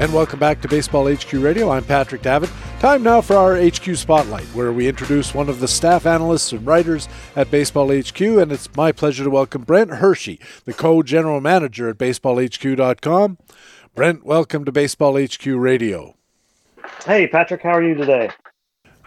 And 0.00 0.14
welcome 0.14 0.38
back 0.38 0.60
to 0.60 0.68
Baseball 0.68 1.12
HQ 1.12 1.32
Radio. 1.32 1.70
I'm 1.70 1.82
Patrick 1.82 2.22
Davitt. 2.22 2.52
Time 2.78 3.02
now 3.02 3.20
for 3.20 3.34
our 3.34 3.56
HQ 3.60 3.96
Spotlight, 3.96 4.44
where 4.54 4.72
we 4.72 4.86
introduce 4.86 5.34
one 5.34 5.48
of 5.48 5.58
the 5.58 5.66
staff 5.66 6.06
analysts 6.06 6.52
and 6.52 6.64
writers 6.64 7.08
at 7.34 7.50
Baseball 7.50 7.88
HQ. 7.88 8.20
And 8.20 8.52
it's 8.52 8.72
my 8.76 8.92
pleasure 8.92 9.24
to 9.24 9.30
welcome 9.30 9.62
Brent 9.62 9.94
Hershey, 9.94 10.38
the 10.66 10.72
co 10.72 11.02
general 11.02 11.40
manager 11.40 11.88
at 11.88 11.98
baseballhq.com. 11.98 13.38
Brent, 13.96 14.24
welcome 14.24 14.64
to 14.64 14.70
Baseball 14.70 15.20
HQ 15.20 15.44
Radio. 15.46 16.14
Hey, 17.04 17.26
Patrick, 17.26 17.62
how 17.62 17.70
are 17.70 17.82
you 17.82 17.96
today? 17.96 18.30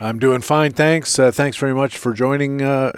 I'm 0.01 0.17
doing 0.17 0.41
fine, 0.41 0.71
thanks. 0.71 1.19
Uh, 1.19 1.29
thanks 1.29 1.57
very 1.57 1.75
much 1.75 1.95
for 1.95 2.11
joining 2.13 2.63
uh, 2.63 2.91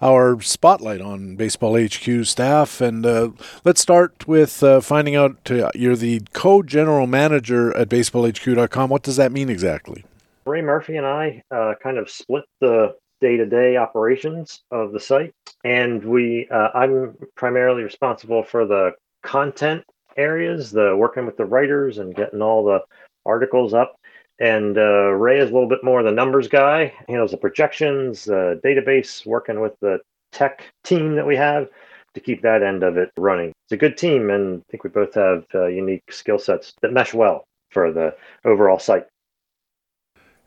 our 0.00 0.40
spotlight 0.40 1.00
on 1.00 1.34
Baseball 1.34 1.76
HQ 1.76 2.24
staff. 2.24 2.80
And 2.80 3.04
uh, 3.04 3.30
let's 3.64 3.80
start 3.80 4.28
with 4.28 4.62
uh, 4.62 4.80
finding 4.80 5.16
out 5.16 5.50
uh, 5.50 5.72
you're 5.74 5.96
the 5.96 6.22
co 6.34 6.62
general 6.62 7.08
manager 7.08 7.76
at 7.76 7.88
baseballhq.com. 7.88 8.90
What 8.90 9.02
does 9.02 9.16
that 9.16 9.32
mean 9.32 9.50
exactly? 9.50 10.04
Ray 10.44 10.62
Murphy 10.62 10.96
and 10.96 11.06
I 11.06 11.42
uh, 11.50 11.74
kind 11.82 11.98
of 11.98 12.08
split 12.08 12.44
the 12.60 12.94
day 13.20 13.36
to 13.36 13.46
day 13.46 13.76
operations 13.76 14.62
of 14.70 14.92
the 14.92 15.00
site. 15.00 15.34
And 15.64 16.04
we, 16.04 16.48
I'm 16.52 17.16
primarily 17.34 17.82
responsible 17.82 18.44
for 18.44 18.64
the 18.64 18.92
content 19.24 19.82
areas, 20.16 20.70
the 20.70 20.94
working 20.96 21.26
with 21.26 21.38
the 21.38 21.44
writers 21.44 21.98
and 21.98 22.14
getting 22.14 22.40
all 22.40 22.64
the 22.64 22.82
articles 23.24 23.74
up. 23.74 23.96
And 24.38 24.76
uh, 24.76 25.12
Ray 25.12 25.38
is 25.38 25.50
a 25.50 25.52
little 25.52 25.68
bit 25.68 25.82
more 25.82 26.02
the 26.02 26.12
numbers 26.12 26.48
guy, 26.48 26.92
handles 27.08 27.30
the 27.30 27.38
projections, 27.38 28.28
uh, 28.28 28.56
database, 28.62 29.24
working 29.24 29.60
with 29.60 29.72
the 29.80 29.98
tech 30.32 30.64
team 30.84 31.16
that 31.16 31.26
we 31.26 31.36
have 31.36 31.68
to 32.14 32.20
keep 32.20 32.42
that 32.42 32.62
end 32.62 32.82
of 32.82 32.96
it 32.96 33.10
running. 33.16 33.52
It's 33.64 33.72
a 33.72 33.76
good 33.76 33.96
team, 33.96 34.30
and 34.30 34.60
I 34.60 34.64
think 34.70 34.84
we 34.84 34.90
both 34.90 35.14
have 35.14 35.44
uh, 35.54 35.66
unique 35.66 36.12
skill 36.12 36.38
sets 36.38 36.74
that 36.82 36.92
mesh 36.92 37.14
well 37.14 37.44
for 37.70 37.92
the 37.92 38.14
overall 38.44 38.78
site. 38.78 39.06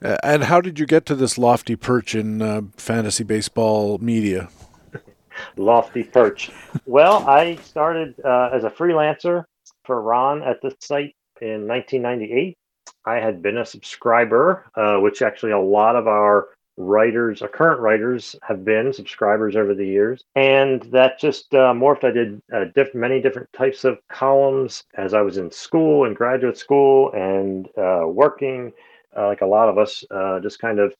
Uh, 0.04 0.18
and 0.24 0.44
how 0.46 0.62
did 0.62 0.80
you 0.80 0.86
get 0.86 1.06
to 1.08 1.16
this 1.16 1.38
lofty 1.38 1.76
perch 1.76 2.16
in 2.16 2.42
uh, 2.42 2.62
fantasy 2.78 3.24
baseball 3.24 3.98
media? 3.98 4.50
lofty 5.58 6.04
perch. 6.04 6.52
well, 6.86 7.28
I 7.28 7.56
started 7.58 8.16
uh, 8.24 8.50
as 8.54 8.64
a 8.64 8.70
freelancer 8.70 9.44
for 9.84 10.02
Ron 10.02 10.42
at 10.44 10.62
the 10.62 10.76
site 10.80 11.16
in 11.42 11.68
1998. 11.68 12.56
I 13.06 13.16
had 13.16 13.42
been 13.42 13.58
a 13.58 13.66
subscriber, 13.66 14.66
uh, 14.76 14.98
which 14.98 15.22
actually 15.22 15.52
a 15.52 15.60
lot 15.60 15.96
of 15.96 16.08
our 16.08 16.50
writers, 16.78 17.42
our 17.42 17.48
current 17.48 17.82
writers, 17.82 18.36
have 18.42 18.64
been 18.64 18.94
subscribers 18.94 19.56
over 19.56 19.76
the 19.76 19.86
years, 19.86 20.24
and 20.36 20.82
that 20.84 21.20
just 21.20 21.54
uh, 21.54 21.74
morphed. 21.74 22.06
I 22.06 22.12
did 22.12 22.42
uh, 22.54 22.66
diff- 22.74 22.96
many 22.96 23.22
different 23.22 23.50
types 23.54 23.84
of 23.84 24.00
columns 24.10 24.84
as 24.96 25.14
I 25.14 25.22
was 25.22 25.38
in 25.38 25.52
school 25.52 26.06
and 26.06 26.16
graduate 26.16 26.58
school 26.58 27.12
and 27.12 27.68
uh, 27.78 28.08
working, 28.08 28.72
uh, 29.16 29.28
like 29.28 29.42
a 29.42 29.46
lot 29.46 29.70
of 29.70 29.78
us, 29.78 30.04
uh, 30.10 30.40
just 30.40 30.60
kind 30.60 30.80
of 30.80 30.96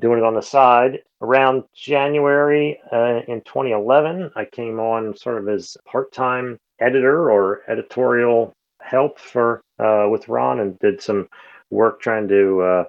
doing 0.00 0.18
it 0.18 0.24
on 0.24 0.34
the 0.34 0.42
side. 0.42 0.98
Around 1.22 1.64
January 1.74 2.78
in 2.92 3.40
2011, 3.46 4.30
I 4.36 4.44
came 4.44 4.78
on 4.78 5.16
sort 5.16 5.38
of 5.38 5.48
as 5.48 5.76
part-time 5.86 6.58
editor 6.80 7.30
or 7.30 7.62
editorial 7.68 8.52
help 8.86 9.18
for 9.18 9.62
with 9.78 10.28
Ron 10.28 10.60
and 10.60 10.78
did 10.78 11.02
some 11.02 11.28
work 11.70 12.00
trying 12.00 12.28
to 12.28 12.86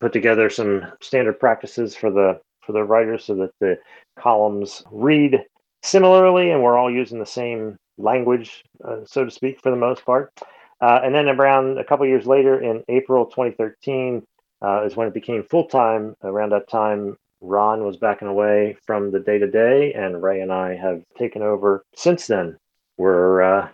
put 0.00 0.12
together 0.12 0.50
some 0.50 0.86
standard 1.00 1.40
practices 1.40 1.96
for 1.96 2.10
the 2.10 2.40
for 2.64 2.72
the 2.72 2.84
writers 2.84 3.24
so 3.24 3.34
that 3.34 3.50
the 3.60 3.78
columns 4.18 4.82
read 4.90 5.42
similarly 5.82 6.50
and 6.50 6.62
we're 6.62 6.76
all 6.76 6.90
using 6.90 7.18
the 7.18 7.26
same 7.26 7.76
language, 7.96 8.62
uh, 8.84 8.98
so 9.06 9.24
to 9.24 9.30
speak, 9.30 9.60
for 9.60 9.70
the 9.70 9.76
most 9.76 10.04
part. 10.04 10.32
Uh, 10.80 11.00
and 11.02 11.14
then 11.14 11.28
around 11.28 11.78
a 11.78 11.84
couple 11.84 12.06
years 12.06 12.26
later, 12.26 12.60
in 12.60 12.84
April 12.88 13.26
2013, 13.26 14.22
uh, 14.62 14.84
is 14.84 14.96
when 14.96 15.08
it 15.08 15.14
became 15.14 15.42
full 15.42 15.66
time. 15.66 16.14
Around 16.22 16.52
that 16.52 16.68
time, 16.68 17.16
Ron 17.40 17.84
was 17.84 17.96
backing 17.96 18.28
away 18.28 18.76
from 18.86 19.10
the 19.10 19.20
day 19.20 19.38
to 19.38 19.50
day, 19.50 19.92
and 19.92 20.22
Ray 20.22 20.40
and 20.40 20.52
I 20.52 20.76
have 20.76 21.02
taken 21.16 21.42
over 21.42 21.84
since 21.96 22.26
then. 22.26 22.56
We're 22.96 23.42
uh, 23.42 23.68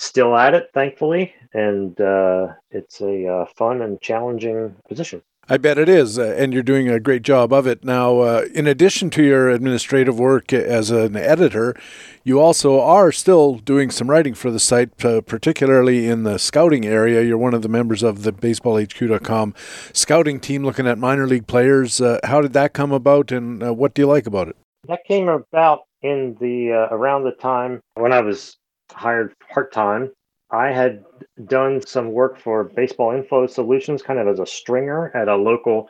still 0.00 0.34
at 0.36 0.54
it, 0.54 0.70
thankfully, 0.72 1.34
and 1.52 2.00
uh, 2.00 2.48
it's 2.70 3.00
a 3.00 3.26
uh, 3.26 3.44
fun 3.56 3.82
and 3.82 4.00
challenging 4.00 4.74
position. 4.88 5.22
I 5.48 5.56
bet 5.56 5.78
it 5.78 5.88
is, 5.88 6.18
uh, 6.18 6.34
and 6.38 6.52
you're 6.52 6.62
doing 6.62 6.88
a 6.88 7.00
great 7.00 7.22
job 7.22 7.52
of 7.52 7.66
it. 7.66 7.84
Now, 7.84 8.20
uh, 8.20 8.44
in 8.54 8.66
addition 8.68 9.10
to 9.10 9.22
your 9.22 9.50
administrative 9.50 10.18
work 10.18 10.52
as 10.52 10.92
an 10.92 11.16
editor, 11.16 11.74
you 12.22 12.38
also 12.38 12.80
are 12.80 13.10
still 13.10 13.56
doing 13.56 13.90
some 13.90 14.08
writing 14.08 14.34
for 14.34 14.50
the 14.50 14.60
site, 14.60 15.04
uh, 15.04 15.22
particularly 15.22 16.06
in 16.06 16.22
the 16.22 16.38
scouting 16.38 16.86
area. 16.86 17.22
You're 17.22 17.36
one 17.36 17.52
of 17.52 17.62
the 17.62 17.68
members 17.68 18.02
of 18.04 18.22
the 18.22 18.32
BaseballHQ.com 18.32 19.54
scouting 19.92 20.38
team 20.38 20.64
looking 20.64 20.86
at 20.86 20.98
minor 20.98 21.26
league 21.26 21.48
players. 21.48 22.00
Uh, 22.00 22.20
how 22.24 22.40
did 22.40 22.52
that 22.52 22.72
come 22.72 22.92
about, 22.92 23.32
and 23.32 23.62
uh, 23.62 23.74
what 23.74 23.92
do 23.94 24.02
you 24.02 24.06
like 24.06 24.26
about 24.26 24.48
it? 24.48 24.56
That 24.86 25.04
came 25.04 25.28
about 25.28 25.80
in 26.00 26.36
the 26.40 26.72
uh, 26.72 26.94
around 26.94 27.24
the 27.24 27.32
time 27.32 27.82
when 27.94 28.12
I 28.12 28.20
was 28.20 28.56
hired 28.92 29.34
part 29.52 29.72
time 29.72 30.10
I 30.50 30.72
had 30.72 31.04
done 31.46 31.80
some 31.86 32.12
work 32.12 32.38
for 32.38 32.64
Baseball 32.64 33.12
Info 33.12 33.46
Solutions, 33.46 34.02
kind 34.02 34.18
of 34.18 34.26
as 34.26 34.40
a 34.40 34.46
stringer 34.46 35.14
at 35.16 35.28
a 35.28 35.36
local 35.36 35.88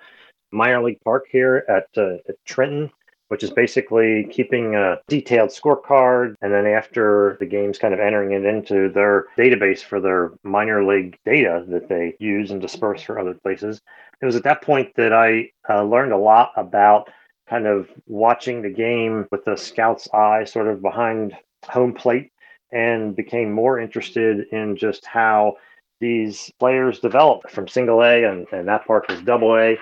minor 0.52 0.82
league 0.82 1.00
park 1.02 1.26
here 1.30 1.64
at, 1.68 1.86
uh, 1.96 2.16
at 2.28 2.36
Trenton, 2.44 2.90
which 3.28 3.42
is 3.42 3.50
basically 3.50 4.24
keeping 4.30 4.74
a 4.74 4.98
detailed 5.08 5.50
scorecard 5.50 6.34
and 6.42 6.52
then 6.52 6.66
after 6.66 7.36
the 7.40 7.46
game's 7.46 7.78
kind 7.78 7.94
of 7.94 8.00
entering 8.00 8.32
it 8.32 8.44
into 8.44 8.90
their 8.90 9.26
database 9.38 9.80
for 9.80 10.00
their 10.00 10.32
minor 10.42 10.84
league 10.84 11.16
data 11.24 11.64
that 11.68 11.88
they 11.88 12.14
use 12.18 12.50
and 12.50 12.60
disperse 12.60 13.02
for 13.02 13.18
other 13.18 13.34
places. 13.34 13.80
It 14.20 14.26
was 14.26 14.36
at 14.36 14.44
that 14.44 14.62
point 14.62 14.94
that 14.96 15.12
I 15.12 15.50
uh, 15.68 15.84
learned 15.84 16.12
a 16.12 16.18
lot 16.18 16.52
about 16.56 17.08
kind 17.48 17.66
of 17.66 17.88
watching 18.06 18.60
the 18.60 18.70
game 18.70 19.26
with 19.30 19.44
the 19.44 19.56
scout's 19.56 20.08
eye 20.12 20.44
sort 20.44 20.68
of 20.68 20.82
behind 20.82 21.34
home 21.64 21.94
plate 21.94 22.30
and 22.72 23.16
became 23.16 23.52
more 23.52 23.78
interested 23.78 24.46
in 24.52 24.76
just 24.76 25.04
how 25.06 25.56
these 26.00 26.50
players 26.58 26.98
developed 26.98 27.50
from 27.50 27.68
single 27.68 28.02
A 28.02 28.24
and, 28.24 28.46
and 28.52 28.66
that 28.68 28.86
part 28.86 29.08
was 29.08 29.20
double 29.20 29.56
A 29.56 29.76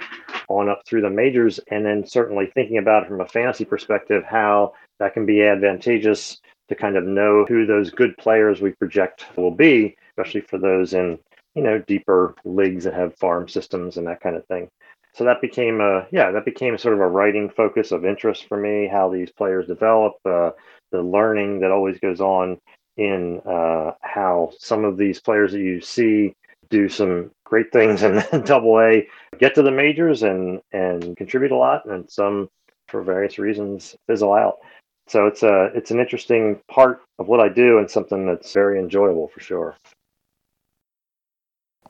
on 0.49 0.69
up 0.69 0.83
through 0.85 1.03
the 1.03 1.11
majors. 1.11 1.61
And 1.71 1.87
then 1.87 2.07
certainly 2.07 2.51
thinking 2.55 2.79
about 2.79 3.05
it 3.05 3.09
from 3.09 3.21
a 3.21 3.29
fantasy 3.29 3.65
perspective, 3.65 4.25
how 4.25 4.73
that 4.99 5.15
can 5.15 5.27
be 5.27 5.43
advantageous 5.43 6.41
to 6.69 6.75
kind 6.75 6.97
of 6.97 7.05
know 7.05 7.45
who 7.49 7.67
those 7.67 7.91
good 7.91 8.17
players 8.19 8.61
we 8.61 8.73
project 8.73 9.27
will 9.37 9.53
be, 9.53 9.97
especially 10.11 10.41
for 10.41 10.59
those 10.59 10.93
in, 10.93 11.19
you 11.55 11.63
know, 11.63 11.79
deeper 11.87 12.35
leagues 12.45 12.85
that 12.85 12.95
have 12.95 13.17
farm 13.17 13.49
systems 13.49 13.97
and 13.97 14.07
that 14.07 14.21
kind 14.21 14.37
of 14.37 14.45
thing. 14.47 14.69
So 15.15 15.25
that 15.25 15.41
became 15.41 15.81
a, 15.81 16.07
yeah, 16.11 16.31
that 16.33 16.45
became 16.45 16.77
sort 16.79 16.95
of 16.95 17.01
a 17.01 17.09
writing 17.09 17.49
focus 17.49 17.93
of 17.93 18.05
interest 18.05 18.47
for 18.49 18.59
me, 18.59 18.89
how 18.91 19.09
these 19.09 19.31
players 19.31 19.67
develop, 19.67 20.15
uh, 20.25 20.51
the 20.91 21.03
learning 21.03 21.61
that 21.61 21.71
always 21.71 21.99
goes 21.99 22.21
on 22.21 22.59
in 22.99 23.41
uh, 23.47 23.93
how 24.03 24.53
some 24.59 24.85
of 24.85 24.99
these 24.99 25.21
players 25.21 25.53
that 25.53 25.61
you 25.61 25.81
see 25.81 26.35
do 26.69 26.89
some 26.89 27.31
great 27.45 27.73
things 27.73 28.03
in 28.03 28.23
double 28.45 28.79
A, 28.79 29.09
get 29.39 29.55
to 29.55 29.63
the 29.63 29.71
majors 29.71 30.23
and 30.23 30.61
and 30.73 31.17
contribute 31.17 31.53
a 31.53 31.57
lot, 31.57 31.87
and 31.87 32.11
some 32.11 32.51
for 32.89 33.03
various 33.03 33.39
reasons 33.39 33.97
fizzle 34.07 34.35
out. 34.35 34.59
So 35.07 35.27
it's 35.27 35.43
a 35.43 35.71
it's 35.75 35.91
an 35.91 36.01
interesting 36.01 36.61
part 36.69 37.01
of 37.19 37.29
what 37.29 37.41
I 37.41 37.49
do 37.49 37.79
and 37.79 37.91
something 37.91 38.27
that's 38.27 38.53
very 38.53 38.79
enjoyable 38.79 39.29
for 39.29 39.41
sure. 39.41 39.77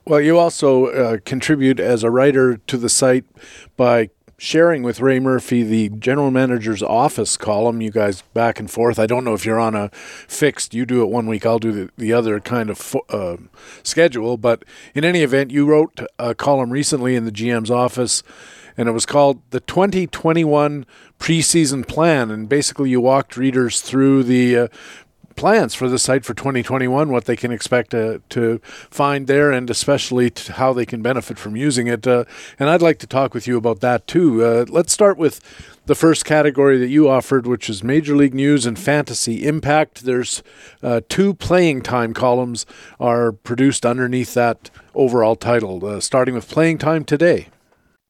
Well, 0.06 0.20
you 0.20 0.38
also 0.38 0.86
uh, 0.86 1.18
contribute 1.24 1.80
as 1.80 2.02
a 2.02 2.10
writer 2.10 2.56
to 2.56 2.76
the 2.78 2.88
site 2.88 3.24
by 3.76 4.10
sharing 4.38 4.84
with 4.84 5.00
Ray 5.00 5.18
Murphy 5.18 5.64
the 5.64 5.88
general 5.90 6.30
manager's 6.30 6.82
office 6.82 7.36
column. 7.36 7.82
You 7.82 7.90
guys 7.90 8.22
back 8.32 8.60
and 8.60 8.70
forth. 8.70 8.98
I 8.98 9.06
don't 9.06 9.24
know 9.24 9.34
if 9.34 9.44
you're 9.44 9.58
on 9.58 9.74
a 9.74 9.90
fixed, 9.90 10.72
you 10.72 10.86
do 10.86 11.02
it 11.02 11.08
one 11.10 11.26
week, 11.26 11.44
I'll 11.44 11.58
do 11.58 11.72
the, 11.72 11.90
the 11.98 12.12
other 12.12 12.38
kind 12.38 12.70
of 12.70 12.96
uh, 13.10 13.36
schedule. 13.82 14.36
But 14.36 14.64
in 14.94 15.04
any 15.04 15.22
event, 15.22 15.50
you 15.50 15.66
wrote 15.66 16.00
a 16.18 16.34
column 16.34 16.70
recently 16.70 17.16
in 17.16 17.24
the 17.24 17.32
GM's 17.32 17.70
office, 17.70 18.22
and 18.76 18.88
it 18.88 18.92
was 18.92 19.06
called 19.06 19.42
The 19.50 19.60
2021 19.60 20.86
Preseason 21.18 21.86
Plan. 21.86 22.30
And 22.30 22.48
basically, 22.48 22.90
you 22.90 23.00
walked 23.00 23.36
readers 23.36 23.80
through 23.80 24.22
the 24.22 24.56
uh, 24.56 24.68
plans 25.38 25.72
for 25.72 25.88
the 25.88 25.98
site 25.98 26.24
for 26.24 26.34
2021, 26.34 27.10
what 27.10 27.24
they 27.24 27.36
can 27.36 27.52
expect 27.52 27.92
to, 27.92 28.20
to 28.28 28.58
find 28.90 29.28
there, 29.28 29.52
and 29.52 29.70
especially 29.70 30.32
how 30.48 30.72
they 30.72 30.84
can 30.84 31.00
benefit 31.00 31.38
from 31.38 31.56
using 31.56 31.86
it. 31.86 32.06
Uh, 32.06 32.24
and 32.58 32.68
I'd 32.68 32.82
like 32.82 32.98
to 32.98 33.06
talk 33.06 33.32
with 33.34 33.46
you 33.46 33.56
about 33.56 33.80
that 33.80 34.06
too. 34.06 34.44
Uh, 34.44 34.66
let's 34.68 34.92
start 34.92 35.16
with 35.16 35.40
the 35.86 35.94
first 35.94 36.24
category 36.24 36.76
that 36.78 36.88
you 36.88 37.08
offered, 37.08 37.46
which 37.46 37.70
is 37.70 37.84
Major 37.84 38.16
League 38.16 38.34
News 38.34 38.66
and 38.66 38.78
Fantasy 38.78 39.46
Impact. 39.46 40.04
There's 40.04 40.42
uh, 40.82 41.02
two 41.08 41.34
playing 41.34 41.82
time 41.82 42.12
columns 42.12 42.66
are 42.98 43.30
produced 43.30 43.86
underneath 43.86 44.34
that 44.34 44.70
overall 44.94 45.36
title, 45.36 45.86
uh, 45.86 46.00
starting 46.00 46.34
with 46.34 46.48
playing 46.48 46.78
time 46.78 47.04
today. 47.04 47.48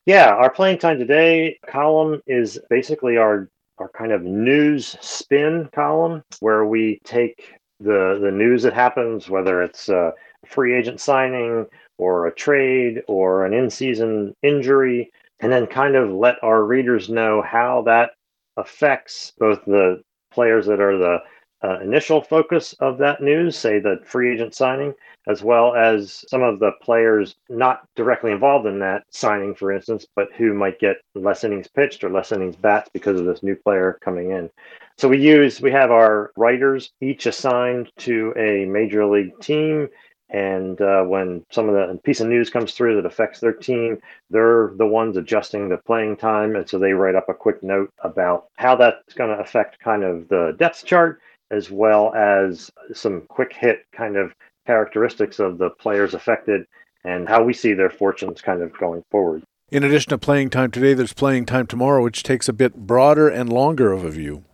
Yeah, 0.07 0.31
our 0.31 0.51
playing 0.51 0.79
time 0.79 0.99
today 0.99 1.59
column 1.71 2.23
is 2.27 2.59
basically 2.71 3.19
our 3.19 3.51
our 3.79 3.89
kind 3.91 4.13
of 4.13 4.23
news 4.23 4.97
spin 5.01 5.69
column 5.73 6.23
where 6.41 6.65
we 6.65 7.01
take 7.05 7.55
the 7.81 8.19
the 8.21 8.31
news 8.31 8.63
that 8.65 8.73
happens, 8.73 9.29
whether 9.29 9.63
it's 9.63 9.89
a 9.89 10.13
free 10.47 10.75
agent 10.75 11.01
signing 11.01 11.67
or 11.99 12.27
a 12.27 12.35
trade 12.35 13.03
or 13.09 13.45
an 13.45 13.53
in-season 13.53 14.35
injury, 14.43 15.11
and 15.41 15.53
then 15.53 15.67
kind 15.67 15.97
of 15.97 16.11
let 16.11 16.43
our 16.43 16.65
readers 16.65 17.09
know 17.09 17.43
how 17.43 17.83
that 17.83 18.11
affects 18.57 19.33
both 19.39 19.65
the 19.65 20.03
players 20.31 20.67
that 20.67 20.81
are 20.81 20.99
the 20.99 21.19
uh, 21.63 21.81
initial 21.81 22.21
focus 22.21 22.75
of 22.81 22.99
that 22.99 23.21
news, 23.21 23.57
say 23.57 23.79
the 23.81 24.01
free 24.05 24.33
agent 24.33 24.55
signing, 24.55 24.95
as 25.29 25.43
well 25.43 25.75
as 25.75 26.25
some 26.27 26.43
of 26.43 26.59
the 26.59 26.73
players 26.83 27.37
not 27.51 27.87
directly 27.95 28.33
involved 28.33 28.67
in 28.67 28.79
that 28.79 29.05
signing, 29.11 29.55
for 29.55 29.71
instance, 29.71 30.07
but 30.17 30.29
who 30.37 30.55
might 30.55 30.81
get 30.81 30.97
less 31.15 31.45
innings 31.45 31.69
pitched 31.69 32.03
or 32.03 32.09
less 32.09 32.33
innings 32.33 32.57
bats 32.57 32.89
because 32.93 33.21
of 33.21 33.27
this 33.27 33.43
new 33.43 33.55
player 33.55 33.99
coming 34.03 34.31
in. 34.31 34.51
So 34.97 35.07
we 35.07 35.19
use, 35.19 35.61
we 35.61 35.71
have 35.71 35.91
our 35.91 36.33
writers 36.37 36.91
each 37.03 37.27
assigned 37.27 37.93
to 37.99 38.33
a 38.37 38.65
major 38.65 39.05
league 39.07 39.39
team. 39.41 39.89
And 40.31 40.81
uh, 40.81 41.05
when 41.05 41.45
some 41.51 41.69
of 41.69 41.75
the 41.75 41.99
piece 42.03 42.21
of 42.21 42.29
news 42.29 42.51
comes 42.51 42.73
through 42.73 42.97
that 42.97 43.07
affects 43.07 43.41
their 43.41 43.53
team, 43.53 43.99
they're 44.31 44.73
the 44.77 44.87
ones 44.87 45.17
adjusting 45.17 45.69
the 45.69 45.77
playing 45.77 46.17
time. 46.17 46.57
And 46.57 46.69
so 46.69 46.79
they 46.79 46.93
write 46.93 47.15
up 47.15 47.29
a 47.29 47.35
quick 47.35 47.63
note 47.63 47.93
about 48.03 48.49
how 48.57 48.77
that's 48.77 49.15
going 49.15 49.35
to 49.35 49.43
affect 49.43 49.79
kind 49.79 50.05
of 50.05 50.29
the 50.29 50.55
depth 50.59 50.85
chart 50.85 51.21
as 51.51 51.71
well 51.71 52.15
as 52.15 52.71
some 52.93 53.23
quick 53.29 53.53
hit 53.53 53.87
kind 53.93 54.17
of 54.17 54.35
characteristics 54.69 55.39
of 55.39 55.57
the 55.57 55.71
players 55.71 56.13
affected 56.13 56.67
and 57.03 57.27
how 57.27 57.43
we 57.43 57.55
see 57.55 57.73
their 57.73 57.89
fortunes 57.89 58.43
kind 58.43 58.61
of 58.61 58.77
going 58.79 59.03
forward. 59.11 59.43
In 59.71 59.83
addition 59.83 60.11
to 60.11 60.19
playing 60.19 60.51
time 60.51 60.71
today, 60.71 60.93
there's 60.93 61.15
playing 61.15 61.47
time 61.47 61.67
tomorrow, 61.67 62.03
which 62.03 62.23
takes 62.23 62.51
a 62.51 62.53
bit 62.53 62.75
broader 62.87 63.29
and 63.29 63.51
longer 63.51 63.93
of 63.93 64.05
a 64.05 64.11
view. 64.11 64.45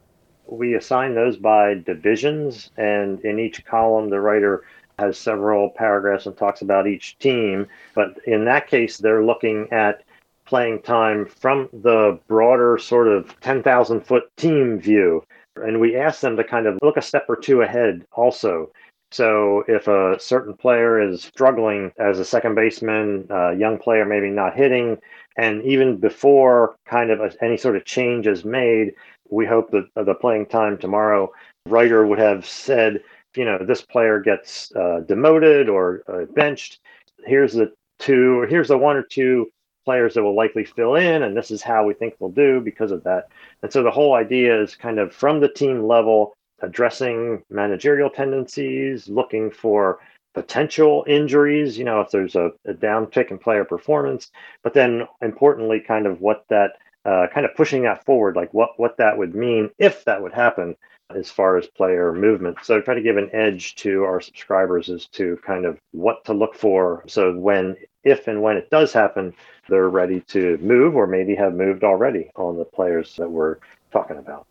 We 0.46 0.74
assign 0.74 1.16
those 1.16 1.36
by 1.36 1.74
divisions, 1.74 2.70
and 2.76 3.18
in 3.20 3.40
each 3.40 3.64
column, 3.64 4.10
the 4.10 4.20
writer 4.20 4.62
has 5.00 5.18
several 5.18 5.70
paragraphs 5.70 6.26
and 6.26 6.36
talks 6.36 6.62
about 6.62 6.86
each 6.86 7.18
team. 7.18 7.66
But 7.96 8.18
in 8.24 8.44
that 8.44 8.68
case, 8.68 8.98
they're 8.98 9.24
looking 9.24 9.66
at 9.72 10.04
playing 10.44 10.82
time 10.82 11.26
from 11.26 11.68
the 11.72 12.20
broader 12.28 12.78
sort 12.78 13.08
of 13.08 13.34
10,000 13.40 14.00
foot 14.00 14.24
team 14.36 14.78
view. 14.78 15.24
And 15.56 15.80
we 15.80 15.96
ask 15.96 16.20
them 16.20 16.36
to 16.36 16.44
kind 16.44 16.66
of 16.66 16.78
look 16.82 16.96
a 16.96 17.02
step 17.02 17.24
or 17.28 17.36
two 17.36 17.62
ahead 17.62 18.06
also. 18.12 18.70
So 19.14 19.62
if 19.68 19.86
a 19.86 20.16
certain 20.18 20.54
player 20.54 21.00
is 21.00 21.22
struggling 21.22 21.92
as 21.98 22.18
a 22.18 22.24
second 22.24 22.56
baseman, 22.56 23.28
a 23.30 23.54
young 23.54 23.78
player 23.78 24.04
maybe 24.04 24.28
not 24.28 24.56
hitting, 24.56 24.98
and 25.36 25.62
even 25.62 25.98
before 25.98 26.74
kind 26.84 27.12
of 27.12 27.20
a, 27.20 27.30
any 27.40 27.56
sort 27.56 27.76
of 27.76 27.84
change 27.84 28.26
is 28.26 28.44
made, 28.44 28.94
we 29.30 29.46
hope 29.46 29.70
that 29.70 29.86
the 29.94 30.14
playing 30.14 30.46
time 30.46 30.76
tomorrow 30.76 31.30
writer 31.66 32.04
would 32.04 32.18
have 32.18 32.44
said, 32.44 33.04
you 33.36 33.44
know, 33.44 33.56
this 33.64 33.82
player 33.82 34.18
gets 34.18 34.74
uh, 34.74 34.98
demoted 35.06 35.68
or 35.68 36.02
uh, 36.08 36.24
benched. 36.34 36.80
Here's 37.24 37.52
the 37.52 37.72
two, 38.00 38.40
or 38.40 38.48
here's 38.48 38.66
the 38.66 38.78
one 38.78 38.96
or 38.96 39.04
two 39.04 39.46
players 39.84 40.14
that 40.14 40.24
will 40.24 40.34
likely 40.34 40.64
fill 40.64 40.96
in, 40.96 41.22
and 41.22 41.36
this 41.36 41.52
is 41.52 41.62
how 41.62 41.86
we 41.86 41.94
think 41.94 42.18
they'll 42.18 42.30
do 42.30 42.60
because 42.60 42.90
of 42.90 43.04
that. 43.04 43.28
And 43.62 43.72
so 43.72 43.84
the 43.84 43.92
whole 43.92 44.14
idea 44.14 44.60
is 44.60 44.74
kind 44.74 44.98
of 44.98 45.14
from 45.14 45.38
the 45.38 45.48
team 45.48 45.86
level, 45.86 46.34
addressing 46.64 47.42
managerial 47.50 48.10
tendencies, 48.10 49.08
looking 49.08 49.50
for 49.50 50.00
potential 50.34 51.04
injuries, 51.06 51.78
you 51.78 51.84
know, 51.84 52.00
if 52.00 52.10
there's 52.10 52.34
a, 52.34 52.50
a 52.66 52.74
downtick 52.74 53.30
in 53.30 53.38
player 53.38 53.64
performance, 53.64 54.30
but 54.62 54.74
then 54.74 55.06
importantly, 55.22 55.80
kind 55.80 56.06
of 56.06 56.20
what 56.20 56.44
that 56.48 56.72
uh, 57.04 57.26
kind 57.32 57.46
of 57.46 57.54
pushing 57.54 57.82
that 57.82 58.04
forward, 58.04 58.34
like 58.34 58.52
what 58.52 58.70
what 58.78 58.96
that 58.96 59.16
would 59.16 59.34
mean 59.34 59.70
if 59.78 60.04
that 60.04 60.22
would 60.22 60.32
happen 60.32 60.74
as 61.14 61.30
far 61.30 61.56
as 61.56 61.66
player 61.66 62.12
movement. 62.12 62.56
So 62.62 62.80
try 62.80 62.94
to 62.94 63.02
give 63.02 63.16
an 63.16 63.30
edge 63.32 63.74
to 63.76 64.04
our 64.04 64.20
subscribers 64.20 64.88
as 64.88 65.06
to 65.08 65.38
kind 65.46 65.64
of 65.66 65.78
what 65.92 66.24
to 66.24 66.32
look 66.32 66.54
for. 66.54 67.04
So 67.06 67.36
when, 67.36 67.76
if 68.02 68.26
and 68.26 68.42
when 68.42 68.56
it 68.56 68.70
does 68.70 68.92
happen, 68.92 69.34
they're 69.68 69.88
ready 69.88 70.20
to 70.28 70.58
move 70.58 70.96
or 70.96 71.06
maybe 71.06 71.34
have 71.34 71.54
moved 71.54 71.84
already 71.84 72.30
on 72.36 72.56
the 72.56 72.64
players 72.64 73.16
that 73.16 73.30
we're 73.30 73.58
talking 73.92 74.16
about. 74.16 74.46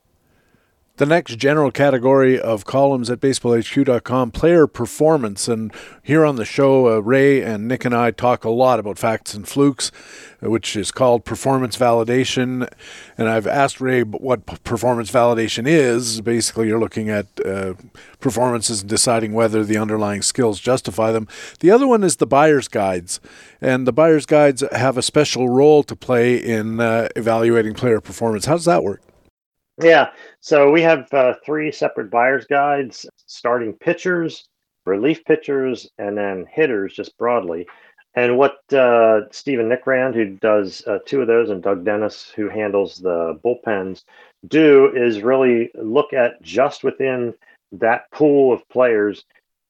The 0.97 1.07
next 1.07 1.39
general 1.39 1.71
category 1.71 2.39
of 2.39 2.65
columns 2.65 3.09
at 3.09 3.19
baseballhq.com 3.19 4.29
player 4.29 4.67
performance. 4.67 5.47
And 5.47 5.73
here 6.03 6.23
on 6.23 6.35
the 6.35 6.45
show, 6.45 6.87
uh, 6.87 6.99
Ray 6.99 7.41
and 7.41 7.67
Nick 7.67 7.83
and 7.83 7.95
I 7.95 8.11
talk 8.11 8.43
a 8.43 8.51
lot 8.51 8.77
about 8.77 8.99
facts 8.99 9.33
and 9.33 9.47
flukes, 9.47 9.91
uh, 10.43 10.51
which 10.51 10.75
is 10.75 10.91
called 10.91 11.25
performance 11.25 11.75
validation. 11.77 12.71
And 13.17 13.27
I've 13.27 13.47
asked 13.47 13.81
Ray 13.81 14.03
what 14.03 14.45
performance 14.45 15.11
validation 15.11 15.67
is. 15.67 16.21
Basically, 16.21 16.67
you're 16.67 16.79
looking 16.79 17.09
at 17.09 17.25
uh, 17.43 17.73
performances 18.19 18.81
and 18.81 18.89
deciding 18.89 19.33
whether 19.33 19.63
the 19.63 19.77
underlying 19.77 20.21
skills 20.21 20.59
justify 20.59 21.11
them. 21.11 21.27
The 21.59 21.71
other 21.71 21.87
one 21.87 22.03
is 22.03 22.17
the 22.17 22.27
buyer's 22.27 22.67
guides. 22.67 23.19
And 23.59 23.87
the 23.87 23.93
buyer's 23.93 24.27
guides 24.27 24.63
have 24.71 24.99
a 24.99 25.01
special 25.01 25.49
role 25.49 25.81
to 25.85 25.95
play 25.95 26.35
in 26.37 26.79
uh, 26.79 27.09
evaluating 27.15 27.73
player 27.73 27.99
performance. 27.99 28.45
How 28.45 28.57
does 28.57 28.65
that 28.65 28.83
work? 28.83 29.01
Yeah. 29.81 30.11
So 30.39 30.71
we 30.71 30.81
have 30.81 31.11
uh, 31.13 31.33
three 31.45 31.71
separate 31.71 32.11
buyer's 32.11 32.45
guides 32.45 33.05
starting 33.25 33.73
pitchers, 33.73 34.45
relief 34.85 35.23
pitchers, 35.25 35.89
and 35.97 36.17
then 36.17 36.45
hitters 36.51 36.93
just 36.93 37.17
broadly. 37.17 37.67
And 38.15 38.37
what 38.37 38.57
uh, 38.71 39.21
Stephen 39.31 39.69
Nickrand, 39.69 40.13
who 40.13 40.37
does 40.37 40.83
uh, 40.85 40.99
two 41.05 41.21
of 41.21 41.27
those, 41.27 41.49
and 41.49 41.63
Doug 41.63 41.83
Dennis, 41.83 42.31
who 42.35 42.47
handles 42.47 42.97
the 42.97 43.39
bullpens, 43.43 44.03
do 44.47 44.91
is 44.95 45.21
really 45.23 45.71
look 45.73 46.13
at 46.13 46.39
just 46.43 46.83
within 46.83 47.33
that 47.71 48.11
pool 48.11 48.53
of 48.53 48.67
players 48.69 49.25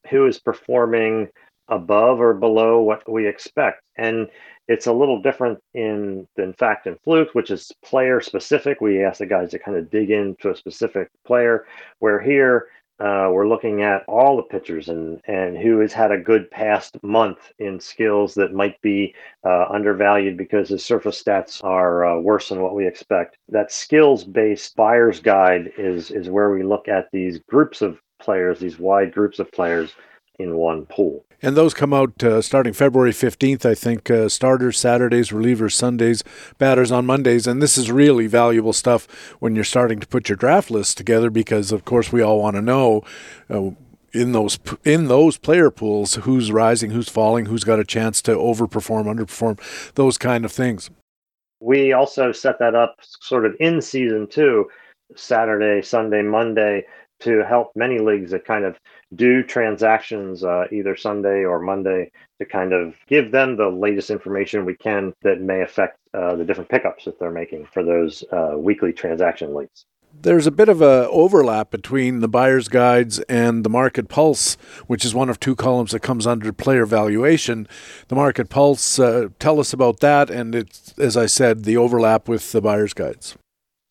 who 0.10 0.28
is 0.28 0.40
performing 0.40 1.30
above 1.70 2.20
or 2.20 2.34
below 2.34 2.82
what 2.82 3.10
we 3.10 3.26
expect. 3.26 3.82
And 3.96 4.28
it's 4.68 4.88
a 4.88 4.94
little 4.94 5.22
different 5.22 5.60
in 5.74 6.28
than 6.36 6.54
fact 6.54 6.88
and 6.88 7.00
fluke, 7.02 7.34
which 7.34 7.52
is 7.52 7.72
player 7.84 8.22
specific. 8.22 8.82
We 8.82 9.04
ask 9.04 9.20
the 9.20 9.26
guys 9.26 9.52
to 9.52 9.60
kind 9.60 9.78
of 9.78 9.90
dig 9.90 10.10
into 10.10 10.50
a 10.50 10.56
specific 10.56 11.10
player. 11.26 11.66
Where 12.00 12.22
here 12.22 12.68
uh, 13.00 13.28
we're 13.32 13.48
looking 13.48 13.82
at 13.82 14.04
all 14.08 14.38
the 14.38 14.44
pitchers 14.44 14.88
and 14.88 15.20
and 15.26 15.58
who 15.58 15.80
has 15.80 15.92
had 15.92 16.12
a 16.12 16.18
good 16.18 16.50
past 16.52 17.02
month 17.04 17.52
in 17.60 17.80
skills 17.80 18.34
that 18.36 18.54
might 18.54 18.80
be 18.82 19.14
uh, 19.46 19.66
undervalued 19.70 20.38
because 20.38 20.70
his 20.70 20.86
surface 20.86 21.22
stats 21.22 21.64
are 21.64 22.06
uh, 22.06 22.20
worse 22.20 22.50
than 22.50 22.62
what 22.62 22.76
we 22.76 22.88
expect. 22.88 23.38
That 23.50 23.72
skills 23.72 24.24
based 24.24 24.76
buyer's 24.76 25.20
guide 25.20 25.72
is 25.78 26.12
is 26.12 26.30
where 26.30 26.52
we 26.52 26.64
look 26.64 26.88
at 26.88 27.10
these 27.12 27.40
groups 27.50 27.82
of 27.82 28.00
players, 28.22 28.60
these 28.60 28.80
wide 28.80 29.14
groups 29.14 29.40
of 29.40 29.52
players 29.52 29.94
in 30.40 30.56
one 30.56 30.86
pool. 30.86 31.26
And 31.44 31.58
those 31.58 31.74
come 31.74 31.94
out 31.94 32.24
uh, 32.24 32.42
starting 32.42 32.72
February 32.72 33.12
15th, 33.12 33.66
I 33.66 33.76
think. 33.76 34.10
Uh, 34.10 34.30
starters 34.30 34.80
Saturdays, 34.80 35.32
relievers 35.32 35.74
Sundays, 35.74 36.24
batters 36.58 36.90
on 36.90 37.06
Mondays. 37.06 37.46
And 37.46 37.62
this 37.62 37.78
is 37.78 37.92
really 37.92 38.28
valuable 38.28 38.72
stuff 38.72 39.36
when 39.42 39.54
you're 39.54 39.66
starting 39.66 40.00
to 40.00 40.08
put 40.08 40.30
your 40.30 40.38
draft 40.38 40.72
list 40.72 40.96
together 40.96 41.30
because, 41.30 41.74
of 41.74 41.84
course, 41.84 42.14
we 42.14 42.22
all 42.22 42.40
want 42.40 42.56
to 42.56 42.62
know. 42.62 43.04
Uh, 43.50 43.72
in 44.14 44.32
those 44.32 44.60
in 44.86 45.08
those 45.08 45.38
player 45.38 45.72
pools, 45.72 46.14
who's 46.14 46.52
rising, 46.52 46.92
who's 46.92 47.10
falling, 47.10 47.48
who's 47.48 47.64
got 47.64 47.80
a 47.80 47.84
chance 47.84 48.22
to 48.22 48.36
overperform, 48.36 49.06
underperform, 49.06 49.60
those 49.96 50.20
kind 50.20 50.46
of 50.46 50.52
things. 50.52 50.92
We 51.60 51.94
also 51.94 52.32
set 52.32 52.60
that 52.60 52.76
up 52.76 52.98
sort 53.02 53.48
of 53.48 53.56
in 53.60 53.82
season 53.82 54.28
too, 54.28 54.70
Saturday, 55.16 55.82
Sunday, 55.82 56.22
Monday, 56.22 56.86
to 57.22 57.44
help 57.44 57.72
many 57.76 58.00
leagues 58.00 58.32
that 58.32 58.46
kind 58.46 58.66
of 58.66 58.78
do 59.16 59.44
transactions 59.44 60.44
uh, 60.44 60.66
either 60.72 60.96
Sunday 60.96 61.44
or 61.44 61.60
Monday 61.60 62.12
to 62.40 62.46
kind 62.46 62.74
of 62.74 62.96
give 63.08 63.32
them 63.32 63.56
the 63.56 63.70
latest 63.70 64.10
information 64.10 64.66
we 64.66 64.76
can 64.76 65.14
that 65.22 65.42
may 65.42 65.62
affect 65.62 65.98
uh, 66.14 66.36
the 66.36 66.46
different 66.46 66.70
pickups 66.70 67.06
that 67.06 67.20
they're 67.20 67.32
making 67.32 67.66
for 67.74 67.84
those 67.84 68.24
uh, 68.32 68.54
weekly 68.56 68.94
transaction 68.94 69.54
leagues. 69.54 69.86
There's 70.22 70.46
a 70.46 70.52
bit 70.52 70.70
of 70.70 70.80
a 70.82 71.10
overlap 71.10 71.72
between 71.72 72.20
the 72.20 72.28
buyer's 72.28 72.68
guides 72.68 73.20
and 73.22 73.64
the 73.64 73.70
market 73.70 74.10
pulse, 74.10 74.56
which 74.86 75.04
is 75.04 75.16
one 75.16 75.28
of 75.28 75.40
two 75.40 75.56
columns 75.56 75.92
that 75.92 76.02
comes 76.02 76.28
under 76.28 76.54
player 76.54 76.86
valuation. 76.86 77.68
The 78.10 78.16
market 78.16 78.50
pulse, 78.50 79.00
uh, 79.00 79.30
tell 79.40 79.60
us 79.60 79.74
about 79.74 80.02
that, 80.02 80.30
and 80.30 80.54
it's 80.54 80.94
as 81.00 81.18
I 81.18 81.26
said, 81.26 81.64
the 81.64 81.78
overlap 81.78 82.30
with 82.30 82.52
the 82.52 82.62
buyer's 82.62 82.94
guides. 82.94 83.36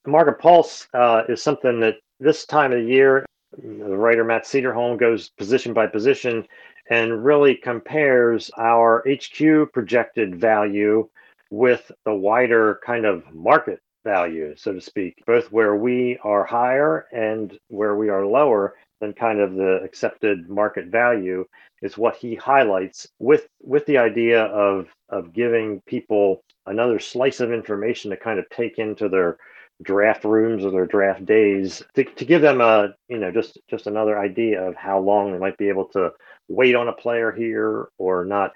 The 0.04 0.10
market 0.12 0.38
pulse 0.38 0.86
uh, 0.94 1.22
is 1.28 1.42
something 1.42 1.80
that 1.80 1.96
this 2.20 2.46
time 2.46 2.72
of 2.72 2.82
year, 2.88 3.26
the 3.58 3.96
writer 3.96 4.24
Matt 4.24 4.44
Cederholm 4.44 4.98
goes 4.98 5.28
position 5.30 5.72
by 5.72 5.86
position 5.86 6.46
and 6.90 7.24
really 7.24 7.54
compares 7.54 8.50
our 8.56 9.04
HQ 9.08 9.72
projected 9.72 10.34
value 10.34 11.08
with 11.50 11.90
the 12.04 12.14
wider 12.14 12.80
kind 12.84 13.04
of 13.04 13.22
market 13.32 13.80
value, 14.04 14.54
so 14.56 14.72
to 14.72 14.80
speak, 14.80 15.22
both 15.26 15.52
where 15.52 15.76
we 15.76 16.18
are 16.24 16.44
higher 16.44 17.06
and 17.12 17.58
where 17.68 17.96
we 17.96 18.08
are 18.08 18.26
lower 18.26 18.74
than 19.00 19.12
kind 19.12 19.40
of 19.40 19.54
the 19.54 19.80
accepted 19.82 20.48
market 20.48 20.86
value 20.86 21.44
is 21.82 21.98
what 21.98 22.16
he 22.16 22.34
highlights 22.34 23.06
with 23.18 23.48
with 23.60 23.84
the 23.86 23.98
idea 23.98 24.44
of 24.44 24.88
of 25.08 25.32
giving 25.32 25.80
people 25.86 26.42
another 26.66 26.98
slice 26.98 27.40
of 27.40 27.52
information 27.52 28.10
to 28.10 28.16
kind 28.16 28.38
of 28.38 28.48
take 28.50 28.78
into 28.78 29.08
their 29.08 29.36
draft 29.82 30.24
rooms 30.24 30.64
or 30.64 30.70
their 30.70 30.86
draft 30.86 31.24
days 31.24 31.82
to, 31.94 32.04
to 32.04 32.24
give 32.24 32.42
them 32.42 32.60
a 32.60 32.94
you 33.08 33.18
know 33.18 33.30
just 33.32 33.58
just 33.68 33.86
another 33.86 34.18
idea 34.18 34.62
of 34.62 34.76
how 34.76 34.98
long 34.98 35.32
they 35.32 35.38
might 35.38 35.58
be 35.58 35.68
able 35.68 35.86
to 35.86 36.10
wait 36.48 36.74
on 36.74 36.88
a 36.88 36.92
player 36.92 37.32
here 37.32 37.88
or 37.98 38.24
not. 38.24 38.52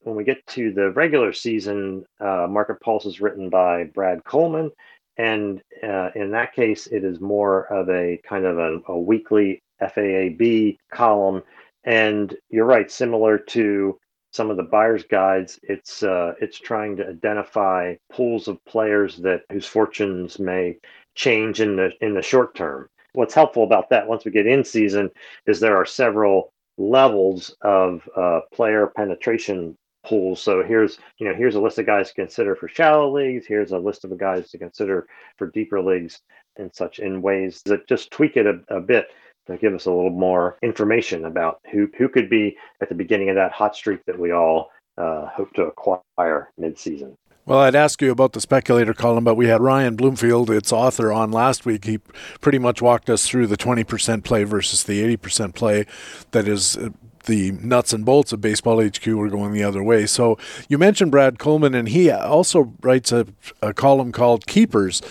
When 0.00 0.16
we 0.16 0.24
get 0.24 0.46
to 0.48 0.72
the 0.72 0.90
regular 0.90 1.32
season 1.32 2.04
uh, 2.20 2.46
market 2.48 2.80
pulse 2.80 3.06
is 3.06 3.20
written 3.20 3.48
by 3.48 3.84
brad 3.84 4.24
coleman. 4.24 4.70
And 5.16 5.62
uh, 5.82 6.10
in 6.14 6.32
that 6.32 6.54
case 6.54 6.86
it 6.88 7.04
is 7.04 7.20
more 7.20 7.72
of 7.72 7.88
a 7.88 8.20
kind 8.28 8.44
of 8.44 8.58
a, 8.58 8.80
a 8.88 8.98
weekly 8.98 9.62
faab 9.80 10.78
column. 10.92 11.42
And 11.84 12.34
you're 12.50 12.64
right 12.64 12.90
similar 12.90 13.38
to 13.38 13.98
some 14.34 14.50
of 14.50 14.56
the 14.56 14.64
buyer's 14.64 15.04
guides, 15.04 15.60
it's 15.62 16.02
uh, 16.02 16.34
it's 16.40 16.58
trying 16.58 16.96
to 16.96 17.08
identify 17.08 17.94
pools 18.12 18.48
of 18.48 18.62
players 18.64 19.16
that 19.18 19.42
whose 19.50 19.66
fortunes 19.66 20.40
may 20.40 20.76
change 21.14 21.60
in 21.60 21.76
the 21.76 21.90
in 22.00 22.14
the 22.14 22.22
short 22.22 22.54
term. 22.56 22.88
What's 23.12 23.34
helpful 23.34 23.62
about 23.62 23.90
that 23.90 24.08
once 24.08 24.24
we 24.24 24.32
get 24.32 24.48
in 24.48 24.64
season 24.64 25.08
is 25.46 25.60
there 25.60 25.76
are 25.76 25.86
several 25.86 26.52
levels 26.78 27.54
of 27.62 28.08
uh, 28.16 28.40
player 28.52 28.88
penetration 28.96 29.76
pools. 30.04 30.42
So 30.42 30.64
here's 30.64 30.98
you 31.18 31.28
know 31.28 31.34
here's 31.34 31.54
a 31.54 31.60
list 31.60 31.78
of 31.78 31.86
guys 31.86 32.08
to 32.08 32.14
consider 32.14 32.56
for 32.56 32.66
shallow 32.66 33.14
leagues. 33.14 33.46
Here's 33.46 33.70
a 33.70 33.78
list 33.78 34.04
of 34.04 34.18
guys 34.18 34.50
to 34.50 34.58
consider 34.58 35.06
for 35.38 35.46
deeper 35.46 35.80
leagues 35.80 36.20
and 36.56 36.74
such 36.74 36.98
in 36.98 37.22
ways 37.22 37.62
that 37.66 37.86
just 37.86 38.10
tweak 38.10 38.36
it 38.36 38.46
a, 38.46 38.60
a 38.68 38.80
bit 38.80 39.06
to 39.46 39.56
give 39.56 39.74
us 39.74 39.86
a 39.86 39.90
little 39.90 40.10
more 40.10 40.56
information 40.62 41.24
about 41.24 41.60
who 41.70 41.88
who 41.96 42.08
could 42.08 42.30
be 42.30 42.56
at 42.80 42.88
the 42.88 42.94
beginning 42.94 43.28
of 43.28 43.36
that 43.36 43.52
hot 43.52 43.76
streak 43.76 44.04
that 44.06 44.18
we 44.18 44.32
all 44.32 44.70
uh, 44.98 45.26
hope 45.26 45.52
to 45.54 45.62
acquire 45.62 46.50
mid-season. 46.56 47.16
Well, 47.46 47.58
I'd 47.58 47.74
ask 47.74 48.00
you 48.00 48.10
about 48.10 48.32
the 48.32 48.40
speculator 48.40 48.94
column, 48.94 49.24
but 49.24 49.34
we 49.34 49.48
had 49.48 49.60
Ryan 49.60 49.96
Bloomfield, 49.96 50.50
its 50.50 50.72
author, 50.72 51.12
on 51.12 51.30
last 51.30 51.66
week. 51.66 51.84
He 51.84 51.98
pretty 52.40 52.58
much 52.58 52.80
walked 52.80 53.10
us 53.10 53.26
through 53.26 53.48
the 53.48 53.56
20% 53.58 54.24
play 54.24 54.44
versus 54.44 54.84
the 54.84 55.16
80% 55.16 55.54
play 55.54 55.84
that 56.30 56.48
is 56.48 56.78
uh, 56.78 56.88
the 57.26 57.52
nuts 57.52 57.92
and 57.92 58.04
bolts 58.04 58.32
of 58.32 58.40
Baseball 58.40 58.82
HQ 58.82 59.06
were 59.06 59.28
going 59.28 59.52
the 59.52 59.62
other 59.62 59.82
way. 59.82 60.06
So 60.06 60.38
you 60.68 60.78
mentioned 60.78 61.10
Brad 61.10 61.38
Coleman, 61.38 61.74
and 61.74 61.88
he 61.88 62.10
also 62.10 62.74
writes 62.80 63.12
a, 63.12 63.26
a 63.60 63.74
column 63.74 64.12
called 64.12 64.46
Keepers, 64.46 65.02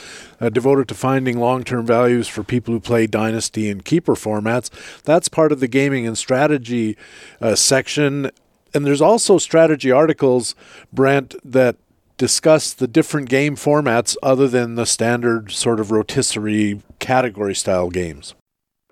uh, 0.44 0.49
devoted 0.49 0.90
to 0.90 0.94
finding 0.95 1.40
long 1.40 1.64
term 1.64 1.86
values 1.86 2.28
for 2.28 2.44
people 2.44 2.74
who 2.74 2.80
play 2.80 3.07
Dynasty 3.07 3.70
and 3.70 3.86
Keeper 3.86 4.15
formats. 4.15 4.70
That's 5.03 5.30
part 5.30 5.53
of 5.53 5.61
the 5.61 5.70
gaming 5.70 6.06
and 6.06 6.18
strategy 6.18 6.98
uh, 7.40 7.56
section. 7.56 8.30
And 8.74 8.86
there's 8.86 9.02
also 9.02 9.38
strategy 9.38 9.91
articles, 9.91 10.53
Brent, 10.91 11.36
that 11.45 11.78
discuss 12.18 12.74
the 12.74 12.88
different 12.88 13.30
game 13.30 13.56
formats 13.56 14.18
other 14.22 14.48
than 14.48 14.76
the 14.76 14.86
standard 14.86 15.52
sort 15.52 15.80
of 15.80 15.91
rotisserie 15.91 16.82
category 16.99 17.56
style 17.56 17.90
games 17.90 18.36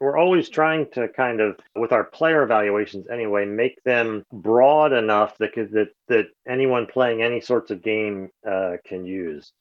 we're 0.02 0.18
always 0.18 0.49
trying 0.49 0.88
to 0.91 1.07
kind 1.10 1.40
of 1.40 1.56
with 1.76 1.91
our 1.91 2.03
player 2.03 2.41
evaluations 2.41 3.07
anyway 3.10 3.45
make 3.45 3.82
them 3.84 4.26
broad 4.34 4.91
enough 4.91 5.38
that 5.38 5.52
that 5.56 5.90
that 6.07 6.26
anyone 6.48 6.88
playing 6.88 7.22
any 7.22 7.40
sorts 7.40 7.69
of 7.69 7.84
game 7.84 8.30
uh, 8.49 8.73
can 8.86 9.06
use 9.06 9.53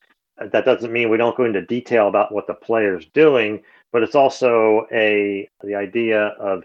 that 0.53 0.65
doesn't 0.65 0.93
mean 0.93 1.11
we 1.11 1.17
don't 1.17 1.37
go 1.37 1.45
into 1.45 1.63
detail 1.63 2.09
about 2.09 2.33
what 2.33 2.47
the 2.47 2.55
player's 2.55 3.07
doing 3.15 3.63
but 3.93 4.03
it's 4.03 4.15
also 4.15 4.87
a 4.93 5.49
the 5.63 5.75
idea 5.75 6.27
of 6.39 6.65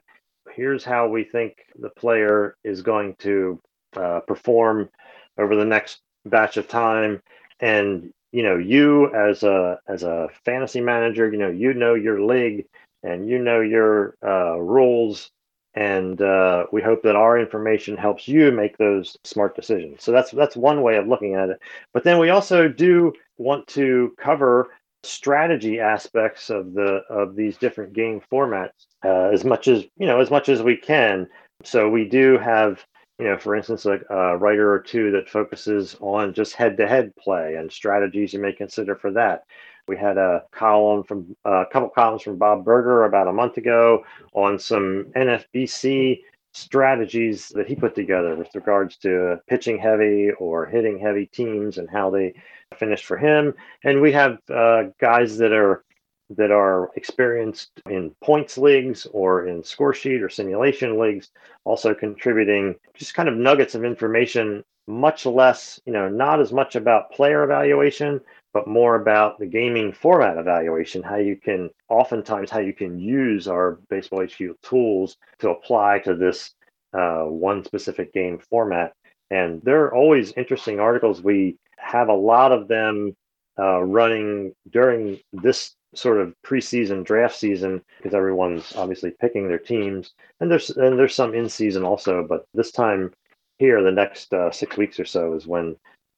here's 0.52 0.84
how 0.84 1.08
we 1.08 1.24
think 1.24 1.66
the 1.80 1.90
player 1.90 2.56
is 2.64 2.82
going 2.82 3.16
to 3.20 3.60
uh, 3.96 4.20
perform 4.22 4.90
over 5.38 5.56
the 5.56 5.66
next 5.66 6.00
batch 6.26 6.58
of 6.58 6.68
time. 6.68 7.22
And 7.60 8.14
you 8.32 8.44
know 8.44 8.58
you 8.58 9.14
as 9.16 9.44
a 9.44 9.80
as 9.88 10.04
a 10.04 10.28
fantasy 10.44 10.82
manager 10.82 11.32
you 11.32 11.38
know 11.38 11.50
you 11.50 11.74
know 11.74 11.94
your 11.94 12.22
league 12.22 12.66
and 13.02 13.30
you 13.30 13.40
know 13.40 13.62
your 13.62 14.16
uh, 14.26 14.58
rules 14.58 15.32
and 15.76 16.22
uh, 16.22 16.66
we 16.72 16.82
hope 16.82 17.04
that 17.04 17.18
our 17.18 17.38
information 17.38 17.98
helps 17.98 18.28
you 18.28 18.52
make 18.52 18.78
those 18.78 19.18
smart 19.24 19.56
decisions. 19.56 20.04
So 20.04 20.12
that's 20.12 20.32
that's 20.32 20.56
one 20.56 20.82
way 20.82 20.96
of 20.96 21.08
looking 21.08 21.36
at 21.36 21.50
it. 21.50 21.60
But 21.94 22.04
then 22.04 22.18
we 22.18 22.30
also 22.30 22.68
do 22.68 23.14
want 23.38 23.68
to 23.68 24.14
cover 24.18 24.70
strategy 25.04 25.80
aspects 25.80 26.50
of 26.50 26.74
the 26.74 27.02
of 27.10 27.36
these 27.36 27.58
different 27.58 27.94
game 27.94 28.22
formats 28.32 28.88
uh, 29.04 29.30
as 29.34 29.44
much 29.44 29.68
as 29.68 29.84
you 29.98 30.08
know 30.08 30.22
as 30.22 30.32
much 30.32 30.50
as 30.50 30.64
we 30.64 30.78
can. 30.78 31.28
So 31.64 31.90
we 31.90 32.06
do 32.08 32.38
have 32.38 32.86
you 33.20 33.26
know 33.26 33.38
for 33.38 33.56
instance 33.56 33.86
a, 33.86 34.00
a 34.10 34.38
writer 34.38 34.72
or 34.72 34.80
two 34.80 35.12
that 35.12 35.30
focuses 35.30 35.98
on 36.00 36.34
just 36.34 36.56
head 36.56 36.78
to 36.78 36.88
head 36.88 37.14
play 37.18 37.56
and 37.56 37.72
strategies 37.72 38.34
you 38.34 38.40
may 38.40 38.54
consider 38.54 38.96
for 38.96 39.12
that 39.12 39.44
we 39.88 39.98
had 39.98 40.18
a 40.18 40.44
column 40.52 41.04
from 41.04 41.36
uh, 41.46 41.62
a 41.62 41.66
couple 41.66 41.90
columns 41.90 42.22
from 42.22 42.38
Bob 42.38 42.66
Berger 42.66 43.06
about 43.06 43.28
a 43.28 43.34
month 43.34 43.58
ago 43.58 44.04
on 44.34 44.58
some 44.58 45.06
NFBC 45.16 46.22
strategies 46.54 47.50
that 47.50 47.68
he 47.68 47.76
put 47.76 47.94
together 47.96 48.36
with 48.36 48.54
regards 48.56 48.96
to 48.98 49.38
pitching 49.48 49.78
heavy 49.78 50.32
or 50.40 50.66
hitting 50.66 50.98
heavy 50.98 51.26
teams 51.26 51.78
and 51.78 51.90
how 51.90 52.10
they 52.10 52.34
finished 52.78 53.06
for 53.06 53.18
him. 53.18 53.54
And 53.84 54.02
we 54.02 54.12
have 54.14 54.40
uh, 54.50 54.84
guys 55.00 55.38
that 55.38 55.52
are 55.52 55.84
that 56.32 56.50
are 56.50 56.90
experienced 56.96 57.70
in 57.88 58.10
points 58.24 58.58
leagues 58.58 59.06
or 59.12 59.46
in 59.46 59.64
score 59.64 59.94
sheet 59.94 60.24
or 60.24 60.30
simulation 60.30 60.98
leagues, 61.00 61.30
also 61.66 61.94
contributing 61.94 62.76
just 62.96 63.14
kind 63.14 63.30
of 63.30 63.36
nuggets 63.36 63.76
of 63.76 63.84
information, 63.84 64.64
much 64.88 65.28
less, 65.28 65.80
you 65.86 65.94
know, 65.94 66.10
not 66.10 66.42
as 66.42 66.52
much 66.52 66.76
about 66.76 67.12
player 67.12 67.44
evaluation, 67.44 68.20
but 68.56 68.68
more 68.70 68.96
about 68.96 69.38
the 69.38 69.46
gaming 69.46 69.92
format 69.92 70.38
evaluation, 70.38 71.04
how 71.04 71.18
you 71.18 71.36
can 71.36 71.70
oftentimes 71.90 72.50
how 72.50 72.60
you 72.60 72.72
can 72.72 72.98
use 72.98 73.50
our 73.50 73.82
Baseball 73.90 74.24
HQ 74.24 74.62
tools 74.64 75.18
to 75.40 75.50
apply 75.50 76.00
to 76.00 76.16
this 76.16 76.52
uh, 76.98 77.24
one 77.24 77.66
specific 77.66 78.14
game 78.14 78.40
format. 78.50 78.94
And 79.30 79.62
they're 79.64 79.94
always 79.94 80.32
interesting 80.38 80.80
articles. 80.80 81.22
We 81.22 81.58
have 81.80 82.08
a 82.08 82.14
lot 82.14 82.54
of 82.54 82.70
them 82.70 83.14
uh, 83.60 83.82
running 83.82 84.54
during 84.72 85.20
this 85.34 85.76
sort 85.94 86.22
of 86.22 86.34
preseason 86.46 87.04
draft 87.04 87.36
season 87.36 87.82
because 87.98 88.14
everyone's 88.14 88.74
obviously 88.78 89.12
picking 89.20 89.50
their 89.50 89.60
teams, 89.60 90.14
and 90.40 90.50
there's 90.50 90.70
and 90.70 90.98
there's 90.98 91.16
some 91.16 91.34
in 91.34 91.50
season 91.50 91.84
also. 91.84 92.26
But 92.26 92.46
this 92.54 92.72
time 92.72 93.12
here, 93.58 93.84
the 93.84 93.92
next 93.92 94.34
uh, 94.34 94.50
six 94.50 94.78
weeks 94.78 94.98
or 94.98 95.06
so 95.06 95.34
is 95.34 95.46
when 95.46 95.76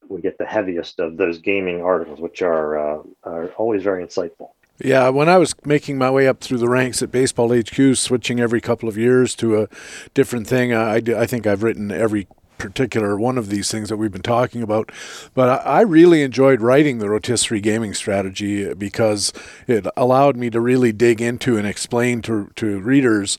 we 0.09 0.21
get 0.21 0.37
the 0.37 0.45
heaviest 0.45 0.99
of 0.99 1.17
those 1.17 1.39
gaming 1.39 1.81
articles, 1.81 2.19
which 2.19 2.41
are 2.41 2.77
uh, 2.77 3.03
are 3.23 3.47
always 3.57 3.83
very 3.83 4.05
insightful. 4.05 4.49
Yeah, 4.79 5.09
when 5.09 5.27
I 5.27 5.37
was 5.37 5.55
making 5.65 5.97
my 5.97 6.11
way 6.11 6.27
up 6.27 6.39
through 6.39 6.59
the 6.59 6.69
ranks 6.69 7.01
at 7.01 7.11
Baseball 7.11 7.51
HQ, 7.51 7.95
switching 7.95 8.39
every 8.39 8.61
couple 8.61 8.87
of 8.87 8.95
years 8.95 9.33
to 9.35 9.63
a 9.63 9.67
different 10.13 10.45
thing, 10.45 10.71
I, 10.71 10.97
I 10.97 11.25
think 11.25 11.47
I've 11.47 11.63
written 11.63 11.91
every 11.91 12.27
particular 12.59 13.17
one 13.17 13.37
of 13.37 13.49
these 13.49 13.71
things 13.71 13.89
that 13.89 13.97
we've 13.97 14.11
been 14.11 14.21
talking 14.21 14.61
about. 14.61 14.91
But 15.33 15.65
I 15.65 15.81
really 15.81 16.21
enjoyed 16.21 16.61
writing 16.61 16.99
the 16.99 17.09
rotisserie 17.09 17.61
gaming 17.61 17.93
strategy 17.93 18.73
because 18.73 19.33
it 19.67 19.87
allowed 19.95 20.37
me 20.37 20.49
to 20.51 20.59
really 20.59 20.91
dig 20.91 21.21
into 21.21 21.57
and 21.57 21.67
explain 21.67 22.21
to, 22.23 22.51
to 22.55 22.79
readers 22.79 23.37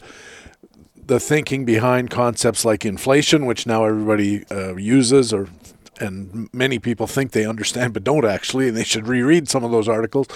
the 0.96 1.20
thinking 1.20 1.64
behind 1.64 2.10
concepts 2.10 2.64
like 2.64 2.84
inflation, 2.84 3.46
which 3.46 3.66
now 3.66 3.84
everybody 3.84 4.44
uh, 4.50 4.76
uses 4.76 5.32
or 5.32 5.48
and 6.00 6.48
many 6.52 6.78
people 6.78 7.06
think 7.06 7.32
they 7.32 7.46
understand 7.46 7.94
but 7.94 8.04
don't 8.04 8.24
actually 8.24 8.68
and 8.68 8.76
they 8.76 8.84
should 8.84 9.06
reread 9.06 9.48
some 9.48 9.64
of 9.64 9.70
those 9.70 9.88
articles. 9.88 10.26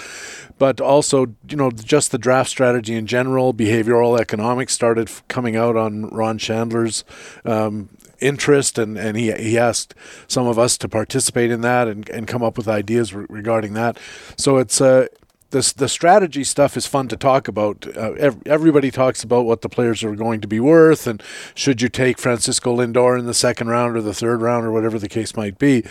But 0.57 0.81
also 0.81 1.35
you 1.47 1.57
know 1.57 1.71
just 1.71 2.11
the 2.11 2.17
draft 2.17 2.49
strategy 2.49 2.95
in 2.95 3.07
general 3.07 3.53
behavioral 3.53 4.19
economics 4.19 4.73
started 4.73 5.09
coming 5.27 5.55
out 5.55 5.75
on 5.75 6.07
Ron 6.07 6.37
Shandler's 6.37 7.03
um, 7.45 7.89
interest 8.19 8.77
and, 8.77 8.97
and 8.97 9.17
he, 9.17 9.31
he 9.33 9.57
asked 9.57 9.93
some 10.27 10.47
of 10.47 10.57
us 10.57 10.77
to 10.77 10.87
participate 10.87 11.51
in 11.51 11.61
that 11.61 11.87
and, 11.87 12.07
and 12.09 12.27
come 12.27 12.41
up 12.41 12.57
with 12.57 12.67
ideas 12.67 13.13
re- 13.13 13.25
regarding 13.29 13.73
that. 13.73 13.97
So 14.37 14.57
it's 14.57 14.79
uh, 14.79 15.07
this 15.53 15.71
the 15.71 15.87
strategy 15.87 16.43
stuff 16.43 16.75
is 16.75 16.85
fun 16.85 17.07
to 17.07 17.15
talk 17.15 17.47
about. 17.47 17.87
Uh, 17.95 18.11
ev- 18.13 18.41
everybody 18.45 18.91
talks 18.91 19.23
about 19.23 19.45
what 19.45 19.61
the 19.61 19.69
players 19.69 20.03
are 20.03 20.15
going 20.15 20.41
to 20.41 20.47
be 20.47 20.59
worth, 20.59 21.07
and 21.07 21.23
should 21.55 21.81
you 21.81 21.87
take 21.87 22.17
Francisco 22.17 22.75
Lindor 22.75 23.17
in 23.17 23.25
the 23.25 23.33
second 23.33 23.69
round 23.69 23.95
or 23.95 24.01
the 24.01 24.13
third 24.13 24.41
round 24.41 24.65
or 24.65 24.71
whatever 24.71 24.99
the 24.99 25.07
case 25.07 25.37
might 25.37 25.57
be, 25.57 25.85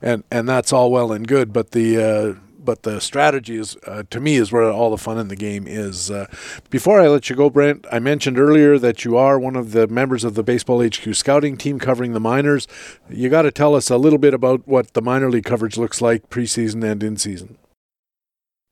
and 0.00 0.22
and 0.30 0.48
that's 0.48 0.72
all 0.72 0.92
well 0.92 1.10
and 1.10 1.26
good. 1.26 1.52
But 1.52 1.72
the 1.72 1.98
uh, 1.98 2.40
but 2.64 2.82
the 2.82 3.00
strategy 3.00 3.56
is 3.56 3.76
uh, 3.86 4.04
to 4.10 4.20
me 4.20 4.36
is 4.36 4.52
where 4.52 4.70
all 4.70 4.90
the 4.90 4.98
fun 4.98 5.18
in 5.18 5.28
the 5.28 5.36
game 5.36 5.66
is. 5.66 6.10
Uh, 6.10 6.26
before 6.70 7.00
I 7.00 7.08
let 7.08 7.30
you 7.30 7.36
go, 7.36 7.48
Brent, 7.48 7.86
I 7.90 7.98
mentioned 7.98 8.38
earlier 8.38 8.78
that 8.78 9.04
you 9.04 9.16
are 9.16 9.38
one 9.38 9.56
of 9.56 9.72
the 9.72 9.88
members 9.88 10.24
of 10.24 10.34
the 10.34 10.42
Baseball 10.42 10.84
HQ 10.84 11.14
scouting 11.14 11.56
team 11.56 11.78
covering 11.78 12.12
the 12.12 12.20
minors. 12.20 12.68
You 13.08 13.30
got 13.30 13.42
to 13.42 13.50
tell 13.50 13.74
us 13.74 13.88
a 13.88 13.96
little 13.96 14.18
bit 14.18 14.34
about 14.34 14.66
what 14.68 14.92
the 14.92 15.02
minor 15.02 15.30
league 15.30 15.44
coverage 15.44 15.78
looks 15.78 16.00
like 16.00 16.28
preseason 16.28 16.84
and 16.84 17.02
in 17.02 17.16
season 17.16 17.56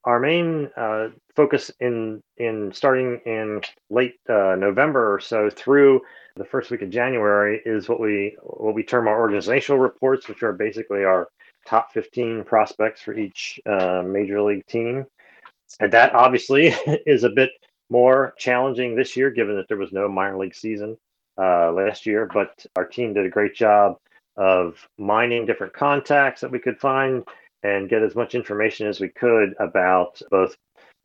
our 0.05 0.21
main 0.21 0.71
uh, 0.77 1.09
focus 1.35 1.71
in 1.81 2.23
in 2.37 2.73
starting 2.73 3.21
in 3.27 3.63
late 3.91 4.15
uh, 4.29 4.55
November 4.57 5.15
or 5.15 5.21
so 5.21 5.51
through 5.51 6.01
the 6.37 6.45
first 6.45 6.71
week 6.71 6.83
of 6.83 6.91
January 6.91 7.61
is 7.65 7.89
what 7.89 8.01
we 8.01 8.37
what 8.43 8.75
we 8.75 8.83
term 8.83 9.09
our 9.09 9.21
organizational 9.21 9.81
reports, 9.81 10.29
which 10.29 10.43
are 10.43 10.53
basically 10.53 11.05
our 11.05 11.29
top 11.67 11.93
15 11.93 12.45
prospects 12.45 13.01
for 13.01 13.15
each 13.15 13.59
uh, 13.67 14.03
major 14.05 14.43
league 14.43 14.67
team. 14.67 15.07
And 15.81 15.93
that 15.93 16.15
obviously 16.15 16.67
is 17.07 17.25
a 17.25 17.31
bit 17.31 17.51
more 17.91 18.35
challenging 18.39 18.95
this 18.95 19.17
year, 19.17 19.31
given 19.31 19.57
that 19.57 19.69
there 19.69 19.77
was 19.77 19.93
no 19.93 20.09
minor 20.09 20.39
league 20.39 20.55
season 20.55 20.97
uh, 21.39 21.73
last 21.73 22.07
year. 22.07 22.29
But 22.33 22.67
our 22.77 22.85
team 22.85 23.15
did 23.15 23.27
a 23.27 23.31
great 23.31 23.55
job 23.55 23.97
of 24.37 24.77
mining 24.99 25.47
different 25.47 25.73
contacts 25.73 26.41
that 26.41 26.51
we 26.51 26.59
could 26.59 26.79
find 26.79 27.25
and 27.65 27.89
get 27.89 28.03
as 28.03 28.15
much 28.15 28.35
information 28.35 28.87
as 28.87 29.01
we 29.01 29.09
could 29.09 29.55
about 29.59 30.21
both 30.31 30.57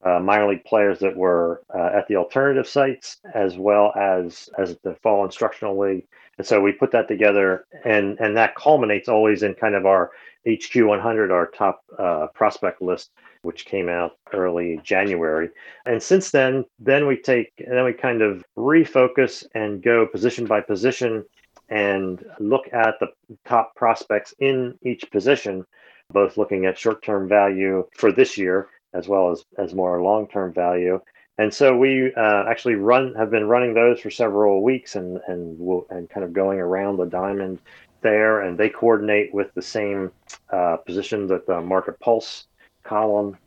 uh, 0.05 0.19
minor 0.19 0.49
league 0.49 0.63
players 0.63 0.99
that 0.99 1.15
were 1.15 1.61
uh, 1.75 1.89
at 1.93 2.07
the 2.07 2.15
alternative 2.15 2.67
sites 2.67 3.17
as 3.33 3.57
well 3.57 3.91
as 3.97 4.49
as 4.57 4.77
the 4.83 4.95
fall 5.01 5.25
instructional 5.25 5.77
league. 5.77 6.05
And 6.37 6.47
so 6.47 6.61
we 6.61 6.71
put 6.71 6.91
that 6.91 7.07
together 7.07 7.65
and 7.83 8.17
and 8.19 8.37
that 8.37 8.55
culminates 8.55 9.09
always 9.09 9.43
in 9.43 9.55
kind 9.55 9.75
of 9.75 9.85
our 9.85 10.11
hq 10.47 10.85
100 10.85 11.31
our 11.31 11.47
top 11.47 11.81
uh, 11.97 12.27
prospect 12.33 12.81
list 12.81 13.11
which 13.41 13.65
came 13.65 13.89
out 13.89 14.11
early 14.33 14.79
january. 14.83 15.49
And 15.85 16.01
since 16.01 16.31
then 16.31 16.63
then 16.79 17.07
we 17.07 17.17
take 17.17 17.51
then 17.57 17.83
we 17.83 17.93
kind 17.93 18.21
of 18.21 18.45
refocus 18.57 19.43
and 19.53 19.83
go 19.83 20.07
position 20.07 20.45
by 20.45 20.61
position 20.61 21.25
and 21.67 22.23
look 22.39 22.71
at 22.73 22.95
the 22.99 23.07
top 23.45 23.75
prospects 23.75 24.33
in 24.39 24.77
each 24.81 25.09
position 25.11 25.65
both 26.11 26.37
looking 26.37 26.65
at 26.65 26.77
short 26.77 27.03
term 27.03 27.27
value 27.27 27.87
for 27.93 28.11
this 28.11 28.37
year 28.37 28.69
as 28.93 29.07
well 29.07 29.31
as, 29.31 29.45
as 29.57 29.73
more 29.73 30.01
long 30.01 30.27
term 30.27 30.53
value. 30.53 30.99
And 31.37 31.53
so 31.53 31.77
we 31.77 32.13
uh, 32.15 32.43
actually 32.49 32.75
run 32.75 33.13
have 33.15 33.31
been 33.31 33.47
running 33.47 33.73
those 33.73 34.01
for 34.01 34.09
several 34.09 34.61
weeks 34.61 34.95
and 34.95 35.19
and 35.27 35.57
we'll, 35.57 35.85
and 35.89 36.09
kind 36.09 36.23
of 36.23 36.33
going 36.33 36.59
around 36.59 36.97
the 36.97 37.05
diamond 37.05 37.59
there, 38.01 38.41
and 38.41 38.57
they 38.57 38.69
coordinate 38.69 39.33
with 39.33 39.53
the 39.53 39.61
same 39.61 40.11
uh, 40.51 40.77
position 40.77 41.27
that 41.27 41.45
the 41.47 41.61
Market 41.61 41.99
Pulse 41.99 42.47
column 42.83 43.37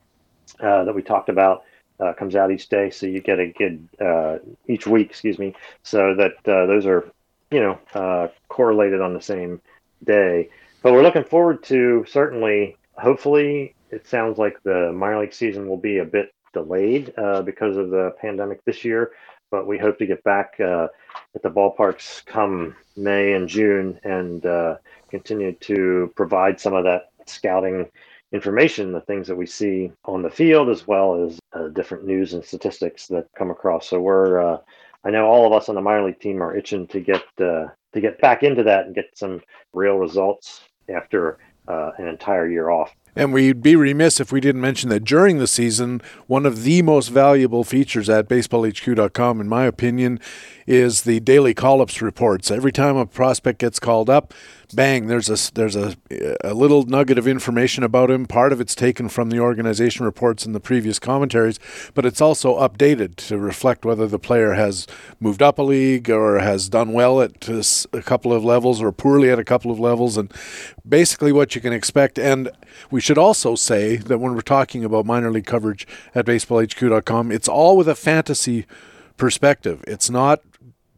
uh, 0.60 0.84
that 0.84 0.94
we 0.94 1.02
talked 1.02 1.28
about 1.28 1.64
uh, 2.00 2.12
comes 2.14 2.34
out 2.34 2.50
each 2.50 2.68
day. 2.68 2.90
So 2.90 3.06
you 3.06 3.20
get 3.20 3.38
a 3.38 3.48
good 3.48 3.88
uh, 4.00 4.38
each 4.68 4.86
week, 4.86 5.10
excuse 5.10 5.38
me, 5.38 5.54
so 5.82 6.14
that 6.14 6.32
uh, 6.50 6.66
those 6.66 6.86
are 6.86 7.10
you 7.50 7.60
know 7.60 7.78
uh, 7.94 8.28
correlated 8.48 9.00
on 9.00 9.14
the 9.14 9.20
same 9.20 9.60
day. 10.04 10.48
But 10.82 10.94
we're 10.94 11.02
looking 11.02 11.22
forward 11.22 11.62
to 11.64 12.04
certainly, 12.08 12.76
hopefully, 12.94 13.76
it 13.92 14.04
sounds 14.04 14.36
like 14.38 14.60
the 14.64 14.92
minor 14.92 15.20
league 15.20 15.32
season 15.32 15.68
will 15.68 15.76
be 15.76 15.98
a 15.98 16.04
bit 16.04 16.32
delayed 16.52 17.14
uh, 17.16 17.42
because 17.42 17.76
of 17.76 17.90
the 17.90 18.12
pandemic 18.20 18.64
this 18.64 18.84
year. 18.84 19.12
But 19.52 19.68
we 19.68 19.78
hope 19.78 19.96
to 19.98 20.06
get 20.06 20.24
back 20.24 20.54
uh, 20.58 20.88
at 21.36 21.42
the 21.42 21.50
ballparks 21.50 22.24
come 22.26 22.74
May 22.96 23.34
and 23.34 23.48
June 23.48 24.00
and 24.02 24.44
uh, 24.44 24.78
continue 25.08 25.52
to 25.52 26.12
provide 26.16 26.58
some 26.58 26.74
of 26.74 26.82
that 26.82 27.10
scouting 27.26 27.88
information, 28.32 28.92
the 28.92 29.02
things 29.02 29.28
that 29.28 29.36
we 29.36 29.46
see 29.46 29.92
on 30.06 30.22
the 30.22 30.30
field, 30.30 30.68
as 30.68 30.86
well 30.86 31.22
as 31.22 31.38
uh, 31.52 31.68
different 31.68 32.06
news 32.06 32.32
and 32.32 32.44
statistics 32.44 33.06
that 33.06 33.28
come 33.36 33.50
across. 33.52 33.88
So 33.88 34.00
we're, 34.00 34.40
uh, 34.40 34.58
I 35.04 35.10
know 35.10 35.26
all 35.26 35.46
of 35.46 35.52
us 35.52 35.68
on 35.68 35.76
the 35.76 35.80
minor 35.80 36.06
league 36.06 36.18
team 36.18 36.42
are 36.42 36.56
itching 36.56 36.88
to 36.88 37.00
get 37.00 37.22
uh, 37.38 37.66
to 37.92 38.00
get 38.00 38.20
back 38.20 38.42
into 38.42 38.62
that 38.62 38.86
and 38.86 38.94
get 38.94 39.10
some 39.14 39.42
real 39.74 39.96
results 39.96 40.62
after 40.92 41.38
uh, 41.68 41.92
an 41.98 42.08
entire 42.08 42.48
year 42.48 42.70
off. 42.70 42.94
And 43.14 43.32
we'd 43.32 43.62
be 43.62 43.76
remiss 43.76 44.20
if 44.20 44.32
we 44.32 44.40
didn't 44.40 44.62
mention 44.62 44.88
that 44.88 45.04
during 45.04 45.38
the 45.38 45.46
season, 45.46 46.00
one 46.26 46.46
of 46.46 46.62
the 46.62 46.80
most 46.80 47.08
valuable 47.08 47.62
features 47.62 48.08
at 48.08 48.26
baseballhq.com, 48.26 49.40
in 49.40 49.48
my 49.48 49.64
opinion, 49.66 50.18
is 50.66 51.02
the 51.02 51.20
daily 51.20 51.52
call-ups 51.52 52.00
reports. 52.00 52.50
Every 52.50 52.72
time 52.72 52.96
a 52.96 53.04
prospect 53.04 53.58
gets 53.58 53.78
called 53.78 54.08
up, 54.08 54.32
bang, 54.72 55.06
there's 55.06 55.28
a 55.28 55.52
there's 55.52 55.76
a, 55.76 55.94
a 56.42 56.54
little 56.54 56.84
nugget 56.84 57.18
of 57.18 57.28
information 57.28 57.84
about 57.84 58.10
him. 58.10 58.26
Part 58.26 58.52
of 58.52 58.60
it's 58.60 58.74
taken 58.74 59.08
from 59.08 59.30
the 59.30 59.38
organization 59.38 60.04
reports 60.04 60.44
and 60.44 60.54
the 60.54 60.60
previous 60.60 60.98
commentaries, 60.98 61.60
but 61.94 62.04
it's 62.04 62.20
also 62.20 62.58
updated 62.58 63.16
to 63.28 63.38
reflect 63.38 63.84
whether 63.84 64.06
the 64.06 64.18
player 64.18 64.54
has 64.54 64.86
moved 65.20 65.42
up 65.42 65.58
a 65.58 65.62
league 65.62 66.10
or 66.10 66.38
has 66.38 66.68
done 66.68 66.92
well 66.92 67.20
at 67.20 67.48
uh, 67.48 67.62
a 67.92 68.02
couple 68.02 68.32
of 68.32 68.44
levels 68.44 68.82
or 68.82 68.92
poorly 68.92 69.30
at 69.30 69.38
a 69.38 69.44
couple 69.44 69.70
of 69.70 69.78
levels, 69.78 70.16
and 70.16 70.32
basically 70.88 71.32
what 71.32 71.54
you 71.54 71.60
can 71.60 71.72
expect. 71.72 72.18
And 72.18 72.50
we 72.90 73.00
should 73.00 73.18
also 73.18 73.54
say 73.54 73.96
that 73.96 74.18
when 74.18 74.34
we're 74.34 74.40
talking 74.40 74.84
about 74.84 75.06
minor 75.06 75.30
league 75.30 75.46
coverage 75.46 75.86
at 76.14 76.26
baseballhq.com, 76.26 77.30
it's 77.30 77.48
all 77.48 77.76
with 77.76 77.88
a 77.88 77.94
fantasy 77.94 78.66
perspective. 79.16 79.84
It's 79.86 80.10
not 80.10 80.40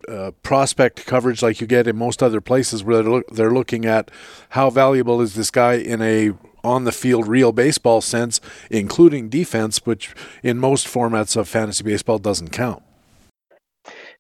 uh, 0.09 0.31
prospect 0.43 1.07
coverage 1.07 1.43
like 1.43 1.61
you 1.61 1.67
get 1.67 1.87
in 1.87 1.97
most 1.97 2.23
other 2.23 2.41
places 2.41 2.83
where 2.85 3.03
they're, 3.03 3.13
look, 3.13 3.31
they're 3.31 3.53
looking 3.53 3.85
at 3.85 4.11
how 4.51 4.71
valuable 4.71 5.21
is 5.21 5.35
this 5.35 5.51
guy 5.51 5.75
in 5.75 6.03
a 6.03 6.33
on 6.63 6.85
the 6.85 6.93
field 6.93 7.29
real 7.29 7.53
baseball 7.53 8.01
sense, 8.01 8.41
including 8.71 9.29
defense, 9.29 9.85
which 9.85 10.15
in 10.43 10.59
most 10.59 10.87
formats 10.87 11.37
of 11.37 11.49
fantasy 11.49 11.85
baseball 11.85 12.19
doesn't 12.19 12.51
count. 12.51 12.83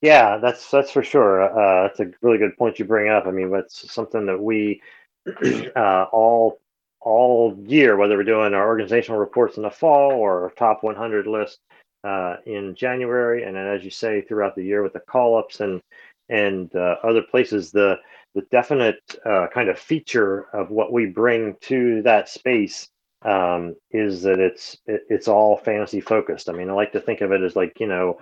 Yeah, 0.02 0.36
that's 0.36 0.70
that's 0.70 0.90
for 0.90 1.02
sure. 1.02 1.42
Uh, 1.42 1.88
that's 1.88 2.00
a 2.00 2.10
really 2.20 2.36
good 2.36 2.56
point 2.58 2.78
you 2.78 2.84
bring 2.84 3.08
up. 3.08 3.26
I 3.26 3.30
mean, 3.30 3.50
that's 3.50 3.90
something 3.90 4.26
that 4.26 4.38
we 4.38 4.82
uh, 5.76 6.04
all 6.12 6.60
all 7.00 7.56
year, 7.66 7.96
whether 7.96 8.16
we're 8.16 8.24
doing 8.24 8.54
our 8.54 8.66
organizational 8.66 9.18
reports 9.18 9.56
in 9.56 9.62
the 9.62 9.70
fall 9.70 10.12
or 10.12 10.52
top 10.56 10.82
100 10.82 11.26
list, 11.26 11.60
uh, 12.04 12.36
in 12.46 12.74
January, 12.74 13.44
and 13.44 13.56
then 13.56 13.66
as 13.66 13.84
you 13.84 13.90
say 13.90 14.20
throughout 14.22 14.54
the 14.54 14.64
year 14.64 14.82
with 14.82 14.92
the 14.92 15.00
call 15.00 15.36
ups 15.38 15.60
and 15.60 15.80
and 16.28 16.74
uh, 16.74 16.96
other 17.02 17.22
places, 17.22 17.70
the 17.70 17.96
the 18.34 18.42
definite 18.50 18.98
uh, 19.24 19.46
kind 19.52 19.68
of 19.68 19.78
feature 19.78 20.46
of 20.52 20.70
what 20.70 20.92
we 20.92 21.06
bring 21.06 21.56
to 21.62 22.02
that 22.02 22.28
space 22.28 22.88
um, 23.22 23.74
is 23.90 24.22
that 24.22 24.38
it's 24.38 24.76
it, 24.86 25.02
it's 25.08 25.28
all 25.28 25.56
fantasy 25.56 26.00
focused. 26.00 26.48
I 26.48 26.52
mean, 26.52 26.70
I 26.70 26.72
like 26.74 26.92
to 26.92 27.00
think 27.00 27.20
of 27.20 27.32
it 27.32 27.42
as 27.42 27.56
like 27.56 27.78
you 27.80 27.86
know 27.86 28.18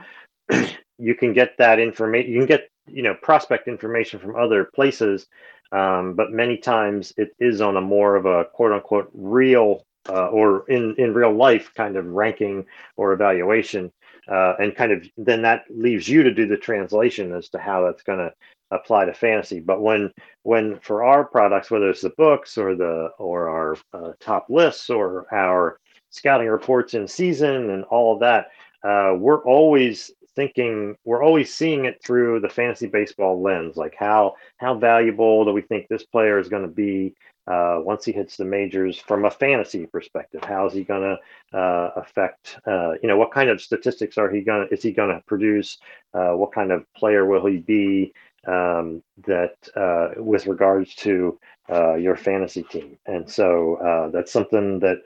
you 0.98 1.14
can 1.14 1.32
get 1.32 1.56
that 1.58 1.78
information, 1.80 2.32
you 2.32 2.38
can 2.38 2.46
get 2.46 2.68
you 2.86 3.02
know 3.02 3.14
prospect 3.22 3.68
information 3.68 4.20
from 4.20 4.36
other 4.36 4.68
places, 4.74 5.26
um, 5.72 6.14
but 6.14 6.30
many 6.30 6.56
times 6.56 7.12
it 7.16 7.30
is 7.40 7.60
on 7.60 7.76
a 7.76 7.80
more 7.80 8.16
of 8.16 8.26
a 8.26 8.44
quote 8.52 8.72
unquote 8.72 9.10
real 9.12 9.84
uh, 10.08 10.28
or 10.28 10.68
in 10.68 10.94
in 10.98 11.14
real 11.14 11.32
life 11.32 11.72
kind 11.74 11.96
of 11.96 12.06
ranking 12.06 12.64
or 12.96 13.12
evaluation 13.12 13.92
uh, 14.28 14.54
and 14.58 14.74
kind 14.74 14.92
of 14.92 15.06
then 15.16 15.42
that 15.42 15.64
leaves 15.70 16.08
you 16.08 16.22
to 16.22 16.32
do 16.32 16.46
the 16.46 16.56
translation 16.56 17.32
as 17.32 17.48
to 17.48 17.58
how 17.58 17.84
that's 17.84 18.02
going 18.02 18.18
to 18.18 18.32
apply 18.70 19.04
to 19.04 19.12
fantasy. 19.12 19.60
But 19.60 19.82
when 19.82 20.12
when 20.42 20.78
for 20.80 21.04
our 21.04 21.24
products 21.24 21.70
whether 21.70 21.90
it's 21.90 22.02
the 22.02 22.10
books 22.10 22.58
or 22.58 22.74
the 22.74 23.10
or 23.18 23.48
our 23.48 23.76
uh, 23.92 24.12
top 24.20 24.46
lists 24.48 24.90
or 24.90 25.26
our 25.32 25.78
scouting 26.10 26.48
reports 26.48 26.94
in 26.94 27.08
season 27.08 27.70
and 27.70 27.84
all 27.84 28.14
of 28.14 28.20
that 28.20 28.48
uh, 28.84 29.14
we're 29.16 29.42
always 29.44 30.10
thinking 30.34 30.96
we're 31.04 31.22
always 31.22 31.52
seeing 31.52 31.84
it 31.84 32.02
through 32.02 32.40
the 32.40 32.48
fantasy 32.48 32.86
baseball 32.86 33.40
lens 33.42 33.76
like 33.76 33.94
how 33.96 34.34
how 34.56 34.74
valuable 34.74 35.44
do 35.44 35.52
we 35.52 35.60
think 35.62 35.86
this 35.88 36.04
player 36.04 36.38
is 36.38 36.48
going 36.48 36.62
to 36.62 36.68
be 36.68 37.14
uh, 37.46 37.78
once 37.80 38.04
he 38.04 38.12
hits 38.12 38.36
the 38.36 38.44
majors 38.44 38.98
from 38.98 39.24
a 39.24 39.30
fantasy 39.30 39.86
perspective? 39.86 40.42
How 40.44 40.66
is 40.66 40.74
he 40.74 40.84
going 40.84 41.02
to 41.02 41.58
uh, 41.58 41.90
affect 41.96 42.58
uh, 42.66 42.92
you 43.02 43.08
know 43.08 43.16
what 43.16 43.32
kind 43.32 43.50
of 43.50 43.60
statistics 43.60 44.16
are 44.18 44.30
he 44.30 44.42
going 44.42 44.66
to 44.66 44.72
is 44.72 44.82
he 44.82 44.92
going 44.92 45.14
to 45.14 45.22
produce? 45.26 45.78
Uh, 46.14 46.32
what 46.32 46.52
kind 46.52 46.70
of 46.70 46.84
player 46.94 47.26
will 47.26 47.46
he 47.46 47.58
be 47.58 48.12
um, 48.46 49.02
that 49.26 49.56
uh, 49.76 50.10
with 50.22 50.46
regards 50.46 50.94
to 50.96 51.38
uh, 51.70 51.94
your 51.94 52.16
fantasy 52.16 52.62
team? 52.64 52.96
And 53.06 53.28
so 53.28 54.10
that's 54.12 54.32
something 54.32 54.78
that 54.80 54.98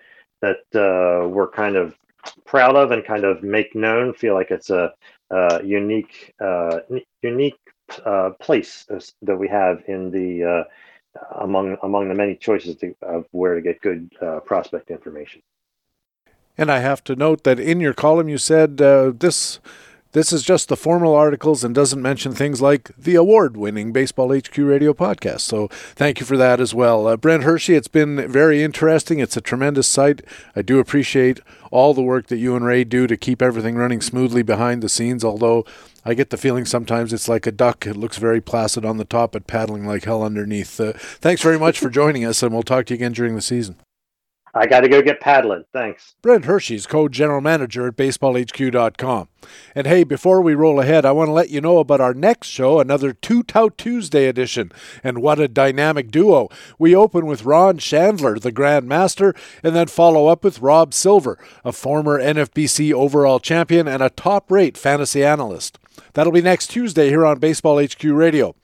that 0.42 1.28
we're 1.32 1.48
kind 1.48 1.76
of 1.76 1.96
proud 2.44 2.76
of 2.76 2.90
and 2.90 3.04
kind 3.04 3.24
of 3.24 3.42
make 3.42 3.74
known 3.74 4.12
feel 4.12 4.34
like 4.34 4.50
it's 4.50 4.68
a, 4.70 4.92
a 5.30 5.60
unique 5.64 6.34
uh, 6.40 6.80
unique 7.22 7.58
uh, 8.04 8.30
place 8.40 8.86
that 9.22 9.36
we 9.36 9.48
have 9.48 9.82
in 9.86 10.10
the 10.10 10.64
among 11.40 11.76
among 11.82 12.08
the 12.08 12.14
many 12.14 12.34
choices 12.34 12.76
to, 12.76 12.94
of 13.02 13.26
where 13.30 13.54
to 13.54 13.60
get 13.60 13.80
good 13.80 14.10
uh, 14.20 14.40
prospect 14.40 14.90
information. 14.90 15.42
And 16.58 16.70
I 16.70 16.78
have 16.78 17.04
to 17.04 17.16
note 17.16 17.44
that 17.44 17.60
in 17.60 17.80
your 17.80 17.92
column 17.92 18.28
you 18.28 18.38
said 18.38 18.80
uh, 18.80 19.12
this 19.14 19.60
this 20.12 20.32
is 20.32 20.42
just 20.42 20.68
the 20.68 20.76
formal 20.76 21.14
articles 21.14 21.62
and 21.62 21.74
doesn't 21.74 22.00
mention 22.00 22.32
things 22.32 22.62
like 22.62 22.90
the 22.96 23.14
award-winning 23.14 23.92
Baseball 23.92 24.34
HQ 24.34 24.56
Radio 24.58 24.94
podcast. 24.94 25.40
So 25.40 25.68
thank 25.68 26.20
you 26.20 26.26
for 26.26 26.36
that 26.36 26.60
as 26.60 26.74
well, 26.74 27.06
uh, 27.06 27.16
Brent 27.16 27.42
Hershey. 27.42 27.74
It's 27.74 27.88
been 27.88 28.30
very 28.30 28.62
interesting. 28.62 29.18
It's 29.18 29.36
a 29.36 29.40
tremendous 29.40 29.86
site. 29.86 30.22
I 30.54 30.62
do 30.62 30.78
appreciate 30.78 31.40
all 31.70 31.94
the 31.94 32.02
work 32.02 32.28
that 32.28 32.38
you 32.38 32.56
and 32.56 32.64
Ray 32.64 32.84
do 32.84 33.06
to 33.06 33.16
keep 33.16 33.42
everything 33.42 33.76
running 33.76 34.00
smoothly 34.00 34.42
behind 34.42 34.82
the 34.82 34.88
scenes. 34.88 35.24
Although 35.24 35.64
I 36.04 36.14
get 36.14 36.30
the 36.30 36.36
feeling 36.36 36.64
sometimes 36.64 37.12
it's 37.12 37.28
like 37.28 37.46
a 37.46 37.52
duck. 37.52 37.86
It 37.86 37.96
looks 37.96 38.18
very 38.18 38.40
placid 38.40 38.84
on 38.84 38.96
the 38.96 39.04
top, 39.04 39.32
but 39.32 39.46
paddling 39.46 39.86
like 39.86 40.04
hell 40.04 40.22
underneath. 40.22 40.80
Uh, 40.80 40.92
thanks 40.94 41.42
very 41.42 41.58
much 41.58 41.78
for 41.78 41.90
joining 41.90 42.24
us, 42.24 42.42
and 42.42 42.52
we'll 42.52 42.62
talk 42.62 42.86
to 42.86 42.94
you 42.94 42.96
again 42.96 43.12
during 43.12 43.34
the 43.34 43.42
season. 43.42 43.76
I 44.56 44.66
got 44.66 44.80
to 44.80 44.88
go 44.88 45.02
get 45.02 45.20
paddling. 45.20 45.64
Thanks. 45.72 46.14
Brent 46.22 46.46
Hershey's 46.46 46.86
co 46.86 47.08
general 47.08 47.42
manager 47.42 47.86
at 47.86 47.96
baseballhq.com. 47.96 49.28
And 49.74 49.86
hey, 49.86 50.02
before 50.02 50.40
we 50.40 50.54
roll 50.54 50.80
ahead, 50.80 51.04
I 51.04 51.12
want 51.12 51.28
to 51.28 51.32
let 51.32 51.50
you 51.50 51.60
know 51.60 51.78
about 51.78 52.00
our 52.00 52.14
next 52.14 52.48
show, 52.48 52.80
another 52.80 53.12
Two 53.12 53.42
Tout 53.42 53.76
Tuesday 53.76 54.26
edition. 54.26 54.72
And 55.04 55.22
what 55.22 55.38
a 55.38 55.46
dynamic 55.46 56.10
duo. 56.10 56.48
We 56.78 56.96
open 56.96 57.26
with 57.26 57.44
Ron 57.44 57.78
Shandler, 57.78 58.40
the 58.40 58.50
Grand 58.50 58.88
Master, 58.88 59.34
and 59.62 59.76
then 59.76 59.88
follow 59.88 60.26
up 60.26 60.42
with 60.42 60.60
Rob 60.60 60.94
Silver, 60.94 61.38
a 61.64 61.72
former 61.72 62.18
NFBC 62.18 62.92
overall 62.92 63.38
champion 63.38 63.86
and 63.86 64.02
a 64.02 64.10
top 64.10 64.50
rate 64.50 64.78
fantasy 64.78 65.22
analyst. 65.22 65.78
That'll 66.14 66.32
be 66.32 66.42
next 66.42 66.68
Tuesday 66.68 67.08
here 67.08 67.26
on 67.26 67.38
Baseball 67.38 67.82
HQ 67.82 68.02
Radio. 68.04 68.54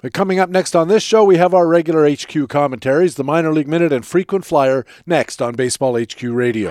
But 0.00 0.12
coming 0.12 0.38
up 0.38 0.48
next 0.48 0.76
on 0.76 0.86
this 0.86 1.02
show, 1.02 1.24
we 1.24 1.38
have 1.38 1.52
our 1.52 1.66
regular 1.66 2.08
HQ 2.08 2.48
commentaries, 2.48 3.16
the 3.16 3.24
Minor 3.24 3.52
League 3.52 3.66
Minute 3.66 3.92
and 3.92 4.06
Frequent 4.06 4.44
Flyer, 4.44 4.86
next 5.06 5.42
on 5.42 5.56
Baseball 5.56 5.98
HQ 5.98 6.22
Radio. 6.22 6.70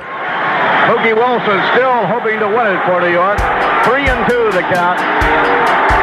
Mookie 0.87 1.11
Wilson 1.11 1.59
still 1.75 2.07
hoping 2.07 2.39
to 2.39 2.47
win 2.47 2.71
it 2.71 2.79
for 2.87 3.03
New 3.03 3.11
York. 3.11 3.35
Three 3.83 4.07
and 4.07 4.23
two 4.31 4.47
the 4.55 4.63
count. 4.71 5.03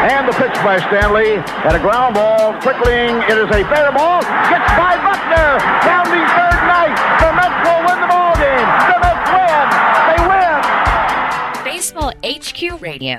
And 0.05 0.29
the 0.29 0.37
pitch 0.37 0.53
by 0.61 0.77
Stanley 0.77 1.41
at 1.65 1.75
a 1.75 1.79
ground 1.81 2.15
ball, 2.15 2.61
trickling. 2.61 3.17
It 3.25 3.41
is 3.41 3.49
a 3.49 3.65
fair 3.73 3.89
ball. 3.91 4.21
Gets 4.53 4.69
by 4.77 5.01
Buckner. 5.01 5.65
Rounding 5.81 6.29
third 6.29 6.61
Knight. 6.69 6.93
The 7.25 7.33
Mets 7.33 7.57
will 7.65 7.81
win 7.89 7.99
the 8.05 8.11
ball 8.13 8.37
game. 8.37 8.69
The 8.93 9.01
Mets 9.01 9.29
win. 9.33 9.65
They 10.13 10.21
win. 10.29 10.61
Baseball 11.65 12.13
HQ 12.21 12.83
Radio. 12.83 13.17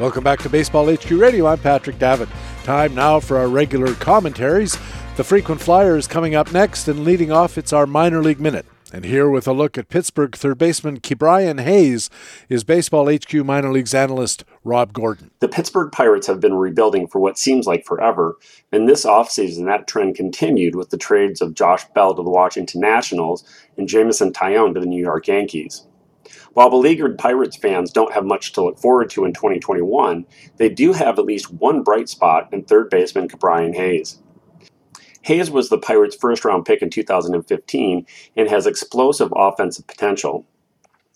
Welcome 0.00 0.24
back 0.24 0.40
to 0.40 0.48
Baseball 0.48 0.92
HQ 0.92 1.08
Radio. 1.12 1.46
I'm 1.46 1.58
Patrick 1.58 2.00
Davitt. 2.00 2.28
Time 2.64 2.96
now 2.96 3.20
for 3.20 3.38
our 3.38 3.46
regular 3.46 3.94
commentaries. 3.94 4.76
The 5.16 5.22
frequent 5.22 5.60
flyer 5.60 5.96
is 5.96 6.08
coming 6.08 6.34
up 6.34 6.52
next, 6.52 6.88
and 6.88 7.04
leading 7.04 7.30
off, 7.30 7.56
it's 7.56 7.72
our 7.72 7.86
minor 7.86 8.20
league 8.20 8.40
minute. 8.40 8.66
And 8.92 9.04
here 9.04 9.30
with 9.30 9.46
a 9.46 9.52
look 9.52 9.78
at 9.78 9.88
Pittsburgh 9.88 10.34
third 10.34 10.58
baseman 10.58 10.98
Ke'Bryan 10.98 11.62
Hayes 11.62 12.10
is 12.48 12.64
Baseball 12.64 13.08
HQ 13.08 13.32
minor 13.34 13.70
leagues 13.70 13.94
analyst 13.94 14.44
Rob 14.64 14.92
Gordon. 14.92 15.30
The 15.38 15.48
Pittsburgh 15.48 15.92
Pirates 15.92 16.26
have 16.26 16.40
been 16.40 16.54
rebuilding 16.54 17.06
for 17.06 17.20
what 17.20 17.38
seems 17.38 17.68
like 17.68 17.86
forever, 17.86 18.36
and 18.72 18.88
this 18.88 19.04
offseason 19.04 19.66
that 19.66 19.86
trend 19.86 20.16
continued 20.16 20.74
with 20.74 20.90
the 20.90 20.98
trades 20.98 21.40
of 21.40 21.54
Josh 21.54 21.84
Bell 21.94 22.16
to 22.16 22.22
the 22.22 22.30
Washington 22.30 22.80
Nationals 22.80 23.44
and 23.76 23.88
Jameson 23.88 24.32
Taillon 24.32 24.74
to 24.74 24.80
the 24.80 24.86
New 24.86 25.00
York 25.00 25.28
Yankees. 25.28 25.86
While 26.54 26.70
beleaguered 26.70 27.18
Pirates 27.18 27.56
fans 27.56 27.92
don't 27.92 28.14
have 28.14 28.24
much 28.24 28.52
to 28.52 28.62
look 28.62 28.78
forward 28.78 29.10
to 29.10 29.24
in 29.24 29.32
2021, 29.32 30.24
they 30.56 30.68
do 30.68 30.92
have 30.92 31.18
at 31.18 31.24
least 31.24 31.52
one 31.52 31.82
bright 31.82 32.08
spot 32.08 32.48
in 32.52 32.62
third 32.62 32.90
baseman 32.90 33.28
Ke'Bryan 33.28 33.74
Hayes. 33.74 34.22
Hayes 35.22 35.50
was 35.50 35.68
the 35.68 35.78
Pirates' 35.78 36.14
first 36.14 36.44
round 36.44 36.64
pick 36.64 36.80
in 36.80 36.90
2015 36.90 38.06
and 38.36 38.48
has 38.48 38.66
explosive 38.66 39.32
offensive 39.34 39.86
potential. 39.88 40.46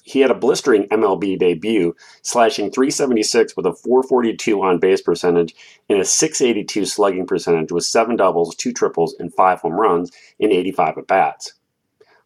He 0.03 0.21
had 0.21 0.31
a 0.31 0.35
blistering 0.35 0.89
MLB 0.89 1.39
debut, 1.39 1.95
slashing 2.23 2.71
376 2.71 3.55
with 3.57 3.67
a 3.67 3.75
442 3.75 4.61
on 4.63 4.79
base 4.79 5.03
percentage 5.03 5.55
and 5.89 6.01
a 6.01 6.05
682 6.05 6.87
slugging 6.87 7.27
percentage 7.27 7.71
with 7.71 7.85
7 7.85 8.17
doubles, 8.17 8.57
2 8.57 8.73
triples, 8.73 9.15
and 9.19 9.33
5 9.35 9.61
home 9.61 9.75
runs 9.75 10.11
in 10.39 10.51
85 10.51 10.99
at 10.99 11.07
bats. 11.07 11.53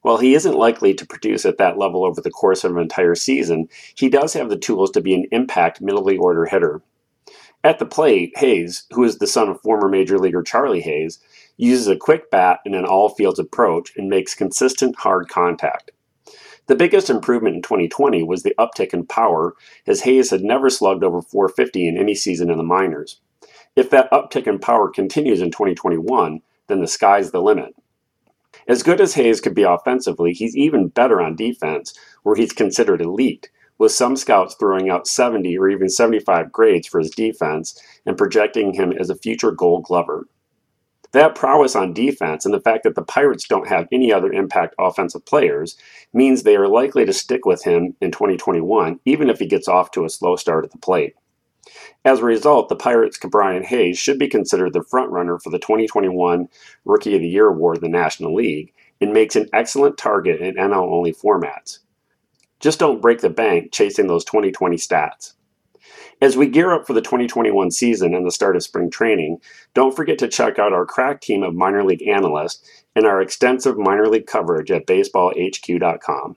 While 0.02 0.18
he 0.18 0.34
isn't 0.34 0.54
likely 0.54 0.94
to 0.94 1.06
produce 1.06 1.46
at 1.46 1.58
that 1.58 1.78
level 1.78 2.04
over 2.04 2.20
the 2.20 2.30
course 2.30 2.64
of 2.64 2.72
an 2.72 2.82
entire 2.82 3.14
season, 3.14 3.68
he 3.94 4.08
does 4.08 4.34
have 4.34 4.50
the 4.50 4.58
tools 4.58 4.90
to 4.92 5.00
be 5.00 5.14
an 5.14 5.26
impact 5.30 5.80
middle 5.80 6.04
the 6.04 6.18
order 6.18 6.44
hitter. 6.44 6.82
At 7.64 7.78
the 7.78 7.86
plate, 7.86 8.36
Hayes, 8.38 8.84
who 8.90 9.04
is 9.04 9.18
the 9.18 9.28
son 9.28 9.48
of 9.48 9.60
former 9.60 9.88
major 9.88 10.18
leaguer 10.18 10.42
Charlie 10.42 10.80
Hayes, 10.80 11.20
uses 11.56 11.86
a 11.86 11.96
quick 11.96 12.30
bat 12.32 12.58
and 12.64 12.74
an 12.74 12.84
all 12.84 13.10
fields 13.10 13.38
approach 13.38 13.92
and 13.96 14.08
makes 14.08 14.34
consistent 14.34 14.96
hard 14.96 15.28
contact. 15.28 15.92
The 16.66 16.74
biggest 16.74 17.08
improvement 17.08 17.54
in 17.54 17.62
2020 17.62 18.24
was 18.24 18.42
the 18.42 18.54
uptick 18.58 18.92
in 18.92 19.06
power, 19.06 19.54
as 19.86 20.00
Hayes 20.00 20.30
had 20.30 20.42
never 20.42 20.70
slugged 20.70 21.04
over 21.04 21.22
450 21.22 21.86
in 21.86 21.96
any 21.96 22.16
season 22.16 22.50
in 22.50 22.56
the 22.56 22.64
minors. 22.64 23.20
If 23.76 23.90
that 23.90 24.10
uptick 24.10 24.48
in 24.48 24.58
power 24.58 24.88
continues 24.88 25.40
in 25.40 25.52
2021, 25.52 26.42
then 26.66 26.80
the 26.80 26.88
sky's 26.88 27.30
the 27.30 27.40
limit. 27.40 27.74
As 28.68 28.82
good 28.82 29.00
as 29.00 29.14
Hayes 29.14 29.40
could 29.40 29.54
be 29.54 29.64
offensively, 29.64 30.32
he's 30.32 30.56
even 30.56 30.88
better 30.88 31.20
on 31.20 31.36
defense, 31.36 31.94
where 32.22 32.36
he's 32.36 32.52
considered 32.52 33.00
elite, 33.00 33.50
with 33.78 33.92
some 33.92 34.16
scouts 34.16 34.54
throwing 34.54 34.88
out 34.88 35.06
70 35.08 35.58
or 35.58 35.68
even 35.68 35.88
75 35.88 36.52
grades 36.52 36.86
for 36.86 37.00
his 37.00 37.10
defense 37.10 37.76
and 38.06 38.16
projecting 38.16 38.74
him 38.74 38.92
as 38.92 39.10
a 39.10 39.16
future 39.16 39.50
gold 39.50 39.84
glover. 39.84 40.28
That 41.12 41.34
prowess 41.34 41.76
on 41.76 41.92
defense 41.92 42.46
and 42.46 42.54
the 42.54 42.60
fact 42.60 42.84
that 42.84 42.94
the 42.94 43.02
Pirates 43.02 43.46
don't 43.46 43.68
have 43.68 43.86
any 43.92 44.12
other 44.12 44.32
impact 44.32 44.74
offensive 44.78 45.26
players 45.26 45.76
means 46.14 46.42
they 46.42 46.56
are 46.56 46.68
likely 46.68 47.04
to 47.04 47.12
stick 47.12 47.44
with 47.44 47.64
him 47.64 47.94
in 48.00 48.12
2021, 48.12 48.98
even 49.04 49.28
if 49.28 49.38
he 49.38 49.46
gets 49.46 49.68
off 49.68 49.90
to 49.90 50.04
a 50.04 50.10
slow 50.10 50.36
start 50.36 50.64
at 50.64 50.70
the 50.70 50.78
plate. 50.78 51.14
As 52.04 52.18
a 52.18 52.24
result, 52.24 52.68
the 52.68 52.76
Pirates' 52.76 53.16
Ke'Bryan 53.16 53.64
Hayes 53.64 53.96
should 53.96 54.18
be 54.18 54.28
considered 54.28 54.72
the 54.72 54.80
frontrunner 54.80 55.40
for 55.40 55.50
the 55.50 55.58
2021 55.58 56.48
Rookie 56.84 57.14
of 57.14 57.20
the 57.20 57.28
Year 57.28 57.48
award 57.48 57.76
in 57.76 57.82
the 57.82 57.88
National 57.88 58.34
League 58.34 58.72
and 59.00 59.12
makes 59.12 59.36
an 59.36 59.48
excellent 59.52 59.98
target 59.98 60.40
in 60.40 60.56
NL 60.56 60.90
only 60.92 61.12
formats. 61.12 61.78
Just 62.58 62.80
don't 62.80 63.00
break 63.00 63.20
the 63.20 63.30
bank 63.30 63.72
chasing 63.72 64.08
those 64.08 64.24
2020 64.24 64.76
stats. 64.76 65.34
As 66.20 66.36
we 66.36 66.46
gear 66.46 66.72
up 66.72 66.86
for 66.86 66.92
the 66.92 67.00
2021 67.00 67.70
season 67.70 68.14
and 68.14 68.26
the 68.26 68.30
start 68.30 68.56
of 68.56 68.62
spring 68.62 68.90
training, 68.90 69.40
don't 69.74 69.94
forget 69.94 70.18
to 70.18 70.28
check 70.28 70.58
out 70.58 70.72
our 70.72 70.86
crack 70.86 71.20
team 71.20 71.42
of 71.42 71.54
minor 71.54 71.84
league 71.84 72.06
analysts 72.06 72.64
and 72.94 73.06
our 73.06 73.20
extensive 73.20 73.76
minor 73.76 74.06
league 74.06 74.26
coverage 74.26 74.70
at 74.70 74.86
baseballhq.com. 74.86 76.36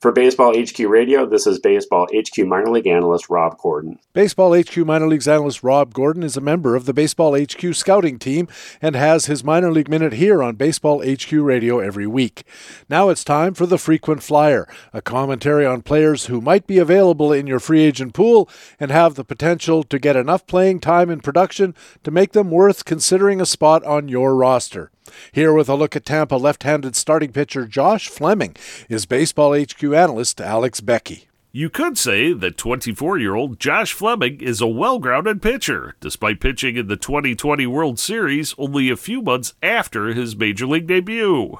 For 0.00 0.12
Baseball 0.12 0.54
HQ 0.58 0.78
Radio, 0.78 1.26
this 1.26 1.46
is 1.46 1.58
Baseball 1.58 2.06
HQ 2.10 2.46
minor 2.46 2.70
league 2.70 2.86
analyst 2.86 3.28
Rob 3.28 3.58
Gordon. 3.58 3.98
Baseball 4.14 4.58
HQ 4.58 4.74
minor 4.78 5.06
leagues 5.06 5.28
analyst 5.28 5.62
Rob 5.62 5.92
Gordon 5.92 6.22
is 6.22 6.38
a 6.38 6.40
member 6.40 6.74
of 6.74 6.86
the 6.86 6.94
Baseball 6.94 7.38
HQ 7.38 7.74
scouting 7.74 8.18
team 8.18 8.48
and 8.80 8.96
has 8.96 9.26
his 9.26 9.44
minor 9.44 9.70
league 9.70 9.90
minute 9.90 10.14
here 10.14 10.42
on 10.42 10.56
Baseball 10.56 11.04
HQ 11.06 11.30
Radio 11.32 11.80
every 11.80 12.06
week. 12.06 12.44
Now 12.88 13.10
it's 13.10 13.22
time 13.22 13.52
for 13.52 13.66
the 13.66 13.76
frequent 13.76 14.22
flyer, 14.22 14.66
a 14.94 15.02
commentary 15.02 15.66
on 15.66 15.82
players 15.82 16.26
who 16.26 16.40
might 16.40 16.66
be 16.66 16.78
available 16.78 17.30
in 17.30 17.46
your 17.46 17.60
free 17.60 17.82
agent 17.82 18.14
pool 18.14 18.48
and 18.80 18.90
have 18.90 19.16
the 19.16 19.24
potential 19.24 19.82
to 19.82 19.98
get 19.98 20.16
enough 20.16 20.46
playing 20.46 20.80
time 20.80 21.10
and 21.10 21.22
production 21.22 21.74
to 22.04 22.10
make 22.10 22.32
them 22.32 22.50
worth 22.50 22.86
considering 22.86 23.38
a 23.38 23.44
spot 23.44 23.84
on 23.84 24.08
your 24.08 24.34
roster. 24.34 24.90
Here 25.32 25.52
with 25.52 25.68
a 25.68 25.74
look 25.74 25.96
at 25.96 26.04
Tampa 26.04 26.36
left 26.36 26.62
handed 26.62 26.96
starting 26.96 27.32
pitcher 27.32 27.66
Josh 27.66 28.08
Fleming 28.08 28.54
is 28.88 29.06
Baseball 29.06 29.54
HQ 29.58 29.82
analyst 29.82 30.40
Alex 30.40 30.80
Beckey. 30.80 31.29
You 31.52 31.68
could 31.68 31.98
say 31.98 32.32
that 32.32 32.56
24 32.56 33.18
year 33.18 33.34
old 33.34 33.58
Josh 33.58 33.92
Fleming 33.92 34.40
is 34.40 34.60
a 34.60 34.68
well 34.68 35.00
grounded 35.00 35.42
pitcher, 35.42 35.96
despite 35.98 36.38
pitching 36.38 36.76
in 36.76 36.86
the 36.86 36.96
2020 36.96 37.66
World 37.66 37.98
Series 37.98 38.54
only 38.56 38.88
a 38.88 38.96
few 38.96 39.20
months 39.20 39.54
after 39.60 40.14
his 40.14 40.36
major 40.36 40.64
league 40.64 40.86
debut. 40.86 41.58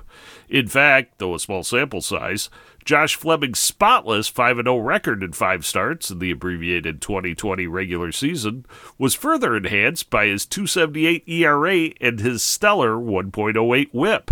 In 0.48 0.68
fact, 0.68 1.18
though 1.18 1.34
a 1.34 1.40
small 1.40 1.64
sample 1.64 2.00
size, 2.00 2.50
Josh 2.84 3.16
Fleming's 3.16 3.58
spotless 3.58 4.28
5 4.28 4.58
0 4.58 4.78
record 4.78 5.24
in 5.24 5.32
five 5.32 5.66
starts 5.66 6.08
in 6.08 6.20
the 6.20 6.30
abbreviated 6.30 7.00
2020 7.00 7.66
regular 7.66 8.12
season 8.12 8.66
was 8.96 9.16
further 9.16 9.56
enhanced 9.56 10.08
by 10.08 10.26
his 10.26 10.46
278 10.46 11.28
ERA 11.28 11.90
and 12.00 12.20
his 12.20 12.44
stellar 12.44 12.94
1.08 12.94 13.88
whip. 13.92 14.30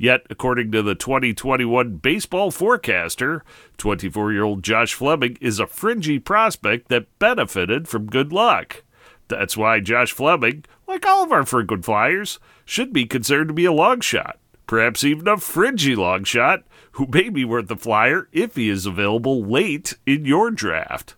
Yet, 0.00 0.22
according 0.30 0.72
to 0.72 0.80
the 0.80 0.94
2021 0.94 1.96
baseball 1.96 2.50
forecaster, 2.50 3.44
24 3.76 4.32
year 4.32 4.44
old 4.44 4.62
Josh 4.62 4.94
Fleming 4.94 5.36
is 5.42 5.60
a 5.60 5.66
fringy 5.66 6.18
prospect 6.18 6.88
that 6.88 7.18
benefited 7.18 7.86
from 7.86 8.06
good 8.06 8.32
luck. 8.32 8.82
That's 9.28 9.58
why 9.58 9.80
Josh 9.80 10.12
Fleming, 10.12 10.64
like 10.88 11.04
all 11.04 11.22
of 11.22 11.32
our 11.32 11.44
frequent 11.44 11.84
flyers, 11.84 12.38
should 12.64 12.94
be 12.94 13.04
considered 13.04 13.48
to 13.48 13.54
be 13.54 13.66
a 13.66 13.72
long 13.72 14.00
shot, 14.00 14.38
perhaps 14.66 15.04
even 15.04 15.28
a 15.28 15.36
fringy 15.36 15.94
long 15.94 16.24
shot, 16.24 16.62
who 16.92 17.06
may 17.06 17.28
be 17.28 17.44
worth 17.44 17.68
the 17.68 17.76
flyer 17.76 18.26
if 18.32 18.56
he 18.56 18.70
is 18.70 18.86
available 18.86 19.44
late 19.44 19.98
in 20.06 20.24
your 20.24 20.50
draft. 20.50 21.14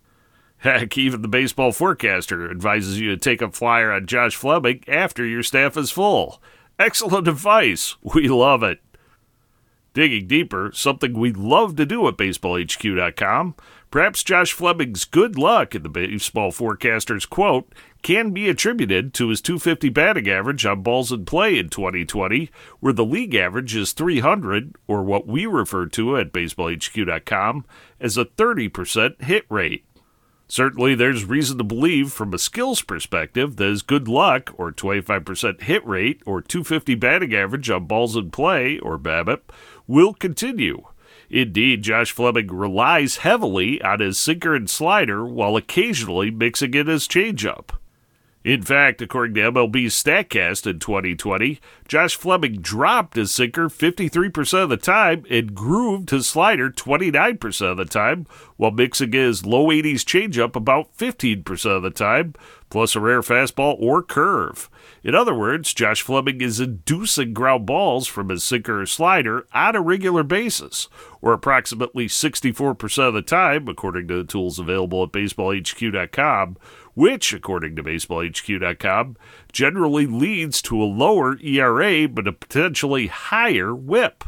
Heck, 0.57 0.99
even 0.99 1.23
the 1.23 1.29
baseball 1.29 1.71
forecaster 1.71 2.51
advises 2.51 2.99
you 2.99 3.11
to 3.11 3.17
take 3.17 3.43
a 3.43 3.53
flyer 3.53 3.93
on 3.93 4.07
Josh 4.07 4.35
Fleming 4.35 4.83
after 4.89 5.25
your 5.25 5.45
staff 5.45 5.77
is 5.77 5.93
full. 5.93 6.43
Excellent 6.83 7.29
advice. 7.29 7.95
We 8.03 8.27
love 8.27 8.65
it. 8.65 8.81
Digging 9.95 10.27
deeper, 10.27 10.73
something 10.75 11.13
we 11.13 11.33
love 11.33 11.77
to 11.77 11.87
do 11.87 12.09
at 12.09 12.17
baseballhq.com, 12.17 13.55
perhaps 13.93 14.25
Josh 14.25 14.53
Fleming's 14.53 15.05
good 15.05 15.39
luck 15.39 15.77
in 15.77 15.85
the 15.85 15.89
baseball 15.89 16.51
forecaster's 16.51 17.25
quote 17.25 17.73
can 18.03 18.33
be 18.33 18.49
attributed 18.49 19.15
to 19.15 19.29
his 19.29 19.41
250 19.41 19.91
batting 19.91 20.29
average 20.29 20.67
on 20.67 20.83
balls 20.83 21.13
in 21.13 21.25
play 21.25 21.57
in 21.57 21.69
2020, 21.69 22.51
where 22.81 22.93
the 22.93 23.05
league 23.05 23.37
average 23.37 23.77
is 23.77 23.93
300, 23.93 24.75
or 24.89 25.05
what 25.05 25.29
we 25.29 25.47
refer 25.47 25.87
to 25.87 26.17
at 26.17 26.33
baseballhq.com 26.33 27.65
as 28.01 28.19
a 28.19 28.25
30% 28.25 29.23
hit 29.23 29.45
rate. 29.49 29.85
Certainly, 30.53 30.97
there's 30.97 31.24
reason 31.24 31.57
to 31.57 31.65
believe 31.65 32.12
from 32.12 32.35
a 32.35 32.39
skills 32.39 32.83
perspective 32.83 33.57
that 33.57 33.65
his 33.65 33.81
good 33.81 34.07
luck, 34.07 34.53
or 34.59 34.70
25% 34.70 35.62
hit 35.62 35.83
rate, 35.87 36.20
or 36.27 36.43
250 36.43 36.95
batting 36.95 37.35
average 37.35 37.70
on 37.70 37.87
balls 37.87 38.16
in 38.16 38.31
play, 38.31 38.79
or 38.81 38.99
BABIP, 38.99 39.41
will 39.87 40.12
continue. 40.12 40.83
Indeed, 41.31 41.81
Josh 41.81 42.12
Fleming 42.12 42.49
relies 42.49 43.16
heavily 43.16 43.81
on 43.81 44.01
his 44.01 44.19
sinker 44.19 44.55
and 44.55 44.69
slider 44.69 45.24
while 45.24 45.57
occasionally 45.57 46.31
mixing 46.31 46.74
in 46.74 46.87
his 46.87 47.09
changeup. 47.09 47.70
In 48.44 48.62
fact, 48.62 49.01
according 49.01 49.35
to 49.36 49.52
MLB's 49.52 49.94
StatCast 50.02 50.66
in 50.66 50.81
2020, 50.81 51.60
Josh 51.86 52.16
Fleming 52.16 52.60
dropped 52.60 53.14
his 53.14 53.32
sinker 53.32 53.69
53% 53.69 54.64
of 54.64 54.69
the 54.69 54.77
time 54.77 55.24
and 55.31 55.55
grooved 55.55 56.10
his 56.10 56.28
slider 56.28 56.69
29% 56.69 57.70
of 57.70 57.77
the 57.77 57.85
time, 57.85 58.27
while 58.56 58.73
mixing 58.73 59.12
his 59.12 59.47
low 59.47 59.66
80s 59.66 60.02
changeup 60.02 60.56
about 60.56 60.97
15% 60.97 61.77
of 61.77 61.82
the 61.85 61.90
time, 61.90 62.35
plus 62.69 62.97
a 62.97 63.01
rare 63.01 63.20
fastball 63.20 63.77
or 63.78 64.02
curve. 64.02 64.69
In 65.05 65.14
other 65.14 65.35
words, 65.35 65.73
Josh 65.73 66.02
Fleming 66.02 66.40
is 66.40 66.59
inducing 66.59 67.35
ground 67.35 67.66
balls 67.66 68.09
from 68.09 68.28
his 68.28 68.43
sinker 68.43 68.82
or 68.82 68.86
slider 68.86 69.47
on 69.52 69.77
a 69.77 69.81
regular 69.81 70.24
basis, 70.24 70.89
or 71.20 71.32
approximately 71.32 72.06
64% 72.06 73.09
of 73.09 73.14
the 73.14 73.23
time, 73.23 73.69
according 73.69 74.09
to 74.09 74.16
the 74.16 74.24
tools 74.24 74.59
available 74.59 75.05
at 75.05 75.12
baseballhq.com 75.12 76.56
which, 76.94 77.32
according 77.32 77.77
to 77.77 77.82
baseballhq.com, 77.82 79.16
generally 79.52 80.06
leads 80.06 80.60
to 80.62 80.82
a 80.82 80.85
lower 80.85 81.39
ERA 81.39 82.09
but 82.09 82.28
a 82.28 82.32
potentially 82.32 83.06
higher 83.06 83.74
whip. 83.74 84.24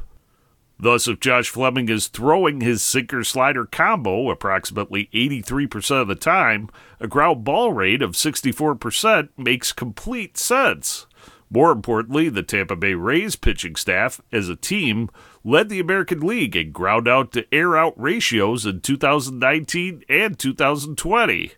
Thus, 0.78 1.06
if 1.06 1.20
Josh 1.20 1.48
Fleming 1.48 1.88
is 1.88 2.08
throwing 2.08 2.60
his 2.60 2.82
sinker 2.82 3.22
slider 3.22 3.64
combo 3.64 4.30
approximately 4.30 5.08
83% 5.14 6.02
of 6.02 6.08
the 6.08 6.14
time, 6.14 6.68
a 6.98 7.06
ground 7.06 7.44
ball 7.44 7.72
rate 7.72 8.02
of 8.02 8.12
64% 8.12 9.28
makes 9.36 9.72
complete 9.72 10.36
sense. 10.36 11.06
More 11.48 11.70
importantly, 11.70 12.28
the 12.28 12.42
Tampa 12.42 12.74
Bay 12.74 12.94
Rays 12.94 13.36
pitching 13.36 13.76
staff, 13.76 14.20
as 14.32 14.48
a 14.48 14.56
team, 14.56 15.08
led 15.44 15.68
the 15.68 15.78
American 15.78 16.20
League 16.20 16.56
in 16.56 16.72
ground 16.72 17.06
out 17.06 17.30
to 17.32 17.54
air 17.54 17.76
out 17.76 17.94
ratios 17.96 18.66
in 18.66 18.80
2019 18.80 20.02
and 20.08 20.38
2020. 20.38 21.52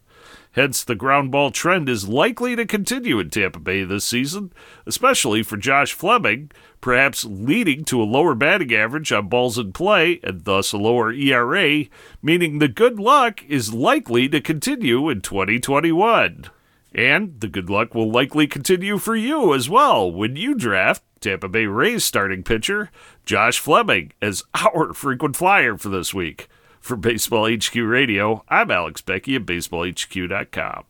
Hence, 0.57 0.83
the 0.83 0.95
ground 0.95 1.31
ball 1.31 1.51
trend 1.51 1.87
is 1.87 2.09
likely 2.09 2.57
to 2.57 2.65
continue 2.65 3.21
in 3.21 3.29
Tampa 3.29 3.61
Bay 3.61 3.85
this 3.85 4.07
season, 4.07 4.55
especially 4.87 5.43
for 5.43 5.59
Josh 5.59 5.93
Fleming, 5.93 6.51
perhaps 6.81 7.27
leading 7.27 7.85
to 7.85 8.01
a 8.01 8.05
lower 8.05 8.35
batting 8.35 8.73
average 8.73 9.13
on 9.13 9.29
balls 9.29 9.59
in 9.59 9.75
play 9.75 10.19
and 10.23 10.45
thus 10.47 10.73
a 10.73 10.79
lower 10.79 11.13
ERA, 11.13 11.85
meaning 12.23 12.59
the 12.59 12.69
good 12.69 12.99
luck 12.99 13.45
is 13.45 13.75
likely 13.75 14.31
to 14.31 14.41
continue 14.41 15.11
in 15.11 15.21
2021. 15.21 16.47
And 16.95 17.39
the 17.39 17.49
good 17.49 17.69
luck 17.69 17.95
will 17.95 18.11
likely 18.11 18.47
continue 18.47 18.97
for 18.97 19.15
you 19.15 19.53
as 19.53 19.69
well 19.69 20.11
when 20.11 20.37
you 20.37 20.55
draft 20.55 21.03
Tampa 21.21 21.51
Bay 21.51 21.67
Rays 21.67 22.03
starting 22.03 22.43
pitcher 22.43 22.91
Josh 23.27 23.59
Fleming 23.59 24.13
as 24.23 24.43
our 24.55 24.95
frequent 24.95 25.37
flyer 25.37 25.77
for 25.77 25.91
this 25.91 26.15
week. 26.15 26.49
For 26.87 26.95
Baseball 26.95 27.53
HQ 27.53 27.75
Radio, 27.75 28.45
I'm 28.49 28.71
Alex 28.71 29.01
Beckey 29.01 29.35
at 29.35 29.45
BaseballHQ.com. 29.45 30.85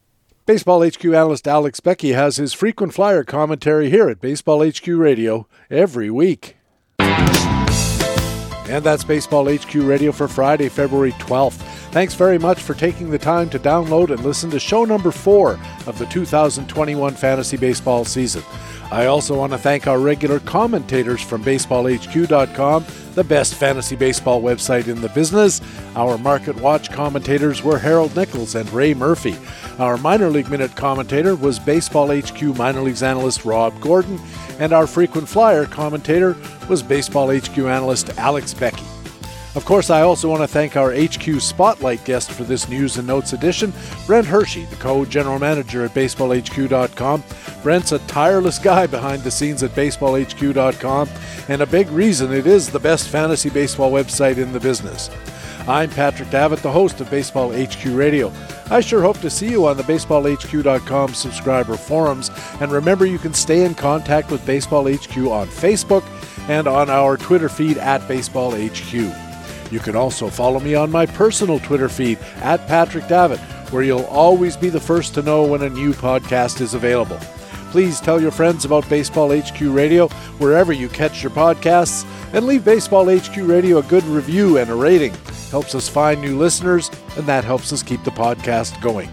Baseball 0.45 0.87
HQ 0.87 1.03
analyst 1.07 1.49
Alex 1.49 1.81
Becky 1.81 2.13
has 2.13 2.37
his 2.37 2.53
frequent 2.53 2.93
flyer 2.93 3.25
commentary 3.25 3.89
here 3.89 4.11
at 4.11 4.21
Baseball 4.21 4.63
HQ 4.63 4.87
Radio 4.89 5.49
every 5.71 6.11
week. 6.11 6.59
And 6.99 8.85
that's 8.85 9.05
Baseball 9.05 9.51
HQ 9.51 9.75
Radio 9.77 10.13
for 10.13 10.29
Friday, 10.29 10.69
February 10.69 11.13
12th. 11.13 11.63
Thanks 11.93 12.13
very 12.13 12.37
much 12.37 12.61
for 12.61 12.75
taking 12.75 13.09
the 13.09 13.19
time 13.19 13.49
to 13.49 13.59
download 13.59 14.11
and 14.11 14.23
listen 14.23 14.51
to 14.51 14.61
show 14.61 14.85
number 14.85 15.11
four 15.11 15.59
of 15.87 15.99
the 15.99 16.05
2021 16.05 17.15
fantasy 17.15 17.57
baseball 17.57 18.05
season. 18.05 18.43
I 18.93 19.07
also 19.07 19.37
want 19.37 19.53
to 19.53 19.59
thank 19.59 19.87
our 19.87 19.99
regular 19.99 20.39
commentators 20.39 21.21
from 21.21 21.43
BaseballHQ.com, 21.43 22.87
the 23.15 23.25
best 23.25 23.55
fantasy 23.55 23.97
baseball 23.97 24.41
website 24.41 24.87
in 24.87 25.01
the 25.01 25.09
business. 25.09 25.61
Our 25.97 26.17
Market 26.19 26.55
Watch 26.57 26.93
commentators 26.93 27.65
were 27.65 27.79
Harold 27.79 28.15
Nichols 28.15 28.55
and 28.55 28.71
Ray 28.73 28.95
Murphy. 28.95 29.37
Our 29.79 29.97
Minor 29.97 30.31
League 30.31 30.51
Minute 30.51 30.77
commentator 30.77 31.35
was 31.35 31.59
Baseball 31.59 32.17
HQ 32.17 32.41
minor 32.57 32.81
leagues 32.81 33.03
analyst 33.03 33.45
Rob 33.45 33.79
Gordon, 33.81 34.21
and 34.61 34.73
our 34.73 34.87
frequent 34.87 35.29
flyer 35.29 35.67
commentator 35.67 36.37
was 36.69 36.83
Baseball 36.83 37.37
HQ 37.37 37.59
analyst 37.59 38.11
Alex 38.19 38.55
Beckey. 38.55 38.96
Of 39.57 39.65
course, 39.65 39.89
I 39.89 40.03
also 40.03 40.29
want 40.29 40.43
to 40.43 40.47
thank 40.47 40.77
our 40.77 40.93
HQ 40.93 41.41
Spotlight 41.41 42.05
guest 42.05 42.31
for 42.31 42.45
this 42.45 42.69
news 42.69 42.99
and 42.99 43.07
notes 43.07 43.33
edition, 43.33 43.73
Brent 44.07 44.27
Hershey, 44.27 44.67
the 44.67 44.77
co 44.77 45.07
general 45.07 45.39
manager 45.39 45.83
at 45.83 45.95
BaseballHQ.com. 45.95 47.25
Brent's 47.63 47.93
a 47.93 47.99
tireless 48.01 48.59
guy 48.59 48.87
behind 48.87 49.23
the 49.23 49.31
scenes 49.31 49.63
at 49.63 49.71
BaseballHQ.com, 49.71 51.09
and 51.49 51.63
a 51.63 51.67
big 51.67 51.89
reason 51.89 52.35
it 52.35 52.47
is 52.47 52.69
the 52.69 52.79
best 52.79 53.09
fantasy 53.09 53.49
baseball 53.49 53.91
website 53.91 54.37
in 54.37 54.53
the 54.53 54.61
business. 54.61 55.09
I'm 55.67 55.89
Patrick 55.89 56.29
Davitt, 56.29 56.61
the 56.61 56.71
host 56.71 57.01
of 57.01 57.11
Baseball 57.11 57.51
HQ 57.51 57.83
Radio. 57.87 58.31
I 58.71 58.81
sure 58.81 59.01
hope 59.01 59.21
to 59.21 59.31
see 59.31 59.49
you 59.49 59.67
on 59.67 59.79
the 59.79 59.85
BaseballHQ.com 59.85 61.15
subscriber 61.15 61.79
forums, 61.79 62.31
and 62.61 62.71
remember 62.71 63.07
you 63.07 63.19
can 63.19 63.33
stay 63.33 63.65
in 63.65 63.75
contact 63.75 64.31
with 64.31 64.45
Baseball 64.45 64.85
HQ 64.85 65.17
on 65.17 65.49
Facebook 65.49 66.05
and 66.51 66.69
on 66.69 66.91
our 66.91 67.17
Twitter 67.17 67.49
feed 67.49 67.79
at 67.79 68.07
Baseball 68.07 68.51
HQ. 68.55 69.26
You 69.71 69.81
can 69.81 69.97
also 69.97 70.29
follow 70.29 70.61
me 70.61 70.75
on 70.75 70.91
my 70.91 71.07
personal 71.07 71.59
Twitter 71.59 71.89
feed 71.89 72.19
at 72.37 72.67
Patrick 72.69 73.09
Davitt, 73.09 73.41
where 73.71 73.83
you'll 73.83 74.05
always 74.05 74.57
be 74.57 74.69
the 74.69 74.81
first 74.81 75.15
to 75.15 75.23
know 75.23 75.45
when 75.45 75.63
a 75.63 75.71
new 75.71 75.93
podcast 75.93 76.61
is 76.61 76.75
available. 76.75 77.19
Please 77.71 78.01
tell 78.01 78.21
your 78.21 78.31
friends 78.31 78.65
about 78.65 78.89
Baseball 78.89 79.37
HQ 79.37 79.61
Radio 79.61 80.09
wherever 80.39 80.73
you 80.73 80.89
catch 80.89 81.23
your 81.23 81.33
podcasts, 81.33 82.07
and 82.33 82.47
leave 82.47 82.65
Baseball 82.65 83.15
HQ 83.15 83.37
Radio 83.39 83.79
a 83.79 83.83
good 83.83 84.05
review 84.05 84.59
and 84.59 84.71
a 84.71 84.75
rating. 84.75 85.13
Helps 85.51 85.75
us 85.75 85.89
find 85.89 86.21
new 86.21 86.39
listeners, 86.39 86.91
and 87.17 87.27
that 87.27 87.45
helps 87.45 87.73
us 87.73 87.83
keep 87.83 88.03
the 88.05 88.11
podcast 88.11 88.81
going. 88.81 89.11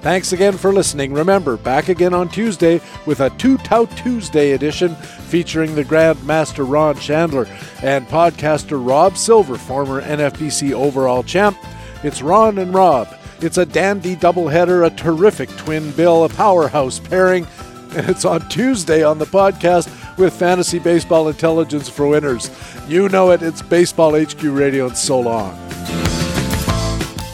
Thanks 0.00 0.32
again 0.32 0.56
for 0.56 0.72
listening. 0.72 1.12
Remember, 1.12 1.58
back 1.58 1.90
again 1.90 2.14
on 2.14 2.30
Tuesday 2.30 2.80
with 3.04 3.20
a 3.20 3.28
Two 3.30 3.58
Tout 3.58 3.90
Tuesday 3.98 4.52
edition 4.52 4.94
featuring 4.94 5.74
the 5.74 5.84
Grandmaster 5.84 6.68
Ron 6.68 6.94
Shandler 6.96 7.46
and 7.82 8.08
podcaster 8.08 8.84
Rob 8.84 9.18
Silver, 9.18 9.58
former 9.58 10.00
NFBC 10.00 10.72
overall 10.72 11.22
champ. 11.22 11.58
It's 12.02 12.22
Ron 12.22 12.56
and 12.56 12.72
Rob. 12.72 13.14
It's 13.42 13.58
a 13.58 13.66
dandy 13.66 14.16
doubleheader, 14.16 14.86
a 14.86 14.90
terrific 14.90 15.50
twin 15.58 15.92
bill, 15.92 16.24
a 16.24 16.30
powerhouse 16.30 16.98
pairing, 16.98 17.46
and 17.94 18.08
it's 18.08 18.24
on 18.24 18.48
Tuesday 18.48 19.02
on 19.02 19.18
the 19.18 19.26
podcast 19.26 19.86
with 20.16 20.32
Fantasy 20.32 20.78
Baseball 20.78 21.28
Intelligence 21.28 21.90
for 21.90 22.08
Winners. 22.08 22.50
You 22.88 23.10
know 23.10 23.32
it, 23.32 23.42
it's 23.42 23.60
Baseball 23.60 24.18
HQ 24.18 24.42
Radio, 24.44 24.86
and 24.86 24.96
so 24.96 25.20
long. 25.20 26.09